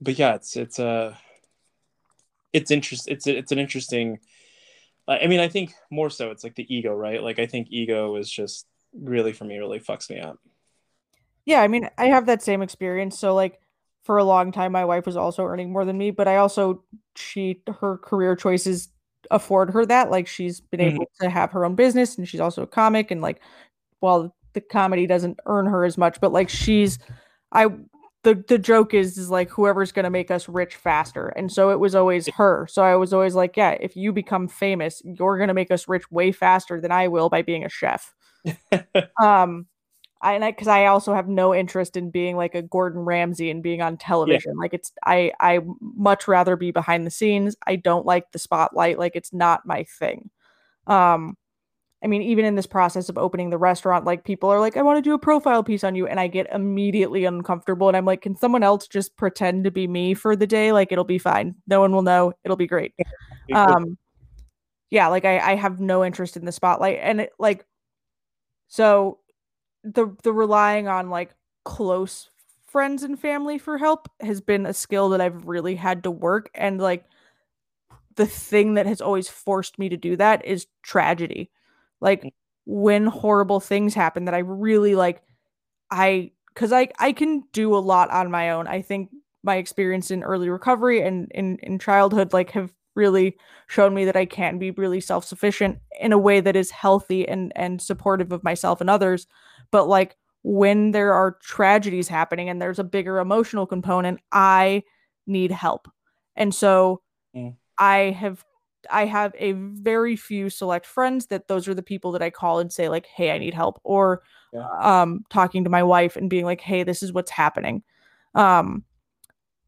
but 0.01 0.19
yeah 0.19 0.35
it's 0.35 0.57
it's 0.57 0.79
uh 0.79 1.15
it's 2.53 2.71
interest 2.71 3.09
it's 3.09 3.27
it's 3.27 3.53
an 3.53 3.59
interesting 3.59 4.19
I 5.09 5.27
mean, 5.29 5.41
I 5.41 5.49
think 5.49 5.73
more 5.91 6.11
so 6.11 6.31
it's 6.31 6.43
like 6.45 6.57
the 6.57 6.73
ego, 6.75 6.93
right? 6.95 7.23
Like 7.23 7.39
I 7.39 7.47
think 7.47 7.69
ego 7.71 8.17
is 8.17 8.31
just 8.31 8.67
really 8.93 9.33
for 9.33 9.45
me 9.45 9.59
really 9.59 9.81
fucks 9.81 10.11
me 10.11 10.19
up. 10.21 10.39
Yeah, 11.45 11.61
I 11.63 11.69
mean, 11.69 11.89
I 11.97 12.07
have 12.07 12.27
that 12.27 12.43
same 12.43 12.63
experience. 12.63 13.19
So 13.19 13.35
like 13.35 13.61
for 14.05 14.19
a 14.19 14.25
long 14.25 14.53
time 14.53 14.73
my 14.73 14.85
wife 14.85 15.07
was 15.07 15.17
also 15.17 15.45
earning 15.45 15.73
more 15.73 15.85
than 15.85 15.99
me, 15.99 16.11
but 16.11 16.29
I 16.29 16.37
also 16.37 16.83
she 17.17 17.63
her 17.81 17.99
career 17.99 18.37
choices 18.37 18.89
afford 19.31 19.71
her 19.71 19.87
that. 19.87 20.11
Like 20.11 20.27
she's 20.27 20.61
been 20.61 20.81
Mhm. 20.81 20.97
able 20.97 21.11
to 21.21 21.31
have 21.31 21.53
her 21.53 21.65
own 21.65 21.75
business 21.75 22.17
and 22.19 22.29
she's 22.29 22.41
also 22.41 22.63
a 22.63 22.67
comic 22.67 23.11
and 23.11 23.21
like 23.21 23.41
while 24.01 24.35
the 24.55 24.61
comedy 24.61 25.07
doesn't 25.07 25.41
earn 25.47 25.67
her 25.67 25.85
as 25.85 25.99
much, 25.99 26.21
but 26.21 26.33
like 26.33 26.49
she's 26.49 26.99
I 27.53 27.69
the 28.27 28.35
the 28.49 28.59
joke 28.59 28.93
is 28.93 29.17
is 29.17 29.31
like 29.31 29.49
whoever's 29.51 29.93
going 29.93 30.03
to 30.03 30.11
make 30.11 30.33
us 30.33 30.49
rich 30.49 30.75
faster. 30.75 31.29
And 31.29 31.51
so 31.51 31.71
it 31.71 31.79
was 31.79 31.95
always 31.95 32.27
her. 32.35 32.67
So 32.69 32.83
I 32.83 32.97
was 32.97 33.13
always 33.13 33.37
like, 33.37 33.57
yeah, 33.57 33.77
if 33.81 33.95
you 33.95 34.13
become 34.13 34.49
famous, 34.49 35.01
you're 35.05 35.37
going 35.37 35.47
to 35.47 35.55
make 35.55 35.71
us 35.71 35.87
rich 35.87 36.11
way 36.11 36.33
faster 36.33 36.81
than 36.81 36.91
I 36.91 37.07
will 37.07 37.29
by 37.29 37.43
being 37.43 37.65
a 37.65 37.69
chef. 37.69 38.15
um 39.23 39.67
I 40.21 40.33
and 40.33 40.45
I 40.45 40.51
because 40.51 40.67
I 40.67 40.87
also 40.87 41.15
have 41.15 41.29
no 41.29 41.55
interest 41.55 41.97
in 41.97 42.11
being 42.11 42.37
like 42.37 42.57
a 42.57 42.63
Gordon 42.63 43.03
Ramsay 43.03 43.49
and 43.49 43.63
being 43.63 43.81
on 43.81 43.97
television. 43.97 44.57
Like 44.57 44.75
it's 44.75 44.91
I 45.05 45.31
I 45.39 45.61
much 45.81 46.27
rather 46.27 46.57
be 46.57 46.73
behind 46.73 47.07
the 47.07 47.13
scenes. 47.13 47.55
I 47.65 47.77
don't 47.77 48.07
like 48.07 48.33
the 48.33 48.41
spotlight. 48.41 48.99
Like 48.99 49.15
it's 49.15 49.33
not 49.33 49.67
my 49.67 49.85
thing. 49.85 50.31
Um 50.89 51.37
I 52.05 52.09
mean, 52.09 52.21
even 52.23 52.45
in 52.45 52.55
this 52.55 52.67
process 52.67 53.09
of 53.09 53.17
opening 53.17 53.51
the 53.51 53.59
restaurant, 53.59 54.05
like 54.05 54.25
people 54.25 54.51
are 54.51 54.61
like, 54.61 54.77
I 54.77 54.83
want 54.83 54.99
to 54.99 55.03
do 55.03 55.15
a 55.15 55.19
profile 55.19 55.65
piece 55.65 55.83
on 55.83 55.95
you. 55.95 56.07
And 56.07 56.21
I 56.21 56.29
get 56.29 56.47
immediately 56.53 57.25
uncomfortable. 57.25 57.89
And 57.89 57.97
I'm 57.97 58.05
like, 58.05 58.21
can 58.21 58.37
someone 58.37 58.63
else 58.63 58.87
just 58.87 59.17
pretend 59.17 59.65
to 59.65 59.71
be 59.71 59.87
me 59.87 60.13
for 60.13 60.37
the 60.37 60.47
day? 60.47 60.73
Like, 60.73 60.93
it'll 60.93 61.05
be 61.05 61.19
fine. 61.19 61.55
No 61.67 61.81
one 61.81 61.93
will 61.93 62.03
know. 62.03 62.35
It'll 62.45 62.57
be 62.57 62.67
great. 62.67 62.93
Um, 63.55 63.97
yeah, 64.91 65.09
like 65.09 65.25
I, 65.25 65.39
I 65.39 65.55
have 65.55 65.81
no 65.81 66.05
interest 66.05 66.37
in 66.37 66.45
the 66.45 66.53
spotlight. 66.53 66.99
And 67.01 67.23
it, 67.23 67.33
like, 67.39 67.65
so 68.69 69.19
the, 69.83 70.15
the 70.23 70.33
relying 70.33 70.89
on 70.89 71.09
like 71.09 71.35
close 71.65 72.29
friends 72.67 73.05
and 73.05 73.19
family 73.19 73.57
for 73.57 73.79
help 73.79 74.09
has 74.21 74.43
been 74.43 74.67
a 74.67 74.75
skill 74.75 75.09
that 75.09 75.23
I've 75.23 75.47
really 75.47 75.77
had 75.77 76.03
to 76.03 76.11
work. 76.11 76.51
And 76.55 76.79
like, 76.79 77.07
the 78.17 78.27
thing 78.27 78.75
that 78.75 78.87
has 78.87 79.01
always 79.01 79.29
forced 79.29 79.79
me 79.79 79.89
to 79.89 79.97
do 79.97 80.17
that 80.17 80.45
is 80.45 80.67
tragedy 80.83 81.51
like 82.01 82.29
when 82.65 83.07
horrible 83.07 83.61
things 83.61 83.95
happen 83.95 84.25
that 84.27 84.35
I 84.35 84.39
really 84.39 84.95
like 84.95 85.23
I 85.91 86.33
cuz 86.55 86.73
I 86.73 86.89
I 86.99 87.13
can 87.13 87.45
do 87.53 87.77
a 87.77 87.79
lot 87.79 88.11
on 88.11 88.31
my 88.31 88.51
own. 88.51 88.67
I 88.67 88.83
think 88.83 89.11
my 89.43 89.57
experience 89.57 90.11
in 90.11 90.23
early 90.23 90.49
recovery 90.49 91.01
and 91.03 91.31
in 91.35 91.59
in 91.63 91.79
childhood 91.79 92.33
like 92.33 92.51
have 92.53 92.73
really 92.95 93.37
shown 93.69 93.95
me 93.95 94.05
that 94.07 94.17
I 94.17 94.25
can 94.25 94.59
be 94.59 94.71
really 94.71 95.01
self-sufficient 95.01 95.79
in 96.01 96.13
a 96.13 96.19
way 96.19 96.41
that 96.41 96.57
is 96.57 96.71
healthy 96.71 97.29
and 97.29 97.53
and 97.57 97.81
supportive 97.81 98.33
of 98.33 98.45
myself 98.45 98.81
and 98.81 98.91
others. 98.91 99.27
But 99.71 99.89
like 99.89 100.17
when 100.43 100.93
there 100.93 101.13
are 101.13 101.39
tragedies 101.43 102.09
happening 102.09 102.49
and 102.49 102.61
there's 102.63 102.79
a 102.79 102.85
bigger 102.85 103.19
emotional 103.19 103.67
component, 103.67 104.21
I 104.33 104.85
need 105.27 105.51
help. 105.51 105.89
And 106.37 106.55
so 106.55 107.03
Mm. 107.35 107.57
I 107.79 108.17
have 108.19 108.45
I 108.91 109.07
have 109.07 109.35
a 109.39 109.53
very 109.53 110.17
few 110.17 110.51
select 110.51 110.87
friends 110.87 111.27
that 111.27 111.49
those 111.49 111.69
are 111.69 111.75
the 111.75 111.83
people 111.83 112.13
that 112.13 112.23
I 112.23 112.31
call 112.31 112.59
and 112.61 112.73
say 112.73 112.89
like, 112.89 113.07
"Hey, 113.07 113.31
I 113.33 113.39
need 113.39 113.55
help," 113.55 113.81
or 113.85 114.23
Yeah. 114.53 114.67
um, 114.81 115.25
talking 115.31 115.65
to 115.65 115.71
my 115.71 115.83
wife 115.83 116.17
and 116.17 116.31
being 116.31 116.45
like, 116.45 116.61
"Hey, 116.61 116.83
this 116.85 117.03
is 117.03 117.13
what's 117.13 117.31
happening." 117.31 117.83
Um, 118.35 118.85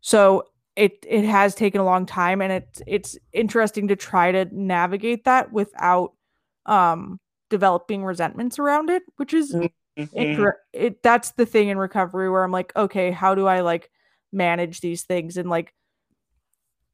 so 0.00 0.44
it 0.76 1.04
it 1.08 1.24
has 1.24 1.54
taken 1.54 1.80
a 1.80 1.84
long 1.84 2.06
time, 2.06 2.40
and 2.42 2.52
it's 2.52 2.82
it's 2.86 3.18
interesting 3.32 3.88
to 3.88 3.96
try 3.96 4.32
to 4.32 4.46
navigate 4.52 5.24
that 5.24 5.52
without 5.52 6.12
um, 6.66 7.20
developing 7.50 8.04
resentments 8.04 8.58
around 8.58 8.90
it, 8.90 9.02
which 9.16 9.34
is 9.34 9.56
Mhm. 9.56 9.68
inter- 10.12 10.58
it. 10.72 11.02
That's 11.02 11.32
the 11.32 11.46
thing 11.46 11.68
in 11.68 11.78
recovery 11.78 12.30
where 12.30 12.44
I'm 12.44 12.52
like, 12.52 12.72
okay, 12.76 13.10
how 13.10 13.34
do 13.34 13.46
I 13.46 13.60
like 13.60 13.90
manage 14.32 14.80
these 14.80 15.04
things 15.04 15.36
and 15.36 15.48
like 15.50 15.74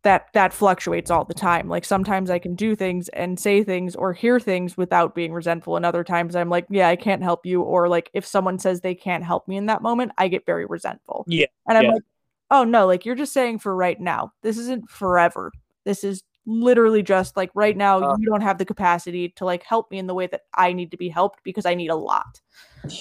that 0.05 0.27
that 0.35 0.53
fluctuates 0.53 1.11
all 1.11 1.25
the 1.25 1.35
time. 1.35 1.69
Like 1.69 1.85
sometimes 1.85 2.31
I 2.31 2.39
can 2.39 2.55
do 2.55 2.77
things 2.77 3.09
and 3.09 3.41
say 3.41 3.65
things 3.65 3.97
or 3.97 4.13
hear 4.13 4.39
things 4.39 4.77
without 4.77 5.15
being 5.15 5.33
resentful 5.33 5.77
and 5.77 5.85
other 5.85 6.05
times 6.05 6.37
I'm 6.37 6.51
like, 6.51 6.67
yeah, 6.71 6.89
I 6.89 6.97
can't 6.97 7.23
help 7.23 7.45
you 7.45 7.63
or 7.63 7.89
like 7.89 8.11
if 8.15 8.25
someone 8.27 8.59
says 8.59 8.81
they 8.81 8.95
can't 8.95 9.25
help 9.25 9.49
me 9.49 9.57
in 9.57 9.67
that 9.67 9.83
moment, 9.83 10.13
I 10.17 10.29
get 10.29 10.47
very 10.47 10.67
resentful. 10.67 11.25
Yeah, 11.27 11.47
And 11.67 11.77
I'm 11.79 11.85
yeah. 11.85 11.93
like, 11.93 12.03
"Oh 12.51 12.65
no, 12.65 12.87
like 12.87 13.05
you're 13.05 13.15
just 13.17 13.33
saying 13.33 13.59
for 13.59 13.75
right 13.75 13.99
now. 14.01 14.33
This 14.43 14.59
isn't 14.59 14.89
forever. 14.91 15.51
This 15.85 16.05
is 16.05 16.23
literally 16.47 17.03
just 17.03 17.37
like 17.37 17.51
right 17.55 17.77
now 17.77 17.99
Uh. 18.03 18.17
you 18.19 18.27
don't 18.27 18.43
have 18.43 18.59
the 18.59 18.67
capacity 18.67 19.31
to 19.31 19.45
like 19.47 19.63
help 19.63 19.91
me 19.91 19.99
in 19.99 20.07
the 20.07 20.15
way 20.15 20.27
that 20.27 20.43
I 20.55 20.75
need 20.75 20.91
to 20.91 20.99
be 20.99 21.09
helped 21.09 21.43
because 21.45 21.67
I 21.67 21.75
need 21.75 21.91
a 21.91 21.97
lot." 21.97 22.41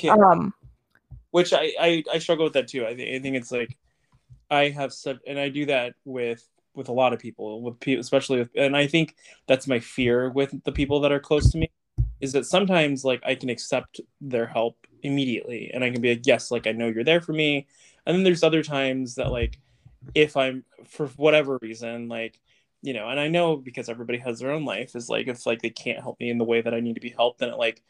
Yeah. 0.01 0.13
Um 0.13 0.53
which 1.31 1.51
I, 1.51 1.73
I 1.79 2.03
I 2.13 2.19
struggle 2.19 2.45
with 2.45 2.53
that 2.53 2.67
too. 2.69 2.85
I 2.85 2.95
think 2.95 3.09
I 3.09 3.19
think 3.19 3.35
it's 3.35 3.51
like 3.51 3.75
I 4.49 4.69
have 4.69 4.93
such, 4.93 5.17
and 5.27 5.39
I 5.39 5.49
do 5.49 5.65
that 5.65 5.95
with 6.05 6.47
with 6.75 6.89
a 6.89 6.93
lot 6.93 7.13
of 7.13 7.19
people, 7.19 7.61
with 7.61 7.79
people, 7.79 8.01
especially 8.01 8.39
with, 8.39 8.49
and 8.55 8.75
I 8.75 8.87
think 8.87 9.15
that's 9.47 9.67
my 9.67 9.79
fear 9.79 10.29
with 10.29 10.63
the 10.63 10.71
people 10.71 10.99
that 11.01 11.11
are 11.11 11.19
close 11.19 11.51
to 11.51 11.57
me, 11.57 11.71
is 12.21 12.33
that 12.33 12.45
sometimes 12.45 13.03
like 13.03 13.21
I 13.25 13.35
can 13.35 13.49
accept 13.49 14.01
their 14.21 14.47
help 14.47 14.77
immediately, 15.01 15.71
and 15.73 15.83
I 15.83 15.91
can 15.91 16.01
be 16.01 16.09
like, 16.09 16.25
yes, 16.25 16.51
like 16.51 16.67
I 16.67 16.71
know 16.71 16.87
you're 16.87 17.03
there 17.03 17.21
for 17.21 17.33
me, 17.33 17.67
and 18.05 18.15
then 18.15 18.23
there's 18.23 18.43
other 18.43 18.63
times 18.63 19.15
that 19.15 19.31
like 19.31 19.59
if 20.15 20.35
I'm 20.35 20.65
for 20.85 21.07
whatever 21.07 21.57
reason 21.61 22.09
like 22.09 22.39
you 22.81 22.93
know, 22.93 23.07
and 23.07 23.17
I 23.17 23.29
know 23.29 23.55
because 23.55 23.87
everybody 23.87 24.19
has 24.19 24.39
their 24.39 24.51
own 24.51 24.65
life 24.65 24.93
is 24.93 25.07
like 25.07 25.27
if 25.27 25.45
like 25.45 25.61
they 25.61 25.69
can't 25.69 26.01
help 26.01 26.19
me 26.19 26.29
in 26.29 26.37
the 26.37 26.43
way 26.43 26.61
that 26.61 26.73
I 26.73 26.81
need 26.81 26.95
to 26.95 27.01
be 27.01 27.11
helped, 27.11 27.39
then 27.39 27.49
it 27.49 27.57
like 27.57 27.81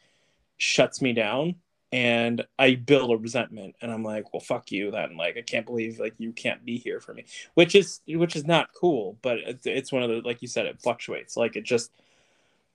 shuts 0.56 1.02
me 1.02 1.12
down 1.12 1.56
and 1.92 2.44
I 2.58 2.74
build 2.74 3.10
a 3.10 3.16
resentment 3.16 3.76
and 3.80 3.92
I'm 3.92 4.02
like, 4.02 4.32
well, 4.32 4.40
fuck 4.40 4.72
you 4.72 4.90
then. 4.90 5.16
Like, 5.16 5.36
I 5.36 5.42
can't 5.42 5.66
believe 5.66 6.00
like 6.00 6.14
you 6.18 6.32
can't 6.32 6.64
be 6.64 6.76
here 6.76 7.00
for 7.00 7.14
me, 7.14 7.24
which 7.54 7.74
is, 7.74 8.00
which 8.08 8.34
is 8.34 8.44
not 8.44 8.70
cool, 8.74 9.16
but 9.22 9.38
it's, 9.38 9.66
it's 9.66 9.92
one 9.92 10.02
of 10.02 10.10
the, 10.10 10.20
like 10.26 10.42
you 10.42 10.48
said, 10.48 10.66
it 10.66 10.80
fluctuates. 10.82 11.36
Like 11.36 11.56
it 11.56 11.64
just, 11.64 11.92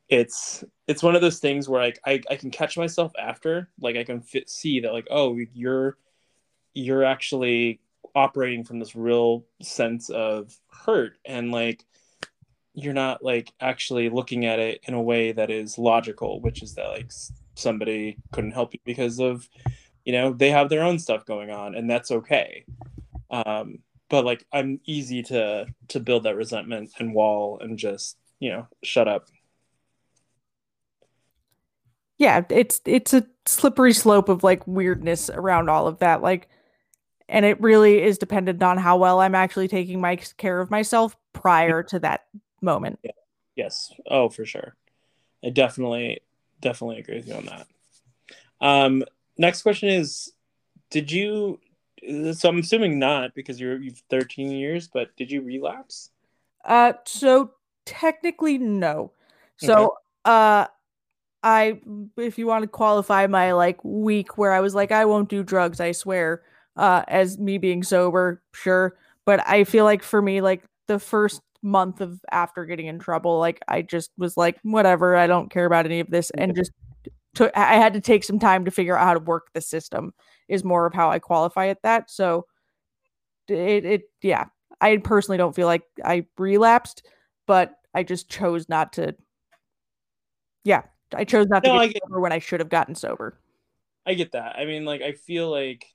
it's, 0.08 0.64
it's 0.88 1.04
one 1.04 1.16
of 1.16 1.22
those 1.22 1.40
things 1.40 1.68
where 1.68 1.82
like, 1.82 2.00
I, 2.06 2.22
I 2.30 2.36
can 2.36 2.50
catch 2.50 2.78
myself 2.78 3.12
after, 3.20 3.70
like 3.80 3.98
I 3.98 4.04
can 4.04 4.22
fit, 4.22 4.50
see 4.50 4.80
that 4.82 4.94
like, 4.94 5.08
oh, 5.12 5.38
you're, 5.54 5.98
you're 6.74 7.04
actually 7.04 7.82
operating 8.16 8.64
from 8.64 8.80
this 8.80 8.96
real 8.96 9.44
sense 9.62 10.10
of 10.10 10.58
hurt 10.72 11.18
and 11.26 11.52
like, 11.52 11.86
you're 12.74 12.94
not 12.94 13.22
like 13.22 13.52
actually 13.60 14.10
looking 14.10 14.46
at 14.46 14.60
it 14.60 14.80
in 14.84 14.94
a 14.94 15.02
way 15.02 15.34
that 15.34 15.52
is 15.52 15.78
logical, 15.78 16.40
which 16.40 16.64
is 16.64 16.76
that 16.76 16.88
like 16.88 17.12
somebody 17.60 18.18
couldn't 18.32 18.52
help 18.52 18.74
you 18.74 18.80
because 18.86 19.20
of, 19.20 19.48
you 20.06 20.14
know, 20.14 20.34
they 20.34 20.50
have 20.50 20.70
their 20.70 20.84
own 20.84 21.00
stuff 21.00 21.26
going 21.26 21.52
on, 21.52 21.76
and 21.76 21.90
that's 21.90 22.12
okay. 22.12 22.66
Um, 23.30 23.80
but 24.10 24.26
like 24.26 24.46
I'm 24.52 24.80
easy 24.86 25.22
to 25.24 25.68
to 25.90 26.00
build 26.00 26.24
that 26.24 26.36
resentment 26.36 26.92
and 27.00 27.14
wall 27.14 27.60
and 27.62 27.78
just 27.78 28.18
you 28.40 28.50
know 28.50 28.68
shut 28.84 29.08
up. 29.08 29.28
yeah, 32.20 32.44
it's 32.50 32.82
it's 32.86 33.14
a 33.14 33.26
slippery 33.46 33.94
slope 33.94 34.30
of 34.30 34.44
like 34.44 34.68
weirdness 34.68 35.30
around 35.30 35.70
all 35.70 35.88
of 35.88 36.00
that. 36.00 36.22
Like 36.22 36.50
and 37.30 37.46
it 37.46 37.60
really 37.62 38.02
is 38.02 38.18
dependent 38.18 38.62
on 38.62 38.78
how 38.78 38.98
well 38.98 39.22
I'm 39.22 39.36
actually 39.36 39.70
taking 39.70 40.02
my 40.02 40.18
care 40.18 40.60
of 40.60 40.70
myself 40.70 41.16
prior 41.32 41.82
to 41.84 42.00
that 42.00 42.26
moment. 42.62 43.00
Yes. 43.56 43.94
Oh, 44.10 44.30
for 44.30 44.46
sure. 44.46 44.76
I 45.44 45.50
definitely 45.50 46.20
definitely 46.62 47.00
agree 47.00 47.18
with 47.18 47.28
you 47.28 47.36
on 47.36 47.46
that. 47.46 47.68
Um, 48.62 49.04
next 49.38 49.62
question 49.62 49.90
is, 49.90 50.32
did 50.90 51.12
you? 51.12 51.60
So 52.34 52.50
I'm 52.50 52.60
assuming 52.60 52.98
not 52.98 53.36
because 53.36 53.60
you're 53.60 53.78
you've 53.78 54.02
13 54.10 54.52
years, 54.52 54.88
but 54.88 55.16
did 55.18 55.32
you 55.32 55.42
relapse? 55.42 56.12
Uh 56.64 56.94
so 57.06 57.52
technically 57.86 58.58
no. 58.58 59.12
So 59.58 59.98
uh 60.24 60.68
I 61.44 61.82
if 62.18 62.38
you 62.38 62.48
want 62.48 62.64
to 62.64 62.68
qualify 62.68 63.28
my 63.28 63.52
like 63.52 63.84
week 63.84 64.38
where 64.38 64.54
I 64.54 64.62
was 64.62 64.76
like 64.76 64.92
I 64.92 65.06
won't 65.06 65.30
do 65.30 65.44
drugs, 65.44 65.80
I 65.82 65.92
swear, 65.92 66.42
uh 66.78 67.04
as 67.08 67.38
me 67.38 67.58
being 67.58 67.84
sober, 67.84 68.42
sure, 68.54 68.96
but 69.26 69.46
I 69.48 69.66
feel 69.66 69.84
like 69.84 70.04
for 70.04 70.22
me 70.22 70.40
like 70.42 70.64
the 70.88 71.00
first 71.00 71.42
month 71.62 72.02
of 72.02 72.20
after 72.32 72.66
getting 72.66 72.88
in 72.88 73.00
trouble, 73.00 73.40
like 73.40 73.62
I 73.68 73.82
just 73.82 74.12
was 74.18 74.38
like 74.38 74.58
whatever, 74.64 75.16
I 75.16 75.28
don't 75.28 75.52
care 75.52 75.66
about 75.66 75.86
any 75.86 76.00
of 76.00 76.10
this 76.10 76.32
and 76.32 76.56
just 76.56 76.72
took 77.36 77.56
I 77.56 77.76
had 77.76 77.94
to 77.94 78.02
take 78.02 78.24
some 78.24 78.40
time 78.40 78.66
to 78.66 78.72
figure 78.72 78.98
out 78.98 79.06
how 79.06 79.14
to 79.14 79.20
work 79.20 79.48
the 79.54 79.62
system 79.62 80.14
is 80.48 80.64
more 80.64 80.86
of 80.86 80.94
how 80.94 81.10
I 81.12 81.20
qualify 81.20 81.68
at 81.68 81.82
that. 81.84 82.10
So 82.10 82.46
it 83.48 83.86
it 83.86 84.02
yeah, 84.22 84.46
I 84.82 84.98
personally 84.98 85.38
don't 85.38 85.56
feel 85.56 85.68
like 85.68 85.84
I 86.04 86.26
relapsed, 86.38 87.06
but 87.48 87.76
I 87.94 88.04
just 88.04 88.30
chose 88.30 88.70
not 88.70 88.94
to 88.94 89.16
yeah, 90.64 90.84
I 91.14 91.24
chose 91.24 91.48
not 91.48 91.64
to 91.64 91.70
get 91.70 91.94
get- 91.94 92.04
sober 92.04 92.20
when 92.20 92.32
I 92.32 92.40
should 92.40 92.60
have 92.60 92.70
gotten 92.70 92.96
sober. 92.96 93.40
I 94.06 94.14
get 94.14 94.32
that. 94.32 94.56
I 94.58 94.66
mean, 94.66 94.86
like 94.86 95.02
I 95.02 95.12
feel 95.14 95.50
like, 95.52 95.86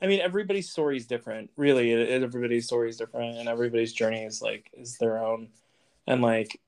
I 0.00 0.06
mean, 0.06 0.20
everybody's 0.20 0.70
story 0.70 0.96
is 0.96 1.06
different. 1.06 1.50
Really, 1.56 1.92
everybody's 1.92 2.66
story 2.66 2.90
is 2.90 2.96
different, 2.98 3.38
and 3.38 3.48
everybody's 3.48 3.92
journey 3.92 4.24
is 4.24 4.42
like 4.42 4.70
is 4.74 4.98
their 4.98 5.18
own. 5.18 5.48
And 6.06 6.22
like, 6.22 6.60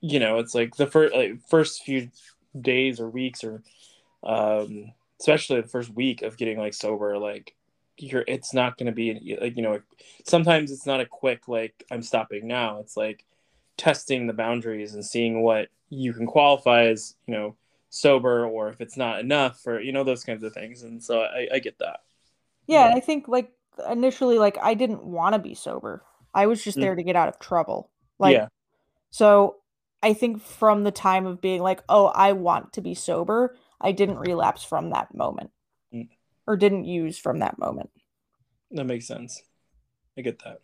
you 0.00 0.20
know, 0.20 0.38
it's 0.38 0.54
like 0.54 0.76
the 0.76 0.86
first 0.86 1.14
like, 1.14 1.40
first 1.48 1.82
few 1.84 2.10
days 2.58 3.00
or 3.00 3.08
weeks 3.08 3.44
or 3.44 3.62
um 4.22 4.92
especially 5.20 5.60
the 5.60 5.68
first 5.68 5.94
week 5.94 6.22
of 6.22 6.36
getting 6.36 6.58
like 6.58 6.74
sober 6.74 7.18
like 7.18 7.54
you're 7.96 8.24
it's 8.26 8.54
not 8.54 8.76
going 8.76 8.86
to 8.86 8.92
be 8.92 9.38
like 9.40 9.56
you 9.56 9.62
know 9.62 9.80
sometimes 10.24 10.70
it's 10.70 10.86
not 10.86 11.00
a 11.00 11.06
quick 11.06 11.48
like 11.48 11.84
i'm 11.90 12.02
stopping 12.02 12.46
now 12.46 12.78
it's 12.80 12.96
like 12.96 13.24
testing 13.76 14.26
the 14.26 14.32
boundaries 14.32 14.94
and 14.94 15.04
seeing 15.04 15.42
what 15.42 15.68
you 15.90 16.12
can 16.12 16.26
qualify 16.26 16.84
as 16.84 17.14
you 17.26 17.34
know 17.34 17.54
sober 17.90 18.44
or 18.46 18.68
if 18.68 18.80
it's 18.80 18.96
not 18.96 19.20
enough 19.20 19.66
or 19.66 19.80
you 19.80 19.92
know 19.92 20.04
those 20.04 20.24
kinds 20.24 20.42
of 20.42 20.52
things 20.52 20.82
and 20.82 21.02
so 21.02 21.20
i, 21.20 21.48
I 21.54 21.58
get 21.58 21.78
that 21.78 22.00
Yeah, 22.70 22.86
and 22.86 22.94
I 22.94 23.00
think 23.00 23.28
like 23.28 23.52
initially 23.90 24.38
like 24.38 24.58
I 24.62 24.74
didn't 24.74 25.04
want 25.04 25.34
to 25.34 25.38
be 25.38 25.54
sober. 25.54 26.02
I 26.34 26.46
was 26.46 26.62
just 26.62 26.78
Mm. 26.78 26.82
there 26.82 26.94
to 26.94 27.02
get 27.02 27.16
out 27.16 27.28
of 27.28 27.38
trouble. 27.38 27.90
Like 28.18 28.34
yeah 28.36 28.48
so 29.10 29.56
I 30.02 30.14
think 30.14 30.40
from 30.40 30.84
the 30.84 30.92
time 30.92 31.26
of 31.26 31.40
being 31.42 31.60
like, 31.62 31.82
"Oh, 31.88 32.06
I 32.06 32.32
want 32.32 32.72
to 32.74 32.80
be 32.80 32.94
sober," 32.94 33.56
I 33.80 33.92
didn't 33.92 34.18
relapse 34.18 34.62
from 34.64 34.90
that 34.90 35.14
moment. 35.14 35.50
Mm. 35.92 36.08
Or 36.46 36.56
didn't 36.56 36.84
use 36.84 37.18
from 37.18 37.40
that 37.40 37.58
moment. 37.58 37.90
that 38.70 38.84
makes 38.84 39.06
sense 39.06 39.42
i 40.16 40.20
get 40.22 40.38
that 40.44 40.60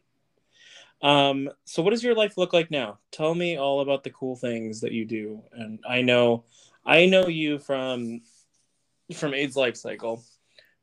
um 1.06 1.50
so 1.64 1.82
what 1.82 1.90
does 1.90 2.04
your 2.04 2.14
life 2.14 2.38
look 2.38 2.52
like 2.52 2.70
now 2.70 2.98
tell 3.10 3.34
me 3.34 3.56
all 3.56 3.80
about 3.80 4.04
the 4.04 4.10
cool 4.10 4.36
things 4.36 4.80
that 4.80 4.92
you 4.92 5.04
do 5.04 5.42
and 5.52 5.80
i 5.88 6.00
know 6.02 6.44
i 6.84 7.04
know 7.06 7.26
you 7.26 7.58
from 7.58 8.20
from 9.14 9.34
aids 9.34 9.56
life 9.56 9.76
cycle 9.76 10.22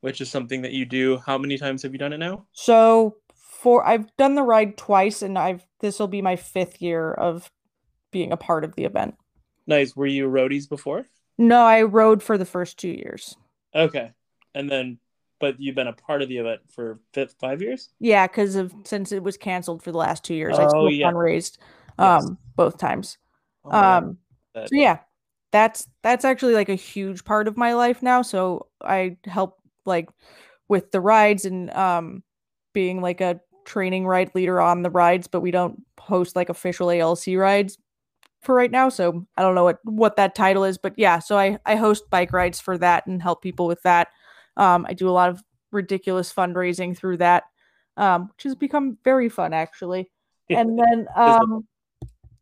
which 0.04 0.22
is 0.22 0.30
something 0.30 0.62
that 0.62 0.74
you 0.74 0.86
do 0.86 1.18
how 1.26 1.38
many 1.38 1.58
times 1.58 1.82
have 1.84 1.94
you 1.94 1.98
done 1.98 2.14
it 2.14 2.18
now 2.18 2.46
So 2.54 3.18
for 3.36 3.86
I've 3.86 4.16
done 4.18 4.36
the 4.36 4.44
ride 4.44 4.78
twice 4.78 5.22
and 5.22 5.38
I've 5.38 5.66
this 5.80 6.00
will 6.00 6.08
be 6.08 6.22
my 6.22 6.36
fifth 6.36 6.82
year 6.82 7.12
of 7.14 7.50
being 8.12 8.32
a 8.32 8.38
part 8.38 8.64
of 8.64 8.76
the 8.76 8.84
event. 8.86 9.16
nice 9.68 9.96
were 9.96 10.06
you 10.08 10.28
roadies 10.28 10.68
before 10.68 11.06
No, 11.38 11.64
I 11.66 11.82
rode 11.82 12.22
for 12.22 12.38
the 12.38 12.46
first 12.46 12.78
two 12.78 12.90
years. 12.90 13.36
okay 13.76 14.12
and 14.54 14.70
then 14.70 15.00
but 15.40 15.60
you've 15.60 15.76
been 15.76 15.88
a 15.88 15.94
part 15.94 16.22
of 16.22 16.30
the 16.30 16.38
event 16.38 16.62
for 16.74 17.00
fifth, 17.14 17.36
five 17.40 17.62
years 17.62 17.90
Yeah, 18.00 18.28
because 18.28 18.56
of 18.56 18.74
since 18.86 19.12
it 19.12 19.24
was 19.24 19.38
canceled 19.38 19.84
for 19.84 19.92
the 19.92 19.98
last 19.98 20.24
two 20.24 20.36
years, 20.36 20.58
I 20.58 20.64
Oh, 20.64 20.88
still 20.88 20.92
yeah. 20.92 21.10
fundraised 21.12 21.58
Yes. 22.00 22.14
um 22.20 22.38
both 22.56 22.78
times. 22.78 23.18
Oh. 23.66 23.72
Um 23.72 24.18
so 24.56 24.76
yeah, 24.76 25.00
that's 25.52 25.88
that's 26.02 26.26
actually 26.26 26.54
like 26.54 26.70
a 26.70 26.76
huge 26.76 27.26
part 27.26 27.48
of 27.48 27.58
my 27.58 27.74
life 27.74 28.02
now. 28.02 28.22
So 28.22 28.68
I 28.82 29.18
help 29.26 29.60
like 29.86 30.10
with 30.68 30.92
the 30.92 31.02
rides 31.02 31.46
and 31.46 31.70
um 31.72 32.24
being 32.74 33.02
like 33.02 33.22
a 33.22 33.40
training 33.66 34.06
ride 34.06 34.34
leader 34.36 34.60
on 34.60 34.82
the 34.82 34.90
rides, 34.90 35.28
but 35.28 35.42
we 35.42 35.52
don't 35.52 35.84
host 36.00 36.36
like 36.36 36.50
official 36.50 36.90
ALC 36.92 37.28
rides 37.38 37.78
for 38.42 38.54
right 38.56 38.72
now. 38.72 38.90
So 38.90 39.26
I 39.38 39.42
don't 39.42 39.56
know 39.56 39.64
what 39.64 39.80
what 39.84 40.16
that 40.18 40.36
title 40.36 40.64
is, 40.64 40.78
but 40.78 40.94
yeah, 40.98 41.20
so 41.20 41.38
I 41.38 41.58
I 41.66 41.76
host 41.76 42.10
bike 42.10 42.34
rides 42.34 42.60
for 42.60 42.78
that 42.78 43.08
and 43.08 43.22
help 43.22 43.42
people 43.42 43.68
with 43.68 43.82
that. 43.84 44.10
Um 44.58 44.86
I 44.88 44.94
do 44.94 45.10
a 45.10 45.12
lot 45.12 45.30
of 45.30 45.44
ridiculous 45.72 46.32
fundraising 46.34 46.98
through 46.98 47.18
that. 47.18 47.44
Um 47.98 48.30
which 48.30 48.44
has 48.44 48.56
become 48.56 48.98
very 49.04 49.30
fun 49.30 49.54
actually. 49.54 50.12
And 50.50 50.78
then 50.78 51.08
um 51.16 51.68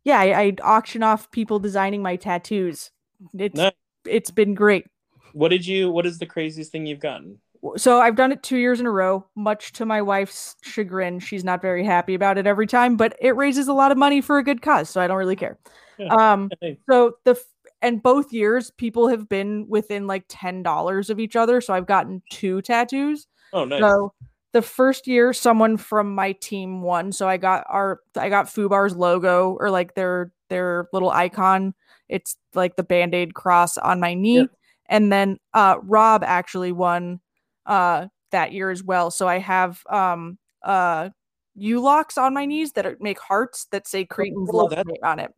yeah, 0.04 0.18
I, 0.18 0.42
I 0.42 0.56
auction 0.62 1.02
off 1.02 1.30
people 1.30 1.58
designing 1.60 2.02
my 2.02 2.16
tattoos. 2.16 2.90
It's 3.38 3.60
it's 4.06 4.30
been 4.32 4.54
great. 4.54 4.86
What 5.32 5.48
did 5.48 5.66
you 5.66 5.90
what 5.90 6.06
is 6.06 6.18
the 6.18 6.26
craziest 6.26 6.72
thing 6.72 6.86
you've 6.86 7.00
gotten 7.00 7.38
So 7.76 8.00
I've 8.00 8.16
done 8.16 8.32
it 8.32 8.42
two 8.42 8.56
years 8.56 8.80
in 8.80 8.86
a 8.86 8.90
row, 8.90 9.24
much 9.36 9.72
to 9.74 9.86
my 9.86 10.02
wife's 10.02 10.56
chagrin. 10.62 11.20
She's 11.20 11.44
not 11.44 11.62
very 11.62 11.84
happy 11.84 12.14
about 12.14 12.36
it 12.36 12.46
every 12.46 12.66
time, 12.66 12.96
but 12.96 13.16
it 13.20 13.36
raises 13.36 13.68
a 13.68 13.72
lot 13.72 13.92
of 13.92 13.98
money 13.98 14.20
for 14.20 14.38
a 14.38 14.42
good 14.42 14.62
cause, 14.62 14.90
so 14.90 15.00
I 15.00 15.06
don't 15.06 15.16
really 15.16 15.36
care. 15.36 15.58
Yeah. 15.96 16.14
Um, 16.14 16.50
so 16.90 17.14
the 17.24 17.40
and 17.80 18.02
both 18.02 18.32
years 18.32 18.70
people 18.70 19.08
have 19.08 19.28
been 19.28 19.66
within 19.68 20.06
like 20.06 20.24
ten 20.28 20.62
dollars 20.62 21.10
of 21.10 21.20
each 21.20 21.36
other, 21.36 21.60
so 21.60 21.74
I've 21.74 21.86
gotten 21.86 22.22
two 22.30 22.62
tattoos. 22.62 23.26
oh 23.52 23.64
nice 23.64 23.80
So 23.80 24.12
the 24.52 24.62
first 24.62 25.06
year, 25.06 25.32
someone 25.32 25.76
from 25.76 26.14
my 26.14 26.32
team 26.32 26.82
won. 26.82 27.12
So 27.12 27.28
I 27.28 27.36
got 27.36 27.64
our 27.68 28.00
I 28.16 28.28
got 28.28 28.48
Fubar's 28.48 28.94
logo 28.96 29.56
or 29.58 29.70
like 29.70 29.94
their 29.94 30.32
their 30.48 30.88
little 30.92 31.10
icon. 31.10 31.74
It's 32.08 32.36
like 32.54 32.76
the 32.76 32.82
band-aid 32.82 33.34
cross 33.34 33.78
on 33.78 33.98
my 34.00 34.14
knee. 34.14 34.40
Yep. 34.40 34.50
And 34.92 35.10
then 35.10 35.38
uh 35.54 35.76
Rob 35.82 36.22
actually 36.22 36.70
won 36.70 37.20
uh 37.66 38.06
that 38.30 38.52
year 38.52 38.70
as 38.70 38.84
well. 38.84 39.10
So 39.10 39.26
I 39.26 39.38
have 39.38 39.82
um 39.90 40.38
uh 40.62 41.08
U-locks 41.54 42.16
on 42.16 42.32
my 42.32 42.46
knees 42.46 42.72
that 42.72 42.86
are, 42.86 42.96
make 43.00 43.18
hearts 43.20 43.66
that 43.72 43.86
say 43.86 44.04
Cretans 44.06 44.48
Oh, 44.52 44.56
love 44.58 44.70
that- 44.70 44.86
me 44.86 44.94
on 45.02 45.18
it. 45.18 45.34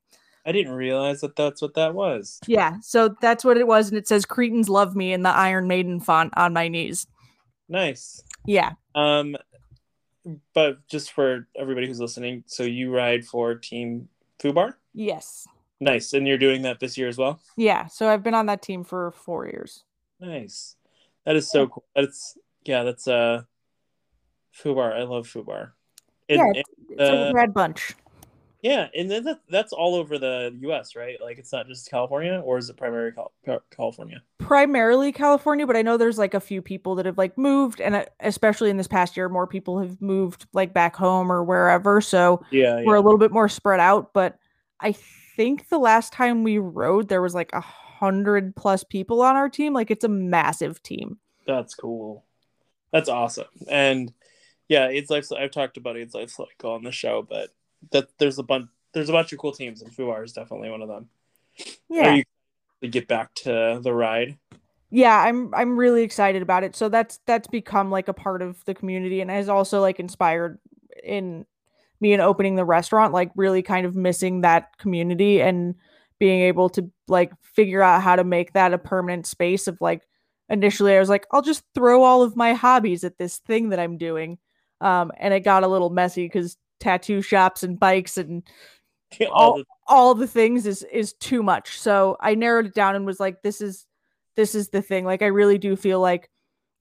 i 0.46 0.52
didn't 0.52 0.72
realize 0.72 1.20
that 1.22 1.34
that's 1.36 1.60
what 1.62 1.74
that 1.74 1.94
was 1.94 2.38
Yeah, 2.46 2.74
so 2.82 3.14
that's 3.20 3.44
what 3.44 3.56
it 3.56 3.66
was, 3.66 3.88
and 3.88 3.96
it 3.98 4.06
says 4.06 4.24
Cretans 4.26 4.68
love 4.68 4.94
me 4.94 5.12
in 5.12 5.22
the 5.22 5.30
Iron 5.30 5.66
Maiden 5.66 5.98
font 6.00 6.32
on 6.36 6.52
my 6.52 6.68
knees. 6.68 7.06
nice 7.68 8.22
Yeah. 8.46 8.72
Um, 8.94 9.36
but 10.54 10.86
just 10.88 11.12
for 11.12 11.48
everybody 11.56 11.86
who's 11.86 12.00
listening, 12.00 12.44
so 12.46 12.62
you 12.62 12.94
ride 12.94 13.24
for 13.26 13.54
Team 13.56 14.08
Fubar. 14.38 14.74
Yes. 14.94 15.46
Nice, 15.84 16.14
and 16.14 16.26
you're 16.26 16.38
doing 16.38 16.62
that 16.62 16.80
this 16.80 16.96
year 16.96 17.08
as 17.08 17.18
well. 17.18 17.38
Yeah. 17.56 17.86
So 17.86 18.08
I've 18.08 18.22
been 18.22 18.34
on 18.34 18.46
that 18.46 18.62
team 18.62 18.84
for 18.84 19.10
four 19.10 19.46
years. 19.46 19.84
Nice, 20.18 20.76
that 21.26 21.36
is 21.36 21.50
so 21.50 21.66
cool. 21.68 21.84
That's 21.94 22.38
yeah, 22.64 22.82
that's 22.84 23.06
uh, 23.06 23.42
Fubar. 24.56 24.94
I 24.94 25.02
love 25.02 25.26
Fubar. 25.26 25.72
And, 26.28 26.40
Yeah, 26.56 26.62
It's 26.88 26.98
like 27.00 27.10
Uh, 27.10 27.30
a 27.30 27.32
rad 27.34 27.52
bunch. 27.52 27.94
yeah, 28.62 28.88
and 28.96 29.10
then 29.10 29.24
that, 29.24 29.40
that's 29.50 29.74
all 29.74 29.94
over 29.94 30.16
the 30.18 30.56
U.S., 30.62 30.96
right? 30.96 31.20
Like 31.20 31.36
it's 31.38 31.52
not 31.52 31.66
just 31.66 31.90
California, 31.90 32.40
or 32.42 32.56
is 32.56 32.70
it 32.70 32.76
primarily 32.78 33.12
Cal- 33.12 33.60
California? 33.70 34.22
Primarily 34.38 35.12
California, 35.12 35.66
but 35.66 35.76
I 35.76 35.82
know 35.82 35.98
there's 35.98 36.16
like 36.16 36.32
a 36.32 36.40
few 36.40 36.62
people 36.62 36.94
that 36.94 37.04
have 37.04 37.18
like 37.18 37.36
moved, 37.36 37.80
and 37.82 37.96
uh, 37.96 38.04
especially 38.20 38.70
in 38.70 38.78
this 38.78 38.88
past 38.88 39.16
year, 39.18 39.28
more 39.28 39.46
people 39.46 39.78
have 39.80 40.00
moved 40.00 40.46
like 40.54 40.72
back 40.72 40.96
home 40.96 41.30
or 41.30 41.44
wherever. 41.44 42.00
So 42.00 42.42
Yeah, 42.50 42.76
we're 42.86 42.94
yeah. 42.96 43.02
a 43.02 43.04
little 43.04 43.18
bit 43.18 43.32
more 43.32 43.48
spread 43.50 43.80
out. 43.80 44.14
But 44.14 44.38
I 44.80 44.94
think 45.36 45.68
the 45.68 45.78
last 45.78 46.12
time 46.12 46.44
we 46.44 46.58
rode, 46.58 47.08
there 47.08 47.22
was 47.22 47.34
like 47.34 47.52
a 47.52 47.60
hundred 47.60 48.56
plus 48.56 48.84
people 48.84 49.22
on 49.22 49.36
our 49.36 49.48
team. 49.48 49.72
Like 49.72 49.90
it's 49.90 50.04
a 50.04 50.08
massive 50.08 50.82
team. 50.82 51.18
That's 51.46 51.74
cool. 51.74 52.24
That's 52.92 53.08
awesome. 53.08 53.46
And 53.68 54.12
yeah, 54.68 54.86
it's 54.86 55.10
life. 55.10 55.26
I've 55.36 55.50
talked 55.50 55.76
about 55.76 55.96
AIDS 55.96 56.14
life 56.14 56.30
cycle 56.30 56.72
on 56.72 56.84
the 56.84 56.92
show, 56.92 57.22
but 57.22 57.50
that 57.92 58.08
there's 58.18 58.38
a 58.38 58.42
bunch. 58.42 58.68
There's 58.92 59.08
a 59.08 59.12
bunch 59.12 59.32
of 59.32 59.38
cool 59.38 59.52
teams, 59.52 59.82
and 59.82 59.92
Fubar 59.92 60.24
is 60.24 60.32
definitely 60.32 60.70
one 60.70 60.80
of 60.80 60.88
them. 60.88 61.08
Yeah. 61.90 62.08
Are 62.08 62.16
you 62.16 62.24
to 62.82 62.88
get 62.88 63.08
back 63.08 63.34
to 63.34 63.80
the 63.82 63.92
ride? 63.92 64.38
yeah 64.94 65.22
i'm 65.22 65.52
i'm 65.54 65.76
really 65.76 66.04
excited 66.04 66.40
about 66.40 66.62
it 66.62 66.76
so 66.76 66.88
that's 66.88 67.18
that's 67.26 67.48
become 67.48 67.90
like 67.90 68.06
a 68.06 68.12
part 68.12 68.40
of 68.40 68.64
the 68.64 68.74
community 68.74 69.20
and 69.20 69.28
has 69.28 69.48
also 69.48 69.80
like 69.80 69.98
inspired 69.98 70.58
in 71.02 71.44
me 72.04 72.12
in 72.12 72.20
opening 72.20 72.54
the 72.54 72.64
restaurant 72.64 73.12
like 73.12 73.30
really 73.34 73.62
kind 73.62 73.86
of 73.86 73.96
missing 73.96 74.42
that 74.42 74.76
community 74.78 75.40
and 75.40 75.74
being 76.18 76.42
able 76.42 76.68
to 76.68 76.90
like 77.08 77.32
figure 77.42 77.82
out 77.82 78.02
how 78.02 78.14
to 78.14 78.24
make 78.24 78.52
that 78.52 78.72
a 78.72 78.78
permanent 78.78 79.26
space 79.26 79.66
of 79.66 79.80
like 79.80 80.02
initially 80.48 80.94
i 80.94 81.00
was 81.00 81.08
like 81.08 81.26
i'll 81.32 81.42
just 81.42 81.64
throw 81.74 82.02
all 82.02 82.22
of 82.22 82.36
my 82.36 82.52
hobbies 82.52 83.04
at 83.04 83.16
this 83.18 83.38
thing 83.38 83.70
that 83.70 83.80
i'm 83.80 83.96
doing 83.96 84.38
um 84.80 85.10
and 85.18 85.32
it 85.32 85.40
got 85.40 85.64
a 85.64 85.68
little 85.68 85.90
messy 85.90 86.26
because 86.26 86.56
tattoo 86.78 87.22
shops 87.22 87.62
and 87.62 87.80
bikes 87.80 88.18
and 88.18 88.42
All 89.32 89.62
all 89.86 90.14
the 90.14 90.26
things 90.26 90.66
is 90.66 90.82
is 90.84 91.12
too 91.14 91.42
much. 91.42 91.78
So 91.78 92.16
I 92.20 92.34
narrowed 92.34 92.66
it 92.66 92.74
down 92.74 92.96
and 92.96 93.06
was 93.06 93.20
like, 93.20 93.42
this 93.42 93.60
is 93.60 93.86
this 94.36 94.54
is 94.54 94.70
the 94.70 94.82
thing. 94.82 95.04
Like 95.04 95.22
I 95.22 95.26
really 95.26 95.58
do 95.58 95.76
feel 95.76 96.00
like 96.00 96.30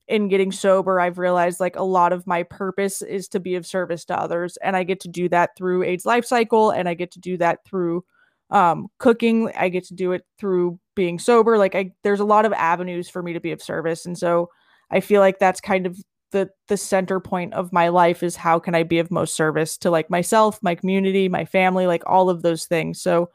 in 0.06 0.28
getting 0.28 0.52
sober, 0.52 1.00
I've 1.00 1.18
realized 1.18 1.60
like 1.60 1.76
a 1.76 1.82
lot 1.82 2.12
of 2.12 2.26
my 2.26 2.42
purpose 2.42 3.00
is 3.00 3.28
to 3.28 3.40
be 3.40 3.54
of 3.54 3.66
service 3.66 4.04
to 4.06 4.18
others. 4.18 4.58
And 4.58 4.76
I 4.76 4.84
get 4.84 5.00
to 5.00 5.08
do 5.08 5.28
that 5.30 5.56
through 5.56 5.82
AIDS 5.84 6.04
life 6.04 6.26
cycle 6.26 6.70
and 6.70 6.88
I 6.88 6.94
get 6.94 7.12
to 7.12 7.20
do 7.20 7.36
that 7.38 7.64
through 7.64 8.04
um 8.50 8.88
cooking. 8.98 9.50
I 9.56 9.70
get 9.70 9.84
to 9.84 9.94
do 9.94 10.12
it 10.12 10.24
through 10.38 10.78
being 10.94 11.18
sober. 11.18 11.56
Like 11.56 11.74
I 11.74 11.92
there's 12.02 12.20
a 12.20 12.24
lot 12.24 12.44
of 12.44 12.52
avenues 12.52 13.08
for 13.08 13.22
me 13.22 13.32
to 13.32 13.40
be 13.40 13.52
of 13.52 13.62
service. 13.62 14.04
And 14.04 14.16
so 14.16 14.50
I 14.90 15.00
feel 15.00 15.20
like 15.20 15.38
that's 15.38 15.60
kind 15.60 15.86
of 15.86 15.98
the 16.32 16.50
the 16.68 16.76
center 16.76 17.18
point 17.20 17.54
of 17.54 17.72
my 17.72 17.88
life 17.88 18.22
is 18.22 18.36
how 18.36 18.58
can 18.58 18.74
I 18.74 18.82
be 18.82 18.98
of 18.98 19.10
most 19.10 19.34
service 19.34 19.78
to 19.78 19.90
like 19.90 20.10
myself, 20.10 20.62
my 20.62 20.74
community, 20.74 21.28
my 21.28 21.46
family, 21.46 21.86
like 21.86 22.02
all 22.06 22.28
of 22.28 22.42
those 22.42 22.66
things. 22.66 23.00
So 23.00 23.30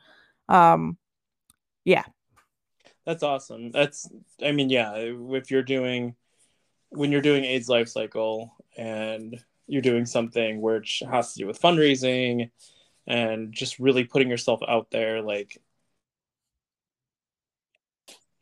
um 0.50 0.98
yeah. 1.84 2.04
that's 3.06 3.24
awesome. 3.24 3.72
That's 3.72 4.08
I 4.44 4.52
mean, 4.52 4.70
yeah, 4.70 4.94
if 4.96 5.50
you're 5.50 5.64
doing 5.64 6.16
when 6.90 7.12
you're 7.12 7.22
doing 7.22 7.46
AIDS 7.46 7.70
life 7.70 7.88
cycle 7.88 8.56
and 8.78 9.40
you're 9.68 9.82
doing 9.82 10.06
something 10.06 10.62
which 10.62 11.04
has 11.10 11.34
to 11.34 11.40
do 11.40 11.48
with 11.48 11.62
fundraising 11.62 12.50
and 13.08 13.54
just 13.54 13.80
really 13.80 14.04
putting 14.04 14.30
yourself 14.30 14.62
out 14.68 14.90
there, 14.92 15.22
like 15.22 15.62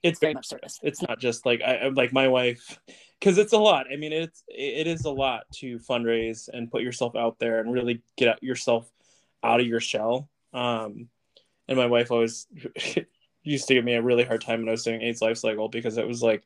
it's 0.03 0.19
very 0.19 0.33
much 0.33 0.47
service. 0.47 0.79
it's 0.83 1.01
not 1.01 1.19
just 1.19 1.45
like 1.45 1.61
I 1.61 1.87
like 1.89 2.13
my 2.13 2.27
wife 2.27 2.79
because 3.19 3.37
it's 3.37 3.53
a 3.53 3.57
lot. 3.57 3.87
I 3.91 3.97
mean, 3.97 4.13
it's 4.13 4.43
it 4.47 4.87
is 4.87 5.05
a 5.05 5.11
lot 5.11 5.43
to 5.55 5.79
fundraise 5.79 6.49
and 6.51 6.71
put 6.71 6.81
yourself 6.83 7.15
out 7.15 7.39
there 7.39 7.59
and 7.59 7.73
really 7.73 8.01
get 8.15 8.41
yourself 8.43 8.89
out 9.43 9.59
of 9.59 9.67
your 9.67 9.79
shell. 9.79 10.29
Um, 10.53 11.09
and 11.67 11.77
my 11.77 11.87
wife 11.87 12.11
always 12.11 12.47
used 13.43 13.67
to 13.67 13.73
give 13.73 13.85
me 13.85 13.93
a 13.93 14.01
really 14.01 14.23
hard 14.23 14.41
time 14.41 14.59
when 14.59 14.69
I 14.69 14.71
was 14.71 14.83
doing 14.83 15.01
AIDS 15.01 15.21
life 15.21 15.37
cycle 15.37 15.67
because 15.69 15.97
it 15.97 16.07
was 16.07 16.21
like, 16.21 16.43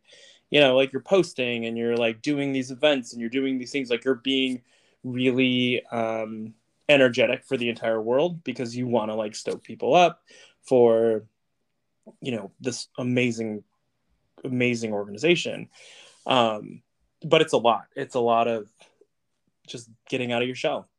you 0.52 0.60
know, 0.60 0.76
like 0.76 0.94
you're 0.94 1.02
posting 1.02 1.66
and 1.66 1.78
you're 1.78 1.98
like 1.98 2.22
doing 2.22 2.52
these 2.54 2.70
events 2.70 3.14
and 3.14 3.22
you're 3.22 3.30
doing 3.30 3.58
these 3.58 3.72
things 3.72 3.90
like 3.90 4.04
you're 4.06 4.16
being 4.16 4.62
really 5.04 5.84
um, 5.88 6.54
energetic 6.90 7.46
for 7.46 7.58
the 7.58 7.70
entire 7.70 8.02
world 8.02 8.44
because 8.44 8.76
you 8.76 8.86
want 8.86 9.10
to 9.10 9.16
like 9.16 9.34
stoke 9.34 9.64
people 9.64 9.96
up 9.96 10.22
for 10.62 11.24
you 12.22 12.32
know 12.32 12.52
this 12.60 12.90
amazing 12.98 13.64
amazing 14.44 14.94
organization. 14.94 15.70
Um 16.26 16.82
but 17.24 17.42
it's 17.42 17.54
a 17.54 17.58
lot. 17.58 17.86
It's 17.96 18.16
a 18.16 18.20
lot 18.20 18.48
of 18.48 18.68
just 19.68 19.90
getting 20.10 20.32
out 20.32 20.42
of 20.42 20.48
your 20.48 20.56
shell. 20.56 20.90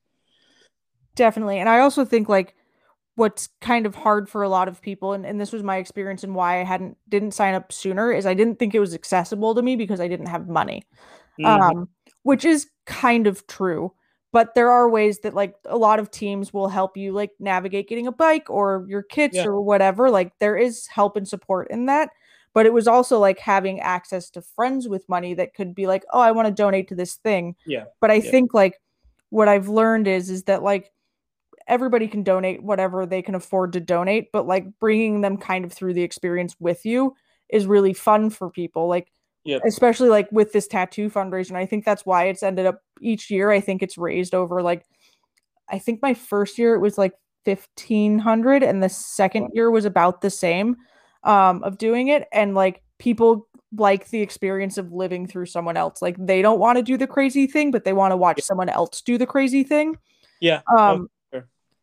Definitely. 1.15 1.59
And 1.59 1.69
i 1.69 1.81
also 1.81 2.05
think 2.05 2.29
like 2.29 2.57
what's 3.15 3.49
kind 3.61 3.85
of 3.85 3.95
hard 3.95 4.29
for 4.29 4.43
a 4.43 4.49
lot 4.49 4.69
of 4.69 4.81
people 4.81 5.13
and, 5.13 5.27
and 5.27 5.41
this 5.41 5.53
was 5.53 5.63
my 5.63 5.77
experience 5.77 6.25
and 6.25 6.35
why 6.35 6.61
i 6.61 6.65
hadn't 6.65 6.97
didn't 7.09 7.33
sign 7.33 7.55
up 7.55 7.73
sooner 7.73 8.13
is 8.13 8.27
i 8.27 8.35
didn't 8.35 8.59
think 8.59 8.75
it 8.75 8.81
was 8.81 8.95
accessible 8.95 9.55
to 9.55 9.63
me 9.63 9.77
because 9.77 10.01
i 10.01 10.09
didn't 10.09 10.27
have 10.27 10.49
money 10.49 10.83
mm-hmm. 11.41 11.47
um 11.47 11.89
which 12.23 12.45
is 12.45 12.69
kind 12.87 13.27
of 13.27 13.47
true 13.47 13.93
but 14.33 14.55
there 14.55 14.71
are 14.71 14.89
ways 14.89 15.21
that 15.21 15.35
like 15.35 15.55
a 15.67 15.77
lot 15.77 15.99
of 15.99 16.11
teams 16.11 16.53
will 16.53 16.69
help 16.69 16.97
you 16.97 17.13
like 17.13 17.31
navigate 17.39 17.89
getting 17.89 18.07
a 18.07 18.13
bike 18.13 18.49
or 18.49 18.85
your 18.89 19.03
kits 19.03 19.37
yeah. 19.37 19.45
or 19.45 19.61
whatever 19.61 20.11
like 20.11 20.33
there 20.39 20.57
is 20.57 20.87
help 20.87 21.17
and 21.17 21.29
support 21.29 21.71
in 21.71 21.87
that 21.87 22.09
but 22.55 22.67
it 22.67 22.73
was 22.73 22.89
also 22.89 23.19
like 23.19 23.39
having 23.39 23.81
access 23.81 24.31
to 24.31 24.43
friends 24.43 24.89
with 24.89 25.09
money 25.09 25.35
that 25.35 25.55
could 25.55 25.75
be 25.75 25.87
like 25.87 26.05
oh 26.13 26.21
i 26.21 26.33
want 26.33 26.49
to 26.49 26.55
donate 26.55 26.89
to 26.89 26.95
this 26.95 27.17
thing 27.17 27.55
yeah 27.67 27.85
but 28.01 28.11
i 28.11 28.15
yeah. 28.15 28.31
think 28.31 28.55
like 28.55 28.81
what 29.29 29.49
i've 29.49 29.69
learned 29.69 30.09
is 30.09 30.31
is 30.31 30.45
that 30.45 30.63
like 30.63 30.91
everybody 31.69 32.09
can 32.09 32.23
donate 32.23 32.63
whatever 32.63 33.07
they 33.07 33.23
can 33.23 33.35
afford 33.35 33.73
to 33.73 33.81
donate 33.81 34.31
but 34.33 34.47
like 34.47 34.67
bringing 34.79 35.21
them 35.21 35.37
kind 35.37 35.65
of 35.65 35.73
through 35.73 35.95
the 35.95 36.03
experience 36.03 36.57
with 36.59 36.85
you 36.85 37.15
is 37.49 37.67
really 37.67 37.93
fun 37.93 38.31
for 38.31 38.51
people 38.51 38.89
like 38.89 39.13
Yep. 39.45 39.63
especially 39.67 40.09
like 40.09 40.31
with 40.31 40.53
this 40.53 40.69
tattoo 40.69 41.11
fundraiser 41.11 41.49
and 41.49 41.59
i 41.59 41.67
think 41.67 41.85
that's 41.85 42.07
why 42.07 42.27
it's 42.27 42.45
ended 42.45 42.65
up 42.65 42.81
each 43.01 43.29
year 43.29 43.51
i 43.51 43.61
think 43.61 43.83
it's 43.83 43.99
raised 43.99 44.37
over 44.37 44.63
like 44.63 44.85
i 45.69 45.81
think 45.81 46.01
my 46.01 46.15
first 46.15 46.59
year 46.59 46.77
it 46.77 46.81
was 46.81 46.97
like 46.97 47.13
1500 47.45 48.63
and 48.63 48.83
the 48.83 48.89
second 48.89 49.51
year 49.53 49.69
was 49.69 49.85
about 49.85 50.21
the 50.21 50.31
same 50.31 50.77
um 51.25 51.61
of 51.65 51.77
doing 51.77 52.07
it 52.07 52.29
and 52.33 52.55
like 52.55 52.83
people 53.01 53.49
like 53.77 54.11
the 54.11 54.21
experience 54.21 54.79
of 54.79 54.93
living 54.93 55.27
through 55.27 55.47
someone 55.47 55.77
else 55.77 56.01
like 56.01 56.15
they 56.25 56.41
don't 56.41 56.61
want 56.61 56.77
to 56.77 56.83
do 56.83 56.97
the 56.97 57.07
crazy 57.09 57.49
thing 57.49 57.73
but 57.73 57.83
they 57.83 57.93
want 57.93 58.13
to 58.13 58.17
watch 58.17 58.41
someone 58.43 58.69
else 58.69 59.01
do 59.01 59.19
the 59.19 59.27
crazy 59.27 59.65
thing 59.65 59.97
yeah 60.41 60.61
um. 60.77 61.09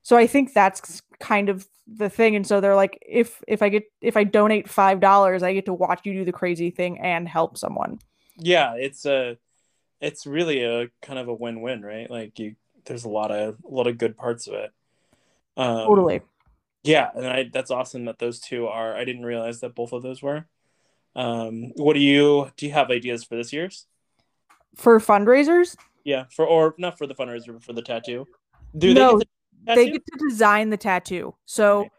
So 0.01 0.17
i 0.17 0.25
think 0.27 0.53
that's 0.53 1.01
kind 1.19 1.49
of 1.49 1.67
the 1.87 2.09
thing 2.09 2.35
and 2.35 2.45
so 2.45 2.61
they're 2.61 2.75
like 2.75 3.01
if 3.07 3.41
if 3.47 3.61
i 3.63 3.69
get 3.69 3.83
if 4.01 4.15
i 4.15 4.23
donate 4.23 4.69
five 4.69 4.99
dollars 4.99 5.41
i 5.41 5.53
get 5.53 5.65
to 5.65 5.73
watch 5.73 6.01
you 6.03 6.13
do 6.13 6.23
the 6.25 6.31
crazy 6.31 6.69
thing 6.69 6.99
and 6.99 7.27
help 7.27 7.57
someone. 7.57 7.99
Yeah 8.37 8.75
it's 8.75 9.05
a 9.05 9.37
it's 9.99 10.25
really 10.25 10.63
a 10.63 10.89
kind 11.01 11.17
of 11.19 11.27
a 11.27 11.33
win-win 11.33 11.81
right? 11.81 12.09
Like 12.09 12.37
you 12.39 12.55
there's 12.85 13.05
a 13.05 13.09
lot 13.09 13.31
of 13.31 13.57
a 13.65 13.73
lot 13.73 13.87
of 13.87 13.97
good 13.97 14.15
parts 14.15 14.47
of 14.47 14.53
it. 14.53 14.71
Um, 15.57 15.87
totally. 15.87 16.21
yeah 16.83 17.09
and 17.15 17.27
i 17.27 17.49
that's 17.51 17.71
awesome 17.71 18.05
that 18.05 18.19
those 18.19 18.39
two 18.39 18.67
are 18.67 18.95
i 18.95 19.03
didn't 19.03 19.25
realize 19.25 19.59
that 19.61 19.75
both 19.75 19.91
of 19.91 20.03
those 20.03 20.21
were. 20.21 20.45
Um 21.15 21.71
what 21.75 21.93
do 21.95 21.99
you 21.99 22.51
do 22.55 22.67
you 22.67 22.71
have 22.71 22.91
ideas 22.91 23.23
for 23.23 23.35
this 23.35 23.51
year's? 23.51 23.87
For 24.75 24.99
fundraisers? 24.99 25.75
Yeah 26.03 26.25
for 26.29 26.45
or 26.45 26.75
not 26.77 26.97
for 26.99 27.07
the 27.07 27.15
fundraiser 27.15 27.53
but 27.53 27.63
for 27.63 27.73
the 27.73 27.81
tattoo. 27.81 28.27
Do 28.77 28.93
No, 28.93 29.13
they 29.17 29.25
get 29.25 29.29
the 29.65 29.75
they 29.75 29.89
get 29.89 30.05
to 30.05 30.27
design 30.27 30.69
the 30.69 30.77
tattoo. 30.77 31.35
So 31.45 31.79
Okay. 31.81 31.89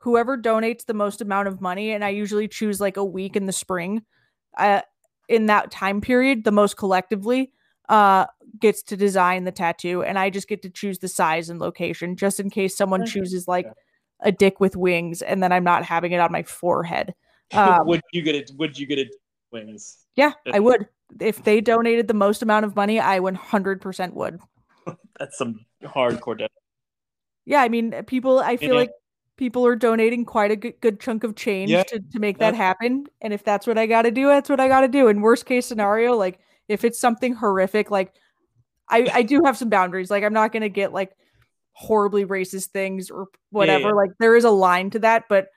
whoever 0.00 0.36
donates 0.36 0.86
the 0.86 0.94
most 0.94 1.20
amount 1.20 1.46
of 1.48 1.60
money 1.60 1.92
and 1.92 2.04
i 2.04 2.08
usually 2.08 2.48
choose 2.48 2.80
like 2.80 2.96
a 2.96 3.04
week 3.04 3.36
in 3.36 3.46
the 3.46 3.52
spring 3.52 4.02
uh, 4.58 4.80
in 5.28 5.46
that 5.46 5.70
time 5.70 6.00
period 6.00 6.44
the 6.44 6.50
most 6.50 6.76
collectively 6.76 7.52
uh 7.88 8.26
gets 8.58 8.82
to 8.82 8.96
design 8.96 9.44
the 9.44 9.52
tattoo 9.52 10.02
and 10.02 10.18
i 10.18 10.28
just 10.28 10.48
get 10.48 10.62
to 10.62 10.70
choose 10.70 10.98
the 10.98 11.08
size 11.08 11.48
and 11.48 11.60
location 11.60 12.16
just 12.16 12.40
in 12.40 12.50
case 12.50 12.76
someone 12.76 13.02
Okay. 13.02 13.10
chooses 13.10 13.46
like 13.46 13.66
a 14.20 14.32
dick 14.32 14.58
with 14.60 14.76
wings 14.76 15.22
and 15.22 15.42
then 15.42 15.52
i'm 15.52 15.64
not 15.64 15.84
having 15.84 16.12
it 16.12 16.20
on 16.20 16.32
my 16.32 16.42
forehead. 16.42 17.14
Um, 17.52 17.84
would 17.88 18.00
you 18.12 18.22
get 18.22 18.36
it 18.36 18.52
would 18.58 18.78
you 18.78 18.86
get 18.86 19.00
it 19.00 19.08
wings? 19.50 20.06
Yeah 20.14 20.34
i 20.52 20.60
would. 20.60 20.86
If 21.20 21.42
they 21.42 21.60
donated 21.60 22.06
the 22.06 22.14
most 22.14 22.42
amount 22.42 22.64
of 22.64 22.76
money 22.76 23.00
i 23.00 23.18
100% 23.18 24.14
would. 24.14 24.38
That's 25.18 25.36
some 25.36 25.66
hardcore 25.82 26.38
debt 26.38 26.52
yeah 27.50 27.60
i 27.60 27.68
mean 27.68 27.92
people 28.06 28.38
i 28.38 28.56
feel 28.56 28.70
Yeah. 28.70 28.80
like 28.80 28.90
people 29.36 29.66
are 29.66 29.74
donating 29.74 30.26
quite 30.26 30.50
a 30.50 30.56
good, 30.56 30.74
good 30.82 31.00
chunk 31.00 31.24
of 31.24 31.34
change 31.34 31.70
Yeah, 31.70 31.82
to, 31.84 31.98
to 31.98 32.18
make 32.18 32.38
that 32.38 32.54
happen 32.54 33.06
and 33.20 33.32
if 33.32 33.42
that's 33.42 33.66
what 33.66 33.76
i 33.76 33.86
gotta 33.86 34.10
do 34.10 34.26
that's 34.28 34.48
what 34.48 34.60
i 34.60 34.68
gotta 34.68 34.88
do 34.88 35.08
in 35.08 35.20
worst 35.20 35.44
case 35.46 35.66
scenario 35.66 36.14
like 36.14 36.38
if 36.68 36.84
it's 36.84 36.98
something 36.98 37.34
horrific 37.34 37.90
like 37.90 38.14
i 38.88 39.08
i 39.12 39.22
do 39.22 39.42
have 39.44 39.56
some 39.56 39.68
boundaries 39.68 40.10
like 40.10 40.22
i'm 40.24 40.32
not 40.32 40.52
gonna 40.52 40.68
get 40.68 40.92
like 40.92 41.10
horribly 41.72 42.24
racist 42.26 42.66
things 42.68 43.10
or 43.10 43.26
whatever 43.50 43.88
yeah. 43.88 43.94
like 43.94 44.10
there 44.18 44.36
is 44.36 44.44
a 44.44 44.50
line 44.50 44.90
to 44.90 44.98
that 44.98 45.24
but 45.28 45.48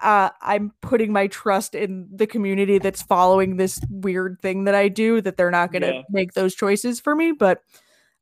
uh 0.00 0.30
i'm 0.40 0.72
putting 0.80 1.12
my 1.12 1.26
trust 1.26 1.74
in 1.74 2.08
the 2.12 2.26
community 2.26 2.78
that's 2.78 3.02
following 3.02 3.56
this 3.56 3.78
weird 3.90 4.38
thing 4.40 4.64
that 4.64 4.74
i 4.74 4.88
do 4.88 5.20
that 5.20 5.36
they're 5.36 5.50
not 5.50 5.72
gonna 5.72 5.92
Yeah. 5.92 6.02
make 6.10 6.32
those 6.32 6.54
choices 6.54 7.00
for 7.00 7.14
me 7.14 7.32
but 7.32 7.60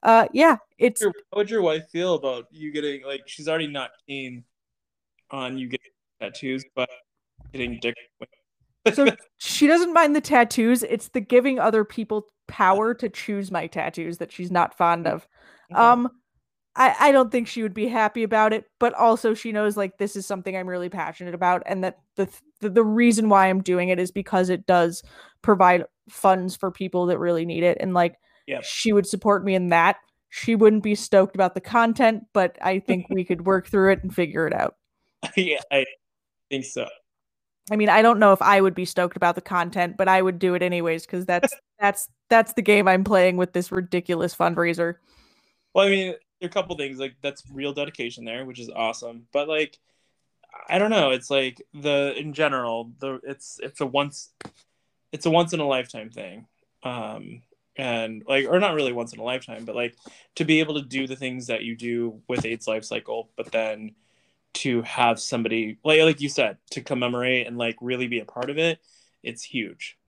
uh 0.05 0.27
yeah 0.33 0.57
it's 0.79 1.03
how 1.03 1.13
would 1.35 1.51
your 1.51 1.63
wife 1.63 1.89
feel 1.91 2.15
about 2.15 2.47
you 2.51 2.73
getting 2.73 3.03
like 3.05 3.23
she's 3.27 3.49
already 3.49 3.67
not 3.67 3.91
keen 4.07 4.45
on 5.31 5.59
you 5.59 5.69
getting 5.69 5.91
tattoos, 6.21 6.65
but 6.75 6.89
getting 7.53 7.79
dick? 7.81 7.95
So 8.93 9.09
she 9.39 9.67
doesn't 9.67 9.95
mind 9.95 10.15
the 10.15 10.21
tattoos. 10.21 10.83
It's 10.83 11.09
the 11.09 11.23
giving 11.23 11.59
other 11.59 11.87
people 11.87 12.27
power 12.49 12.93
to 12.93 13.09
choose 13.09 13.51
my 13.51 13.67
tattoos 13.67 14.19
that 14.19 14.31
she's 14.31 14.51
not 14.51 14.77
fond 14.77 15.07
of. 15.07 15.27
Okay. 15.73 15.81
Um, 15.81 16.11
I, 16.77 16.95
I 17.01 17.11
don't 17.11 17.33
think 17.33 17.49
she 17.49 17.63
would 17.63 17.73
be 17.73 17.89
happy 17.89 18.25
about 18.25 18.53
it, 18.53 18.67
but 18.79 18.93
also 18.93 19.33
she 19.33 19.53
knows 19.53 19.79
like 19.79 19.97
this 19.97 20.17
is 20.17 20.27
something 20.27 20.55
I'm 20.55 20.69
really 20.69 20.91
passionate 20.91 21.35
about, 21.35 21.63
and 21.65 21.83
that 21.83 21.97
the 22.17 22.29
the, 22.61 22.69
the 22.69 22.85
reason 22.85 23.31
why 23.31 23.49
I'm 23.49 23.63
doing 23.63 23.89
it 23.89 23.99
is 23.99 24.11
because 24.11 24.51
it 24.51 24.67
does 24.67 25.03
provide 25.41 25.87
funds 26.11 26.55
for 26.55 26.71
people 26.71 27.07
that 27.07 27.19
really 27.19 27.47
need 27.47 27.63
it, 27.63 27.79
and 27.81 27.95
like 27.95 28.17
Yep. 28.47 28.65
she 28.65 28.93
would 28.93 29.07
support 29.07 29.45
me 29.45 29.55
in 29.55 29.71
that. 29.71 29.97
She 30.29 30.55
wouldn't 30.55 30.83
be 30.83 30.95
stoked 30.95 31.35
about 31.35 31.55
the 31.55 31.61
content, 31.61 32.25
but 32.33 32.59
I 32.61 32.81
think 32.81 33.07
we 33.09 33.25
could 33.25 33.47
work 33.47 33.69
through 33.69 33.93
it 33.93 34.03
and 34.03 34.15
figure 34.15 34.47
it 34.47 34.53
out. 34.53 34.77
yeah, 35.37 35.61
I 35.71 35.87
think 36.51 36.65
so. 36.65 36.87
I 37.71 37.77
mean, 37.77 37.89
I 37.89 38.03
don't 38.03 38.19
know 38.19 38.33
if 38.33 38.43
I 38.43 38.61
would 38.61 38.75
be 38.75 38.85
stoked 38.85 39.17
about 39.17 39.37
the 39.37 39.41
content, 39.41 39.97
but 39.97 40.09
I 40.09 40.21
would 40.21 40.39
do 40.39 40.55
it 40.55 40.63
anyways 40.63 41.07
because 41.07 41.25
that's 41.25 41.53
that's 41.81 42.09
that's 42.29 42.53
the 42.55 42.63
game 42.63 42.89
I'm 42.89 43.05
playing 43.05 43.37
with 43.37 43.53
this 43.53 43.73
ridiculous 43.73 44.35
fundraiser. 44.35 44.97
Well, 45.75 45.87
I 45.87 45.91
mean, 45.91 46.07
there 46.41 46.47
are 46.47 46.51
a 46.51 46.53
couple 46.53 46.77
things 46.77 46.99
like 46.99 47.15
that's 47.23 47.43
real 47.51 47.73
dedication 47.73 48.25
there, 48.25 48.45
which 48.45 48.61
is 48.61 48.71
awesome. 48.75 49.27
But 49.33 49.49
like, 49.49 49.79
I 50.69 50.79
don't 50.79 50.91
know. 50.91 51.11
It's 51.11 51.31
like 51.31 51.63
the 51.73 52.15
in 52.17 52.33
general, 52.33 52.93
the 52.99 53.21
it's 53.23 53.59
it's 53.63 53.81
a 53.81 53.87
once, 53.87 54.31
it's 55.13 55.27
a 55.27 55.31
once 55.31 55.53
in 55.53 55.61
a 55.61 55.67
lifetime 55.67 56.11
thing, 56.11 56.47
um, 56.83 57.43
and 57.77 58.23
like 58.29 58.47
or 58.49 58.59
not 58.61 58.75
really 58.75 58.93
once 58.93 59.13
in 59.13 59.21
a 59.21 59.25
lifetime, 59.25 59.65
but 59.65 59.75
like 59.75 59.97
to 60.37 60.45
be 60.45 60.61
able 60.61 60.75
to 60.75 60.83
do 60.83 61.07
the 61.07 61.17
things 61.17 61.47
that 61.49 61.65
you 61.65 61.77
do 61.77 62.21
with 62.29 62.45
AIDS 62.45 62.69
life 62.69 62.85
cycle, 62.85 63.31
but 63.37 63.53
then 63.53 63.95
to 64.55 64.83
have 64.83 65.19
somebody 65.19 65.79
like 65.85 66.01
like 66.01 66.21
you 66.21 66.29
said 66.29 66.59
to 66.71 66.81
commemorate 66.81 67.47
and 67.47 67.59
like 67.59 67.77
really 67.81 68.07
be 68.07 68.21
a 68.21 68.25
part 68.25 68.51
of 68.51 68.59
it, 68.59 68.79
it's 69.23 69.43
huge. 69.43 69.99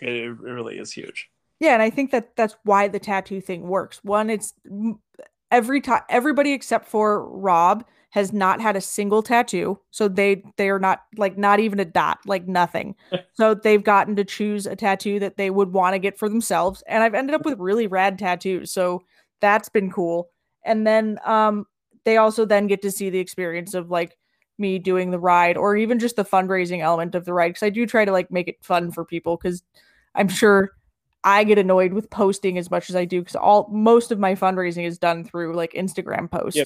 It, 0.00 0.10
it 0.10 0.38
really 0.38 0.78
is 0.78 0.92
huge. 0.92 1.30
Yeah, 1.60 1.72
and 1.72 1.82
I 1.82 1.90
think 1.90 2.12
that 2.12 2.36
that's 2.36 2.56
why 2.62 2.88
the 2.88 3.00
tattoo 3.00 3.40
thing 3.40 3.66
works. 3.66 4.00
One, 4.04 4.30
it's 4.30 4.54
every 5.50 5.80
time 5.80 6.02
everybody 6.08 6.52
except 6.52 6.86
for 6.86 7.28
Rob 7.28 7.84
has 8.10 8.32
not 8.32 8.60
had 8.60 8.74
a 8.74 8.80
single 8.80 9.22
tattoo, 9.22 9.78
so 9.90 10.08
they 10.08 10.42
they 10.56 10.70
are 10.70 10.78
not 10.78 11.02
like 11.16 11.36
not 11.36 11.60
even 11.60 11.78
a 11.78 11.84
dot, 11.84 12.18
like 12.26 12.48
nothing. 12.48 12.94
so 13.34 13.54
they've 13.54 13.84
gotten 13.84 14.16
to 14.16 14.24
choose 14.24 14.66
a 14.66 14.76
tattoo 14.76 15.18
that 15.20 15.36
they 15.36 15.50
would 15.50 15.72
want 15.72 15.94
to 15.94 15.98
get 15.98 16.18
for 16.18 16.28
themselves, 16.28 16.82
and 16.86 17.02
I've 17.02 17.14
ended 17.14 17.34
up 17.34 17.44
with 17.44 17.58
really 17.58 17.86
rad 17.86 18.18
tattoos, 18.18 18.72
so 18.72 19.02
that's 19.40 19.68
been 19.68 19.90
cool. 19.90 20.30
And 20.64 20.86
then 20.86 21.18
um 21.24 21.66
they 22.04 22.16
also 22.16 22.44
then 22.44 22.66
get 22.66 22.82
to 22.82 22.90
see 22.90 23.10
the 23.10 23.18
experience 23.18 23.74
of 23.74 23.90
like 23.90 24.16
me 24.58 24.78
doing 24.78 25.10
the 25.10 25.18
ride 25.18 25.56
or 25.56 25.76
even 25.76 25.98
just 25.98 26.16
the 26.16 26.24
fundraising 26.24 26.80
element 26.80 27.14
of 27.14 27.24
the 27.24 27.32
ride 27.32 27.48
because 27.48 27.62
I 27.62 27.70
do 27.70 27.86
try 27.86 28.04
to 28.04 28.12
like 28.12 28.30
make 28.30 28.48
it 28.48 28.56
fun 28.62 28.90
for 28.90 29.04
people 29.04 29.36
because 29.36 29.62
I'm 30.14 30.28
sure 30.28 30.72
I 31.22 31.44
get 31.44 31.58
annoyed 31.58 31.92
with 31.92 32.10
posting 32.10 32.58
as 32.58 32.70
much 32.70 32.90
as 32.90 32.96
I 32.96 33.04
do 33.04 33.20
because 33.20 33.36
all 33.36 33.68
most 33.70 34.10
of 34.10 34.18
my 34.18 34.34
fundraising 34.34 34.84
is 34.84 34.98
done 34.98 35.24
through 35.24 35.54
like 35.54 35.72
Instagram 35.72 36.30
posts. 36.30 36.56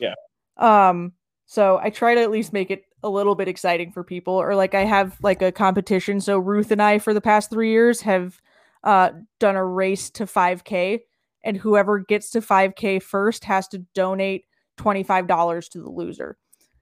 yeah. 0.00 0.14
Um, 0.58 1.12
so 1.46 1.78
I 1.82 1.90
try 1.90 2.14
to 2.14 2.20
at 2.20 2.30
least 2.30 2.52
make 2.52 2.70
it 2.70 2.82
a 3.02 3.08
little 3.08 3.34
bit 3.34 3.48
exciting 3.48 3.92
for 3.92 4.02
people, 4.04 4.34
or 4.34 4.54
like 4.54 4.74
I 4.74 4.84
have 4.84 5.16
like 5.22 5.40
a 5.40 5.52
competition. 5.52 6.20
So 6.20 6.38
Ruth 6.38 6.70
and 6.70 6.82
I, 6.82 6.98
for 6.98 7.14
the 7.14 7.20
past 7.20 7.50
three 7.50 7.70
years, 7.70 8.00
have 8.02 8.40
uh 8.84 9.10
done 9.40 9.56
a 9.56 9.64
race 9.64 10.10
to 10.10 10.24
5K, 10.24 11.00
and 11.44 11.56
whoever 11.56 12.00
gets 12.00 12.30
to 12.30 12.40
5K 12.40 13.02
first 13.02 13.44
has 13.44 13.66
to 13.68 13.78
donate 13.94 14.44
$25 14.78 15.68
to 15.70 15.82
the 15.82 15.90
loser. 15.90 16.36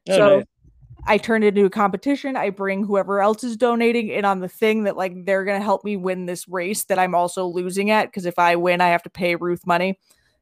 Oh, 0.09 0.17
so 0.17 0.37
nice. 0.39 0.45
I 1.07 1.19
turn 1.19 1.43
it 1.43 1.49
into 1.49 1.65
a 1.67 1.71
competition. 1.71 2.37
I 2.37 2.51
bring 2.51 2.85
whoever 2.85 3.21
else 3.21 3.45
is 3.45 3.57
donating 3.57 4.09
in 4.09 4.25
on 4.25 4.41
the 4.41 4.49
thing 4.49 4.85
that 4.85 4.97
like 4.97 5.13
they're 5.25 5.45
gonna 5.45 5.63
help 5.63 5.85
me 5.85 5.97
win 5.97 6.27
this 6.27 6.49
race 6.49 6.85
that 6.87 6.99
I'm 6.99 7.15
also 7.15 7.47
losing 7.47 7.91
at 7.91 8.07
because 8.07 8.27
if 8.27 8.39
I 8.39 8.57
win, 8.57 8.81
I 8.81 8.89
have 8.89 9.03
to 9.05 9.11
pay 9.11 9.37
Ruth 9.37 9.67
money 9.67 9.99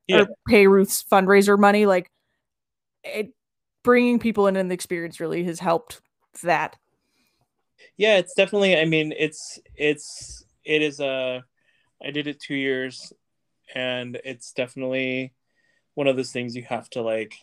Yeah. 0.09 0.23
or 0.23 0.27
pay 0.49 0.67
Ruth's 0.67 1.03
fundraiser 1.03 1.59
money. 1.59 1.85
Like 1.87 2.11
it, 3.05 3.33
bringing 3.83 4.19
people 4.19 4.47
in 4.47 4.57
and 4.57 4.71
the 4.71 4.75
experience 4.75 5.21
really 5.21 5.45
has 5.45 5.61
helped 5.61 6.01
that. 6.43 6.77
yeah 7.97 8.17
it's 8.17 8.35
definitely 8.35 8.77
i 8.77 8.85
mean 8.85 9.13
it's 9.17 9.61
it's 9.77 10.45
it 10.65 10.83
is 10.83 10.99
a 11.01 11.45
i 12.03 12.11
did 12.11 12.27
it 12.27 12.41
two 12.41 12.55
years 12.55 13.13
and 13.75 14.19
it's 14.25 14.53
definitely 14.53 15.33
one 15.95 16.09
of 16.09 16.17
those 16.17 16.33
things 16.33 16.57
you 16.57 16.63
have 16.63 16.89
to 16.91 17.03
like 17.03 17.37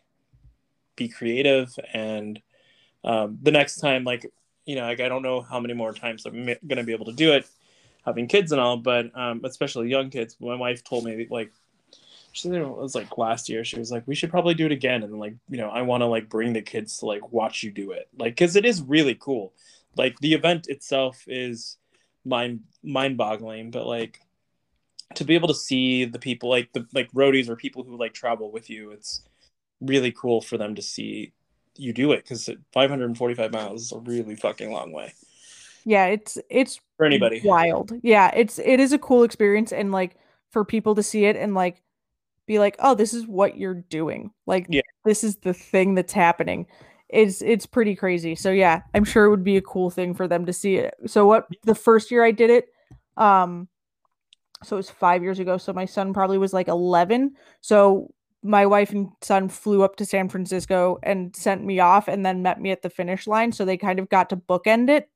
be 0.96 1.08
creative 1.08 1.74
and 1.94 2.42
um, 3.04 3.38
the 3.42 3.52
next 3.52 3.78
time 3.78 4.04
like 4.04 4.26
you 4.66 4.76
know 4.76 4.84
like 4.84 5.00
i 5.00 5.08
don't 5.08 5.24
know 5.24 5.42
how 5.42 5.60
many 5.60 5.74
more 5.74 5.94
times 5.94 6.26
i'm 6.26 6.46
going 6.46 6.58
to 6.76 6.84
be 6.84 6.94
able 6.94 7.06
to 7.06 7.14
do 7.14 7.32
it 7.32 7.48
having 8.06 8.28
kids 8.28 8.52
and 8.52 8.60
all 8.60 8.78
but 8.78 9.06
um, 9.18 9.42
especially 9.46 9.90
young 9.90 10.10
kids 10.10 10.36
my 10.40 10.56
wife 10.56 10.84
told 10.84 11.06
me 11.06 11.28
like 11.30 11.52
she 12.32 12.50
it 12.50 12.68
was 12.68 12.96
like 12.96 13.18
last 13.18 13.50
year. 13.50 13.64
She 13.64 13.80
was 13.80 13.92
like 13.92 14.04
we 14.08 14.16
should 14.16 14.30
probably 14.30 14.54
do 14.54 14.66
it 14.66 14.72
again. 14.72 15.04
And 15.04 15.20
like 15.20 15.36
you 15.50 15.58
know 15.58 15.70
i 15.70 15.82
want 15.82 16.02
to 16.02 16.06
like 16.06 16.30
bring 16.30 16.54
the 16.54 16.62
kids 16.62 16.98
to 17.00 17.06
like 17.06 17.32
watch 17.32 17.64
you 17.64 17.72
do 17.72 17.92
it. 17.92 18.08
Like 18.18 18.34
because 18.34 18.56
it 18.56 18.66
is 18.66 18.82
really 18.82 19.16
cool. 19.16 19.54
Like 19.96 20.18
the 20.20 20.34
event 20.34 20.68
itself 20.68 21.24
is 21.28 21.78
mind 22.24 22.62
mind 22.84 23.18
boggling 23.18 23.72
but 23.72 23.88
like 23.88 24.20
to 25.16 25.26
be 25.26 25.34
able 25.34 25.48
to 25.48 25.56
see 25.56 26.06
the 26.06 26.20
people 26.20 26.50
like 26.50 26.72
the 26.72 26.86
like 26.94 27.12
roadies 27.14 27.50
or 27.50 27.56
people 27.56 27.84
who 27.84 27.98
like 27.98 28.14
travel 28.14 28.52
with 28.52 28.70
you 28.70 28.92
it's 28.92 29.24
really 29.82 30.12
cool 30.12 30.40
for 30.40 30.56
them 30.56 30.76
to 30.76 30.84
see 30.84 31.34
you 31.76 31.94
do 31.94 32.12
it 32.12 32.24
because 32.24 32.50
545 32.74 33.52
miles 33.52 33.84
is 33.84 33.92
a 33.92 34.00
really 34.00 34.36
fucking 34.36 34.72
long 34.72 34.92
way. 34.92 35.14
Yeah, 35.84 36.08
it's 36.08 36.38
it's 36.50 36.80
for 36.98 37.06
anybody. 37.06 37.42
wild. 37.44 37.94
Yeah, 38.04 38.32
it's 38.36 38.60
it 38.60 38.80
is 38.80 38.94
a 38.94 39.00
cool 39.00 39.24
experience 39.24 39.72
and 39.72 39.92
like 39.92 40.16
for 40.52 40.64
people 40.64 40.96
to 40.96 41.04
see 41.04 41.26
it 41.26 41.36
and 41.36 41.56
like 41.56 41.82
be 42.48 42.60
like, 42.60 42.76
"Oh, 42.80 42.96
this 42.96 43.14
is 43.14 43.28
what 43.28 43.58
you're 43.58 43.76
doing." 43.76 44.32
Like 44.46 44.68
Yeah. 44.70 44.82
this 45.06 45.24
is 45.24 45.38
the 45.38 45.54
thing 45.54 45.96
that's 45.96 46.14
happening. 46.14 46.68
It's 47.10 47.42
it's 47.42 47.66
pretty 47.66 47.96
crazy. 47.96 48.36
So 48.36 48.52
yeah, 48.52 48.82
I'm 48.94 49.04
sure 49.04 49.26
it 49.26 49.30
would 49.32 49.44
be 49.44 49.58
a 49.58 49.62
cool 49.62 49.90
thing 49.90 50.14
for 50.14 50.28
them 50.28 50.46
to 50.46 50.54
see 50.54 50.76
it. 50.78 50.94
So 51.08 51.26
what 51.26 51.48
the 51.64 51.76
first 51.76 52.10
year 52.12 52.24
I 52.24 52.32
did 52.32 52.50
it 52.50 52.68
um 53.18 53.68
so 54.64 54.76
it 54.76 54.78
was 54.78 54.90
5 54.92 55.24
years 55.24 55.40
ago, 55.40 55.58
so 55.58 55.74
my 55.74 55.86
son 55.86 56.14
probably 56.14 56.38
was 56.38 56.54
like 56.54 56.68
11. 56.68 57.36
So 57.62 58.14
my 58.44 58.66
wife 58.66 58.92
and 58.92 59.10
son 59.22 59.50
flew 59.50 59.84
up 59.84 59.96
to 59.98 60.06
San 60.06 60.30
Francisco 60.30 61.00
and 61.04 61.36
sent 61.36 61.64
me 61.64 61.80
off 61.80 62.08
and 62.08 62.26
then 62.26 62.42
met 62.44 62.62
me 62.62 62.72
at 62.72 62.82
the 62.84 62.90
finish 62.90 63.28
line, 63.28 63.52
so 63.52 63.66
they 63.66 63.78
kind 63.78 64.00
of 64.00 64.10
got 64.10 64.30
to 64.30 64.38
bookend 64.38 64.90
it. 64.90 65.10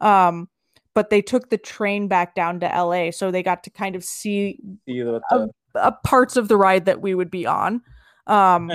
Um 0.00 0.48
but 0.94 1.08
they 1.10 1.22
took 1.22 1.50
the 1.50 1.58
train 1.58 2.08
back 2.08 2.34
down 2.34 2.60
to 2.60 2.66
LA, 2.66 3.10
so 3.10 3.30
they 3.30 3.42
got 3.42 3.62
to 3.64 3.70
kind 3.70 3.96
of 3.96 4.04
see 4.04 4.58
see 4.88 5.02
the, 5.02 5.50
uh, 5.74 5.90
parts 6.04 6.36
of 6.36 6.48
the 6.48 6.56
ride 6.56 6.86
that 6.86 7.00
we 7.00 7.14
would 7.14 7.30
be 7.30 7.46
on 7.46 7.82
um 8.26 8.70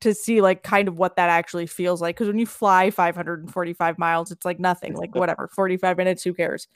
to 0.00 0.14
see 0.14 0.40
like 0.40 0.62
kind 0.62 0.86
of 0.86 0.96
what 0.96 1.16
that 1.16 1.28
actually 1.28 1.66
feels 1.66 2.00
like. 2.00 2.14
Because 2.14 2.28
when 2.28 2.38
you 2.38 2.46
fly 2.46 2.90
545 2.90 3.98
miles 3.98 4.30
it's 4.30 4.44
like 4.44 4.60
nothing 4.60 4.94
like 4.94 5.14
whatever 5.14 5.48
45 5.48 5.96
minutes 5.96 6.22
who 6.22 6.34
cares? 6.34 6.68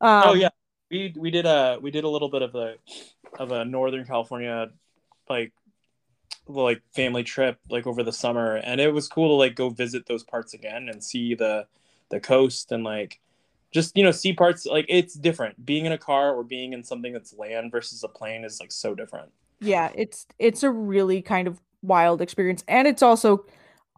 Um, 0.00 0.22
oh 0.26 0.34
yeah. 0.34 0.50
We 0.90 1.14
we 1.18 1.30
did 1.30 1.44
a 1.44 1.78
we 1.82 1.90
did 1.90 2.04
a 2.04 2.08
little 2.08 2.30
bit 2.30 2.42
of 2.42 2.54
a 2.54 2.74
of 3.38 3.52
a 3.52 3.64
northern 3.64 4.06
california 4.06 4.68
like 5.28 5.52
like 6.46 6.82
family 6.94 7.22
trip 7.22 7.58
like 7.68 7.86
over 7.86 8.02
the 8.02 8.12
summer. 8.12 8.56
And 8.56 8.80
it 8.80 8.92
was 8.92 9.08
cool 9.08 9.28
to 9.28 9.34
like 9.34 9.54
go 9.54 9.68
visit 9.70 10.06
those 10.06 10.24
parts 10.24 10.54
again 10.54 10.88
and 10.88 11.02
see 11.02 11.34
the 11.34 11.66
the 12.10 12.20
coast 12.20 12.72
and 12.72 12.84
like 12.84 13.20
just 13.72 13.96
you 13.96 14.02
know 14.02 14.10
see 14.10 14.32
parts 14.32 14.66
like 14.66 14.86
it's 14.88 15.14
different. 15.14 15.64
Being 15.64 15.86
in 15.86 15.92
a 15.92 15.98
car 15.98 16.34
or 16.34 16.42
being 16.42 16.72
in 16.72 16.82
something 16.82 17.12
that's 17.12 17.34
land 17.34 17.70
versus 17.70 18.02
a 18.02 18.08
plane 18.08 18.44
is 18.44 18.60
like 18.60 18.72
so 18.72 18.94
different. 18.94 19.30
Yeah 19.60 19.90
it's 19.94 20.26
it's 20.38 20.62
a 20.62 20.70
really 20.70 21.20
kind 21.20 21.48
of 21.48 21.60
wild 21.82 22.20
experience. 22.20 22.64
And 22.68 22.88
it's 22.88 23.02
also 23.02 23.44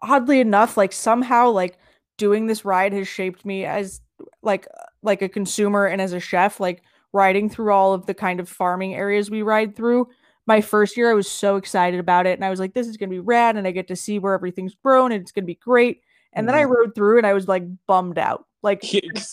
oddly 0.03 0.41
enough 0.41 0.77
like 0.77 0.93
somehow 0.93 1.51
like 1.51 1.79
doing 2.17 2.47
this 2.47 2.65
ride 2.65 2.93
has 2.93 3.07
shaped 3.07 3.45
me 3.45 3.65
as 3.65 4.01
like 4.43 4.67
like 5.03 5.23
a 5.23 5.29
consumer 5.29 5.87
and 5.87 6.01
as 6.01 6.13
a 6.13 6.21
chef 6.21 6.61
like 6.61 6.83
riding 7.13 7.49
through 7.49 7.73
all 7.73 7.93
of 7.93 8.07
the 8.07 8.15
kind 8.15 8.41
of 8.41 8.49
farming 8.49 8.95
areas 8.95 9.31
we 9.31 9.43
ride 9.43 9.77
through. 9.77 10.09
My 10.47 10.61
first 10.61 10.97
year 10.97 11.11
i 11.11 11.15
was 11.15 11.31
so 11.31 11.57
excited 11.57 12.01
about 12.01 12.27
it 12.27 12.33
and 12.37 12.45
i 12.45 12.51
was 12.51 12.59
like 12.59 12.75
this 12.75 12.89
is 12.89 12.97
going 12.97 13.09
to 13.09 13.15
be 13.15 13.21
rad 13.21 13.57
and 13.57 13.69
i 13.69 13.71
get 13.71 13.87
to 13.89 13.97
see 13.97 14.19
where 14.19 14.35
everything's 14.35 14.75
grown 14.75 15.13
and 15.13 15.23
it's 15.23 15.33
going 15.33 15.45
to 15.45 15.47
be 15.47 15.55
great. 15.55 16.03
And 16.33 16.49
then 16.49 16.57
i 16.57 16.63
mm-hmm. 16.63 16.73
rode 16.73 16.95
through 16.95 17.19
and 17.19 17.27
i 17.27 17.35
was 17.35 17.47
like 17.47 17.65
bummed 17.87 18.19
out 18.19 18.47
like 18.63 18.83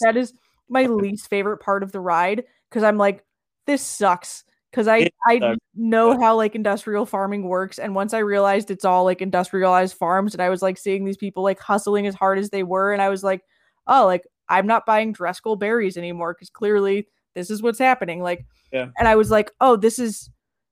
that 0.02 0.16
is 0.16 0.34
my 0.70 0.84
least 0.84 1.30
favorite 1.30 1.58
part 1.58 1.84
of 1.84 1.92
the 1.92 2.00
ride 2.00 2.44
because 2.70 2.84
i'm 2.84 2.98
like 2.98 3.24
this 3.66 3.82
sucks. 3.82 4.44
Because 4.72 4.88
i 4.88 5.10
i 5.26 5.56
know 5.76 6.20
how 6.20 6.36
like 6.36 6.56
industrial 6.56 7.06
farming 7.06 7.44
works 7.44 7.80
and 7.80 7.96
once 7.96 8.14
i 8.14 8.20
realized 8.20 8.70
it's 8.70 8.86
all 8.86 9.04
like 9.06 9.22
industrialized 9.22 9.96
farms 9.96 10.34
and 10.34 10.42
i 10.42 10.50
was 10.50 10.62
like 10.62 10.78
seeing 10.78 11.06
these 11.06 11.18
people 11.18 11.42
like 11.44 11.60
hustling 11.60 12.06
as 12.06 12.16
hard 12.16 12.38
as 12.38 12.50
they 12.50 12.64
were 12.64 12.92
and 12.94 13.02
i 13.02 13.10
was 13.10 13.24
like 13.24 13.42
oh 13.88 14.06
like 14.06 14.28
i'm 14.50 14.68
not 14.68 14.86
buying 14.86 15.14
Driscoll 15.14 15.56
berries 15.56 15.98
anymore 15.98 16.34
because 16.34 16.50
clearly 16.50 17.08
this 17.38 17.52
is 17.52 17.62
what's 17.62 17.80
happening. 17.80 18.22
Like 18.22 18.46
Yeah. 18.74 18.88
and 18.98 19.08
i 19.08 19.16
was 19.16 19.32
like 19.32 19.52
oh 19.62 19.76
this 19.78 20.00
is 20.00 20.30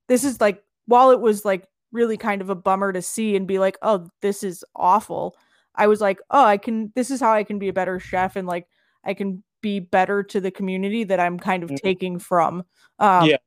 this 0.07 0.23
is 0.23 0.41
like 0.41 0.63
while 0.87 1.11
it 1.11 1.21
was 1.21 1.45
like 1.45 1.67
really 1.91 2.17
kind 2.17 2.41
of 2.41 2.49
a 2.49 2.55
bummer 2.55 2.91
to 2.91 3.01
see 3.01 3.35
and 3.35 3.47
be 3.47 3.59
like 3.59 3.77
oh 3.81 4.07
this 4.21 4.43
is 4.43 4.63
awful 4.75 5.35
i 5.77 5.87
was 5.87 6.01
like 6.01 6.19
oh 6.31 6.43
i 6.43 6.57
can 6.57 6.91
this 6.95 7.09
is 7.11 7.19
how 7.19 7.31
i 7.33 7.43
can 7.43 7.59
be 7.59 7.67
a 7.69 7.73
better 7.73 7.99
chef 7.99 8.35
and 8.35 8.47
like 8.47 8.67
i 9.03 9.13
can 9.13 9.43
be 9.61 9.79
better 9.79 10.21
to 10.23 10.39
the 10.39 10.51
community 10.51 11.03
that 11.03 11.19
i'm 11.19 11.39
kind 11.39 11.63
of 11.63 11.69
Mhm. 11.71 11.81
taking 11.81 12.19
from 12.19 12.63
um 12.99 13.29
Yeah. 13.29 13.37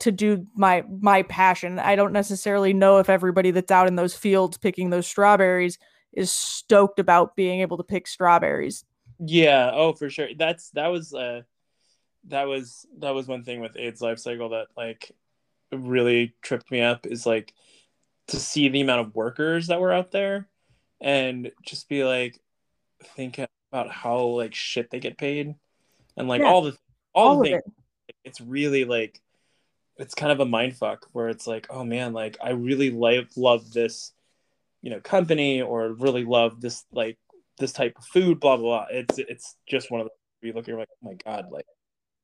to 0.00 0.12
do 0.12 0.46
my 0.54 0.84
my 1.00 1.22
passion 1.22 1.78
i 1.78 1.96
don't 1.96 2.12
necessarily 2.12 2.72
know 2.72 2.98
if 2.98 3.10
everybody 3.10 3.50
that's 3.50 3.72
out 3.72 3.88
in 3.88 3.96
those 3.96 4.16
fields 4.16 4.58
picking 4.58 4.90
those 4.90 5.06
strawberries 5.06 5.78
is 6.12 6.30
stoked 6.32 6.98
about 6.98 7.36
being 7.36 7.60
able 7.60 7.76
to 7.76 7.84
pick 7.84 8.06
strawberries 8.06 8.84
Yeah, 9.18 9.70
oh 9.74 9.92
for 9.92 10.08
sure. 10.10 10.28
That's 10.36 10.70
that 10.70 10.88
was 10.88 11.12
uh 11.14 11.42
that 12.28 12.44
was 12.48 12.86
that 12.98 13.14
was 13.14 13.26
one 13.28 13.44
thing 13.44 13.60
with 13.60 13.76
AIDS 13.76 14.00
life 14.00 14.18
cycle 14.18 14.50
that 14.50 14.68
like 14.76 15.12
really 15.72 16.34
tripped 16.42 16.70
me 16.70 16.80
up 16.82 17.06
is 17.06 17.26
like 17.26 17.54
to 18.28 18.38
see 18.38 18.68
the 18.68 18.80
amount 18.80 19.06
of 19.06 19.14
workers 19.14 19.68
that 19.68 19.80
were 19.80 19.92
out 19.92 20.10
there 20.10 20.48
and 21.00 21.50
just 21.64 21.88
be 21.88 22.04
like 22.04 22.38
thinking 23.16 23.46
about 23.72 23.90
how 23.90 24.20
like 24.22 24.54
shit 24.54 24.90
they 24.90 25.00
get 25.00 25.16
paid 25.18 25.54
and 26.16 26.28
like 26.28 26.42
Yeah. 26.42 26.48
all 26.52 26.62
the 26.62 26.76
all, 27.14 27.28
all 27.28 27.38
the 27.42 27.50
things 27.50 27.62
it 28.08 28.16
it's 28.24 28.40
really 28.40 28.84
like 28.84 29.20
it's 29.96 30.14
kind 30.14 30.32
of 30.32 30.40
a 30.40 30.44
mind 30.46 30.76
fuck 30.76 31.06
where 31.12 31.28
it's 31.28 31.46
like 31.46 31.66
oh 31.70 31.84
man 31.84 32.12
like 32.12 32.36
i 32.42 32.50
really 32.50 32.90
love 32.90 33.26
love 33.36 33.72
this 33.72 34.12
you 34.82 34.90
know 34.90 35.00
company 35.00 35.62
or 35.62 35.92
really 35.92 36.24
love 36.24 36.60
this 36.60 36.84
like 36.92 37.16
this 37.58 37.72
type 37.72 37.94
of 37.98 38.04
food 38.04 38.40
blah 38.40 38.56
blah 38.56 38.80
blah 38.80 38.86
it's 38.90 39.18
it's 39.18 39.56
just 39.66 39.90
one 39.90 40.00
of 40.00 40.06
the 40.06 40.46
you 40.48 40.52
look 40.52 40.68
at 40.68 40.76
like 40.76 40.88
oh 41.04 41.08
my 41.08 41.14
god 41.24 41.46
like 41.50 41.66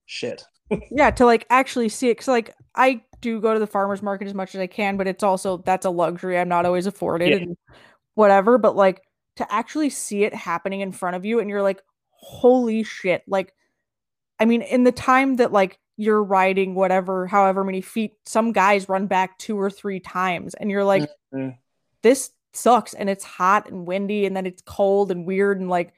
shit 0.07 0.45
yeah 0.91 1.11
to 1.11 1.25
like 1.25 1.47
actually 1.51 1.89
see 1.89 2.09
it 2.09 2.13
because 2.13 2.29
like 2.29 2.55
i 2.75 3.01
do 3.21 3.41
go 3.41 3.53
to 3.53 3.61
the 3.61 3.67
farmers 3.67 4.03
market 4.03 4.27
as 4.27 4.35
much 4.35 4.55
as 4.55 4.61
i 4.61 4.67
can 4.67 4.97
but 4.97 5.07
it's 5.07 5.23
also 5.23 5.59
that's 5.59 5.87
a 5.87 5.91
luxury 5.91 6.39
i'm 6.39 6.49
not 6.49 6.65
always 6.67 6.87
afforded 6.87 7.29
Yeah. 7.31 7.37
and 7.37 7.57
whatever 8.17 8.59
but 8.59 8.75
like 8.75 9.03
to 9.37 9.53
actually 9.53 9.91
see 9.91 10.25
it 10.25 10.35
happening 10.35 10.81
in 10.81 10.91
front 10.91 11.15
of 11.15 11.25
you 11.25 11.39
and 11.39 11.49
you're 11.49 11.63
like 11.63 11.81
holy 12.11 12.83
shit 12.83 13.23
like 13.29 13.55
i 14.41 14.45
mean 14.45 14.63
in 14.63 14.83
the 14.83 14.91
time 14.93 15.37
that 15.37 15.53
like 15.53 15.79
you're 15.97 16.23
riding 16.25 16.75
whatever 16.75 17.27
however 17.27 17.63
many 17.63 17.81
feet 17.81 18.15
some 18.25 18.53
guys 18.53 18.89
run 18.89 19.07
back 19.07 19.39
two 19.39 19.59
or 19.59 19.71
three 19.71 20.01
times 20.01 20.55
and 20.55 20.71
you're 20.71 20.85
like 20.85 21.09
Mhm. 21.33 21.57
this 22.03 22.31
sucks 22.53 22.95
and 22.95 23.09
it's 23.11 23.25
hot 23.25 23.69
and 23.71 23.87
windy 23.87 24.25
and 24.25 24.35
then 24.35 24.47
it's 24.47 24.63
cold 24.63 25.11
and 25.11 25.27
weird 25.27 25.61
and 25.61 25.69
like 25.69 25.93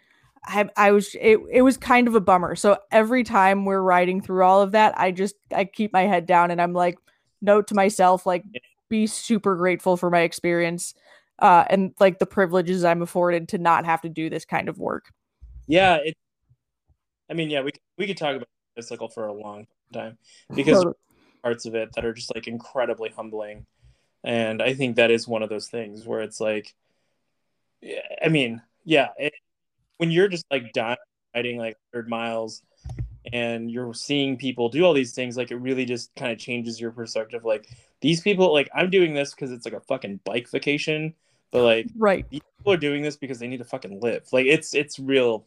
I, 0.45 0.69
I 0.77 0.90
was 0.93 1.15
it, 1.20 1.39
it 1.51 1.62
was 1.62 1.77
kind 1.77 2.09
of 2.09 2.15
a 2.15 2.20
bummer. 2.20 2.55
So 2.55 2.78
every 2.90 3.23
time 3.23 3.65
we're 3.65 3.82
riding 3.82 4.20
through 4.23 4.45
all 4.45 4.62
of 4.62 4.73
that 4.73 4.99
i 4.99 5.11
just 5.12 5.36
i 5.55 5.65
keep 5.65 5.93
my 5.93 6.03
head 6.03 6.27
down 6.27 6.51
and 6.51 6.61
i'm 6.61 6.73
like 6.73 6.99
note 7.40 7.69
to 7.69 7.74
myself 7.74 8.27
like 8.27 8.45
be 8.89 9.07
super 9.07 9.55
grateful 9.57 9.97
for 9.97 10.11
my 10.11 10.20
experience 10.20 10.95
uh 11.39 11.65
and 11.70 11.94
like 12.01 12.19
the 12.19 12.27
privileges 12.27 12.85
i'm 12.85 13.02
afforded 13.02 13.48
to 13.48 13.59
not 13.59 13.85
have 13.85 14.01
to 14.01 14.09
do 14.09 14.31
this 14.31 14.44
kind 14.44 14.69
of 14.69 14.78
work. 14.78 15.12
Yeah 15.66 15.97
it 15.97 16.16
i 17.31 17.35
mean 17.35 17.51
yeah 17.51 17.62
we 17.62 17.73
we 17.97 18.06
could 18.06 18.16
talk 18.16 18.36
about 18.36 18.48
this 18.77 18.89
cycle 18.89 19.09
for 19.09 19.27
a 19.27 19.32
long 19.32 19.66
time 19.93 20.19
because 20.55 20.85
parts 21.43 21.66
of 21.66 21.74
it 21.74 21.93
that 21.94 22.05
are 22.05 22.12
just 22.12 22.35
like 22.35 22.47
incredibly 22.47 23.10
humbling. 23.10 23.66
And 24.24 24.60
i 24.62 24.74
think 24.74 24.97
that 24.97 25.10
is 25.10 25.28
one 25.28 25.43
of 25.43 25.48
those 25.48 25.69
things 25.69 26.05
where 26.05 26.20
it's 26.20 26.40
like 26.40 26.74
i 28.24 28.28
mean 28.28 28.60
yeah 28.85 29.09
it, 29.16 29.32
when 29.98 30.10
you're 30.10 30.28
just 30.28 30.44
like 30.51 30.73
dying 30.73 30.97
riding 31.35 31.59
like 31.59 31.77
100 31.93 32.09
miles 32.09 32.62
and 33.32 33.70
you're 33.70 33.94
seeing 33.94 34.36
people 34.36 34.69
do 34.69 34.85
all 34.85 34.94
these 34.94 35.12
things 35.12 35.36
like 35.36 35.51
it 35.51 35.56
really 35.56 35.85
just 35.85 36.10
kind 36.16 36.32
of 36.32 36.39
changes 36.39 36.81
your 36.81 36.90
perspective. 36.90 37.44
Like 37.44 37.69
these 38.01 38.20
people 38.20 38.52
like 38.52 38.69
i'm 38.74 38.90
doing 38.90 39.15
this 39.15 39.35
because 39.35 39.51
it's 39.51 39.65
like 39.65 39.74
a 39.74 39.81
fucking 39.81 40.20
bike 40.24 40.48
vacation 40.51 41.15
but 41.51 41.62
like 41.62 41.87
right 41.97 42.29
people 42.31 42.45
are 42.66 42.77
doing 42.77 43.03
this 43.03 43.16
because 43.16 43.39
they 43.39 43.49
need 43.49 43.59
to 43.59 43.65
fucking 43.65 44.01
live. 44.01 44.27
Like 44.33 44.47
it's 44.47 44.75
it's 44.75 44.99
real. 44.99 45.47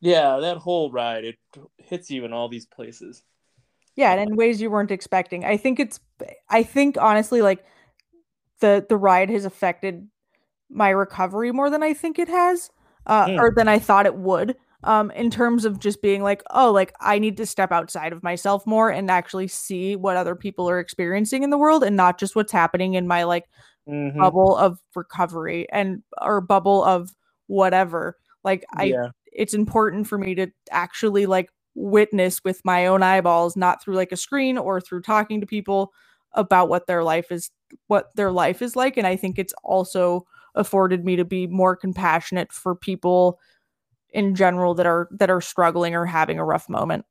Yeah, 0.00 0.38
that 0.38 0.58
whole 0.58 0.90
ride 0.92 1.24
it 1.24 1.36
hits 1.78 2.10
you 2.10 2.24
in 2.24 2.32
all 2.32 2.48
these 2.48 2.66
places. 2.66 3.22
Yeah, 3.96 4.12
and 4.12 4.30
in 4.30 4.36
ways 4.36 4.60
you 4.60 4.70
weren't 4.70 4.92
expecting. 4.92 5.44
I 5.44 5.56
think 5.56 5.80
it's 5.80 5.98
I 6.48 6.62
think 6.62 6.96
honestly 7.00 7.42
like 7.42 7.64
the 8.60 8.84
the 8.88 8.96
ride 8.96 9.30
has 9.30 9.44
affected 9.44 10.08
my 10.70 10.90
recovery 10.90 11.52
more 11.52 11.70
than 11.70 11.82
I 11.82 11.94
think 11.94 12.18
it 12.18 12.28
has. 12.28 12.70
Uh, 13.06 13.26
Mm. 13.26 13.38
or 13.38 13.50
than 13.56 13.68
I 13.68 13.78
thought 13.78 14.04
it 14.04 14.16
would. 14.16 14.54
Um, 14.84 15.10
in 15.12 15.30
terms 15.30 15.64
of 15.64 15.78
just 15.78 16.02
being 16.02 16.22
like, 16.22 16.42
oh, 16.50 16.70
like 16.70 16.92
I 17.00 17.18
need 17.18 17.38
to 17.38 17.46
step 17.46 17.72
outside 17.72 18.12
of 18.12 18.22
myself 18.22 18.66
more 18.66 18.90
and 18.90 19.10
actually 19.10 19.48
see 19.48 19.96
what 19.96 20.18
other 20.18 20.34
people 20.34 20.68
are 20.68 20.78
experiencing 20.78 21.42
in 21.42 21.48
the 21.48 21.56
world 21.56 21.82
and 21.82 21.96
not 21.96 22.18
just 22.18 22.36
what's 22.36 22.52
happening 22.52 22.94
in 22.94 23.08
my 23.08 23.24
like 23.24 23.46
Mhm. 23.88 24.18
bubble 24.18 24.56
of 24.56 24.80
recovery 24.94 25.66
and 25.72 26.02
or 26.20 26.40
bubble 26.40 26.84
of 26.84 27.10
whatever. 27.46 28.16
Like 28.44 28.64
I 28.74 28.84
yeah. 28.84 29.08
it's 29.32 29.54
important 29.54 30.06
for 30.06 30.18
me 30.18 30.34
to 30.34 30.48
actually 30.70 31.26
like 31.26 31.50
witness 31.78 32.42
with 32.44 32.60
my 32.64 32.86
own 32.86 33.02
eyeballs 33.02 33.56
not 33.56 33.82
through 33.82 33.94
like 33.94 34.10
a 34.10 34.16
screen 34.16 34.58
or 34.58 34.80
through 34.80 35.00
talking 35.00 35.40
to 35.40 35.46
people 35.46 35.92
about 36.32 36.68
what 36.68 36.88
their 36.88 37.04
life 37.04 37.30
is 37.30 37.50
what 37.86 38.10
their 38.16 38.32
life 38.32 38.60
is 38.60 38.74
like 38.74 38.96
and 38.96 39.06
i 39.06 39.14
think 39.14 39.38
it's 39.38 39.54
also 39.62 40.26
afforded 40.56 41.04
me 41.04 41.14
to 41.14 41.24
be 41.24 41.46
more 41.46 41.76
compassionate 41.76 42.52
for 42.52 42.74
people 42.74 43.38
in 44.10 44.34
general 44.34 44.74
that 44.74 44.86
are 44.86 45.08
that 45.12 45.30
are 45.30 45.40
struggling 45.40 45.94
or 45.94 46.04
having 46.04 46.38
a 46.38 46.44
rough 46.44 46.68
moment 46.68 47.04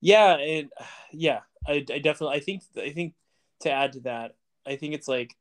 yeah 0.00 0.34
it, 0.38 0.68
yeah 1.12 1.40
I, 1.66 1.74
I 1.74 1.98
definitely 1.98 2.36
i 2.36 2.40
think 2.40 2.62
i 2.76 2.90
think 2.90 3.14
to 3.60 3.70
add 3.70 3.92
to 3.92 4.00
that 4.00 4.34
i 4.66 4.74
think 4.74 4.94
it's 4.94 5.08
like 5.08 5.36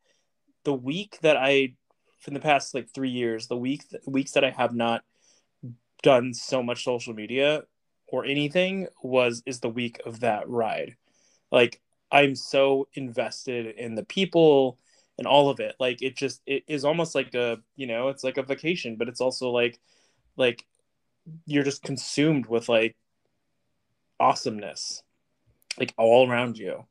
the 0.63 0.73
week 0.73 1.17
that 1.21 1.37
i 1.37 1.73
from 2.19 2.33
the 2.33 2.39
past 2.39 2.73
like 2.73 2.89
three 2.93 3.09
years 3.09 3.47
the 3.47 3.57
week 3.57 3.83
weeks 4.05 4.31
that 4.31 4.43
i 4.43 4.49
have 4.49 4.73
not 4.73 5.03
done 6.03 6.33
so 6.33 6.61
much 6.61 6.83
social 6.83 7.13
media 7.13 7.63
or 8.07 8.25
anything 8.25 8.87
was 9.01 9.41
is 9.47 9.59
the 9.61 9.69
week 9.69 9.99
of 10.05 10.19
that 10.19 10.47
ride. 10.47 10.95
Like 11.51 11.81
i'm 12.11 12.35
so 12.35 12.87
invested 12.93 13.75
in 13.75 13.95
the 13.95 14.03
people 14.03 14.77
and 15.17 15.25
all 15.25 15.49
of 15.49 15.59
it. 15.59 15.75
Like 15.79 16.03
it 16.03 16.15
just 16.15 16.41
it 16.45 16.63
is 16.67 16.85
almost 16.85 17.15
like 17.15 17.33
a 17.33 17.59
you 17.75 17.87
know 17.87 18.09
it's 18.09 18.23
like 18.23 18.37
a 18.37 18.43
vacation 18.43 18.97
but 18.97 19.07
it's 19.07 19.21
also 19.21 19.49
like 19.49 19.79
like 20.37 20.65
you're 21.45 21.63
just 21.63 21.81
consumed 21.81 22.45
with 22.45 22.69
like 22.69 22.95
awesomeness 24.19 25.01
like 25.79 25.93
all 25.97 26.29
around 26.29 26.57
you 26.57 26.85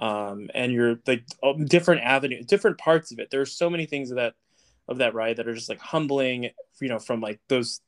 um 0.00 0.50
and 0.54 0.72
you're 0.72 0.98
like 1.06 1.24
um, 1.42 1.64
different 1.66 2.02
avenues 2.02 2.46
different 2.46 2.78
parts 2.78 3.12
of 3.12 3.18
it. 3.18 3.30
There's 3.30 3.52
so 3.52 3.70
many 3.70 3.86
things 3.86 4.10
of 4.10 4.16
that 4.16 4.34
of 4.88 4.98
that 4.98 5.14
ride 5.14 5.36
that 5.36 5.46
are 5.46 5.54
just 5.54 5.68
like 5.68 5.80
humbling 5.80 6.50
you 6.80 6.88
know 6.88 6.98
from 6.98 7.20
like 7.20 7.38
those 7.48 7.80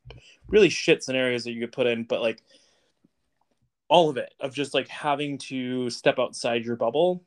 really 0.49 0.69
shit 0.69 1.03
scenarios 1.03 1.45
that 1.45 1.53
you 1.53 1.61
could 1.61 1.73
put 1.73 1.87
in 1.87 2.05
but 2.05 2.21
like 2.21 2.43
all 3.89 4.09
of 4.09 4.17
it 4.17 4.33
of 4.41 4.55
just 4.55 4.75
like 4.75 4.89
having 4.89 5.37
to 5.39 5.91
step 5.91 6.19
outside 6.19 6.65
your 6.65 6.77
bubble 6.77 7.25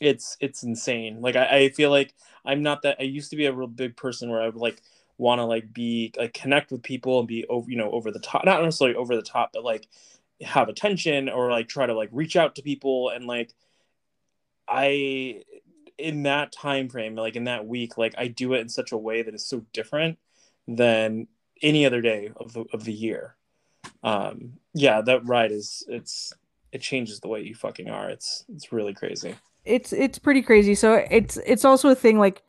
it's 0.00 0.36
it's 0.40 0.62
insane. 0.62 1.20
Like 1.20 1.36
I, 1.36 1.58
I 1.58 1.68
feel 1.70 1.90
like 1.90 2.14
i'm 2.44 2.62
not 2.62 2.82
that 2.82 2.96
i 3.00 3.04
used 3.04 3.30
to 3.30 3.36
be 3.36 3.46
a 3.46 3.52
real 3.52 3.66
big 3.66 3.96
person 3.96 4.28
where 4.28 4.42
i 4.42 4.46
would 4.46 4.56
like 4.56 4.80
want 5.16 5.38
to 5.38 5.44
like 5.44 5.72
be 5.72 6.12
like 6.18 6.34
connect 6.34 6.70
with 6.70 6.82
people 6.82 7.18
and 7.18 7.28
be 7.28 7.46
over 7.46 7.70
you 7.70 7.76
know 7.76 7.90
over 7.90 8.10
the 8.10 8.18
top 8.18 8.44
not 8.44 8.62
necessarily 8.62 8.96
over 8.96 9.16
the 9.16 9.22
top 9.22 9.50
but 9.52 9.64
like 9.64 9.86
have 10.42 10.68
attention 10.68 11.28
or 11.28 11.50
like 11.50 11.68
try 11.68 11.86
to 11.86 11.94
like 11.94 12.10
reach 12.12 12.36
out 12.36 12.54
to 12.56 12.62
people 12.62 13.08
and 13.10 13.26
like 13.26 13.54
i 14.68 15.42
in 15.96 16.24
that 16.24 16.52
time 16.52 16.88
frame 16.88 17.14
like 17.14 17.36
in 17.36 17.44
that 17.44 17.66
week 17.66 17.96
like 17.96 18.14
i 18.18 18.26
do 18.26 18.54
it 18.54 18.60
in 18.60 18.68
such 18.68 18.92
a 18.92 18.98
way 18.98 19.22
that 19.22 19.34
is 19.34 19.46
so 19.46 19.64
different 19.72 20.18
than 20.66 21.26
any 21.62 21.86
other 21.86 22.00
day 22.00 22.30
of 22.36 22.52
the 22.52 22.64
of 22.72 22.84
the 22.84 22.92
year. 22.92 23.36
Um 24.02 24.54
yeah 24.74 25.00
that 25.02 25.26
ride 25.26 25.52
is 25.52 25.84
it's 25.88 26.32
it 26.72 26.80
changes 26.80 27.20
the 27.20 27.28
way 27.28 27.42
you 27.42 27.54
fucking 27.54 27.88
are. 27.88 28.10
It's 28.10 28.44
it's 28.48 28.72
really 28.72 28.94
crazy. 28.94 29.36
It's 29.64 29.92
it's 29.92 30.18
pretty 30.18 30.42
crazy. 30.42 30.74
So 30.74 31.04
it's 31.10 31.38
it's 31.46 31.64
also 31.64 31.88
a 31.88 31.94
thing 31.94 32.18
like 32.18 32.42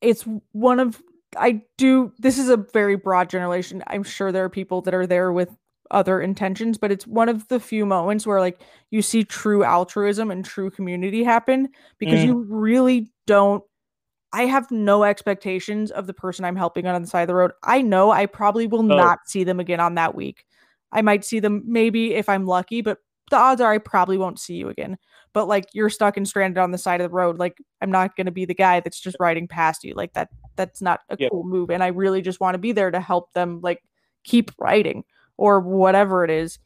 it's 0.00 0.26
one 0.52 0.80
of 0.80 1.02
i 1.36 1.62
do 1.78 2.12
this 2.18 2.38
is 2.38 2.48
a 2.48 2.56
very 2.56 2.96
broad 2.96 3.30
generation. 3.30 3.82
I'm 3.86 4.04
sure 4.04 4.32
there 4.32 4.44
are 4.44 4.50
people 4.50 4.82
that 4.82 4.94
are 4.94 5.06
there 5.06 5.32
with 5.32 5.50
other 5.90 6.20
intentions 6.20 6.78
but 6.78 6.90
it's 6.90 7.06
one 7.06 7.28
of 7.28 7.46
the 7.48 7.60
few 7.60 7.84
moments 7.84 8.26
where 8.26 8.40
like 8.40 8.60
you 8.90 9.02
see 9.02 9.22
true 9.22 9.62
altruism 9.64 10.30
and 10.30 10.44
true 10.44 10.70
community 10.70 11.22
happen 11.22 11.68
because 11.98 12.20
Mm. 12.20 12.26
you 12.26 12.46
really 12.48 13.08
don't 13.26 13.62
i 14.32 14.46
have 14.46 14.70
no 14.70 15.04
expectations 15.04 15.90
of 15.90 16.06
the 16.06 16.14
person 16.14 16.44
i'm 16.44 16.56
helping 16.56 16.86
on 16.86 17.00
the 17.02 17.08
side 17.08 17.22
of 17.22 17.28
the 17.28 17.34
road 17.34 17.52
i 17.62 17.82
know 17.82 18.10
i 18.10 18.26
probably 18.26 18.66
will 18.66 18.82
Oh. 18.82 18.96
not 18.96 19.18
see 19.26 19.44
them 19.44 19.60
again 19.60 19.80
on 19.80 19.94
that 19.96 20.14
week 20.14 20.44
i 20.92 21.02
might 21.02 21.24
see 21.24 21.38
them 21.40 21.62
maybe 21.66 22.14
if 22.14 22.28
i'm 22.28 22.46
lucky 22.46 22.80
but 22.80 22.98
the 23.30 23.36
odds 23.36 23.60
are 23.60 23.72
i 23.72 23.78
probably 23.78 24.16
won't 24.18 24.38
see 24.40 24.54
you 24.54 24.68
again 24.68 24.96
but 25.34 25.48
like 25.48 25.66
you're 25.72 25.90
stuck 25.90 26.16
and 26.16 26.26
stranded 26.28 26.58
on 26.58 26.70
the 26.70 26.78
side 26.78 27.00
of 27.00 27.10
the 27.10 27.14
road 27.14 27.38
like 27.38 27.58
i'm 27.82 27.90
not 27.90 28.16
going 28.16 28.26
to 28.26 28.32
be 28.32 28.44
the 28.46 28.54
guy 28.54 28.80
that's 28.80 29.00
just 29.00 29.16
riding 29.20 29.46
past 29.46 29.84
you 29.84 29.94
like 29.94 30.12
that 30.14 30.28
that's 30.56 30.80
not 30.82 31.00
a 31.10 31.16
Yep. 31.18 31.30
cool 31.30 31.44
move 31.44 31.70
and 31.70 31.82
i 31.82 31.88
really 31.88 32.22
just 32.22 32.40
want 32.40 32.54
to 32.54 32.58
be 32.58 32.72
there 32.72 32.90
to 32.90 33.00
help 33.00 33.32
them 33.34 33.60
like 33.62 33.82
keep 34.24 34.50
riding 34.58 35.04
or 35.36 35.60
whatever 35.60 36.24
it 36.24 36.30
is 36.30 36.58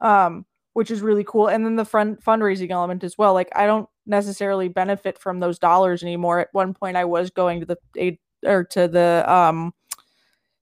um 0.00 0.44
which 0.74 0.90
is 0.90 1.00
really 1.00 1.24
cool 1.24 1.48
and 1.48 1.64
then 1.64 1.76
the 1.76 1.84
fun 1.84 2.16
fundraising 2.16 2.70
element 2.70 3.04
as 3.04 3.16
well 3.18 3.34
like 3.34 3.50
i 3.54 3.66
don't 3.66 3.88
necessarily 4.06 4.68
benefit 4.68 5.18
from 5.18 5.40
those 5.40 5.58
dollars 5.58 6.02
anymore 6.02 6.40
at 6.40 6.48
one 6.52 6.74
point 6.74 6.96
i 6.96 7.04
was 7.04 7.30
going 7.30 7.60
to 7.60 7.66
the 7.66 7.76
aid 7.96 8.18
or 8.44 8.64
to 8.64 8.88
the 8.88 9.24
um 9.32 9.72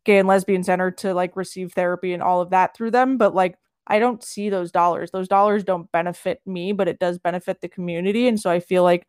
gay 0.05 0.19
and 0.19 0.29
lesbian 0.29 0.63
center 0.63 0.91
to 0.91 1.15
like 1.15 1.37
receive 1.37 1.73
therapy 1.73 2.13
and 2.13 2.23
all 2.23 2.41
of 2.41 2.51
that 2.51 2.77
through 2.77 2.91
them 2.91 3.17
but 3.17 3.35
like 3.35 3.57
I 3.87 3.99
don't 3.99 4.23
see 4.23 4.51
those 4.51 4.71
dollars. 4.71 5.11
Those 5.11 5.27
dollars 5.27 5.65
don't 5.65 5.91
benefit 5.91 6.41
me, 6.47 6.73
but 6.73 6.87
it 6.87 7.01
does 7.01 7.19
benefit 7.19 7.61
the 7.61 7.69
community. 7.69 8.29
And 8.29 8.39
so 8.39 8.49
I 8.49 8.61
feel 8.61 8.85
like 8.85 9.09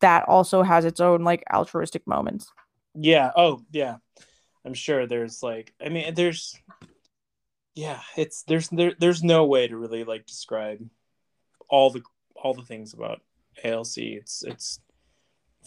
that 0.00 0.28
also 0.28 0.62
has 0.62 0.84
its 0.84 1.00
own 1.00 1.24
like 1.24 1.42
altruistic 1.50 2.06
moments. 2.06 2.52
yeah 2.94 3.30
oh 3.36 3.60
yeah 3.70 3.96
i'm 4.64 4.74
sure 4.74 5.06
there's 5.06 5.42
like 5.42 5.72
i 5.84 5.88
mean 5.88 6.14
there's 6.14 6.58
yeah 7.78 8.00
it's 8.16 8.42
there's 8.42 8.68
there, 8.70 8.92
there's 8.98 9.22
no 9.22 9.46
way 9.46 9.68
to 9.68 9.76
really 9.76 10.02
like 10.02 10.26
describe 10.26 10.84
all 11.68 11.90
the 11.90 12.02
all 12.34 12.52
the 12.52 12.62
things 12.62 12.92
about 12.92 13.20
alc 13.64 13.96
it's 13.96 14.42
it's 14.42 14.80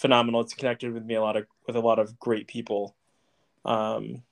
phenomenal. 0.02 0.42
It's 0.42 0.56
connected 0.56 0.94
with 0.94 1.06
me 1.06 1.16
a 1.16 1.22
lot 1.22 1.38
of 1.38 1.46
with 1.68 1.76
a 1.76 1.80
lot 1.80 2.00
of 2.00 2.20
great 2.20 2.48
people. 2.48 2.96
Um 3.64 4.24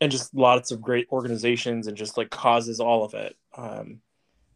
and 0.00 0.10
just 0.10 0.34
lots 0.34 0.70
of 0.70 0.80
great 0.80 1.06
organizations 1.12 1.86
and 1.86 1.96
just 1.96 2.16
like 2.16 2.30
causes 2.30 2.78
all 2.80 3.04
of 3.04 3.14
it 3.14 3.36
um 3.56 4.00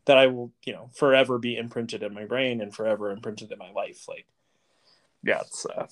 that 0.05 0.17
i 0.17 0.29
will 0.29 0.53
you 0.65 0.73
know 0.73 0.89
forever 0.95 1.37
be 1.37 1.57
imprinted 1.57 2.03
in 2.03 2.15
my 2.15 2.25
brain 2.25 2.61
and 2.61 2.75
forever 2.75 3.11
imprinted 3.11 3.53
in 3.53 3.59
my 3.59 3.71
life. 3.73 4.09
Like 4.09 4.27
yeah 5.23 5.41
it's 5.43 5.67
uh, 5.67 5.87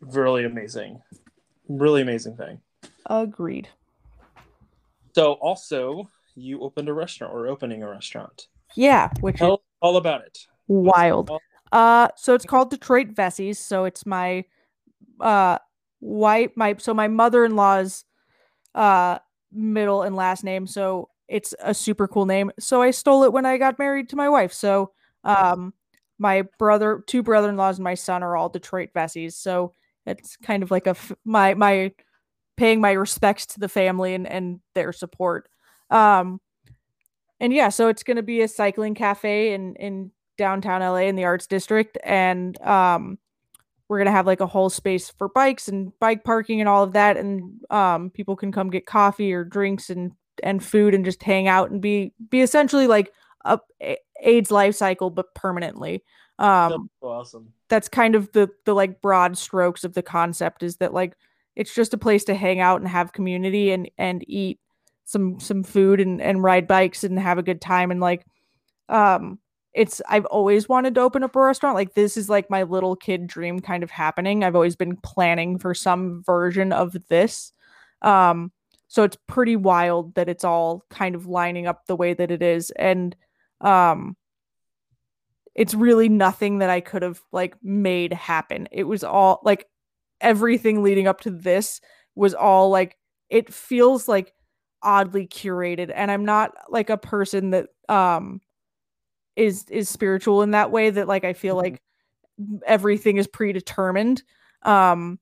really 0.00 0.44
amazing. 0.44 1.02
Really 1.68 2.02
amazing 2.02 2.36
thing. 2.36 2.60
Agreed. 3.06 3.68
so 5.14 5.32
also 5.34 6.10
you 6.40 6.60
opened 6.60 6.88
a 6.88 6.92
restaurant 6.92 7.32
or 7.32 7.46
opening 7.46 7.82
a 7.82 7.88
restaurant 7.88 8.48
Yeah, 8.74 9.10
which 9.20 9.36
is 9.36 9.40
tell 9.40 9.62
all 9.80 9.96
about 9.96 10.22
it 10.22 10.38
wild. 10.68 11.30
Uh 11.72 12.08
so 12.16 12.34
it's 12.34 12.44
called 12.44 12.70
Detroit 12.70 13.08
Vesey's. 13.08 13.58
So 13.58 13.84
it's 13.84 14.06
my 14.06 14.44
uh 15.20 15.58
white 16.00 16.56
my 16.56 16.76
so 16.78 16.94
my 16.94 17.08
mother-in-law's 17.08 18.04
uh 18.74 19.18
middle 19.52 20.02
and 20.02 20.16
last 20.16 20.44
name. 20.44 20.66
So 20.66 21.10
it's 21.28 21.54
a 21.60 21.74
super 21.74 22.08
cool 22.08 22.26
name. 22.26 22.50
So 22.58 22.82
I 22.82 22.90
stole 22.90 23.24
it 23.24 23.32
when 23.32 23.46
I 23.46 23.56
got 23.56 23.78
married 23.78 24.08
to 24.10 24.16
my 24.16 24.28
wife. 24.28 24.52
So 24.52 24.92
um 25.24 25.74
my 26.18 26.42
brother 26.58 27.02
two 27.06 27.22
brother-in-laws 27.22 27.78
and 27.78 27.84
my 27.84 27.94
son 27.94 28.22
are 28.22 28.36
all 28.36 28.48
Detroit 28.48 28.90
Veseys. 28.94 29.32
So 29.34 29.74
it's 30.06 30.36
kind 30.36 30.62
of 30.62 30.70
like 30.70 30.86
a 30.86 30.90
f- 30.90 31.12
my 31.24 31.54
my 31.54 31.92
paying 32.56 32.80
my 32.80 32.92
respects 32.92 33.46
to 33.46 33.60
the 33.60 33.68
family 33.68 34.14
and 34.14 34.26
and 34.26 34.60
their 34.74 34.92
support. 34.92 35.48
Um 35.90 36.40
and 37.38 37.52
yeah, 37.52 37.70
so 37.70 37.88
it's 37.88 38.02
going 38.02 38.18
to 38.18 38.22
be 38.22 38.42
a 38.42 38.48
cycling 38.48 38.94
cafe 38.94 39.54
in 39.54 39.74
in 39.76 40.10
downtown 40.36 40.80
LA 40.80 41.02
in 41.08 41.16
the 41.16 41.24
Arts 41.24 41.46
District 41.46 41.98
and 42.04 42.60
um 42.62 43.18
we're 43.88 43.98
going 43.98 44.06
to 44.06 44.12
have 44.12 44.26
like 44.26 44.40
a 44.40 44.46
whole 44.46 44.70
space 44.70 45.10
for 45.10 45.28
bikes 45.28 45.66
and 45.66 45.92
bike 45.98 46.22
parking 46.22 46.60
and 46.60 46.68
all 46.68 46.84
of 46.84 46.92
that 46.92 47.16
and 47.16 47.60
um 47.70 48.10
people 48.10 48.36
can 48.36 48.52
come 48.52 48.70
get 48.70 48.86
coffee 48.86 49.32
or 49.32 49.44
drinks 49.44 49.90
and 49.90 50.12
and 50.42 50.64
food 50.64 50.94
and 50.94 51.04
just 51.04 51.22
hang 51.22 51.48
out 51.48 51.70
and 51.70 51.82
be 51.82 52.12
be 52.30 52.40
essentially 52.40 52.86
like 52.86 53.12
a 53.44 53.58
AIDS 54.22 54.50
life 54.50 54.74
cycle 54.74 55.10
but 55.10 55.34
permanently. 55.34 56.02
Um 56.38 56.70
That's 56.70 56.82
awesome 57.02 57.52
that's 57.70 57.88
kind 57.88 58.14
of 58.14 58.30
the 58.32 58.50
the 58.66 58.74
like 58.74 59.00
broad 59.00 59.38
strokes 59.38 59.84
of 59.84 59.94
the 59.94 60.02
concept 60.02 60.62
is 60.62 60.76
that 60.76 60.92
like 60.92 61.16
it's 61.56 61.74
just 61.74 61.94
a 61.94 61.98
place 61.98 62.24
to 62.24 62.34
hang 62.34 62.60
out 62.60 62.80
and 62.80 62.88
have 62.88 63.14
community 63.14 63.70
and 63.70 63.90
and 63.96 64.22
eat 64.28 64.58
some 65.10 65.40
some 65.40 65.64
food 65.64 66.00
and 66.00 66.22
and 66.22 66.42
ride 66.42 66.68
bikes 66.68 67.02
and 67.02 67.18
have 67.18 67.36
a 67.36 67.42
good 67.42 67.60
time 67.60 67.90
and 67.90 68.00
like 68.00 68.24
um 68.88 69.40
it's 69.74 70.00
I've 70.08 70.24
always 70.26 70.68
wanted 70.68 70.94
to 70.96 71.00
open 71.00 71.22
up 71.22 71.36
a 71.36 71.40
restaurant. 71.40 71.76
Like 71.76 71.94
this 71.94 72.16
is 72.16 72.28
like 72.28 72.50
my 72.50 72.64
little 72.64 72.96
kid 72.96 73.28
dream 73.28 73.60
kind 73.60 73.84
of 73.84 73.90
happening. 73.90 74.42
I've 74.42 74.56
always 74.56 74.74
been 74.74 74.96
planning 74.96 75.58
for 75.58 75.74
some 75.74 76.22
version 76.24 76.72
of 76.72 76.96
this. 77.08 77.52
Um 78.02 78.52
so 78.88 79.02
it's 79.02 79.16
pretty 79.26 79.56
wild 79.56 80.14
that 80.14 80.28
it's 80.28 80.44
all 80.44 80.84
kind 80.90 81.14
of 81.14 81.26
lining 81.26 81.66
up 81.66 81.86
the 81.86 81.96
way 81.96 82.14
that 82.14 82.30
it 82.30 82.42
is 82.42 82.70
and 82.72 83.16
um 83.60 84.16
it's 85.56 85.74
really 85.74 86.08
nothing 86.08 86.58
that 86.58 86.70
I 86.70 86.80
could 86.80 87.02
have 87.02 87.20
like 87.32 87.56
made 87.62 88.12
happen. 88.12 88.68
It 88.70 88.84
was 88.84 89.02
all 89.02 89.40
like 89.44 89.66
everything 90.20 90.82
leading 90.84 91.08
up 91.08 91.20
to 91.22 91.30
this 91.30 91.80
was 92.14 92.34
all 92.34 92.70
like 92.70 92.96
it 93.28 93.52
feels 93.52 94.06
like 94.08 94.32
oddly 94.82 95.26
curated 95.26 95.92
and 95.94 96.10
I'm 96.10 96.24
not 96.24 96.52
like 96.70 96.90
a 96.90 96.96
person 96.96 97.50
that 97.50 97.68
um 97.88 98.40
is 99.36 99.64
is 99.70 99.88
spiritual 99.88 100.42
in 100.42 100.52
that 100.52 100.70
way 100.70 100.90
that 100.90 101.08
like 101.08 101.24
I 101.24 101.32
feel 101.34 101.56
Mhm. 101.56 101.62
like 101.62 101.82
everything 102.66 103.16
is 103.18 103.26
predetermined. 103.26 104.22
Um 104.62 105.18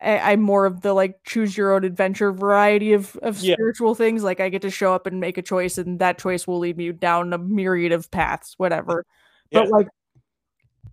I, 0.00 0.32
I'm 0.32 0.42
more 0.42 0.66
of 0.66 0.82
the 0.82 0.92
like 0.92 1.20
choose 1.24 1.56
your 1.56 1.74
own 1.74 1.84
adventure 1.84 2.32
variety 2.32 2.92
of 2.92 3.16
of 3.22 3.40
Yeah. 3.40 3.54
spiritual 3.54 3.94
things. 3.94 4.22
Like 4.22 4.40
I 4.40 4.48
get 4.50 4.62
to 4.62 4.70
show 4.70 4.92
up 4.94 5.06
and 5.06 5.20
make 5.20 5.38
a 5.38 5.42
choice, 5.42 5.78
and 5.78 5.98
that 6.00 6.18
choice 6.18 6.46
will 6.46 6.58
lead 6.58 6.76
me 6.76 6.92
down 6.92 7.32
a 7.32 7.38
myriad 7.38 7.92
of 7.92 8.10
paths, 8.10 8.54
whatever. 8.58 9.04
Yeah. 9.50 9.60
But 9.60 9.70
like, 9.70 9.88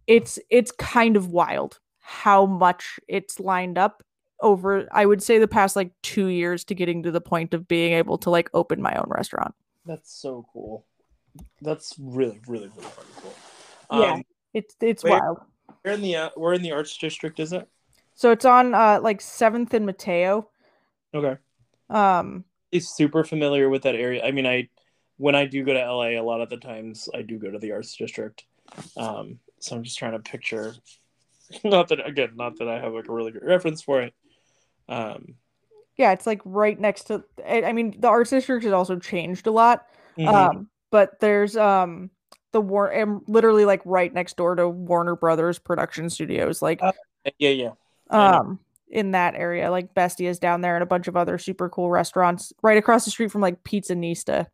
it's 0.08 0.40
it's 0.50 0.72
kind 0.72 1.16
of 1.16 1.28
wild 1.30 1.80
how 2.00 2.46
much 2.46 3.00
it's 3.08 3.40
lined 3.40 3.78
up 3.78 4.04
over. 4.44 4.88
I 4.92 5.06
would 5.08 5.24
say 5.24 5.40
the 5.40 5.48
past 5.48 5.76
like 5.76 5.92
two 6.04 6.28
years 6.28 6.64
to 6.66 6.76
getting 6.76 7.02
to 7.04 7.12
the 7.12 7.22
point 7.22 7.54
of 7.56 7.68
being 7.68 7.94
able 7.94 8.18
to 8.20 8.30
like 8.30 8.50
open 8.54 8.82
my 8.82 8.94
own 8.96 9.08
restaurant. 9.08 9.56
That's 9.86 10.14
so 10.14 10.46
cool. 10.54 10.86
That's 11.62 11.96
really, 12.00 12.40
really, 12.48 12.68
really 12.76 12.90
cool. 13.18 13.34
Yeah. 14.00 14.14
Um, 14.14 14.24
It's 14.54 14.76
it's 14.82 15.04
Where- 15.04 15.20
wild. 15.20 15.38
we're 15.84 15.92
in 15.94 16.02
the 16.02 16.16
uh, 16.16 16.30
we're 16.38 16.54
in 16.54 16.62
the 16.62 16.72
arts 16.74 16.96
district, 16.98 17.40
is 17.40 17.54
it? 17.54 17.68
So 18.14 18.30
it's 18.32 18.46
on 18.46 18.76
uh 18.76 19.00
like 19.02 19.22
Seventh 19.22 19.74
and 19.74 19.86
Mateo. 19.88 20.50
Okay. 21.16 21.38
Um, 21.90 22.44
He's 22.72 22.90
super 22.90 23.24
familiar 23.24 23.70
with 23.70 23.84
that 23.84 23.96
area. 23.96 24.24
I 24.24 24.32
mean, 24.32 24.46
I 24.46 24.70
when 25.18 25.36
I 25.36 25.46
do 25.46 25.64
go 25.64 25.74
to 25.74 25.80
LA, 25.92 26.10
a 26.10 26.22
lot 26.22 26.42
of 26.42 26.50
the 26.50 26.58
times 26.58 27.08
I 27.14 27.22
do 27.24 27.38
go 27.40 27.50
to 27.52 27.60
the 27.60 27.72
arts 27.72 27.96
district. 27.96 28.46
Um, 28.98 29.40
so 29.60 29.76
I'm 29.76 29.84
just 29.84 29.98
trying 29.98 30.14
to 30.14 30.20
picture. 30.20 30.74
Not 31.64 31.90
that 31.90 32.06
again, 32.08 32.32
not 32.36 32.58
that 32.58 32.68
I 32.68 32.80
have 32.80 32.94
like 32.94 33.08
a 33.10 33.14
really 33.14 33.32
good 33.32 33.44
reference 33.44 33.82
for 33.84 34.02
it. 34.02 34.14
Um, 34.88 35.36
yeah, 35.98 36.12
it's 36.12 36.26
like 36.26 36.42
right 36.46 36.80
next 36.80 37.06
to. 37.06 37.24
I 37.46 37.64
I 37.64 37.74
mean, 37.74 38.00
the 38.00 38.08
arts 38.08 38.32
district 38.32 38.64
has 38.64 38.74
also 38.74 38.98
changed 39.00 39.48
a 39.48 39.52
lot. 39.52 39.86
mhm. 40.18 40.50
Um, 40.52 40.70
but 40.92 41.20
there's 41.20 41.56
um 41.58 42.10
the 42.52 42.62
war 42.62 42.92
am 42.92 43.22
literally 43.28 43.66
like 43.66 43.82
right 43.86 44.14
next 44.14 44.38
door 44.38 44.56
to 44.56 44.68
Warner 44.70 45.16
Brothers 45.16 45.60
production 45.60 46.10
studios, 46.10 46.62
like 46.62 46.86
Uh, 46.86 46.92
yeah, 47.40 47.50
yeah. 47.50 47.72
Um 48.10 48.60
in 48.90 49.12
that 49.12 49.36
area. 49.36 49.72
Like 49.72 49.94
Bestia 49.96 50.30
is 50.30 50.40
down 50.40 50.62
there 50.62 50.76
and 50.76 50.84
a 50.84 50.88
bunch 50.88 51.08
of 51.08 51.18
other 51.18 51.38
super 51.38 51.70
cool 51.70 51.90
restaurants 51.90 52.54
right 52.62 52.78
across 52.78 53.06
the 53.06 53.12
street 53.12 53.32
from 53.32 53.42
like 53.42 53.64
Pizzanista. 53.64 54.48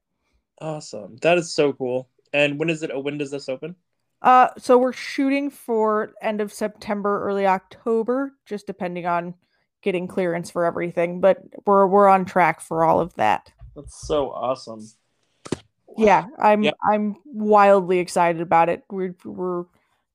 Awesome. 0.61 1.17
That 1.17 1.37
is 1.37 1.53
so 1.53 1.73
cool. 1.73 2.09
And 2.33 2.59
when 2.59 2.69
is 2.69 2.83
it? 2.83 2.91
When 3.03 3.17
does 3.17 3.31
this 3.31 3.49
open? 3.49 3.75
Uh 4.21 4.49
so 4.57 4.77
we're 4.77 4.93
shooting 4.93 5.49
for 5.49 6.13
end 6.21 6.41
of 6.41 6.51
September, 6.53 7.23
early 7.23 7.45
October, 7.47 8.33
just 8.45 8.67
depending 8.67 9.05
on 9.05 9.35
getting 9.81 10.07
clearance 10.07 10.51
for 10.51 10.65
everything, 10.65 11.21
but 11.21 11.37
we're 11.65 11.87
we're 11.87 12.07
on 12.07 12.25
track 12.25 12.61
for 12.61 12.83
all 12.83 12.99
of 12.99 13.13
that. 13.15 13.51
That's 13.75 14.07
so 14.07 14.31
awesome. 14.31 14.87
Yeah, 15.97 16.27
I'm 16.37 16.63
Yep. 16.63 16.75
I'm 16.83 17.15
wildly 17.25 17.99
excited 17.99 18.41
about 18.41 18.69
it. 18.69 18.83
We're 18.89 19.15
we're 19.25 19.65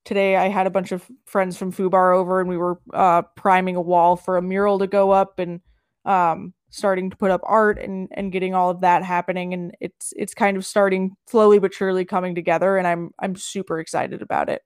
today 0.05 0.36
I 0.36 0.49
had 0.49 0.66
a 0.66 0.70
bunch 0.70 0.93
of 0.93 1.07
friends 1.27 1.57
from 1.57 1.73
Fubar 1.73 2.15
over 2.16 2.41
and 2.41 2.49
we 2.49 2.57
were 2.57 2.78
uh 2.93 3.23
priming 3.36 3.77
a 3.77 3.81
wall 3.81 4.16
for 4.16 4.36
a 4.36 4.43
mural 4.43 4.78
to 4.78 4.86
go 4.86 5.11
up 5.11 5.39
and 5.39 5.61
um 6.05 6.53
starting 6.70 7.09
to 7.11 7.16
put 7.16 7.31
up 7.31 7.41
art 7.45 7.78
and 7.78 8.09
and 8.12 8.32
getting 8.32 8.55
all 8.55 8.70
of 8.70 8.81
that 8.82 9.03
happening 9.03 9.55
and 9.55 9.77
it's 9.81 10.12
it's 10.16 10.35
kind 10.35 10.57
of 10.57 10.66
starting 10.66 11.16
slowly 11.27 11.59
but 11.59 11.73
surely 11.73 12.05
coming 12.05 12.35
together 12.35 12.77
and 12.77 12.86
I'm 12.86 13.12
I'm 13.19 13.36
super 13.36 13.78
excited 13.81 14.23
about 14.23 14.49
it. 14.49 14.62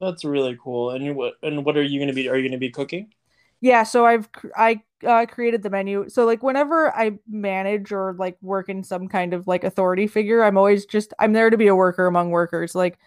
That's 0.00 0.24
really 0.24 0.58
cool. 0.62 0.90
And 0.90 1.04
you- 1.04 1.14
what 1.14 1.34
and 1.42 1.64
what 1.64 1.76
are 1.76 1.82
you 1.82 1.98
gonna 2.00 2.12
be? 2.12 2.28
Are 2.28 2.36
you 2.36 2.48
gonna 2.48 2.58
be 2.58 2.70
cooking? 2.70 3.12
Yeah, 3.62 3.84
so 3.84 4.06
I've 4.06 4.28
I 4.56 4.82
uh, 5.06 5.26
created 5.26 5.62
the 5.62 5.70
menu. 5.70 6.08
So 6.10 6.26
like 6.26 6.42
whenever 6.42 6.94
I 6.96 7.12
manage 7.28 7.92
or 7.92 8.14
like 8.18 8.36
work 8.42 8.68
in 8.70 8.82
some 8.84 9.08
kind 9.08 9.34
of 9.34 9.46
like 9.46 9.64
authority 9.64 10.08
figure, 10.08 10.42
I'm 10.44 10.58
always 10.58 10.84
just 10.86 11.14
I'm 11.20 11.32
there 11.32 11.50
to 11.50 11.56
be 11.56 11.68
a 11.68 11.74
worker 11.76 12.06
among 12.06 12.30
workers. 12.30 12.74
Like 12.74 12.98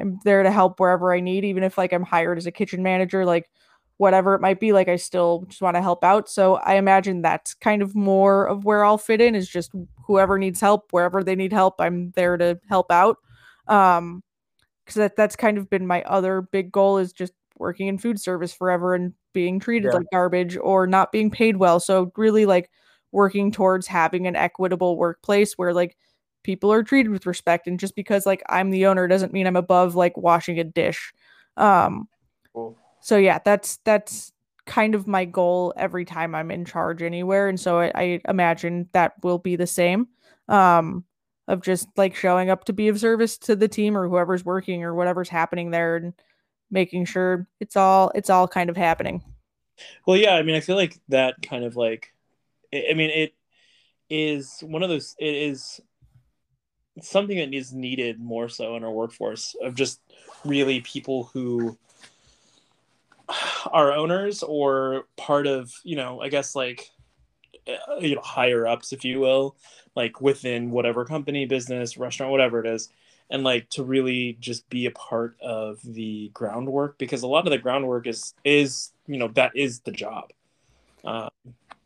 I'm 0.00 0.18
there 0.24 0.42
to 0.42 0.50
help 0.52 0.80
wherever 0.80 1.14
I 1.14 1.20
need, 1.20 1.44
even 1.44 1.62
if 1.62 1.76
like 1.78 1.92
I'm 1.92 2.04
hired 2.04 2.38
as 2.38 2.46
a 2.46 2.50
kitchen 2.52 2.82
manager, 2.82 3.26
like 3.26 3.50
whatever 3.98 4.34
it 4.34 4.40
might 4.40 4.60
be. 4.60 4.72
Like 4.72 4.88
I 4.88 4.96
still 4.96 5.44
just 5.48 5.62
want 5.62 5.76
to 5.76 5.82
help 5.82 6.04
out. 6.04 6.28
So 6.30 6.56
I 6.56 6.76
imagine 6.76 7.22
that's 7.22 7.54
kind 7.54 7.82
of 7.82 7.94
more 7.94 8.46
of 8.46 8.64
where 8.64 8.84
I'll 8.84 8.98
fit 8.98 9.20
in 9.20 9.34
is 9.34 9.48
just 9.48 9.72
whoever 10.06 10.38
needs 10.38 10.60
help, 10.60 10.86
wherever 10.92 11.22
they 11.24 11.36
need 11.36 11.52
help, 11.52 11.74
I'm 11.80 12.12
there 12.12 12.36
to 12.38 12.58
help 12.70 12.90
out. 12.92 13.18
Um, 13.66 14.22
because 14.84 14.96
that 14.96 15.16
that's 15.16 15.36
kind 15.36 15.58
of 15.58 15.68
been 15.70 15.86
my 15.86 16.02
other 16.04 16.42
big 16.42 16.72
goal 16.72 16.98
is 16.98 17.12
just 17.12 17.32
working 17.58 17.88
in 17.88 17.98
food 17.98 18.20
service 18.20 18.52
forever 18.52 18.94
and 18.94 19.12
being 19.32 19.60
treated 19.60 19.92
Yeah. 19.92 19.98
like 19.98 20.06
garbage 20.12 20.56
or 20.56 20.86
not 20.86 21.12
being 21.12 21.30
paid 21.30 21.56
well. 21.56 21.80
So 21.80 22.12
really 22.16 22.46
like 22.46 22.70
working 23.12 23.50
towards 23.52 23.86
having 23.86 24.26
an 24.26 24.36
equitable 24.36 24.96
workplace 24.96 25.54
where 25.54 25.72
like 25.72 25.96
people 26.44 26.72
are 26.72 26.82
treated 26.82 27.10
with 27.10 27.26
respect 27.26 27.66
and 27.66 27.80
just 27.80 27.94
because 27.96 28.26
like 28.26 28.42
I'm 28.48 28.70
the 28.70 28.86
owner 28.86 29.06
doesn't 29.08 29.32
mean 29.32 29.46
I'm 29.46 29.56
above 29.56 29.94
like 29.94 30.16
washing 30.16 30.58
a 30.60 30.64
dish. 30.64 31.12
Um 31.56 32.08
Cool. 32.52 32.76
so 33.00 33.16
yeah, 33.16 33.38
that's 33.44 33.78
that's 33.84 34.32
kind 34.66 34.94
of 34.94 35.06
my 35.06 35.24
goal 35.24 35.72
every 35.76 36.04
time 36.04 36.34
I'm 36.34 36.50
in 36.50 36.64
charge 36.64 37.02
anywhere 37.02 37.48
and 37.48 37.58
so 37.58 37.80
I, 37.80 37.92
I 37.94 38.20
imagine 38.28 38.88
that 38.92 39.14
will 39.22 39.38
be 39.38 39.56
the 39.56 39.66
same. 39.66 40.08
Um 40.48 41.04
of 41.48 41.62
just 41.62 41.88
like 41.96 42.14
showing 42.14 42.50
up 42.50 42.64
to 42.64 42.74
be 42.74 42.88
of 42.88 43.00
service 43.00 43.38
to 43.38 43.56
the 43.56 43.68
team 43.68 43.96
or 43.96 44.06
whoever's 44.06 44.44
working 44.44 44.84
or 44.84 44.94
whatever's 44.94 45.30
happening 45.30 45.70
there 45.70 45.96
and 45.96 46.12
making 46.70 47.04
sure 47.04 47.46
it's 47.60 47.76
all 47.76 48.10
it's 48.14 48.30
all 48.30 48.48
kind 48.48 48.70
of 48.70 48.76
happening. 48.76 49.22
Well, 50.06 50.16
yeah. 50.16 50.34
I 50.34 50.42
mean, 50.42 50.56
I 50.56 50.60
feel 50.60 50.76
like 50.76 50.98
that 51.08 51.36
kind 51.42 51.64
of 51.64 51.76
like, 51.76 52.12
I 52.74 52.94
mean, 52.94 53.10
it 53.10 53.34
is 54.10 54.60
one 54.60 54.82
of 54.82 54.88
those. 54.88 55.14
It 55.18 55.34
is 55.34 55.80
something 57.02 57.38
that 57.38 57.54
is 57.54 57.72
needed 57.72 58.20
more 58.20 58.48
so 58.48 58.76
in 58.76 58.84
our 58.84 58.90
workforce 58.90 59.54
of 59.62 59.74
just 59.74 60.00
really 60.44 60.80
people 60.80 61.24
who 61.32 61.76
are 63.72 63.92
owners 63.92 64.42
or 64.42 65.04
part 65.16 65.46
of 65.46 65.72
you 65.84 65.96
know 65.96 66.20
i 66.20 66.28
guess 66.28 66.54
like 66.54 66.90
uh, 67.68 67.96
you 68.00 68.14
know 68.14 68.20
higher 68.22 68.66
ups 68.66 68.92
if 68.92 69.04
you 69.04 69.20
will 69.20 69.56
like 69.94 70.20
within 70.20 70.70
whatever 70.70 71.04
company 71.04 71.44
business 71.46 71.96
restaurant 71.96 72.32
whatever 72.32 72.60
it 72.60 72.66
is 72.66 72.88
and 73.30 73.44
like 73.44 73.68
to 73.70 73.84
really 73.84 74.36
just 74.40 74.68
be 74.70 74.86
a 74.86 74.90
part 74.90 75.36
of 75.40 75.80
the 75.84 76.30
groundwork 76.32 76.98
because 76.98 77.22
a 77.22 77.26
lot 77.26 77.46
of 77.46 77.50
the 77.50 77.58
groundwork 77.58 78.06
is 78.06 78.34
is 78.44 78.92
you 79.06 79.18
know 79.18 79.28
that 79.28 79.52
is 79.54 79.80
the 79.80 79.92
job. 79.92 80.32
Um, 81.04 81.30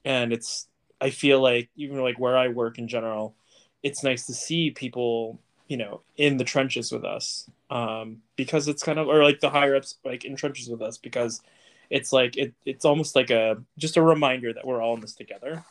and 0.05 0.32
it's 0.32 0.69
i 1.01 1.10
feel 1.10 1.40
like 1.40 1.69
even 1.77 2.01
like 2.01 2.19
where 2.19 2.36
i 2.36 2.48
work 2.48 2.78
in 2.78 2.89
general 2.89 3.35
it's 3.82 4.02
nice 4.02 4.27
to 4.27 4.35
see 4.35 4.70
people 4.70 5.39
you 5.69 5.77
know 5.77 6.01
in 6.16 6.36
the 6.36 6.44
trenches 6.44 6.93
with 6.93 7.05
us 7.05 7.48
um, 7.70 8.19
because 8.36 8.69
it's 8.69 8.82
kind 8.82 8.98
of 8.98 9.09
or 9.09 9.24
like 9.24 9.40
the 9.40 9.48
higher 9.48 9.74
ups 9.74 9.97
like 10.05 10.27
in 10.27 10.36
trenches 10.36 10.69
with 10.69 10.82
us 10.82 10.98
because 10.98 11.40
it's 11.89 12.12
like 12.12 12.36
it, 12.36 12.52
it's 12.66 12.85
almost 12.85 13.16
like 13.16 13.31
a 13.31 13.56
just 13.78 13.97
a 13.97 14.02
reminder 14.02 14.52
that 14.52 14.66
we're 14.66 14.82
all 14.82 14.94
in 14.94 15.01
this 15.01 15.14
together. 15.14 15.64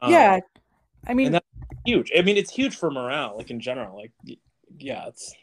Um, 0.00 0.12
yeah. 0.12 0.38
I 1.08 1.14
mean 1.14 1.26
and 1.26 1.34
that- 1.36 1.44
huge. 1.84 2.12
I 2.16 2.22
mean 2.22 2.36
it's 2.36 2.52
huge 2.52 2.76
for 2.76 2.88
morale 2.88 3.34
like 3.36 3.50
in 3.50 3.58
general 3.58 3.96
like 3.96 4.12
yeah 4.78 5.06
it's 5.08 5.34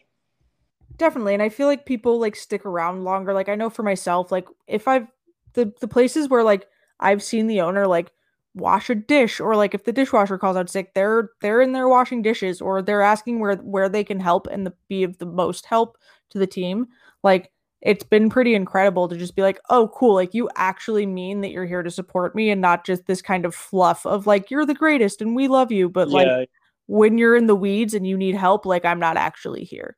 definitely 1.01 1.33
and 1.33 1.41
I 1.41 1.49
feel 1.49 1.67
like 1.67 1.85
people 1.85 2.19
like 2.19 2.35
stick 2.35 2.65
around 2.65 3.03
longer. 3.03 3.33
Like 3.33 3.49
I 3.49 3.55
know 3.55 3.69
for 3.69 3.83
myself 3.83 4.31
like 4.31 4.47
if 4.67 4.87
I've 4.87 5.07
the 5.53 5.73
the 5.81 5.87
places 5.87 6.29
where 6.29 6.43
like 6.43 6.67
I've 6.99 7.23
seen 7.23 7.47
the 7.47 7.61
owner 7.61 7.87
like 7.87 8.11
wash 8.53 8.89
a 8.89 8.95
dish 8.95 9.39
or 9.39 9.55
like 9.55 9.73
if 9.73 9.83
the 9.83 9.93
dishwasher 9.93 10.37
calls 10.37 10.57
out 10.57 10.69
sick 10.69 10.93
they're 10.93 11.31
they're 11.41 11.61
in 11.61 11.71
there 11.71 11.87
washing 11.87 12.21
dishes 12.21 12.61
or 12.61 12.81
they're 12.81 13.01
asking 13.01 13.39
where 13.39 13.55
where 13.55 13.89
they 13.89 14.03
can 14.03 14.19
help 14.19 14.45
and 14.47 14.65
the, 14.65 14.73
be 14.89 15.03
of 15.03 15.17
the 15.19 15.25
most 15.25 15.65
help 15.65 15.97
to 16.29 16.37
the 16.37 16.45
team 16.45 16.85
like 17.23 17.49
it's 17.79 18.03
been 18.03 18.29
pretty 18.29 18.53
incredible 18.53 19.07
to 19.07 19.15
just 19.15 19.37
be 19.37 19.41
like 19.41 19.57
oh 19.69 19.87
cool 19.95 20.13
like 20.13 20.33
you 20.33 20.49
actually 20.57 21.05
mean 21.05 21.39
that 21.39 21.51
you're 21.51 21.65
here 21.65 21.81
to 21.81 21.89
support 21.89 22.35
me 22.35 22.49
and 22.49 22.59
not 22.59 22.85
just 22.85 23.05
this 23.05 23.21
kind 23.21 23.45
of 23.45 23.55
fluff 23.55 24.05
of 24.05 24.27
like 24.27 24.51
you're 24.51 24.65
the 24.65 24.73
greatest 24.73 25.21
and 25.21 25.33
we 25.33 25.47
love 25.47 25.71
you 25.71 25.87
but 25.87 26.09
like 26.09 26.27
yeah 26.27 26.43
when 26.91 27.17
you're 27.17 27.35
in 27.35 27.47
the 27.47 27.55
weeds 27.55 27.93
and 27.93 28.05
you 28.05 28.17
need 28.17 28.35
help 28.35 28.65
like 28.65 28.85
i'm 28.85 28.99
not 28.99 29.17
actually 29.17 29.63
here. 29.63 29.95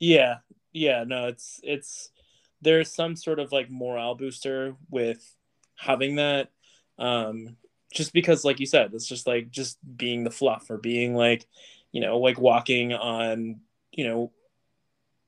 Yeah. 0.00 0.38
Yeah 0.72 1.04
no 1.06 1.28
it's 1.28 1.60
it's 1.62 2.10
there's 2.60 2.92
some 2.92 3.14
sort 3.16 3.38
of 3.38 3.52
like 3.52 3.70
morale 3.70 4.14
booster 4.14 4.76
with 4.90 5.22
having 5.76 6.16
that 6.16 6.50
um 6.98 7.56
just 7.92 8.12
because 8.12 8.44
like 8.44 8.58
you 8.58 8.66
said 8.66 8.92
it's 8.92 9.06
just 9.06 9.26
like 9.26 9.50
just 9.50 9.78
being 9.96 10.24
the 10.24 10.30
fluff 10.30 10.68
or 10.70 10.78
being 10.78 11.14
like 11.14 11.46
you 11.92 12.00
know 12.00 12.18
like 12.18 12.40
walking 12.40 12.92
on 12.92 13.60
you 13.92 14.06
know 14.06 14.32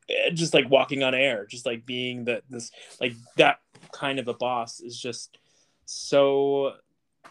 eh, 0.09 0.31
just 0.31 0.55
like 0.55 0.69
walking 0.69 1.03
on 1.03 1.15
air, 1.15 1.47
just 1.47 1.67
like 1.67 1.87
being 1.87 2.25
that 2.25 2.43
this 2.51 2.71
like 3.01 3.15
that 3.37 3.61
kind 3.93 4.19
of 4.19 4.29
a 4.29 4.35
boss 4.35 4.81
is 4.81 5.01
just 5.01 5.39
so 5.85 6.75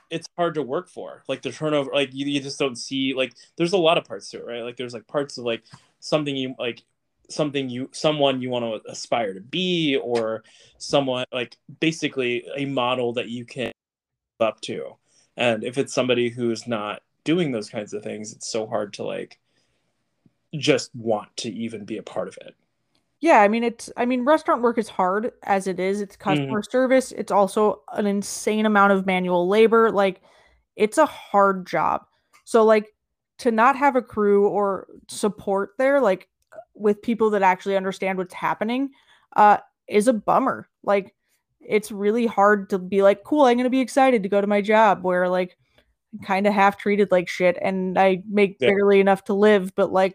it's 0.09 0.27
hard 0.37 0.55
to 0.55 0.61
work 0.61 0.89
for. 0.89 1.23
Like 1.27 1.41
the 1.41 1.51
turnover, 1.51 1.91
like 1.93 2.13
you, 2.13 2.25
you 2.25 2.41
just 2.41 2.59
don't 2.59 2.77
see 2.77 3.13
like 3.13 3.33
there's 3.57 3.73
a 3.73 3.77
lot 3.77 3.97
of 3.97 4.05
parts 4.05 4.29
to 4.31 4.37
it, 4.37 4.45
right? 4.45 4.63
Like 4.63 4.77
there's 4.77 4.93
like 4.93 5.07
parts 5.07 5.37
of 5.37 5.45
like 5.45 5.63
something 5.99 6.35
you 6.35 6.55
like 6.59 6.83
something 7.29 7.69
you 7.69 7.89
someone 7.91 8.41
you 8.41 8.49
want 8.49 8.65
to 8.65 8.91
aspire 8.91 9.33
to 9.33 9.41
be 9.41 9.99
or 10.03 10.43
someone 10.77 11.25
like 11.33 11.57
basically 11.79 12.45
a 12.55 12.65
model 12.65 13.13
that 13.13 13.29
you 13.29 13.45
can 13.45 13.71
up 14.39 14.61
to 14.61 14.95
and 15.37 15.63
if 15.63 15.77
it's 15.77 15.93
somebody 15.93 16.29
who's 16.29 16.67
not 16.67 17.01
doing 17.23 17.51
those 17.51 17.69
kinds 17.69 17.93
of 17.93 18.03
things 18.03 18.33
it's 18.33 18.51
so 18.51 18.67
hard 18.67 18.93
to 18.93 19.03
like 19.03 19.39
just 20.55 20.93
want 20.95 21.35
to 21.37 21.49
even 21.49 21.85
be 21.85 21.97
a 21.97 22.03
part 22.03 22.27
of 22.27 22.37
it 22.41 22.55
yeah 23.25 23.41
i 23.41 23.47
mean 23.47 23.63
it's 23.63 23.89
i 23.97 24.05
mean 24.05 24.23
restaurant 24.23 24.61
work 24.61 24.77
is 24.77 24.87
hard 24.87 25.31
as 25.43 25.65
it 25.65 25.79
is 25.79 25.99
it's 25.99 26.15
customer 26.15 26.61
mm. 26.61 26.71
service 26.71 27.11
it's 27.13 27.31
also 27.31 27.81
an 27.93 28.05
insane 28.05 28.67
amount 28.67 28.93
of 28.93 29.07
manual 29.07 29.47
labor 29.47 29.89
like 29.89 30.21
it's 30.75 30.99
a 30.99 31.07
hard 31.07 31.65
job 31.65 32.05
so 32.43 32.63
like 32.63 32.93
to 33.39 33.49
not 33.49 33.75
have 33.75 33.95
a 33.95 34.01
crew 34.01 34.47
or 34.47 34.85
support 35.07 35.71
there 35.79 35.99
like 35.99 36.29
with 36.75 37.01
people 37.01 37.31
that 37.31 37.41
actually 37.41 37.75
understand 37.75 38.19
what's 38.19 38.33
happening 38.33 38.91
uh 39.35 39.57
is 39.87 40.07
a 40.07 40.13
bummer 40.13 40.69
like 40.83 41.15
it's 41.61 41.91
really 41.91 42.27
hard 42.27 42.69
to 42.69 42.77
be 42.77 43.01
like 43.01 43.23
cool 43.23 43.45
i'm 43.45 43.57
going 43.57 43.63
to 43.63 43.71
be 43.71 43.81
excited 43.81 44.21
to 44.21 44.29
go 44.29 44.39
to 44.39 44.45
my 44.45 44.61
job 44.61 45.03
where 45.03 45.27
like 45.27 45.57
kind 46.23 46.45
of 46.45 46.53
half 46.53 46.77
treated 46.77 47.09
like 47.09 47.27
shit 47.27 47.57
and 47.59 47.97
i 47.97 48.21
make 48.29 48.57
yeah. 48.59 48.67
barely 48.67 48.99
enough 48.99 49.23
to 49.23 49.33
live 49.33 49.73
but 49.73 49.91
like 49.91 50.13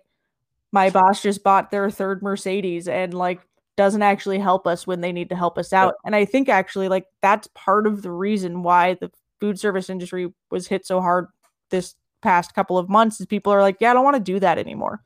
my 0.72 0.90
boss 0.90 1.22
just 1.22 1.42
bought 1.42 1.70
their 1.70 1.90
third 1.90 2.22
mercedes 2.22 2.88
and 2.88 3.14
like 3.14 3.40
doesn't 3.76 4.02
actually 4.02 4.38
help 4.38 4.66
us 4.66 4.86
when 4.86 5.00
they 5.00 5.12
need 5.12 5.28
to 5.30 5.36
help 5.36 5.56
us 5.56 5.72
out 5.72 5.94
and 6.04 6.14
i 6.14 6.24
think 6.24 6.48
actually 6.48 6.88
like 6.88 7.06
that's 7.22 7.48
part 7.54 7.86
of 7.86 8.02
the 8.02 8.10
reason 8.10 8.62
why 8.62 8.94
the 8.94 9.10
food 9.40 9.58
service 9.58 9.88
industry 9.88 10.28
was 10.50 10.66
hit 10.66 10.84
so 10.84 11.00
hard 11.00 11.28
this 11.70 11.94
past 12.20 12.54
couple 12.54 12.76
of 12.76 12.90
months 12.90 13.20
is 13.20 13.26
people 13.26 13.52
are 13.52 13.62
like 13.62 13.76
yeah 13.80 13.90
i 13.90 13.94
don't 13.94 14.04
want 14.04 14.16
to 14.16 14.32
do 14.32 14.38
that 14.38 14.58
anymore 14.58 15.00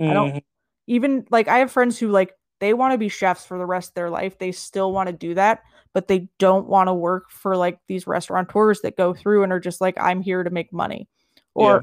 mm-hmm. 0.00 0.10
i 0.10 0.14
don't 0.14 0.30
mm-hmm 0.30 0.38
even 0.86 1.24
like 1.30 1.48
I 1.48 1.58
have 1.58 1.70
friends 1.70 1.98
who 1.98 2.08
like 2.08 2.34
they 2.60 2.74
want 2.74 2.92
to 2.92 2.98
be 2.98 3.08
chefs 3.08 3.46
for 3.46 3.58
the 3.58 3.66
rest 3.66 3.90
of 3.90 3.94
their 3.94 4.10
life. 4.10 4.38
They 4.38 4.52
still 4.52 4.92
want 4.92 5.08
to 5.08 5.12
do 5.12 5.34
that, 5.34 5.62
but 5.92 6.08
they 6.08 6.28
don't 6.38 6.66
want 6.66 6.88
to 6.88 6.94
work 6.94 7.30
for 7.30 7.56
like 7.56 7.78
these 7.88 8.06
restaurateurs 8.06 8.80
that 8.82 8.96
go 8.96 9.14
through 9.14 9.42
and 9.42 9.52
are 9.52 9.60
just 9.60 9.80
like, 9.80 9.96
I'm 10.00 10.22
here 10.22 10.42
to 10.42 10.50
make 10.50 10.72
money. 10.72 11.08
Or 11.54 11.72
yeah. 11.72 11.80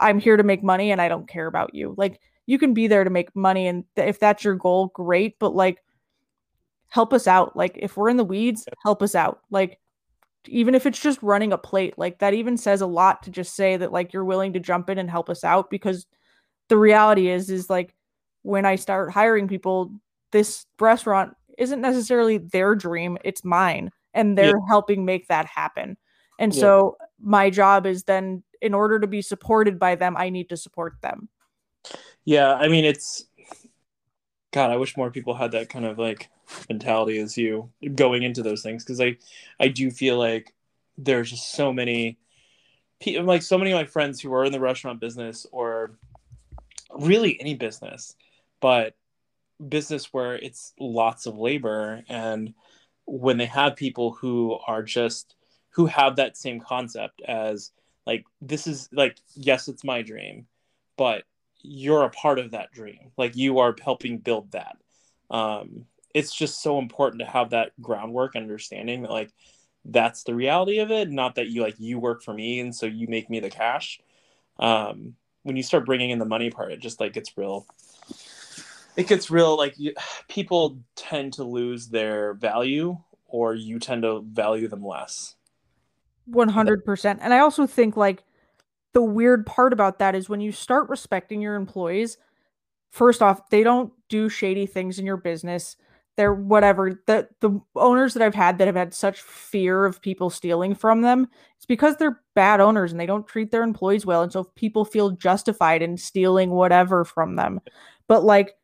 I'm 0.00 0.18
here 0.18 0.36
to 0.36 0.42
make 0.42 0.62
money 0.62 0.90
and 0.90 1.00
I 1.00 1.08
don't 1.08 1.28
care 1.28 1.46
about 1.46 1.74
you. 1.74 1.94
Like 1.96 2.20
you 2.46 2.58
can 2.58 2.74
be 2.74 2.86
there 2.86 3.04
to 3.04 3.10
make 3.10 3.34
money 3.34 3.66
and 3.66 3.84
th- 3.96 4.08
if 4.08 4.18
that's 4.18 4.44
your 4.44 4.54
goal, 4.54 4.88
great. 4.88 5.38
But 5.38 5.54
like 5.54 5.82
help 6.88 7.12
us 7.12 7.26
out. 7.26 7.56
Like 7.56 7.76
if 7.76 7.96
we're 7.96 8.08
in 8.08 8.16
the 8.16 8.24
weeds, 8.24 8.66
help 8.82 9.02
us 9.02 9.14
out. 9.14 9.40
Like 9.50 9.80
even 10.46 10.74
if 10.74 10.86
it's 10.86 11.00
just 11.00 11.22
running 11.22 11.52
a 11.52 11.58
plate, 11.58 11.94
like 11.98 12.18
that 12.18 12.34
even 12.34 12.56
says 12.56 12.80
a 12.80 12.86
lot 12.86 13.22
to 13.22 13.30
just 13.30 13.54
say 13.54 13.76
that 13.76 13.92
like 13.92 14.12
you're 14.12 14.24
willing 14.24 14.52
to 14.52 14.60
jump 14.60 14.90
in 14.90 14.98
and 14.98 15.10
help 15.10 15.30
us 15.30 15.42
out 15.44 15.70
because 15.70 16.06
the 16.68 16.76
reality 16.76 17.28
is 17.28 17.50
is 17.50 17.70
like 17.70 17.94
when 18.42 18.66
I 18.66 18.76
start 18.76 19.10
hiring 19.10 19.48
people, 19.48 19.90
this 20.30 20.66
restaurant 20.78 21.34
isn't 21.58 21.80
necessarily 21.80 22.38
their 22.38 22.74
dream, 22.74 23.18
it's 23.24 23.44
mine. 23.44 23.90
And 24.12 24.38
they're 24.38 24.46
yeah. 24.46 24.68
helping 24.68 25.04
make 25.04 25.26
that 25.28 25.46
happen. 25.46 25.96
And 26.38 26.54
yeah. 26.54 26.60
so 26.60 26.96
my 27.20 27.50
job 27.50 27.86
is 27.86 28.04
then, 28.04 28.42
in 28.60 28.74
order 28.74 29.00
to 29.00 29.06
be 29.06 29.22
supported 29.22 29.78
by 29.78 29.94
them, 29.94 30.16
I 30.16 30.30
need 30.30 30.48
to 30.50 30.56
support 30.56 30.94
them. 31.02 31.28
Yeah. 32.24 32.54
I 32.54 32.68
mean, 32.68 32.84
it's, 32.84 33.24
God, 34.52 34.70
I 34.70 34.76
wish 34.76 34.96
more 34.96 35.10
people 35.10 35.34
had 35.34 35.52
that 35.52 35.68
kind 35.68 35.84
of 35.84 35.98
like 35.98 36.30
mentality 36.68 37.18
as 37.18 37.36
you 37.36 37.70
going 37.94 38.22
into 38.22 38.42
those 38.42 38.62
things. 38.62 38.84
Cause 38.84 39.00
I, 39.00 39.16
I 39.58 39.68
do 39.68 39.90
feel 39.90 40.18
like 40.18 40.54
there's 40.96 41.30
just 41.30 41.52
so 41.52 41.72
many 41.72 42.18
people, 43.00 43.24
like 43.24 43.42
so 43.42 43.58
many 43.58 43.72
of 43.72 43.76
my 43.76 43.84
friends 43.84 44.20
who 44.20 44.32
are 44.32 44.44
in 44.44 44.52
the 44.52 44.60
restaurant 44.60 45.00
business 45.00 45.46
or 45.50 45.98
really 46.96 47.40
any 47.40 47.54
business 47.54 48.14
but 48.60 48.94
business 49.68 50.12
where 50.12 50.36
it's 50.36 50.72
lots 50.80 51.26
of 51.26 51.36
labor 51.36 52.02
and 52.08 52.54
when 53.06 53.36
they 53.36 53.46
have 53.46 53.76
people 53.76 54.12
who 54.12 54.58
are 54.66 54.82
just 54.82 55.36
who 55.70 55.86
have 55.86 56.16
that 56.16 56.36
same 56.36 56.60
concept 56.60 57.20
as 57.26 57.72
like 58.06 58.24
this 58.40 58.66
is 58.66 58.88
like 58.92 59.18
yes 59.34 59.68
it's 59.68 59.84
my 59.84 60.02
dream 60.02 60.46
but 60.96 61.24
you're 61.64 62.02
a 62.02 62.10
part 62.10 62.38
of 62.38 62.50
that 62.50 62.70
dream. 62.72 63.10
Like 63.16 63.36
you 63.36 63.58
are 63.58 63.74
helping 63.82 64.18
build 64.18 64.52
that. 64.52 64.76
Um 65.30 65.86
it's 66.14 66.34
just 66.34 66.62
so 66.62 66.78
important 66.78 67.20
to 67.20 67.26
have 67.26 67.50
that 67.50 67.72
groundwork 67.80 68.36
understanding 68.36 69.02
that 69.02 69.10
like 69.10 69.32
that's 69.84 70.22
the 70.22 70.34
reality 70.34 70.78
of 70.78 70.90
it. 70.90 71.10
Not 71.10 71.36
that 71.36 71.48
you 71.48 71.62
like 71.62 71.76
you 71.78 71.98
work 71.98 72.22
for 72.22 72.34
me 72.34 72.60
and 72.60 72.74
so 72.74 72.86
you 72.86 73.08
make 73.08 73.30
me 73.30 73.40
the 73.40 73.50
cash. 73.50 73.98
Um 74.58 75.14
when 75.42 75.56
you 75.56 75.62
start 75.62 75.86
bringing 75.86 76.10
in 76.10 76.18
the 76.18 76.24
money 76.24 76.50
part 76.50 76.72
it 76.72 76.80
just 76.80 77.00
like 77.00 77.14
gets 77.14 77.36
real 77.36 77.66
it 78.96 79.08
gets 79.08 79.30
real 79.30 79.56
like 79.56 79.74
you, 79.78 79.94
people 80.28 80.78
tend 80.96 81.32
to 81.34 81.44
lose 81.44 81.88
their 81.88 82.34
value 82.34 82.98
or 83.26 83.54
you 83.54 83.78
tend 83.78 84.02
to 84.02 84.20
value 84.20 84.68
them 84.68 84.84
less. 84.84 85.34
100% 86.30 87.18
and 87.20 87.34
i 87.34 87.38
also 87.38 87.66
think 87.66 87.98
like 87.98 88.22
the 88.94 89.02
weird 89.02 89.44
part 89.44 89.72
about 89.72 89.98
that 89.98 90.14
is 90.14 90.28
when 90.28 90.40
you 90.40 90.52
start 90.52 90.88
respecting 90.88 91.42
your 91.42 91.56
employees 91.56 92.16
first 92.90 93.22
off 93.22 93.50
they 93.50 93.62
don't 93.62 93.92
do 94.08 94.28
shady 94.28 94.66
things 94.66 94.98
in 94.98 95.04
your 95.06 95.16
business. 95.16 95.76
They're 96.16 96.32
whatever. 96.32 97.02
The 97.06 97.28
the 97.40 97.60
owners 97.74 98.14
that 98.14 98.22
i've 98.22 98.36
had 98.36 98.58
that 98.58 98.68
have 98.68 98.76
had 98.76 98.94
such 98.94 99.20
fear 99.20 99.84
of 99.84 100.00
people 100.00 100.30
stealing 100.30 100.74
from 100.74 101.02
them 101.02 101.26
it's 101.56 101.66
because 101.66 101.96
they're 101.96 102.20
bad 102.34 102.60
owners 102.60 102.92
and 102.92 103.00
they 103.00 103.06
don't 103.06 103.26
treat 103.26 103.50
their 103.50 103.64
employees 103.64 104.06
well. 104.06 104.22
And 104.22 104.32
so 104.32 104.44
people 104.54 104.84
feel 104.84 105.10
justified 105.10 105.82
in 105.82 105.96
stealing 105.96 106.50
whatever 106.50 107.04
from 107.04 107.36
them 107.36 107.60
but 108.06 108.24
like 108.24 108.54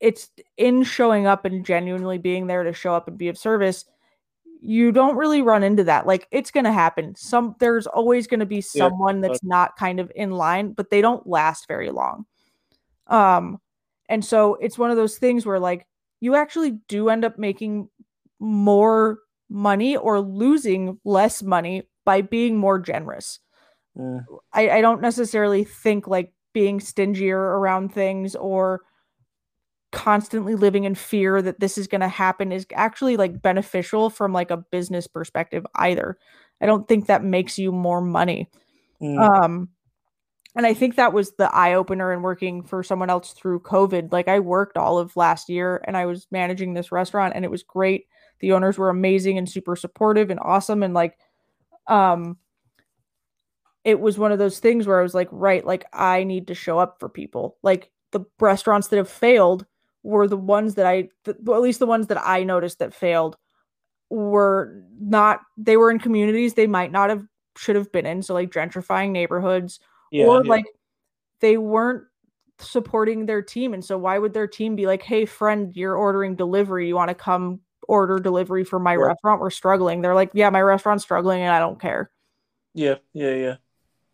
it's 0.00 0.30
in 0.56 0.82
showing 0.84 1.26
up 1.26 1.44
and 1.44 1.64
genuinely 1.64 2.18
being 2.18 2.46
there 2.46 2.62
to 2.64 2.72
show 2.72 2.94
up 2.94 3.08
and 3.08 3.18
be 3.18 3.28
of 3.28 3.38
service 3.38 3.84
you 4.60 4.92
don't 4.92 5.16
really 5.16 5.42
run 5.42 5.62
into 5.62 5.84
that 5.84 6.06
like 6.06 6.26
it's 6.30 6.50
going 6.50 6.64
to 6.64 6.72
happen 6.72 7.14
some 7.14 7.54
there's 7.60 7.86
always 7.86 8.26
going 8.26 8.40
to 8.40 8.46
be 8.46 8.60
someone 8.60 9.22
yeah. 9.22 9.28
that's 9.28 9.44
not 9.44 9.76
kind 9.76 10.00
of 10.00 10.10
in 10.14 10.30
line 10.30 10.72
but 10.72 10.90
they 10.90 11.00
don't 11.00 11.26
last 11.26 11.68
very 11.68 11.90
long 11.90 12.24
um 13.06 13.58
and 14.08 14.24
so 14.24 14.54
it's 14.56 14.78
one 14.78 14.90
of 14.90 14.96
those 14.96 15.18
things 15.18 15.46
where 15.46 15.60
like 15.60 15.86
you 16.20 16.34
actually 16.34 16.72
do 16.88 17.08
end 17.08 17.24
up 17.24 17.38
making 17.38 17.88
more 18.40 19.20
money 19.48 19.96
or 19.96 20.20
losing 20.20 20.98
less 21.04 21.42
money 21.42 21.82
by 22.04 22.20
being 22.20 22.56
more 22.56 22.78
generous 22.78 23.38
mm. 23.96 24.24
I, 24.52 24.70
I 24.70 24.80
don't 24.80 25.02
necessarily 25.02 25.64
think 25.64 26.08
like 26.08 26.32
being 26.52 26.80
stingier 26.80 27.38
around 27.38 27.94
things 27.94 28.34
or 28.34 28.82
constantly 29.90 30.54
living 30.54 30.84
in 30.84 30.94
fear 30.94 31.40
that 31.40 31.60
this 31.60 31.78
is 31.78 31.86
going 31.86 32.00
to 32.00 32.08
happen 32.08 32.52
is 32.52 32.66
actually 32.74 33.16
like 33.16 33.40
beneficial 33.40 34.10
from 34.10 34.32
like 34.32 34.50
a 34.50 34.56
business 34.56 35.06
perspective 35.06 35.66
either. 35.76 36.18
I 36.60 36.66
don't 36.66 36.86
think 36.86 37.06
that 37.06 37.24
makes 37.24 37.58
you 37.58 37.72
more 37.72 38.00
money. 38.00 38.50
Mm. 39.00 39.18
Um 39.18 39.68
and 40.56 40.66
I 40.66 40.74
think 40.74 40.96
that 40.96 41.12
was 41.12 41.32
the 41.32 41.54
eye 41.54 41.74
opener 41.74 42.12
in 42.12 42.22
working 42.22 42.64
for 42.64 42.82
someone 42.82 43.10
else 43.10 43.32
through 43.32 43.60
COVID. 43.60 44.12
Like 44.12 44.26
I 44.26 44.40
worked 44.40 44.76
all 44.76 44.98
of 44.98 45.16
last 45.16 45.48
year 45.48 45.80
and 45.84 45.96
I 45.96 46.06
was 46.06 46.26
managing 46.32 46.74
this 46.74 46.90
restaurant 46.90 47.34
and 47.36 47.44
it 47.44 47.50
was 47.50 47.62
great. 47.62 48.06
The 48.40 48.52
owners 48.52 48.76
were 48.76 48.90
amazing 48.90 49.38
and 49.38 49.48
super 49.48 49.76
supportive 49.76 50.30
and 50.30 50.40
awesome 50.40 50.82
and 50.82 50.94
like 50.94 51.16
um 51.86 52.38
it 53.84 54.00
was 54.00 54.18
one 54.18 54.32
of 54.32 54.38
those 54.38 54.58
things 54.58 54.86
where 54.86 54.98
I 54.98 55.02
was 55.02 55.14
like, 55.14 55.28
right, 55.30 55.64
like 55.64 55.86
I 55.94 56.24
need 56.24 56.48
to 56.48 56.54
show 56.54 56.78
up 56.78 56.98
for 56.98 57.08
people. 57.08 57.56
Like 57.62 57.90
the 58.10 58.20
restaurants 58.38 58.88
that 58.88 58.96
have 58.96 59.08
failed 59.08 59.64
were 60.02 60.28
the 60.28 60.36
ones 60.36 60.74
that 60.74 60.86
I, 60.86 61.08
well, 61.42 61.56
at 61.56 61.62
least 61.62 61.78
the 61.78 61.86
ones 61.86 62.06
that 62.08 62.20
I 62.24 62.44
noticed 62.44 62.78
that 62.78 62.94
failed, 62.94 63.36
were 64.10 64.82
not. 64.98 65.40
They 65.56 65.76
were 65.76 65.90
in 65.90 65.98
communities 65.98 66.54
they 66.54 66.66
might 66.66 66.92
not 66.92 67.10
have 67.10 67.24
should 67.56 67.76
have 67.76 67.92
been 67.92 68.06
in. 68.06 68.22
So 68.22 68.34
like 68.34 68.50
gentrifying 68.50 69.10
neighborhoods, 69.10 69.80
yeah, 70.10 70.26
or 70.26 70.44
yeah. 70.44 70.50
like 70.50 70.64
they 71.40 71.58
weren't 71.58 72.04
supporting 72.58 73.26
their 73.26 73.42
team. 73.42 73.74
And 73.74 73.84
so 73.84 73.98
why 73.98 74.18
would 74.18 74.32
their 74.32 74.46
team 74.46 74.76
be 74.76 74.86
like, 74.86 75.02
"Hey, 75.02 75.26
friend, 75.26 75.74
you're 75.76 75.96
ordering 75.96 76.36
delivery. 76.36 76.88
You 76.88 76.94
want 76.94 77.08
to 77.08 77.14
come 77.14 77.60
order 77.86 78.18
delivery 78.18 78.64
for 78.64 78.78
my 78.78 78.92
yeah. 78.92 78.98
restaurant? 78.98 79.40
We're 79.40 79.50
struggling." 79.50 80.00
They're 80.00 80.14
like, 80.14 80.30
"Yeah, 80.32 80.50
my 80.50 80.62
restaurant's 80.62 81.04
struggling, 81.04 81.42
and 81.42 81.52
I 81.52 81.58
don't 81.58 81.80
care." 81.80 82.10
Yeah, 82.74 82.96
yeah, 83.12 83.34
yeah. 83.34 83.56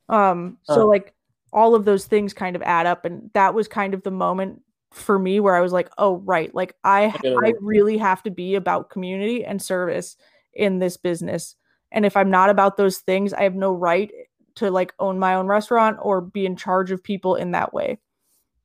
Um. 0.08 0.58
So 0.64 0.86
like 0.86 1.14
all 1.52 1.76
of 1.76 1.84
those 1.84 2.06
things 2.06 2.34
kind 2.34 2.56
of 2.56 2.62
add 2.62 2.86
up, 2.86 3.04
and 3.04 3.30
that 3.34 3.54
was 3.54 3.68
kind 3.68 3.94
of 3.94 4.02
the 4.02 4.10
moment 4.10 4.60
for 4.94 5.18
me 5.18 5.40
where 5.40 5.54
I 5.54 5.60
was 5.60 5.72
like, 5.72 5.90
oh 5.98 6.16
right, 6.18 6.54
like 6.54 6.74
I 6.84 7.14
I 7.24 7.54
really 7.60 7.98
have 7.98 8.22
to 8.24 8.30
be 8.30 8.54
about 8.54 8.90
community 8.90 9.44
and 9.44 9.60
service 9.60 10.16
in 10.52 10.78
this 10.78 10.96
business. 10.96 11.56
And 11.90 12.06
if 12.06 12.16
I'm 12.16 12.30
not 12.30 12.50
about 12.50 12.76
those 12.76 12.98
things, 12.98 13.32
I 13.32 13.42
have 13.42 13.54
no 13.54 13.72
right 13.72 14.10
to 14.56 14.70
like 14.70 14.94
own 14.98 15.18
my 15.18 15.34
own 15.34 15.46
restaurant 15.46 15.98
or 16.00 16.20
be 16.20 16.46
in 16.46 16.56
charge 16.56 16.90
of 16.90 17.02
people 17.02 17.34
in 17.34 17.52
that 17.52 17.74
way. 17.74 17.98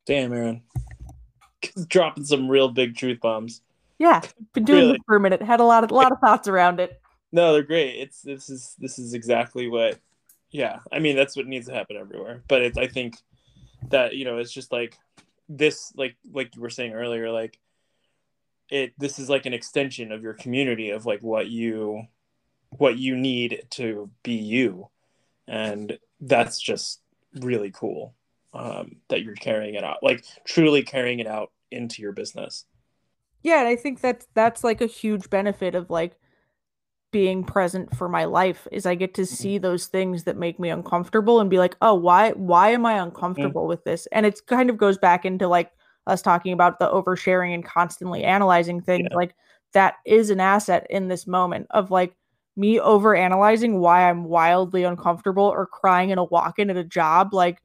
Damn, 0.06 0.34
Erin. 0.34 0.62
dropping 1.88 2.26
some 2.26 2.48
real 2.48 2.70
big 2.70 2.96
truth 2.96 3.20
bombs. 3.22 3.62
Yeah, 3.98 4.22
been 4.54 4.64
doing 4.64 4.80
Really? 4.80 4.92
this 4.94 5.02
for 5.06 5.16
a 5.18 5.20
minute. 5.20 5.42
Had 5.42 5.60
a 5.60 5.66
lot 5.66 5.84
of 5.84 5.92
a 5.92 5.96
lot 5.96 6.12
of 6.12 6.20
thoughts 6.20 6.48
around 6.48 6.80
it. 6.80 7.02
No, 7.32 7.54
they're 7.54 7.64
great. 7.64 8.00
It's 8.00 8.22
this 8.22 8.50
is 8.50 8.76
this 8.80 8.98
is 9.00 9.14
exactly 9.14 9.68
what. 9.68 10.00
Yeah, 10.52 10.80
I 10.92 11.00
mean 11.00 11.16
that's 11.16 11.36
what 11.36 11.48
needs 11.48 11.68
to 11.68 11.74
happen 11.74 11.98
everywhere. 11.98 12.44
But 12.48 12.62
it's 12.62 12.78
I 12.78 12.88
think 12.88 13.18
that 13.90 14.16
you 14.16 14.26
know 14.26 14.38
it's 14.38 14.52
just 14.52 14.72
like 14.72 14.98
this 15.50 15.92
like 15.96 16.16
like 16.32 16.56
you 16.56 16.62
were 16.62 16.70
saying 16.70 16.94
earlier 16.94 17.32
like 17.32 17.60
it 18.70 18.94
this 19.00 19.18
is 19.18 19.30
like 19.30 19.48
an 19.48 19.54
extension 19.54 20.12
of 20.12 20.22
your 20.22 20.34
community 20.34 20.92
of 20.92 21.06
like 21.06 21.22
what 21.22 21.48
you 21.48 22.04
what 22.70 22.98
you 22.98 23.16
need 23.16 23.64
to 23.72 24.12
be 24.22 24.34
you. 24.34 24.90
And 25.48 25.98
that's 26.22 26.62
just 26.62 27.02
really 27.36 27.72
cool 27.72 28.16
um 28.54 28.96
that 29.10 29.22
you're 29.22 29.36
carrying 29.36 29.76
it 29.76 29.84
out 29.84 30.02
like 30.02 30.26
truly 30.44 30.82
carrying 30.82 31.20
it 31.20 31.28
out 31.28 31.52
into 31.72 32.02
your 32.02 32.12
business. 32.12 32.66
Yeah, 33.42 33.60
and 33.60 33.68
I 33.68 33.76
think 33.76 34.02
that's 34.02 34.28
that's 34.34 34.64
like 34.64 34.82
a 34.82 34.88
huge 34.88 35.30
benefit 35.30 35.76
of 35.76 35.90
like 35.90 36.19
being 37.12 37.44
present 37.44 37.96
for 37.96 38.08
my 38.08 38.26
life 38.26 38.68
is 38.72 38.86
I 38.86 38.96
get 38.96 39.14
to 39.16 39.24
mm-hmm. 39.24 39.36
see 39.36 39.58
those 39.58 39.88
things 39.88 40.24
that 40.26 40.38
make 40.38 40.60
me 40.60 40.70
uncomfortable 40.70 41.40
and 41.40 41.50
be 41.50 41.58
like, 41.58 41.76
"Oh, 41.82 41.96
why 41.96 42.32
why 42.32 42.70
am 42.70 42.86
I 42.86 42.96
mm. 42.96 43.04
uncomfortable 43.04 43.68
with 43.68 43.84
this?" 43.84 44.08
And 44.12 44.26
it 44.26 44.40
kind 44.48 44.70
of 44.70 44.78
goes 44.78 44.98
back 44.98 45.26
into 45.26 45.48
like 45.48 45.72
us 46.08 46.22
talking 46.22 46.54
about 46.54 46.80
the 46.80 46.90
oversharing 46.90 47.54
and 47.54 47.64
constantly 47.66 48.24
analyzing 48.24 48.82
things 48.82 49.08
Yeah. 49.10 49.16
like 49.16 49.36
that 49.74 49.96
is 50.06 50.30
an 50.30 50.40
asset 50.40 50.88
in 50.90 51.08
this 51.08 51.28
moment 51.28 51.68
of 51.72 51.92
like 51.92 52.16
me 52.56 52.80
over 52.80 53.16
analyzing 53.16 53.80
why 53.80 54.10
I'm 54.10 54.26
wildly 54.26 54.84
uncomfortable 54.84 55.44
or 55.44 55.66
crying 55.66 56.10
in 56.10 56.18
a 56.18 56.24
walk-in 56.24 56.70
at 56.70 56.78
a 56.78 56.84
job 56.84 57.34
like 57.34 57.62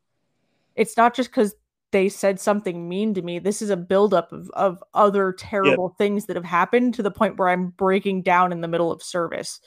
it's 0.76 0.96
not 0.96 1.14
just 1.14 1.30
because 1.30 1.54
they 1.92 2.08
said 2.08 2.38
something 2.38 2.88
mean 2.88 3.14
to 3.14 3.22
me. 3.22 3.38
This 3.38 3.62
is 3.62 3.70
a 3.70 3.76
buildup 3.76 4.32
of, 4.32 4.50
of 4.50 4.82
other 4.94 5.32
terrible 5.32 5.94
things 5.98 6.26
that 6.26 6.36
have 6.36 6.44
happened 6.44 6.94
to 6.94 7.02
the 7.02 7.10
point 7.10 7.36
where 7.36 7.48
I'm 7.48 7.70
breaking 7.70 8.22
down 8.22 8.52
in 8.52 8.60
the 8.60 8.68
middle 8.68 8.92
of 8.92 9.02
service. 9.02 9.60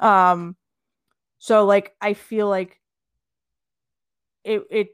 Um, 0.00 0.56
so 1.38 1.64
like 1.64 1.94
I 2.00 2.14
feel 2.14 2.48
like 2.48 2.80
it 4.44 4.62
it 4.70 4.88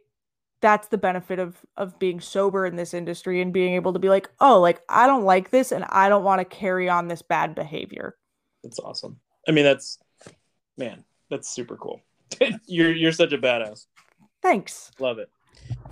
that's 0.60 0.88
the 0.88 0.98
benefit 0.98 1.38
of 1.38 1.56
of 1.76 1.98
being 1.98 2.20
sober 2.20 2.66
in 2.66 2.76
this 2.76 2.94
industry 2.94 3.40
and 3.40 3.52
being 3.52 3.74
able 3.74 3.92
to 3.92 3.98
be 3.98 4.08
like, 4.08 4.30
oh, 4.40 4.60
like 4.60 4.80
I 4.88 5.06
don't 5.06 5.24
like 5.24 5.50
this 5.50 5.72
and 5.72 5.84
I 5.88 6.08
don't 6.08 6.24
want 6.24 6.40
to 6.40 6.44
carry 6.44 6.88
on 6.88 7.08
this 7.08 7.22
bad 7.22 7.54
behavior. 7.54 8.16
That's 8.62 8.78
awesome. 8.78 9.20
I 9.48 9.52
mean, 9.52 9.64
that's 9.64 9.98
man, 10.76 11.04
that's 11.30 11.48
super 11.48 11.76
cool. 11.76 12.00
you're 12.66 12.92
you're 12.92 13.12
such 13.12 13.32
a 13.32 13.38
badass. 13.38 13.86
Thanks. 14.42 14.90
Love 14.98 15.18
it. 15.18 15.30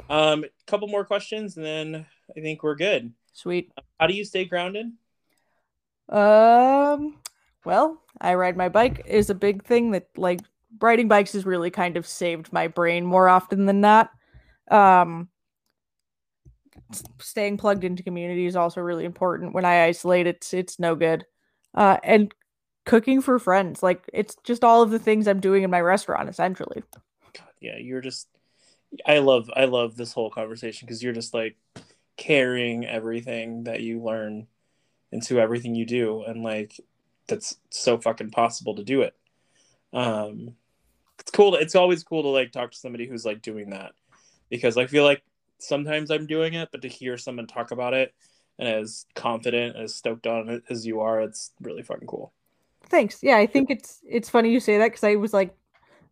Um, 0.09 0.45
a 0.45 0.49
couple 0.67 0.89
more 0.89 1.05
questions, 1.05 1.57
and 1.57 1.65
then 1.65 2.07
I 2.37 2.41
think 2.41 2.63
we're 2.63 2.75
good. 2.75 3.13
Sweet. 3.33 3.73
How 3.99 4.07
do 4.07 4.15
you 4.15 4.25
stay 4.25 4.45
grounded? 4.45 4.93
Um, 6.09 7.19
well, 7.65 8.03
I 8.21 8.35
ride 8.35 8.57
my 8.57 8.69
bike 8.69 9.03
is 9.07 9.31
a 9.31 9.35
big 9.35 9.65
thing 9.65 9.93
that 9.93 10.09
like 10.17 10.41
riding 10.81 11.09
bikes 11.09 11.33
has 11.33 11.47
really 11.47 11.71
kind 11.71 11.97
of 11.97 12.07
saved 12.07 12.53
my 12.53 12.69
brain 12.69 13.05
more 13.07 13.29
often 13.29 13.67
than 13.67 13.81
not. 13.81 14.11
Um, 14.71 15.29
staying 17.19 17.57
plugged 17.57 17.85
into 17.85 18.03
community 18.03 18.47
is 18.47 18.57
also 18.57 18.81
really 18.81 19.05
important. 19.05 19.55
When 19.55 19.65
I 19.65 19.85
isolate, 19.85 20.27
it's 20.27 20.53
it's 20.53 20.79
no 20.79 20.95
good. 20.95 21.25
Uh, 21.75 21.99
and 22.05 22.33
cooking 22.85 23.21
for 23.21 23.39
friends, 23.39 23.83
like 23.83 24.09
it's 24.13 24.37
just 24.45 24.63
all 24.63 24.83
of 24.83 24.91
the 24.91 24.99
things 24.99 25.27
I'm 25.27 25.41
doing 25.41 25.63
in 25.63 25.71
my 25.71 25.81
restaurant 25.81 26.29
essentially. 26.29 26.83
God, 26.93 27.49
yeah, 27.61 27.79
you're 27.79 28.01
just. 28.01 28.29
I 29.07 29.19
love 29.19 29.51
I 29.55 29.65
love 29.65 29.97
this 29.97 30.12
whole 30.12 30.31
conversation 30.31 30.87
because 30.87 31.03
you're 31.03 31.12
just 31.12 31.35
like 31.35 31.57
carrying 32.16 32.87
everything 32.87 33.65
that 33.65 33.81
you 33.81 34.01
learn 34.01 34.47
into 35.12 35.41
everything 35.41 35.75
you 35.75 35.87
do, 35.87 36.23
and 36.23 36.43
like 36.43 36.81
that's 37.27 37.57
so 37.71 37.99
fucking 37.99 38.31
possible 38.31 38.75
to 38.77 38.85
do 38.85 39.03
it. 39.03 39.15
Um, 39.93 40.55
it's 41.19 41.31
cool. 41.31 41.53
To, 41.53 41.59
it's 41.59 41.75
always 41.75 42.05
cool 42.05 42.23
to 42.23 42.29
like 42.29 42.53
talk 42.53 42.73
to 42.73 42.79
somebody 42.79 43.07
who's 43.07 43.25
like 43.25 43.43
doing 43.43 43.71
that 43.71 43.93
because 44.51 44.77
I 44.77 44.87
feel 44.87 45.05
like 45.05 45.23
sometimes 45.59 46.11
I'm 46.11 46.27
doing 46.27 46.55
it, 46.55 46.69
but 46.73 46.83
to 46.83 46.89
hear 46.89 47.16
someone 47.16 47.47
talk 47.47 47.71
about 47.71 47.95
it 47.95 48.15
and 48.59 48.69
as 48.69 49.07
confident 49.15 49.77
as 49.77 49.95
stoked 49.95 50.27
on 50.27 50.49
it 50.49 50.62
as 50.71 50.87
you 50.87 51.01
are, 51.01 51.21
it's 51.21 51.53
really 51.61 51.83
fucking 51.83 52.07
cool. 52.07 52.33
Thanks. 52.89 53.23
Yeah, 53.23 53.37
I 53.37 53.47
think 53.47 53.71
it's 53.71 54.01
it's 54.09 54.29
funny 54.29 54.51
you 54.51 54.61
say 54.61 54.79
that 54.79 54.89
because 54.89 55.05
I 55.05 55.16
was 55.16 55.33
like, 55.33 55.55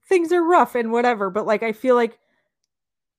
things 0.09 0.33
are 0.33 0.43
rough 0.43 0.75
and 0.75 0.91
whatever, 0.91 1.31
but 1.31 1.47
like 1.47 1.63
I 1.63 1.73
feel 1.73 1.95
like 1.95 2.19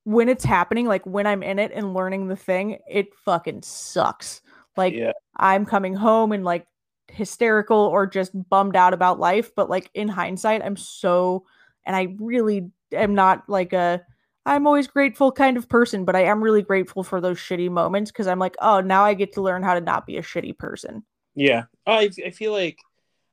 when 0.04 0.28
it's 0.28 0.44
happening, 0.44 0.86
like 0.86 1.04
when 1.04 1.26
I'm 1.26 1.42
in 1.42 1.58
it 1.58 1.72
and 1.74 1.94
learning 1.94 2.28
the 2.28 2.36
thing, 2.36 2.78
it 2.88 3.14
fucking 3.24 3.62
sucks. 3.62 4.40
Like 4.76 4.94
Yeah. 4.94 5.12
I'm 5.36 5.66
coming 5.66 5.94
home 5.94 6.32
and 6.32 6.44
like 6.44 6.66
hysterical 7.08 7.78
or 7.78 8.06
just 8.06 8.32
bummed 8.48 8.76
out 8.76 8.94
about 8.94 9.18
life, 9.18 9.54
but 9.54 9.70
like 9.70 9.90
in 9.94 10.08
hindsight, 10.08 10.62
I'm 10.62 10.76
so 10.76 11.46
and 11.86 11.96
I 11.96 12.14
really 12.18 12.70
am 12.92 13.14
not 13.14 13.48
like 13.48 13.72
a 13.72 14.02
I'm 14.46 14.66
always 14.66 14.86
grateful 14.86 15.32
kind 15.32 15.56
of 15.56 15.70
person, 15.70 16.04
but 16.04 16.14
I 16.14 16.24
am 16.24 16.44
really 16.44 16.60
grateful 16.60 17.02
for 17.02 17.18
those 17.18 17.38
shitty 17.38 17.70
moments 17.70 18.10
because 18.10 18.26
I'm 18.26 18.38
like, 18.38 18.56
oh, 18.60 18.80
now 18.80 19.02
I 19.02 19.14
get 19.14 19.32
to 19.34 19.40
learn 19.42 19.62
how 19.62 19.72
to 19.72 19.80
not 19.80 20.06
be 20.06 20.18
a 20.18 20.22
shitty 20.22 20.58
person. 20.58 21.02
Yeah, 21.34 21.64
I 21.86 22.10
I 22.24 22.30
feel 22.30 22.52
like 22.52 22.78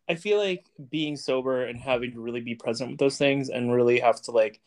I 0.07 0.15
feel 0.15 0.38
like 0.38 0.65
being 0.89 1.18
sober 1.18 1.65
and 1.65 1.80
having 1.80 2.14
to 2.14 2.22
really 2.22 2.41
be 2.41 2.56
present 2.56 2.91
with 2.91 2.99
those 2.99 3.18
things 3.18 3.49
and 3.49 3.73
really 3.73 3.99
have 3.99 4.22
to 4.23 4.31
like 4.31 4.61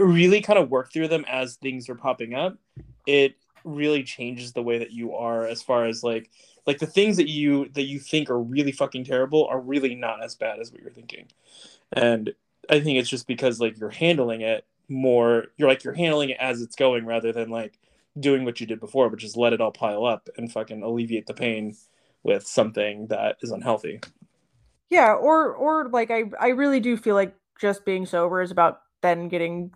really 0.00 0.40
kind 0.40 0.58
of 0.58 0.70
work 0.70 0.92
through 0.92 1.08
them 1.08 1.24
as 1.28 1.56
things 1.56 1.88
are 1.88 1.94
popping 1.94 2.34
up. 2.34 2.56
It 3.06 3.36
really 3.64 4.02
changes 4.02 4.52
the 4.52 4.62
way 4.62 4.78
that 4.78 4.92
you 4.92 5.14
are 5.14 5.46
as 5.46 5.62
far 5.62 5.86
as 5.86 6.02
like 6.04 6.30
like 6.66 6.78
the 6.78 6.86
things 6.86 7.16
that 7.16 7.28
you 7.28 7.68
that 7.70 7.84
you 7.84 7.98
think 7.98 8.30
are 8.30 8.40
really 8.40 8.72
fucking 8.72 9.04
terrible 9.04 9.46
are 9.46 9.60
really 9.60 9.94
not 9.94 10.22
as 10.22 10.34
bad 10.34 10.60
as 10.60 10.70
what 10.70 10.82
you're 10.82 10.90
thinking. 10.90 11.26
And 11.92 12.34
I 12.68 12.80
think 12.80 12.98
it's 12.98 13.08
just 13.08 13.26
because 13.26 13.60
like 13.60 13.78
you're 13.78 13.90
handling 13.90 14.42
it 14.42 14.66
more 14.88 15.46
you're 15.56 15.68
like 15.68 15.84
you're 15.84 15.94
handling 15.94 16.30
it 16.30 16.36
as 16.40 16.60
it's 16.60 16.76
going 16.76 17.06
rather 17.06 17.32
than 17.32 17.50
like 17.50 17.78
doing 18.18 18.44
what 18.44 18.60
you 18.60 18.66
did 18.66 18.80
before, 18.80 19.08
which 19.08 19.24
is 19.24 19.36
let 19.36 19.52
it 19.52 19.60
all 19.60 19.72
pile 19.72 20.04
up 20.04 20.28
and 20.36 20.52
fucking 20.52 20.82
alleviate 20.82 21.26
the 21.26 21.34
pain 21.34 21.74
with 22.22 22.46
something 22.46 23.06
that 23.08 23.36
is 23.42 23.50
unhealthy. 23.50 24.00
Yeah, 24.90 25.14
or 25.14 25.52
or 25.52 25.88
like 25.88 26.10
I 26.10 26.24
I 26.40 26.48
really 26.48 26.80
do 26.80 26.96
feel 26.96 27.14
like 27.14 27.34
just 27.60 27.84
being 27.84 28.06
sober 28.06 28.42
is 28.42 28.50
about 28.50 28.80
then 29.02 29.28
getting 29.28 29.72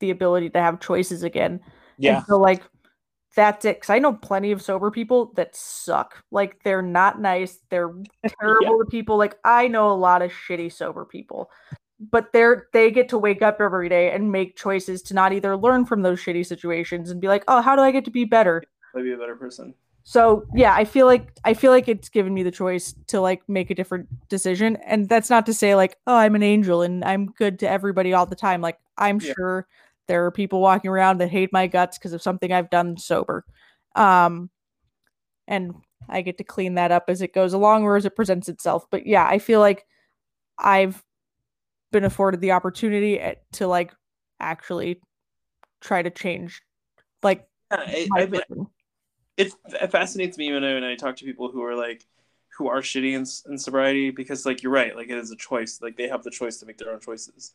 the 0.00 0.10
ability 0.10 0.50
to 0.50 0.60
have 0.60 0.80
choices 0.80 1.22
again. 1.22 1.60
Yeah. 1.98 2.18
And 2.18 2.26
so 2.26 2.38
like 2.38 2.62
that's 3.34 3.64
it. 3.66 3.80
Cause 3.82 3.90
I 3.90 3.98
know 3.98 4.14
plenty 4.14 4.50
of 4.50 4.62
sober 4.62 4.90
people 4.90 5.32
that 5.36 5.54
suck. 5.54 6.22
Like 6.30 6.62
they're 6.64 6.82
not 6.82 7.20
nice. 7.20 7.58
They're 7.68 7.94
terrible 8.40 8.78
to 8.78 8.86
people. 8.86 9.16
Like 9.18 9.38
I 9.44 9.68
know 9.68 9.90
a 9.90 9.94
lot 9.94 10.22
of 10.22 10.32
shitty 10.32 10.72
sober 10.72 11.04
people. 11.04 11.50
But 12.10 12.32
they're 12.32 12.66
they 12.74 12.90
get 12.90 13.08
to 13.10 13.18
wake 13.18 13.40
up 13.40 13.58
every 13.60 13.88
day 13.88 14.10
and 14.10 14.30
make 14.30 14.56
choices 14.56 15.00
to 15.02 15.14
not 15.14 15.32
either 15.32 15.56
learn 15.56 15.86
from 15.86 16.02
those 16.02 16.20
shitty 16.20 16.44
situations 16.44 17.10
and 17.10 17.20
be 17.20 17.28
like, 17.28 17.44
oh, 17.48 17.62
how 17.62 17.74
do 17.74 17.82
I 17.82 17.90
get 17.90 18.04
to 18.04 18.10
be 18.10 18.24
better? 18.26 18.62
Maybe 18.94 19.12
a 19.12 19.16
better 19.16 19.36
person. 19.36 19.74
So 20.04 20.44
yeah, 20.54 20.74
I 20.74 20.84
feel 20.84 21.06
like 21.06 21.32
I 21.44 21.54
feel 21.54 21.72
like 21.72 21.88
it's 21.88 22.08
given 22.10 22.32
me 22.32 22.42
the 22.42 22.50
choice 22.50 22.94
to 23.08 23.20
like 23.20 23.42
make 23.48 23.70
a 23.70 23.74
different 23.74 24.08
decision. 24.28 24.76
And 24.84 25.08
that's 25.08 25.30
not 25.30 25.46
to 25.46 25.54
say 25.54 25.74
like, 25.74 25.96
oh, 26.06 26.16
I'm 26.16 26.34
an 26.34 26.42
angel 26.42 26.82
and 26.82 27.02
I'm 27.04 27.26
good 27.26 27.58
to 27.60 27.68
everybody 27.68 28.12
all 28.12 28.26
the 28.26 28.36
time. 28.36 28.60
Like 28.60 28.78
I'm 28.98 29.18
Yeah. 29.20 29.32
sure 29.34 29.66
there 30.08 30.24
are 30.26 30.30
people 30.30 30.60
walking 30.60 30.90
around 30.90 31.18
that 31.18 31.30
hate 31.30 31.52
my 31.52 31.66
guts 31.66 31.98
because 31.98 32.12
of 32.12 32.22
something 32.22 32.52
I've 32.52 32.70
done 32.70 32.96
sober. 32.98 33.44
Um 33.94 34.50
and 35.48 35.74
I 36.08 36.22
get 36.22 36.38
to 36.38 36.44
clean 36.44 36.74
that 36.74 36.92
up 36.92 37.04
as 37.08 37.22
it 37.22 37.32
goes 37.34 37.52
along 37.52 37.84
or 37.84 37.96
as 37.96 38.04
it 38.04 38.16
presents 38.16 38.48
itself. 38.48 38.86
But 38.90 39.06
yeah, 39.06 39.26
I 39.26 39.38
feel 39.38 39.60
like 39.60 39.84
I've 40.58 41.02
been 41.92 42.04
afforded 42.04 42.40
the 42.40 42.52
opportunity 42.52 43.20
to 43.54 43.66
like 43.66 43.92
actually 44.40 45.00
try 45.80 46.02
to 46.02 46.10
change 46.10 46.62
like 47.22 47.46
Yeah, 47.70 47.78
I, 47.80 48.08
my 48.08 48.22
I, 48.22 48.26
vision. 48.26 48.66
it, 49.36 49.52
it 49.66 49.90
fascinates 49.92 50.38
me 50.38 50.52
when 50.52 50.64
I, 50.64 50.74
when 50.74 50.84
I 50.84 50.96
talk 50.96 51.16
to 51.16 51.24
people 51.24 51.50
who 51.50 51.62
are 51.62 51.74
like 51.74 52.06
who 52.56 52.68
are 52.68 52.80
shitty 52.80 53.12
in, 53.12 53.52
in 53.52 53.58
sobriety 53.58 54.10
because 54.10 54.46
like 54.46 54.62
you're 54.62 54.72
right 54.72 54.96
like 54.96 55.10
it 55.10 55.18
is 55.18 55.30
a 55.30 55.36
choice 55.36 55.80
like 55.82 55.96
they 55.96 56.08
have 56.08 56.22
the 56.22 56.30
choice 56.30 56.58
to 56.58 56.66
make 56.66 56.78
their 56.78 56.92
own 56.92 57.00
choices 57.00 57.52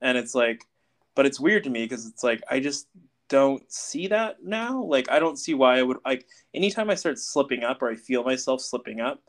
and 0.00 0.18
it's 0.18 0.34
like 0.34 0.66
but 1.14 1.26
it's 1.26 1.40
weird 1.40 1.64
to 1.64 1.70
me 1.70 1.84
because 1.84 2.06
it's 2.06 2.22
like 2.24 2.42
i 2.50 2.60
just 2.60 2.86
don't 3.28 3.70
see 3.72 4.08
that 4.08 4.42
now. 4.42 4.82
Like 4.82 5.10
i 5.10 5.18
don't 5.18 5.38
see 5.38 5.54
why 5.54 5.78
i 5.78 5.82
would 5.82 5.98
like 6.04 6.26
anytime 6.52 6.90
i 6.90 6.94
start 6.96 7.18
slipping 7.18 7.62
up 7.62 7.80
or 7.80 7.88
i 7.88 7.94
feel 7.94 8.24
myself 8.24 8.60
slipping 8.60 9.00
up 9.00 9.22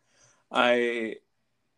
i 0.51 1.15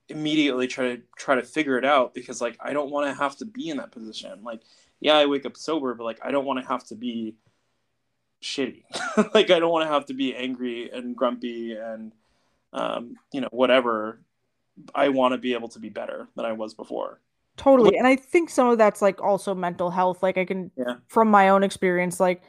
immediately 0.10 0.68
try 0.68 0.96
to 0.96 1.02
try 1.18 1.36
to 1.36 1.44
figure 1.44 1.78
it 1.78 1.86
out 1.86 2.14
because 2.14 2.42
like 2.42 2.58
i 2.62 2.74
don't 2.74 2.92
want 2.92 3.08
to 3.08 3.14
have 3.14 3.36
to 3.38 3.46
be 3.46 3.70
in 3.70 3.78
that 3.78 3.92
position. 3.92 4.44
Like 4.44 4.62
yeah 5.00 5.18
i 5.18 5.26
wake 5.26 5.46
up 5.46 5.58
sober 5.58 5.94
but 5.94 6.06
like 6.06 6.20
i 6.24 6.32
don't 6.32 6.46
want 6.46 6.62
to 6.62 6.68
have 6.68 6.86
to 6.88 6.96
be 6.96 7.36
shitty. 8.42 8.84
Like 9.34 9.52
i 9.52 9.60
don't 9.60 9.72
want 9.72 9.88
to 9.88 9.94
have 9.94 10.06
to 10.08 10.14
be 10.14 10.36
angry 10.36 10.90
and 10.92 11.16
grumpy 11.16 11.76
and 11.76 12.14
um, 12.72 13.16
you 13.32 13.42
know 13.42 13.50
whatever. 13.52 14.20
I 14.96 15.10
want 15.10 15.34
to 15.34 15.38
be 15.38 15.54
able 15.54 15.68
to 15.70 15.80
be 15.80 15.90
better 15.90 16.28
than 16.36 16.46
i 16.46 16.54
was 16.54 16.74
before 16.74 17.20
Totally. 17.58 17.98
And 17.98 18.08
I 18.08 18.16
think 18.16 18.50
some 18.50 18.68
of 18.68 18.78
that's 18.78 19.02
like 19.02 19.22
also 19.22 19.54
mental 19.54 19.92
health. 19.92 20.24
Like 20.24 20.38
I 20.38 20.46
can 20.46 20.72
Yeah. 20.76 20.96
from 21.08 21.30
my 21.30 21.50
own 21.50 21.64
experience, 21.64 22.20
like 22.20 22.42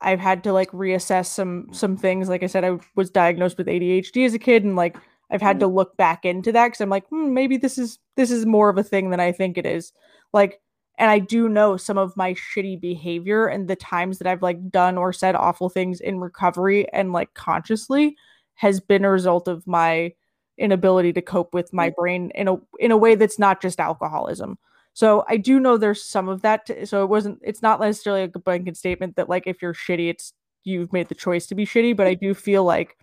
I've 0.00 0.20
had 0.20 0.44
to 0.44 0.52
like 0.52 0.70
reassess 0.72 1.26
some 1.26 1.68
some 1.72 1.96
things. 1.96 2.28
Like 2.28 2.42
I 2.42 2.46
said, 2.46 2.64
I 2.64 2.78
was 2.94 3.10
diagnosed 3.10 3.58
with 3.58 3.66
ADHD 3.68 4.24
as 4.24 4.34
a 4.34 4.38
kid, 4.38 4.64
and 4.64 4.76
like 4.76 4.96
I've 5.30 5.42
had 5.42 5.58
to 5.60 5.66
look 5.66 5.96
back 5.96 6.24
into 6.24 6.52
that 6.52 6.68
because 6.68 6.80
I'm 6.80 6.90
like, 6.90 7.06
hmm, 7.08 7.34
maybe 7.34 7.56
this 7.56 7.78
is 7.78 7.98
this 8.16 8.30
is 8.30 8.46
more 8.46 8.68
of 8.68 8.78
a 8.78 8.84
thing 8.84 9.10
than 9.10 9.20
I 9.20 9.32
think 9.32 9.58
it 9.58 9.66
is. 9.66 9.92
Like, 10.32 10.60
and 10.98 11.10
I 11.10 11.18
do 11.18 11.48
know 11.48 11.76
some 11.76 11.98
of 11.98 12.16
my 12.16 12.34
shitty 12.34 12.80
behavior 12.80 13.46
and 13.46 13.66
the 13.68 13.76
times 13.76 14.18
that 14.18 14.28
I've 14.28 14.42
like 14.42 14.70
done 14.70 14.96
or 14.96 15.12
said 15.12 15.34
awful 15.34 15.68
things 15.68 16.00
in 16.00 16.20
recovery 16.20 16.88
and 16.92 17.12
like 17.12 17.34
consciously 17.34 18.16
has 18.54 18.80
been 18.80 19.04
a 19.04 19.10
result 19.10 19.48
of 19.48 19.66
my 19.66 20.12
inability 20.58 21.12
to 21.14 21.22
cope 21.22 21.52
with 21.54 21.72
my 21.72 21.90
brain 21.90 22.30
in 22.34 22.48
a 22.48 22.56
in 22.78 22.90
a 22.90 22.96
way 22.96 23.14
that's 23.14 23.38
not 23.38 23.60
just 23.60 23.80
alcoholism. 23.80 24.58
So 24.92 25.24
I 25.28 25.36
do 25.36 25.60
know 25.60 25.76
there's 25.76 26.02
some 26.02 26.28
of 26.28 26.42
that. 26.42 26.66
To, 26.66 26.86
so 26.86 27.02
it 27.02 27.08
wasn't. 27.08 27.40
It's 27.42 27.62
not 27.62 27.80
necessarily 27.80 28.22
a 28.22 28.28
blanket 28.28 28.76
statement 28.76 29.16
that 29.16 29.28
like 29.28 29.46
if 29.46 29.60
you're 29.60 29.74
shitty, 29.74 30.08
it's 30.08 30.32
you've 30.64 30.92
made 30.92 31.08
the 31.08 31.14
choice 31.14 31.46
to 31.48 31.54
be 31.54 31.66
shitty. 31.66 31.96
But 31.96 32.06
I 32.06 32.14
do 32.14 32.32
feel 32.34 32.64
like 32.64 32.96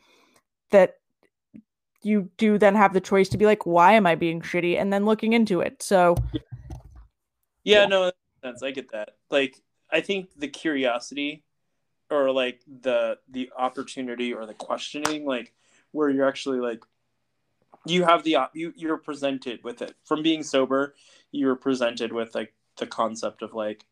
that 0.71 0.95
you 2.01 2.29
do 2.37 2.57
then 2.57 2.75
have 2.75 2.93
the 2.93 3.01
choice 3.01 3.29
to 3.29 3.37
be 3.37 3.45
like, 3.45 3.65
why 3.65 3.93
am 3.93 4.05
I 4.05 4.15
being 4.15 4.41
shitty, 4.41 4.79
and 4.79 4.91
then 4.91 5.05
looking 5.05 5.33
into 5.33 5.61
it. 5.61 5.81
So 5.81 6.15
yeah, 6.33 6.41
yeah. 7.63 7.85
no, 7.85 8.11
sense. 8.43 8.63
I 8.63 8.71
get 8.71 8.91
that. 8.91 9.11
Like 9.29 9.55
I 9.91 10.01
think 10.01 10.29
the 10.37 10.47
curiosity 10.47 11.43
or 12.09 12.31
like 12.31 12.61
the 12.81 13.17
the 13.29 13.51
opportunity 13.57 14.33
or 14.33 14.45
the 14.45 14.53
questioning, 14.53 15.25
like 15.25 15.53
where 15.91 16.09
you're 16.09 16.27
actually 16.27 16.59
like 16.59 16.83
you 17.85 18.03
have 18.03 18.23
the 18.23 18.35
op- 18.35 18.55
you 18.55 18.73
you're 18.75 18.97
presented 18.97 19.63
with 19.63 19.81
it. 19.81 19.95
From 20.05 20.23
being 20.23 20.43
sober 20.43 20.95
you're 21.31 21.55
presented 21.55 22.13
with 22.13 22.35
like 22.35 22.53
the 22.77 22.87
concept 22.87 23.41
of 23.41 23.53
like 23.53 23.85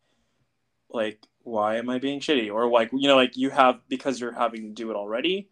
like 0.90 1.20
why 1.42 1.76
am 1.76 1.90
i 1.90 1.98
being 1.98 2.20
shitty? 2.20 2.52
Or 2.52 2.70
like 2.70 2.90
you 2.92 3.08
know 3.08 3.16
like 3.16 3.36
you 3.36 3.50
have 3.50 3.80
because 3.88 4.20
you're 4.20 4.32
having 4.32 4.62
to 4.62 4.70
do 4.70 4.90
it 4.90 4.96
already 4.96 5.48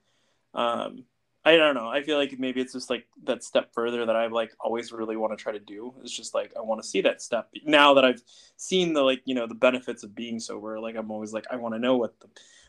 um 0.55 1.05
i 1.45 1.57
don't 1.57 1.75
know. 1.75 1.89
I 1.89 2.03
feel 2.03 2.19
like 2.19 2.39
maybe 2.39 2.61
it's 2.61 2.73
just 2.73 2.91
like 2.91 3.07
that 3.25 3.45
step 3.45 3.73
further 3.73 4.05
that 4.07 4.17
i've 4.17 4.33
like 4.33 4.53
always 4.61 4.93
really 4.93 5.17
want 5.17 5.37
to 5.37 5.43
try 5.43 5.53
to 5.53 5.59
do. 5.59 5.95
It's 6.03 6.17
just 6.17 6.35
like 6.35 6.53
i 6.57 6.61
want 6.61 6.83
to 6.83 6.89
see 6.89 7.01
that 7.03 7.23
step. 7.23 7.49
Now 7.65 7.95
that 7.95 8.05
i've 8.05 8.23
seen 8.57 8.93
the 8.95 9.03
like 9.03 9.23
you 9.25 9.35
know 9.35 9.47
the 9.47 9.55
benefits 9.55 10.03
of 10.03 10.15
being 10.15 10.41
sober 10.41 10.79
like 10.81 10.97
i'm 10.97 11.11
always 11.11 11.33
like 11.33 11.47
i 11.51 11.57
want 11.57 11.75
to 11.75 11.79
know 11.81 11.97
what 11.97 12.19
the 12.21 12.29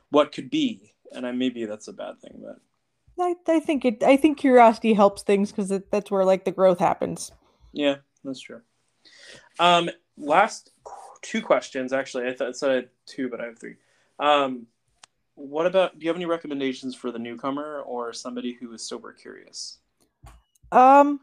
what 0.10 0.32
could 0.32 0.50
be. 0.50 0.94
And 1.14 1.26
i 1.28 1.32
maybe 1.32 1.66
that's 1.66 1.88
a 1.88 1.94
bad 1.94 2.22
thing 2.22 2.42
but 2.44 2.60
I, 3.22 3.36
I 3.48 3.60
think 3.60 3.86
it 3.86 4.04
I 4.04 4.18
think 4.18 4.38
curiosity 4.38 4.94
helps 4.94 5.24
things 5.24 5.52
because 5.52 5.70
that's 5.92 6.12
where 6.12 6.26
like 6.26 6.46
the 6.46 6.52
growth 6.52 6.80
happens. 6.80 7.32
Yeah, 7.72 7.98
that's 8.24 8.42
true. 8.42 8.62
Um, 9.60 9.90
last 10.18 10.72
two 11.22 11.42
questions 11.42 11.94
actually. 11.94 12.28
I 12.28 12.34
thought 12.34 12.50
I 12.50 12.52
said 12.52 12.90
two, 13.06 13.30
but 13.30 13.42
I 13.42 13.46
have 13.46 13.60
three. 13.60 13.76
Um, 14.20 14.68
what 15.36 15.66
about? 15.66 15.98
Do 15.98 16.06
you 16.06 16.10
have 16.10 16.18
any 16.18 16.26
recommendations 16.26 16.96
for 16.96 17.12
the 17.12 17.20
newcomer 17.20 17.82
or 17.82 18.14
somebody 18.14 18.54
who 18.54 18.72
is 18.74 18.88
sober 18.88 19.14
curious? 19.14 19.80
Um, 20.72 21.20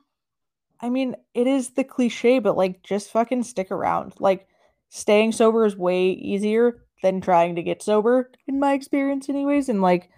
I 0.81 0.89
mean, 0.89 1.17
it 1.35 1.47
is 1.47 1.71
the 1.71 1.85
cliche, 1.85 2.39
but 2.39 2.57
like, 2.57 2.83
just 2.83 3.11
fucking 3.11 3.45
stick 3.45 3.71
around. 3.71 4.15
Like, 4.19 4.49
staying 4.91 5.33
sober 5.33 5.65
is 5.65 5.77
way 5.77 6.11
easier 6.11 6.83
than 7.03 7.21
trying 7.21 7.57
to 7.57 7.63
get 7.63 7.83
sober, 7.83 8.31
in 8.47 8.59
my 8.59 8.73
experience, 8.73 9.29
anyways. 9.29 9.69
And 9.69 9.83
like, 9.83 10.11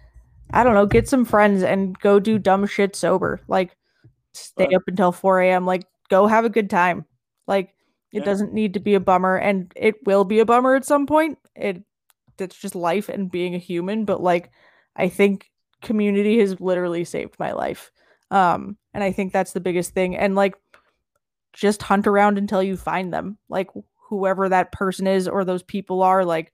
I 0.53 0.63
don't 0.63 0.73
know, 0.73 0.85
get 0.85 1.07
some 1.07 1.25
friends 1.25 1.63
and 1.63 1.97
go 1.99 2.19
do 2.19 2.37
dumb 2.37 2.65
shit 2.67 2.95
sober. 2.95 3.41
Like 3.47 3.75
stay 4.33 4.69
up 4.73 4.83
until 4.87 5.11
4 5.11 5.41
a.m. 5.41 5.65
Like 5.65 5.85
go 6.09 6.27
have 6.27 6.45
a 6.45 6.49
good 6.49 6.69
time. 6.69 7.05
Like 7.47 7.73
it 8.13 8.19
yeah. 8.19 8.25
doesn't 8.25 8.53
need 8.53 8.73
to 8.73 8.79
be 8.79 8.93
a 8.93 8.99
bummer 8.99 9.37
and 9.37 9.71
it 9.75 9.95
will 10.05 10.25
be 10.25 10.39
a 10.39 10.45
bummer 10.45 10.75
at 10.75 10.85
some 10.85 11.05
point. 11.05 11.37
It 11.55 11.83
that's 12.37 12.57
just 12.57 12.75
life 12.75 13.09
and 13.09 13.31
being 13.31 13.55
a 13.55 13.59
human. 13.59 14.05
But 14.05 14.21
like 14.21 14.51
I 14.95 15.09
think 15.09 15.49
community 15.81 16.39
has 16.39 16.59
literally 16.59 17.03
saved 17.03 17.35
my 17.39 17.51
life. 17.53 17.91
Um, 18.29 18.77
and 18.93 19.03
I 19.03 19.11
think 19.11 19.33
that's 19.33 19.53
the 19.53 19.59
biggest 19.59 19.93
thing. 19.93 20.15
And 20.15 20.35
like 20.35 20.55
just 21.53 21.81
hunt 21.81 22.07
around 22.07 22.37
until 22.37 22.63
you 22.63 22.77
find 22.77 23.13
them. 23.13 23.37
Like 23.49 23.69
whoever 24.09 24.49
that 24.49 24.71
person 24.71 25.07
is 25.07 25.27
or 25.27 25.43
those 25.43 25.63
people 25.63 26.01
are, 26.01 26.23
like 26.25 26.53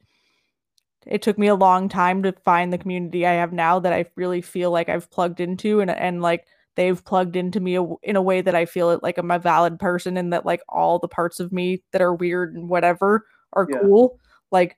it 1.10 1.22
took 1.22 1.38
me 1.38 1.48
a 1.48 1.56
long 1.56 1.90
time 1.90 2.24
to 2.24 2.34
find 2.44 2.72
the 2.72 2.78
community 2.78 3.26
I 3.26 3.34
have 3.34 3.54
now 3.54 3.80
that 3.80 3.94
I 3.94 4.06
really 4.16 4.42
feel 4.42 4.72
like 4.72 4.90
I've 4.90 5.10
plugged 5.10 5.40
into 5.40 5.80
and 5.80 5.90
and 5.90 6.22
like 6.22 6.46
they've 6.76 7.04
plugged 7.04 7.36
into 7.36 7.60
me 7.60 7.78
in 8.04 8.16
a 8.16 8.22
way 8.22 8.42
that 8.42 8.56
I 8.56 8.66
feel 8.66 8.92
it 8.92 9.04
like 9.04 9.18
I'm 9.18 9.32
a 9.32 9.40
valid 9.40 9.80
person 9.80 10.18
and 10.18 10.32
that 10.34 10.46
like 10.46 10.62
all 10.70 11.00
the 11.00 11.08
parts 11.08 11.40
of 11.40 11.52
me 11.52 11.84
that 11.92 12.02
are 12.02 12.14
weird 12.14 12.56
and 12.56 12.70
whatever 12.70 13.26
are 13.54 13.68
yeah. 13.70 13.80
cool. 13.82 14.20
Like 14.52 14.78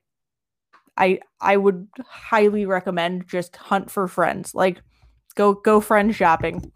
I 0.96 1.20
I 1.40 1.56
would 1.56 1.88
highly 2.06 2.66
recommend 2.66 3.28
just 3.28 3.56
hunt 3.56 3.90
for 3.90 4.08
friends. 4.08 4.54
Like 4.54 4.82
go 5.34 5.54
go 5.54 5.80
friend 5.80 6.14
shopping. 6.14 6.72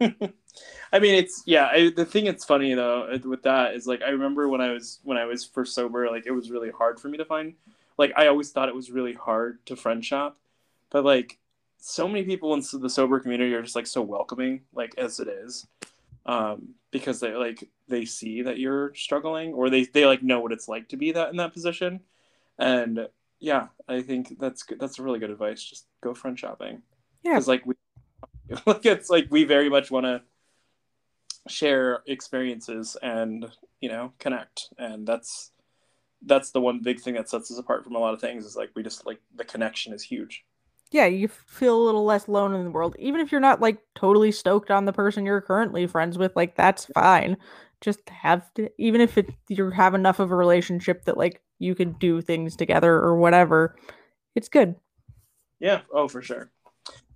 I 0.00 0.98
mean, 0.98 1.14
it's 1.14 1.42
yeah. 1.46 1.68
I, 1.70 1.92
the 1.94 2.04
thing 2.04 2.24
that's 2.24 2.44
funny 2.44 2.74
though 2.74 3.04
uh, 3.12 3.18
with 3.24 3.42
that 3.42 3.74
is 3.74 3.86
like 3.86 4.02
I 4.02 4.08
remember 4.08 4.48
when 4.48 4.60
I 4.60 4.72
was 4.72 5.00
when 5.04 5.16
I 5.16 5.24
was 5.24 5.44
first 5.44 5.74
sober, 5.74 6.10
like 6.10 6.26
it 6.26 6.32
was 6.32 6.50
really 6.50 6.70
hard 6.70 7.00
for 7.00 7.08
me 7.08 7.18
to 7.18 7.24
find 7.24 7.54
like 7.98 8.12
I 8.16 8.26
always 8.26 8.50
thought 8.50 8.68
it 8.68 8.74
was 8.74 8.90
really 8.90 9.14
hard 9.14 9.64
to 9.66 9.76
friend 9.76 10.04
shop, 10.04 10.38
but 10.90 11.04
like 11.04 11.38
so 11.78 12.08
many 12.08 12.24
people 12.24 12.54
in 12.54 12.62
the 12.80 12.90
sober 12.90 13.20
community 13.20 13.54
are 13.54 13.62
just 13.62 13.76
like 13.76 13.86
so 13.86 14.02
welcoming, 14.02 14.62
like 14.74 14.94
as 14.98 15.20
it 15.20 15.28
is, 15.28 15.66
um, 16.26 16.74
because 16.90 17.20
they 17.20 17.32
like 17.32 17.68
they 17.88 18.04
see 18.04 18.42
that 18.42 18.58
you're 18.58 18.94
struggling 18.94 19.54
or 19.54 19.70
they 19.70 19.84
they 19.84 20.06
like 20.06 20.22
know 20.22 20.40
what 20.40 20.52
it's 20.52 20.68
like 20.68 20.88
to 20.88 20.96
be 20.96 21.12
that 21.12 21.30
in 21.30 21.36
that 21.36 21.52
position, 21.52 22.00
and 22.58 23.08
yeah, 23.38 23.68
I 23.88 24.02
think 24.02 24.38
that's 24.38 24.62
good. 24.62 24.80
That's 24.80 24.98
a 24.98 25.02
really 25.02 25.18
good 25.18 25.30
advice. 25.30 25.62
Just 25.62 25.86
go 26.02 26.14
friend 26.14 26.38
shopping. 26.38 26.82
Yeah, 27.22 27.32
because 27.32 27.48
like 27.48 27.64
we, 27.66 27.74
like 28.66 28.86
it's 28.86 29.10
like 29.10 29.28
we 29.30 29.44
very 29.44 29.68
much 29.68 29.90
want 29.90 30.04
to 30.06 30.22
share 31.48 32.02
experiences 32.06 32.96
and 33.02 33.46
you 33.80 33.88
know 33.88 34.12
connect, 34.18 34.70
and 34.78 35.06
that's 35.06 35.52
that's 36.22 36.50
the 36.50 36.60
one 36.60 36.80
big 36.82 37.00
thing 37.00 37.14
that 37.14 37.28
sets 37.28 37.50
us 37.50 37.58
apart 37.58 37.84
from 37.84 37.94
a 37.94 37.98
lot 37.98 38.14
of 38.14 38.20
things 38.20 38.44
is 38.44 38.56
like 38.56 38.70
we 38.74 38.82
just 38.82 39.06
like 39.06 39.20
the 39.34 39.44
connection 39.44 39.92
is 39.92 40.02
huge. 40.02 40.44
Yeah 40.90 41.06
you 41.06 41.28
feel 41.28 41.76
a 41.76 41.84
little 41.84 42.04
less 42.04 42.26
alone 42.26 42.54
in 42.54 42.64
the 42.64 42.70
world. 42.70 42.96
Even 42.98 43.20
if 43.20 43.30
you're 43.32 43.40
not 43.40 43.60
like 43.60 43.78
totally 43.94 44.32
stoked 44.32 44.70
on 44.70 44.84
the 44.84 44.92
person 44.92 45.26
you're 45.26 45.40
currently 45.40 45.86
friends 45.86 46.18
with 46.18 46.34
like 46.36 46.56
that's 46.56 46.86
fine. 46.94 47.36
Just 47.80 48.08
have 48.08 48.52
to 48.54 48.70
even 48.78 49.00
if 49.00 49.18
it 49.18 49.30
you 49.48 49.70
have 49.70 49.94
enough 49.94 50.18
of 50.20 50.30
a 50.30 50.36
relationship 50.36 51.04
that 51.04 51.18
like 51.18 51.42
you 51.58 51.74
can 51.74 51.92
do 51.92 52.20
things 52.20 52.56
together 52.56 52.94
or 52.94 53.16
whatever 53.16 53.76
it's 54.34 54.48
good. 54.48 54.76
Yeah 55.60 55.82
oh 55.92 56.08
for 56.08 56.22
sure. 56.22 56.50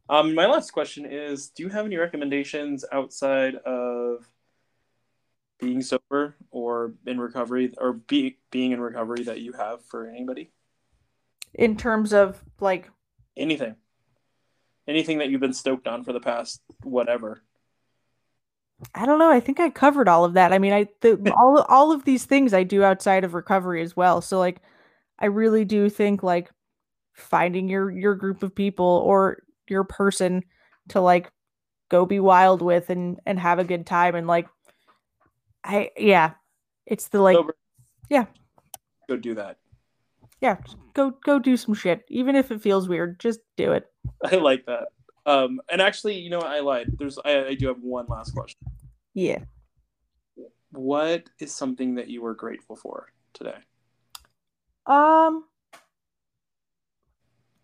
Um 0.08 0.34
my 0.34 0.46
last 0.46 0.72
question 0.72 1.06
is 1.06 1.48
do 1.48 1.62
you 1.62 1.68
have 1.70 1.86
any 1.86 1.96
recommendations 1.96 2.84
outside 2.92 3.54
of 3.56 4.28
being 5.60 5.82
sober 5.82 6.36
or 6.50 6.94
in 7.06 7.20
recovery 7.20 7.72
or 7.78 7.92
be, 7.92 8.38
being 8.50 8.72
in 8.72 8.80
recovery 8.80 9.24
that 9.24 9.40
you 9.40 9.52
have 9.52 9.84
for 9.84 10.08
anybody? 10.08 10.50
In 11.54 11.76
terms 11.76 12.12
of 12.12 12.42
like 12.60 12.90
anything, 13.36 13.76
anything 14.86 15.18
that 15.18 15.30
you've 15.30 15.40
been 15.40 15.52
stoked 15.52 15.86
on 15.86 16.04
for 16.04 16.12
the 16.12 16.20
past 16.20 16.60
whatever. 16.82 17.42
I 18.94 19.04
don't 19.04 19.18
know. 19.18 19.30
I 19.30 19.40
think 19.40 19.60
I 19.60 19.68
covered 19.70 20.08
all 20.08 20.24
of 20.24 20.34
that. 20.34 20.52
I 20.52 20.58
mean, 20.58 20.72
I 20.72 20.86
the, 21.00 21.32
all 21.36 21.62
all 21.68 21.92
of 21.92 22.04
these 22.04 22.24
things 22.24 22.54
I 22.54 22.62
do 22.62 22.82
outside 22.82 23.24
of 23.24 23.34
recovery 23.34 23.82
as 23.82 23.96
well. 23.96 24.20
So 24.20 24.38
like, 24.38 24.60
I 25.18 25.26
really 25.26 25.64
do 25.64 25.88
think 25.90 26.22
like 26.22 26.50
finding 27.14 27.68
your 27.68 27.90
your 27.90 28.14
group 28.14 28.42
of 28.42 28.54
people 28.54 29.02
or 29.04 29.42
your 29.68 29.84
person 29.84 30.42
to 30.88 31.00
like 31.00 31.30
go 31.90 32.06
be 32.06 32.20
wild 32.20 32.62
with 32.62 32.88
and 32.88 33.20
and 33.26 33.38
have 33.38 33.58
a 33.58 33.64
good 33.64 33.86
time 33.86 34.14
and 34.14 34.26
like 34.26 34.48
I 35.64 35.90
yeah, 35.96 36.32
it's 36.86 37.08
the 37.08 37.20
like 37.20 37.36
Sober. 37.36 37.56
yeah. 38.08 38.26
Go 39.08 39.16
do 39.16 39.34
that. 39.34 39.58
Yeah, 40.40 40.56
go 40.94 41.10
go 41.24 41.38
do 41.38 41.56
some 41.56 41.74
shit, 41.74 42.04
even 42.08 42.34
if 42.36 42.50
it 42.50 42.62
feels 42.62 42.88
weird. 42.88 43.20
Just 43.20 43.40
do 43.56 43.72
it. 43.72 43.86
I 44.24 44.36
like 44.36 44.66
that. 44.66 44.88
Um, 45.26 45.60
and 45.70 45.80
actually, 45.80 46.18
you 46.18 46.30
know, 46.30 46.38
what? 46.38 46.48
I 46.48 46.60
lied. 46.60 46.88
There's 46.98 47.18
I, 47.24 47.46
I 47.46 47.54
do 47.54 47.68
have 47.68 47.80
one 47.82 48.06
last 48.08 48.34
question. 48.34 48.60
Yeah. 49.14 49.40
What 50.72 51.28
is 51.38 51.52
something 51.52 51.96
that 51.96 52.08
you 52.08 52.22
were 52.22 52.34
grateful 52.34 52.76
for 52.76 53.12
today? 53.34 53.56
Um, 54.86 55.44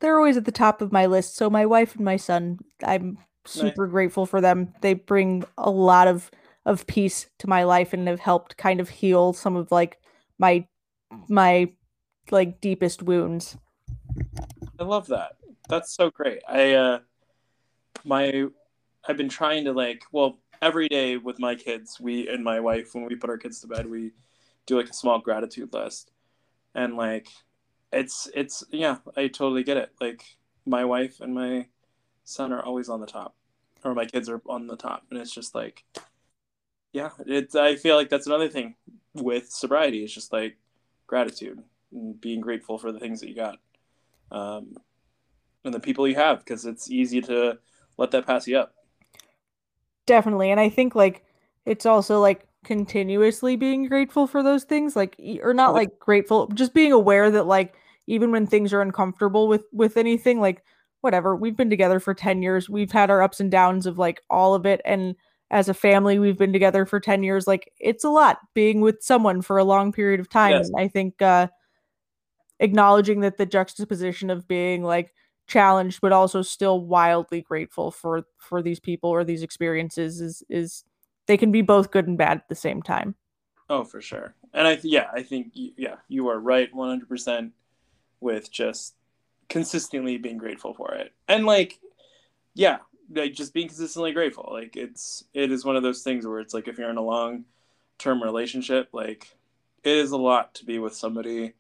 they're 0.01 0.19
always 0.19 0.37
at 0.37 0.45
the 0.45 0.53
top 0.53 0.83
of 0.83 0.93
my 0.93 1.07
list. 1.07 1.37
So 1.37 1.49
my 1.49 1.67
wife 1.67 1.95
and 1.95 2.05
my 2.05 2.17
son, 2.17 2.59
I'm 2.85 3.19
super 3.45 3.87
nice. 3.87 3.93
grateful 3.93 4.27
for 4.27 4.41
them. 4.41 4.75
They 4.81 4.95
bring 4.95 5.45
a 5.57 5.71
lot 5.71 6.09
of 6.09 6.31
of 6.67 6.87
peace 6.87 7.31
to 7.39 7.49
my 7.49 7.65
life 7.65 7.95
and 7.95 8.07
have 8.09 8.21
helped 8.21 8.59
kind 8.59 8.81
of 8.81 8.91
heal 8.91 9.33
some 9.33 9.57
of 9.57 9.73
like 9.73 9.99
my 10.39 10.67
my 11.29 11.73
like 12.31 12.61
deepest 12.61 13.03
wounds. 13.03 13.57
I 14.79 14.83
love 14.83 15.07
that. 15.07 15.37
That's 15.69 15.95
so 15.95 16.11
great. 16.11 16.43
I 16.47 16.75
uh 16.75 16.99
my 18.05 18.47
I've 19.09 19.17
been 19.17 19.29
trying 19.29 19.65
to 19.65 19.73
like 19.73 20.03
well 20.13 20.39
every 20.61 20.89
day 20.89 21.17
with 21.17 21.39
my 21.39 21.55
kids, 21.55 22.01
we 22.01 22.29
and 22.29 22.43
my 22.43 22.61
wife 22.61 22.95
when 22.95 23.05
we 23.05 23.15
put 23.15 23.31
our 23.31 23.39
kids 23.39 23.61
to 23.61 23.69
bed, 23.69 23.89
we 23.89 24.13
do 24.67 24.77
like 24.77 24.91
a 24.91 24.95
small 24.95 25.21
gratitude 25.21 25.73
list. 25.73 26.11
And 26.75 26.97
like 26.97 27.29
it's 27.93 28.29
it's 28.35 28.65
yeah, 28.71 28.97
I 29.17 29.29
totally 29.29 29.63
get 29.63 29.77
it. 29.77 29.93
Like 30.01 30.25
my 30.67 30.85
wife 30.85 31.21
and 31.21 31.33
my 31.33 31.67
son 32.25 32.53
are 32.53 32.63
always 32.63 32.89
on 32.89 33.01
the 33.01 33.07
top, 33.07 33.37
or 33.85 33.95
my 33.95 34.05
kids 34.05 34.29
are 34.29 34.43
on 34.49 34.67
the 34.67 34.77
top, 34.77 35.05
and 35.11 35.21
it's 35.21 35.33
just 35.33 35.55
like, 35.55 35.85
yeah, 36.97 37.11
it's. 37.27 37.55
I 37.55 37.77
feel 37.77 37.95
like 37.95 38.09
that's 38.09 38.27
another 38.27 38.49
thing 38.49 38.75
with 39.13 39.51
sobriety. 39.51 40.03
It's 40.03 40.15
just 40.15 40.33
like 40.33 40.57
gratitude 41.07 41.63
and 41.93 42.19
being 42.19 42.41
grateful 42.41 42.79
for 42.79 42.91
the 42.91 42.99
things 42.99 43.21
that 43.21 43.29
you 43.29 43.35
got, 43.35 43.59
um, 44.33 44.75
and 45.63 45.75
the 45.75 45.81
people 45.81 46.09
you 46.09 46.15
have, 46.15 46.39
because 46.39 46.65
it's 46.65 46.91
easy 46.91 47.21
to 47.21 47.59
let 47.99 48.13
that 48.13 48.27
pass 48.27 48.49
you 48.49 48.57
up. 48.57 48.73
Definitely, 50.07 50.51
and 50.51 50.59
I 50.59 50.71
think 50.71 50.95
like 50.95 51.23
it's 51.67 51.85
also 51.85 52.19
like 52.19 52.47
continuously 52.65 53.57
being 53.57 53.89
grateful 53.89 54.27
for 54.27 54.43
those 54.43 54.65
things 54.65 54.97
like 54.97 55.21
or 55.43 55.53
not 55.53 55.75
like 55.75 56.01
grateful 56.01 56.49
just 56.49 56.73
being 56.73 56.93
aware 56.93 57.31
that 57.31 57.47
like 57.47 57.75
even 58.09 58.33
when 58.33 58.45
things 58.45 58.73
are 58.73 58.81
uncomfortable 58.81 59.47
with 59.47 59.67
with 59.71 59.97
anything 59.97 60.41
like 60.41 60.65
whatever 61.03 61.37
we've 61.37 61.57
been 61.57 61.71
together 61.71 62.01
for 62.01 62.13
10 62.13 62.43
years 62.43 62.69
we've 62.69 62.91
had 62.91 63.09
our 63.09 63.23
ups 63.23 63.39
and 63.39 63.53
downs 63.53 63.87
of 63.87 63.99
like 63.99 64.21
all 64.31 64.53
of 64.53 64.67
it 64.67 64.81
and 64.85 65.15
as 65.51 65.69
a 65.69 65.75
family 65.75 66.19
we've 66.19 66.39
been 66.39 66.53
together 66.53 66.85
for 66.85 66.99
10 66.99 67.23
years 67.23 67.47
like 67.47 67.73
it's 67.79 68.05
a 68.05 68.11
lot 68.11 68.39
being 68.55 68.81
with 68.81 69.03
someone 69.03 69.43
for 69.43 69.59
a 69.59 69.65
long 69.65 69.93
period 69.93 70.21
of 70.21 70.29
time 70.29 70.53
yes. 70.53 70.69
and 70.69 70.81
i 70.81 70.89
think 70.89 71.21
uh 71.23 71.47
acknowledging 72.59 73.21
that 73.21 73.37
the 73.37 73.47
juxtaposition 73.47 74.31
of 74.31 74.49
being 74.49 74.83
like 74.83 75.15
challenged 75.47 76.01
but 76.01 76.13
also 76.13 76.43
still 76.43 76.81
wildly 76.81 77.43
grateful 77.43 77.91
for 77.91 78.25
for 78.39 78.63
these 78.63 78.81
people 78.81 79.11
or 79.11 79.23
these 79.23 79.43
experiences 79.43 80.21
is 80.21 80.43
is 80.49 80.85
they 81.27 81.37
can 81.37 81.53
be 81.53 81.63
both 81.63 81.91
good 81.91 82.07
and 82.07 82.19
bad 82.19 82.39
at 82.39 82.49
the 82.49 82.55
same 82.55 82.83
time. 82.83 83.15
Oh, 83.69 83.85
for 83.85 84.01
sure. 84.01 84.35
And 84.53 84.67
I, 84.67 84.77
th- 84.77 84.93
yeah, 84.93 85.09
I 85.13 85.23
think, 85.23 85.51
yeah, 85.55 85.97
you 86.09 86.29
are 86.29 86.39
right 86.39 86.73
100% 86.73 87.51
with 88.21 88.51
just 88.51 88.95
consistently 89.49 90.19
being 90.19 90.39
grateful 90.39 90.73
for 90.73 90.95
it. 90.95 91.13
And 91.29 91.45
like, 91.45 91.79
yeah, 92.55 92.79
like 93.11 93.35
just 93.35 93.55
being 93.55 93.69
consistently 93.69 94.13
grateful. 94.13 94.49
Like 94.51 94.77
it's, 94.77 95.25
it 95.35 95.53
is 95.53 95.65
one 95.65 95.77
of 95.77 95.83
those 95.83 96.03
things 96.03 96.27
where 96.27 96.41
it's 96.41 96.55
like, 96.55 96.69
if 96.69 96.79
you're 96.79 96.91
in 96.91 96.97
a 96.97 97.03
long 97.03 97.45
term 97.99 98.23
relationship, 98.23 98.89
like 98.93 99.37
it 99.85 99.97
is 99.97 100.11
a 100.11 100.17
lot 100.17 100.55
to 100.55 100.65
be 100.65 100.79
with 100.79 100.95
somebody 100.95 101.55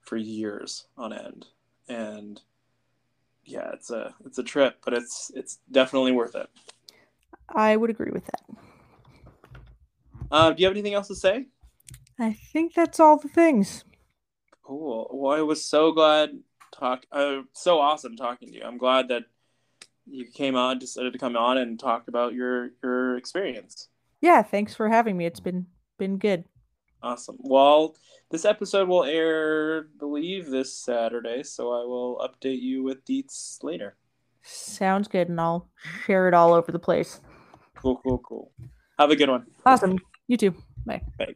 for 0.00 0.16
years 0.16 0.86
on 0.96 1.12
end. 1.12 1.46
And 1.88 2.40
yeah, 3.44 3.70
it's 3.72 3.90
a, 3.90 4.14
it's 4.24 4.38
a 4.38 4.44
trip, 4.44 4.78
but 4.84 4.94
it's, 4.94 5.30
it's 5.34 5.58
definitely 5.70 6.12
worth 6.12 6.34
it. 6.34 6.48
I 7.48 7.76
would 7.76 7.90
agree 7.90 8.10
with 8.12 8.24
that. 8.26 8.42
Uh, 10.30 10.52
do 10.52 10.62
you 10.62 10.66
have 10.66 10.74
anything 10.74 10.94
else 10.94 11.08
to 11.08 11.14
say? 11.14 11.46
I 12.18 12.32
think 12.32 12.74
that's 12.74 13.00
all 13.00 13.18
the 13.18 13.28
things. 13.28 13.84
Cool. 14.62 15.10
Well, 15.12 15.36
I 15.36 15.42
was 15.42 15.64
so 15.64 15.92
glad 15.92 16.38
talk. 16.72 17.04
Uh, 17.12 17.42
so 17.52 17.78
awesome 17.78 18.16
talking 18.16 18.52
to 18.52 18.58
you. 18.58 18.64
I'm 18.64 18.78
glad 18.78 19.08
that 19.08 19.24
you 20.12 20.26
came 20.26 20.54
on, 20.54 20.78
decided 20.78 21.12
to 21.12 21.18
come 21.18 21.36
on 21.36 21.58
and 21.58 21.78
talk 21.80 22.08
about 22.08 22.34
your 22.34 22.70
your 22.82 23.16
experience. 23.16 23.88
Yeah, 24.20 24.42
thanks 24.42 24.74
for 24.74 24.88
having 24.88 25.16
me. 25.16 25.26
It's 25.26 25.40
been 25.40 25.66
been 25.98 26.18
good. 26.18 26.44
Awesome. 27.02 27.36
Well, 27.40 27.96
this 28.30 28.44
episode 28.44 28.88
will 28.88 29.02
air, 29.02 29.88
believe, 29.98 30.50
this 30.50 30.72
Saturday, 30.72 31.42
so 31.42 31.72
I 31.72 31.84
will 31.84 32.18
update 32.18 32.60
you 32.60 32.84
with 32.84 33.04
deets 33.04 33.62
later. 33.64 33.96
Sounds 34.42 35.08
good, 35.08 35.28
and 35.28 35.40
I'll 35.40 35.68
share 36.06 36.28
it 36.28 36.34
all 36.34 36.52
over 36.52 36.70
the 36.70 36.78
place. 36.78 37.20
Cool, 37.74 38.00
cool, 38.04 38.18
cool. 38.18 38.52
Have 38.98 39.10
a 39.10 39.16
good 39.16 39.30
one. 39.30 39.46
Awesome. 39.66 39.98
You 40.28 40.36
too. 40.36 40.54
Bye. 40.86 41.02
Bye. 41.18 41.34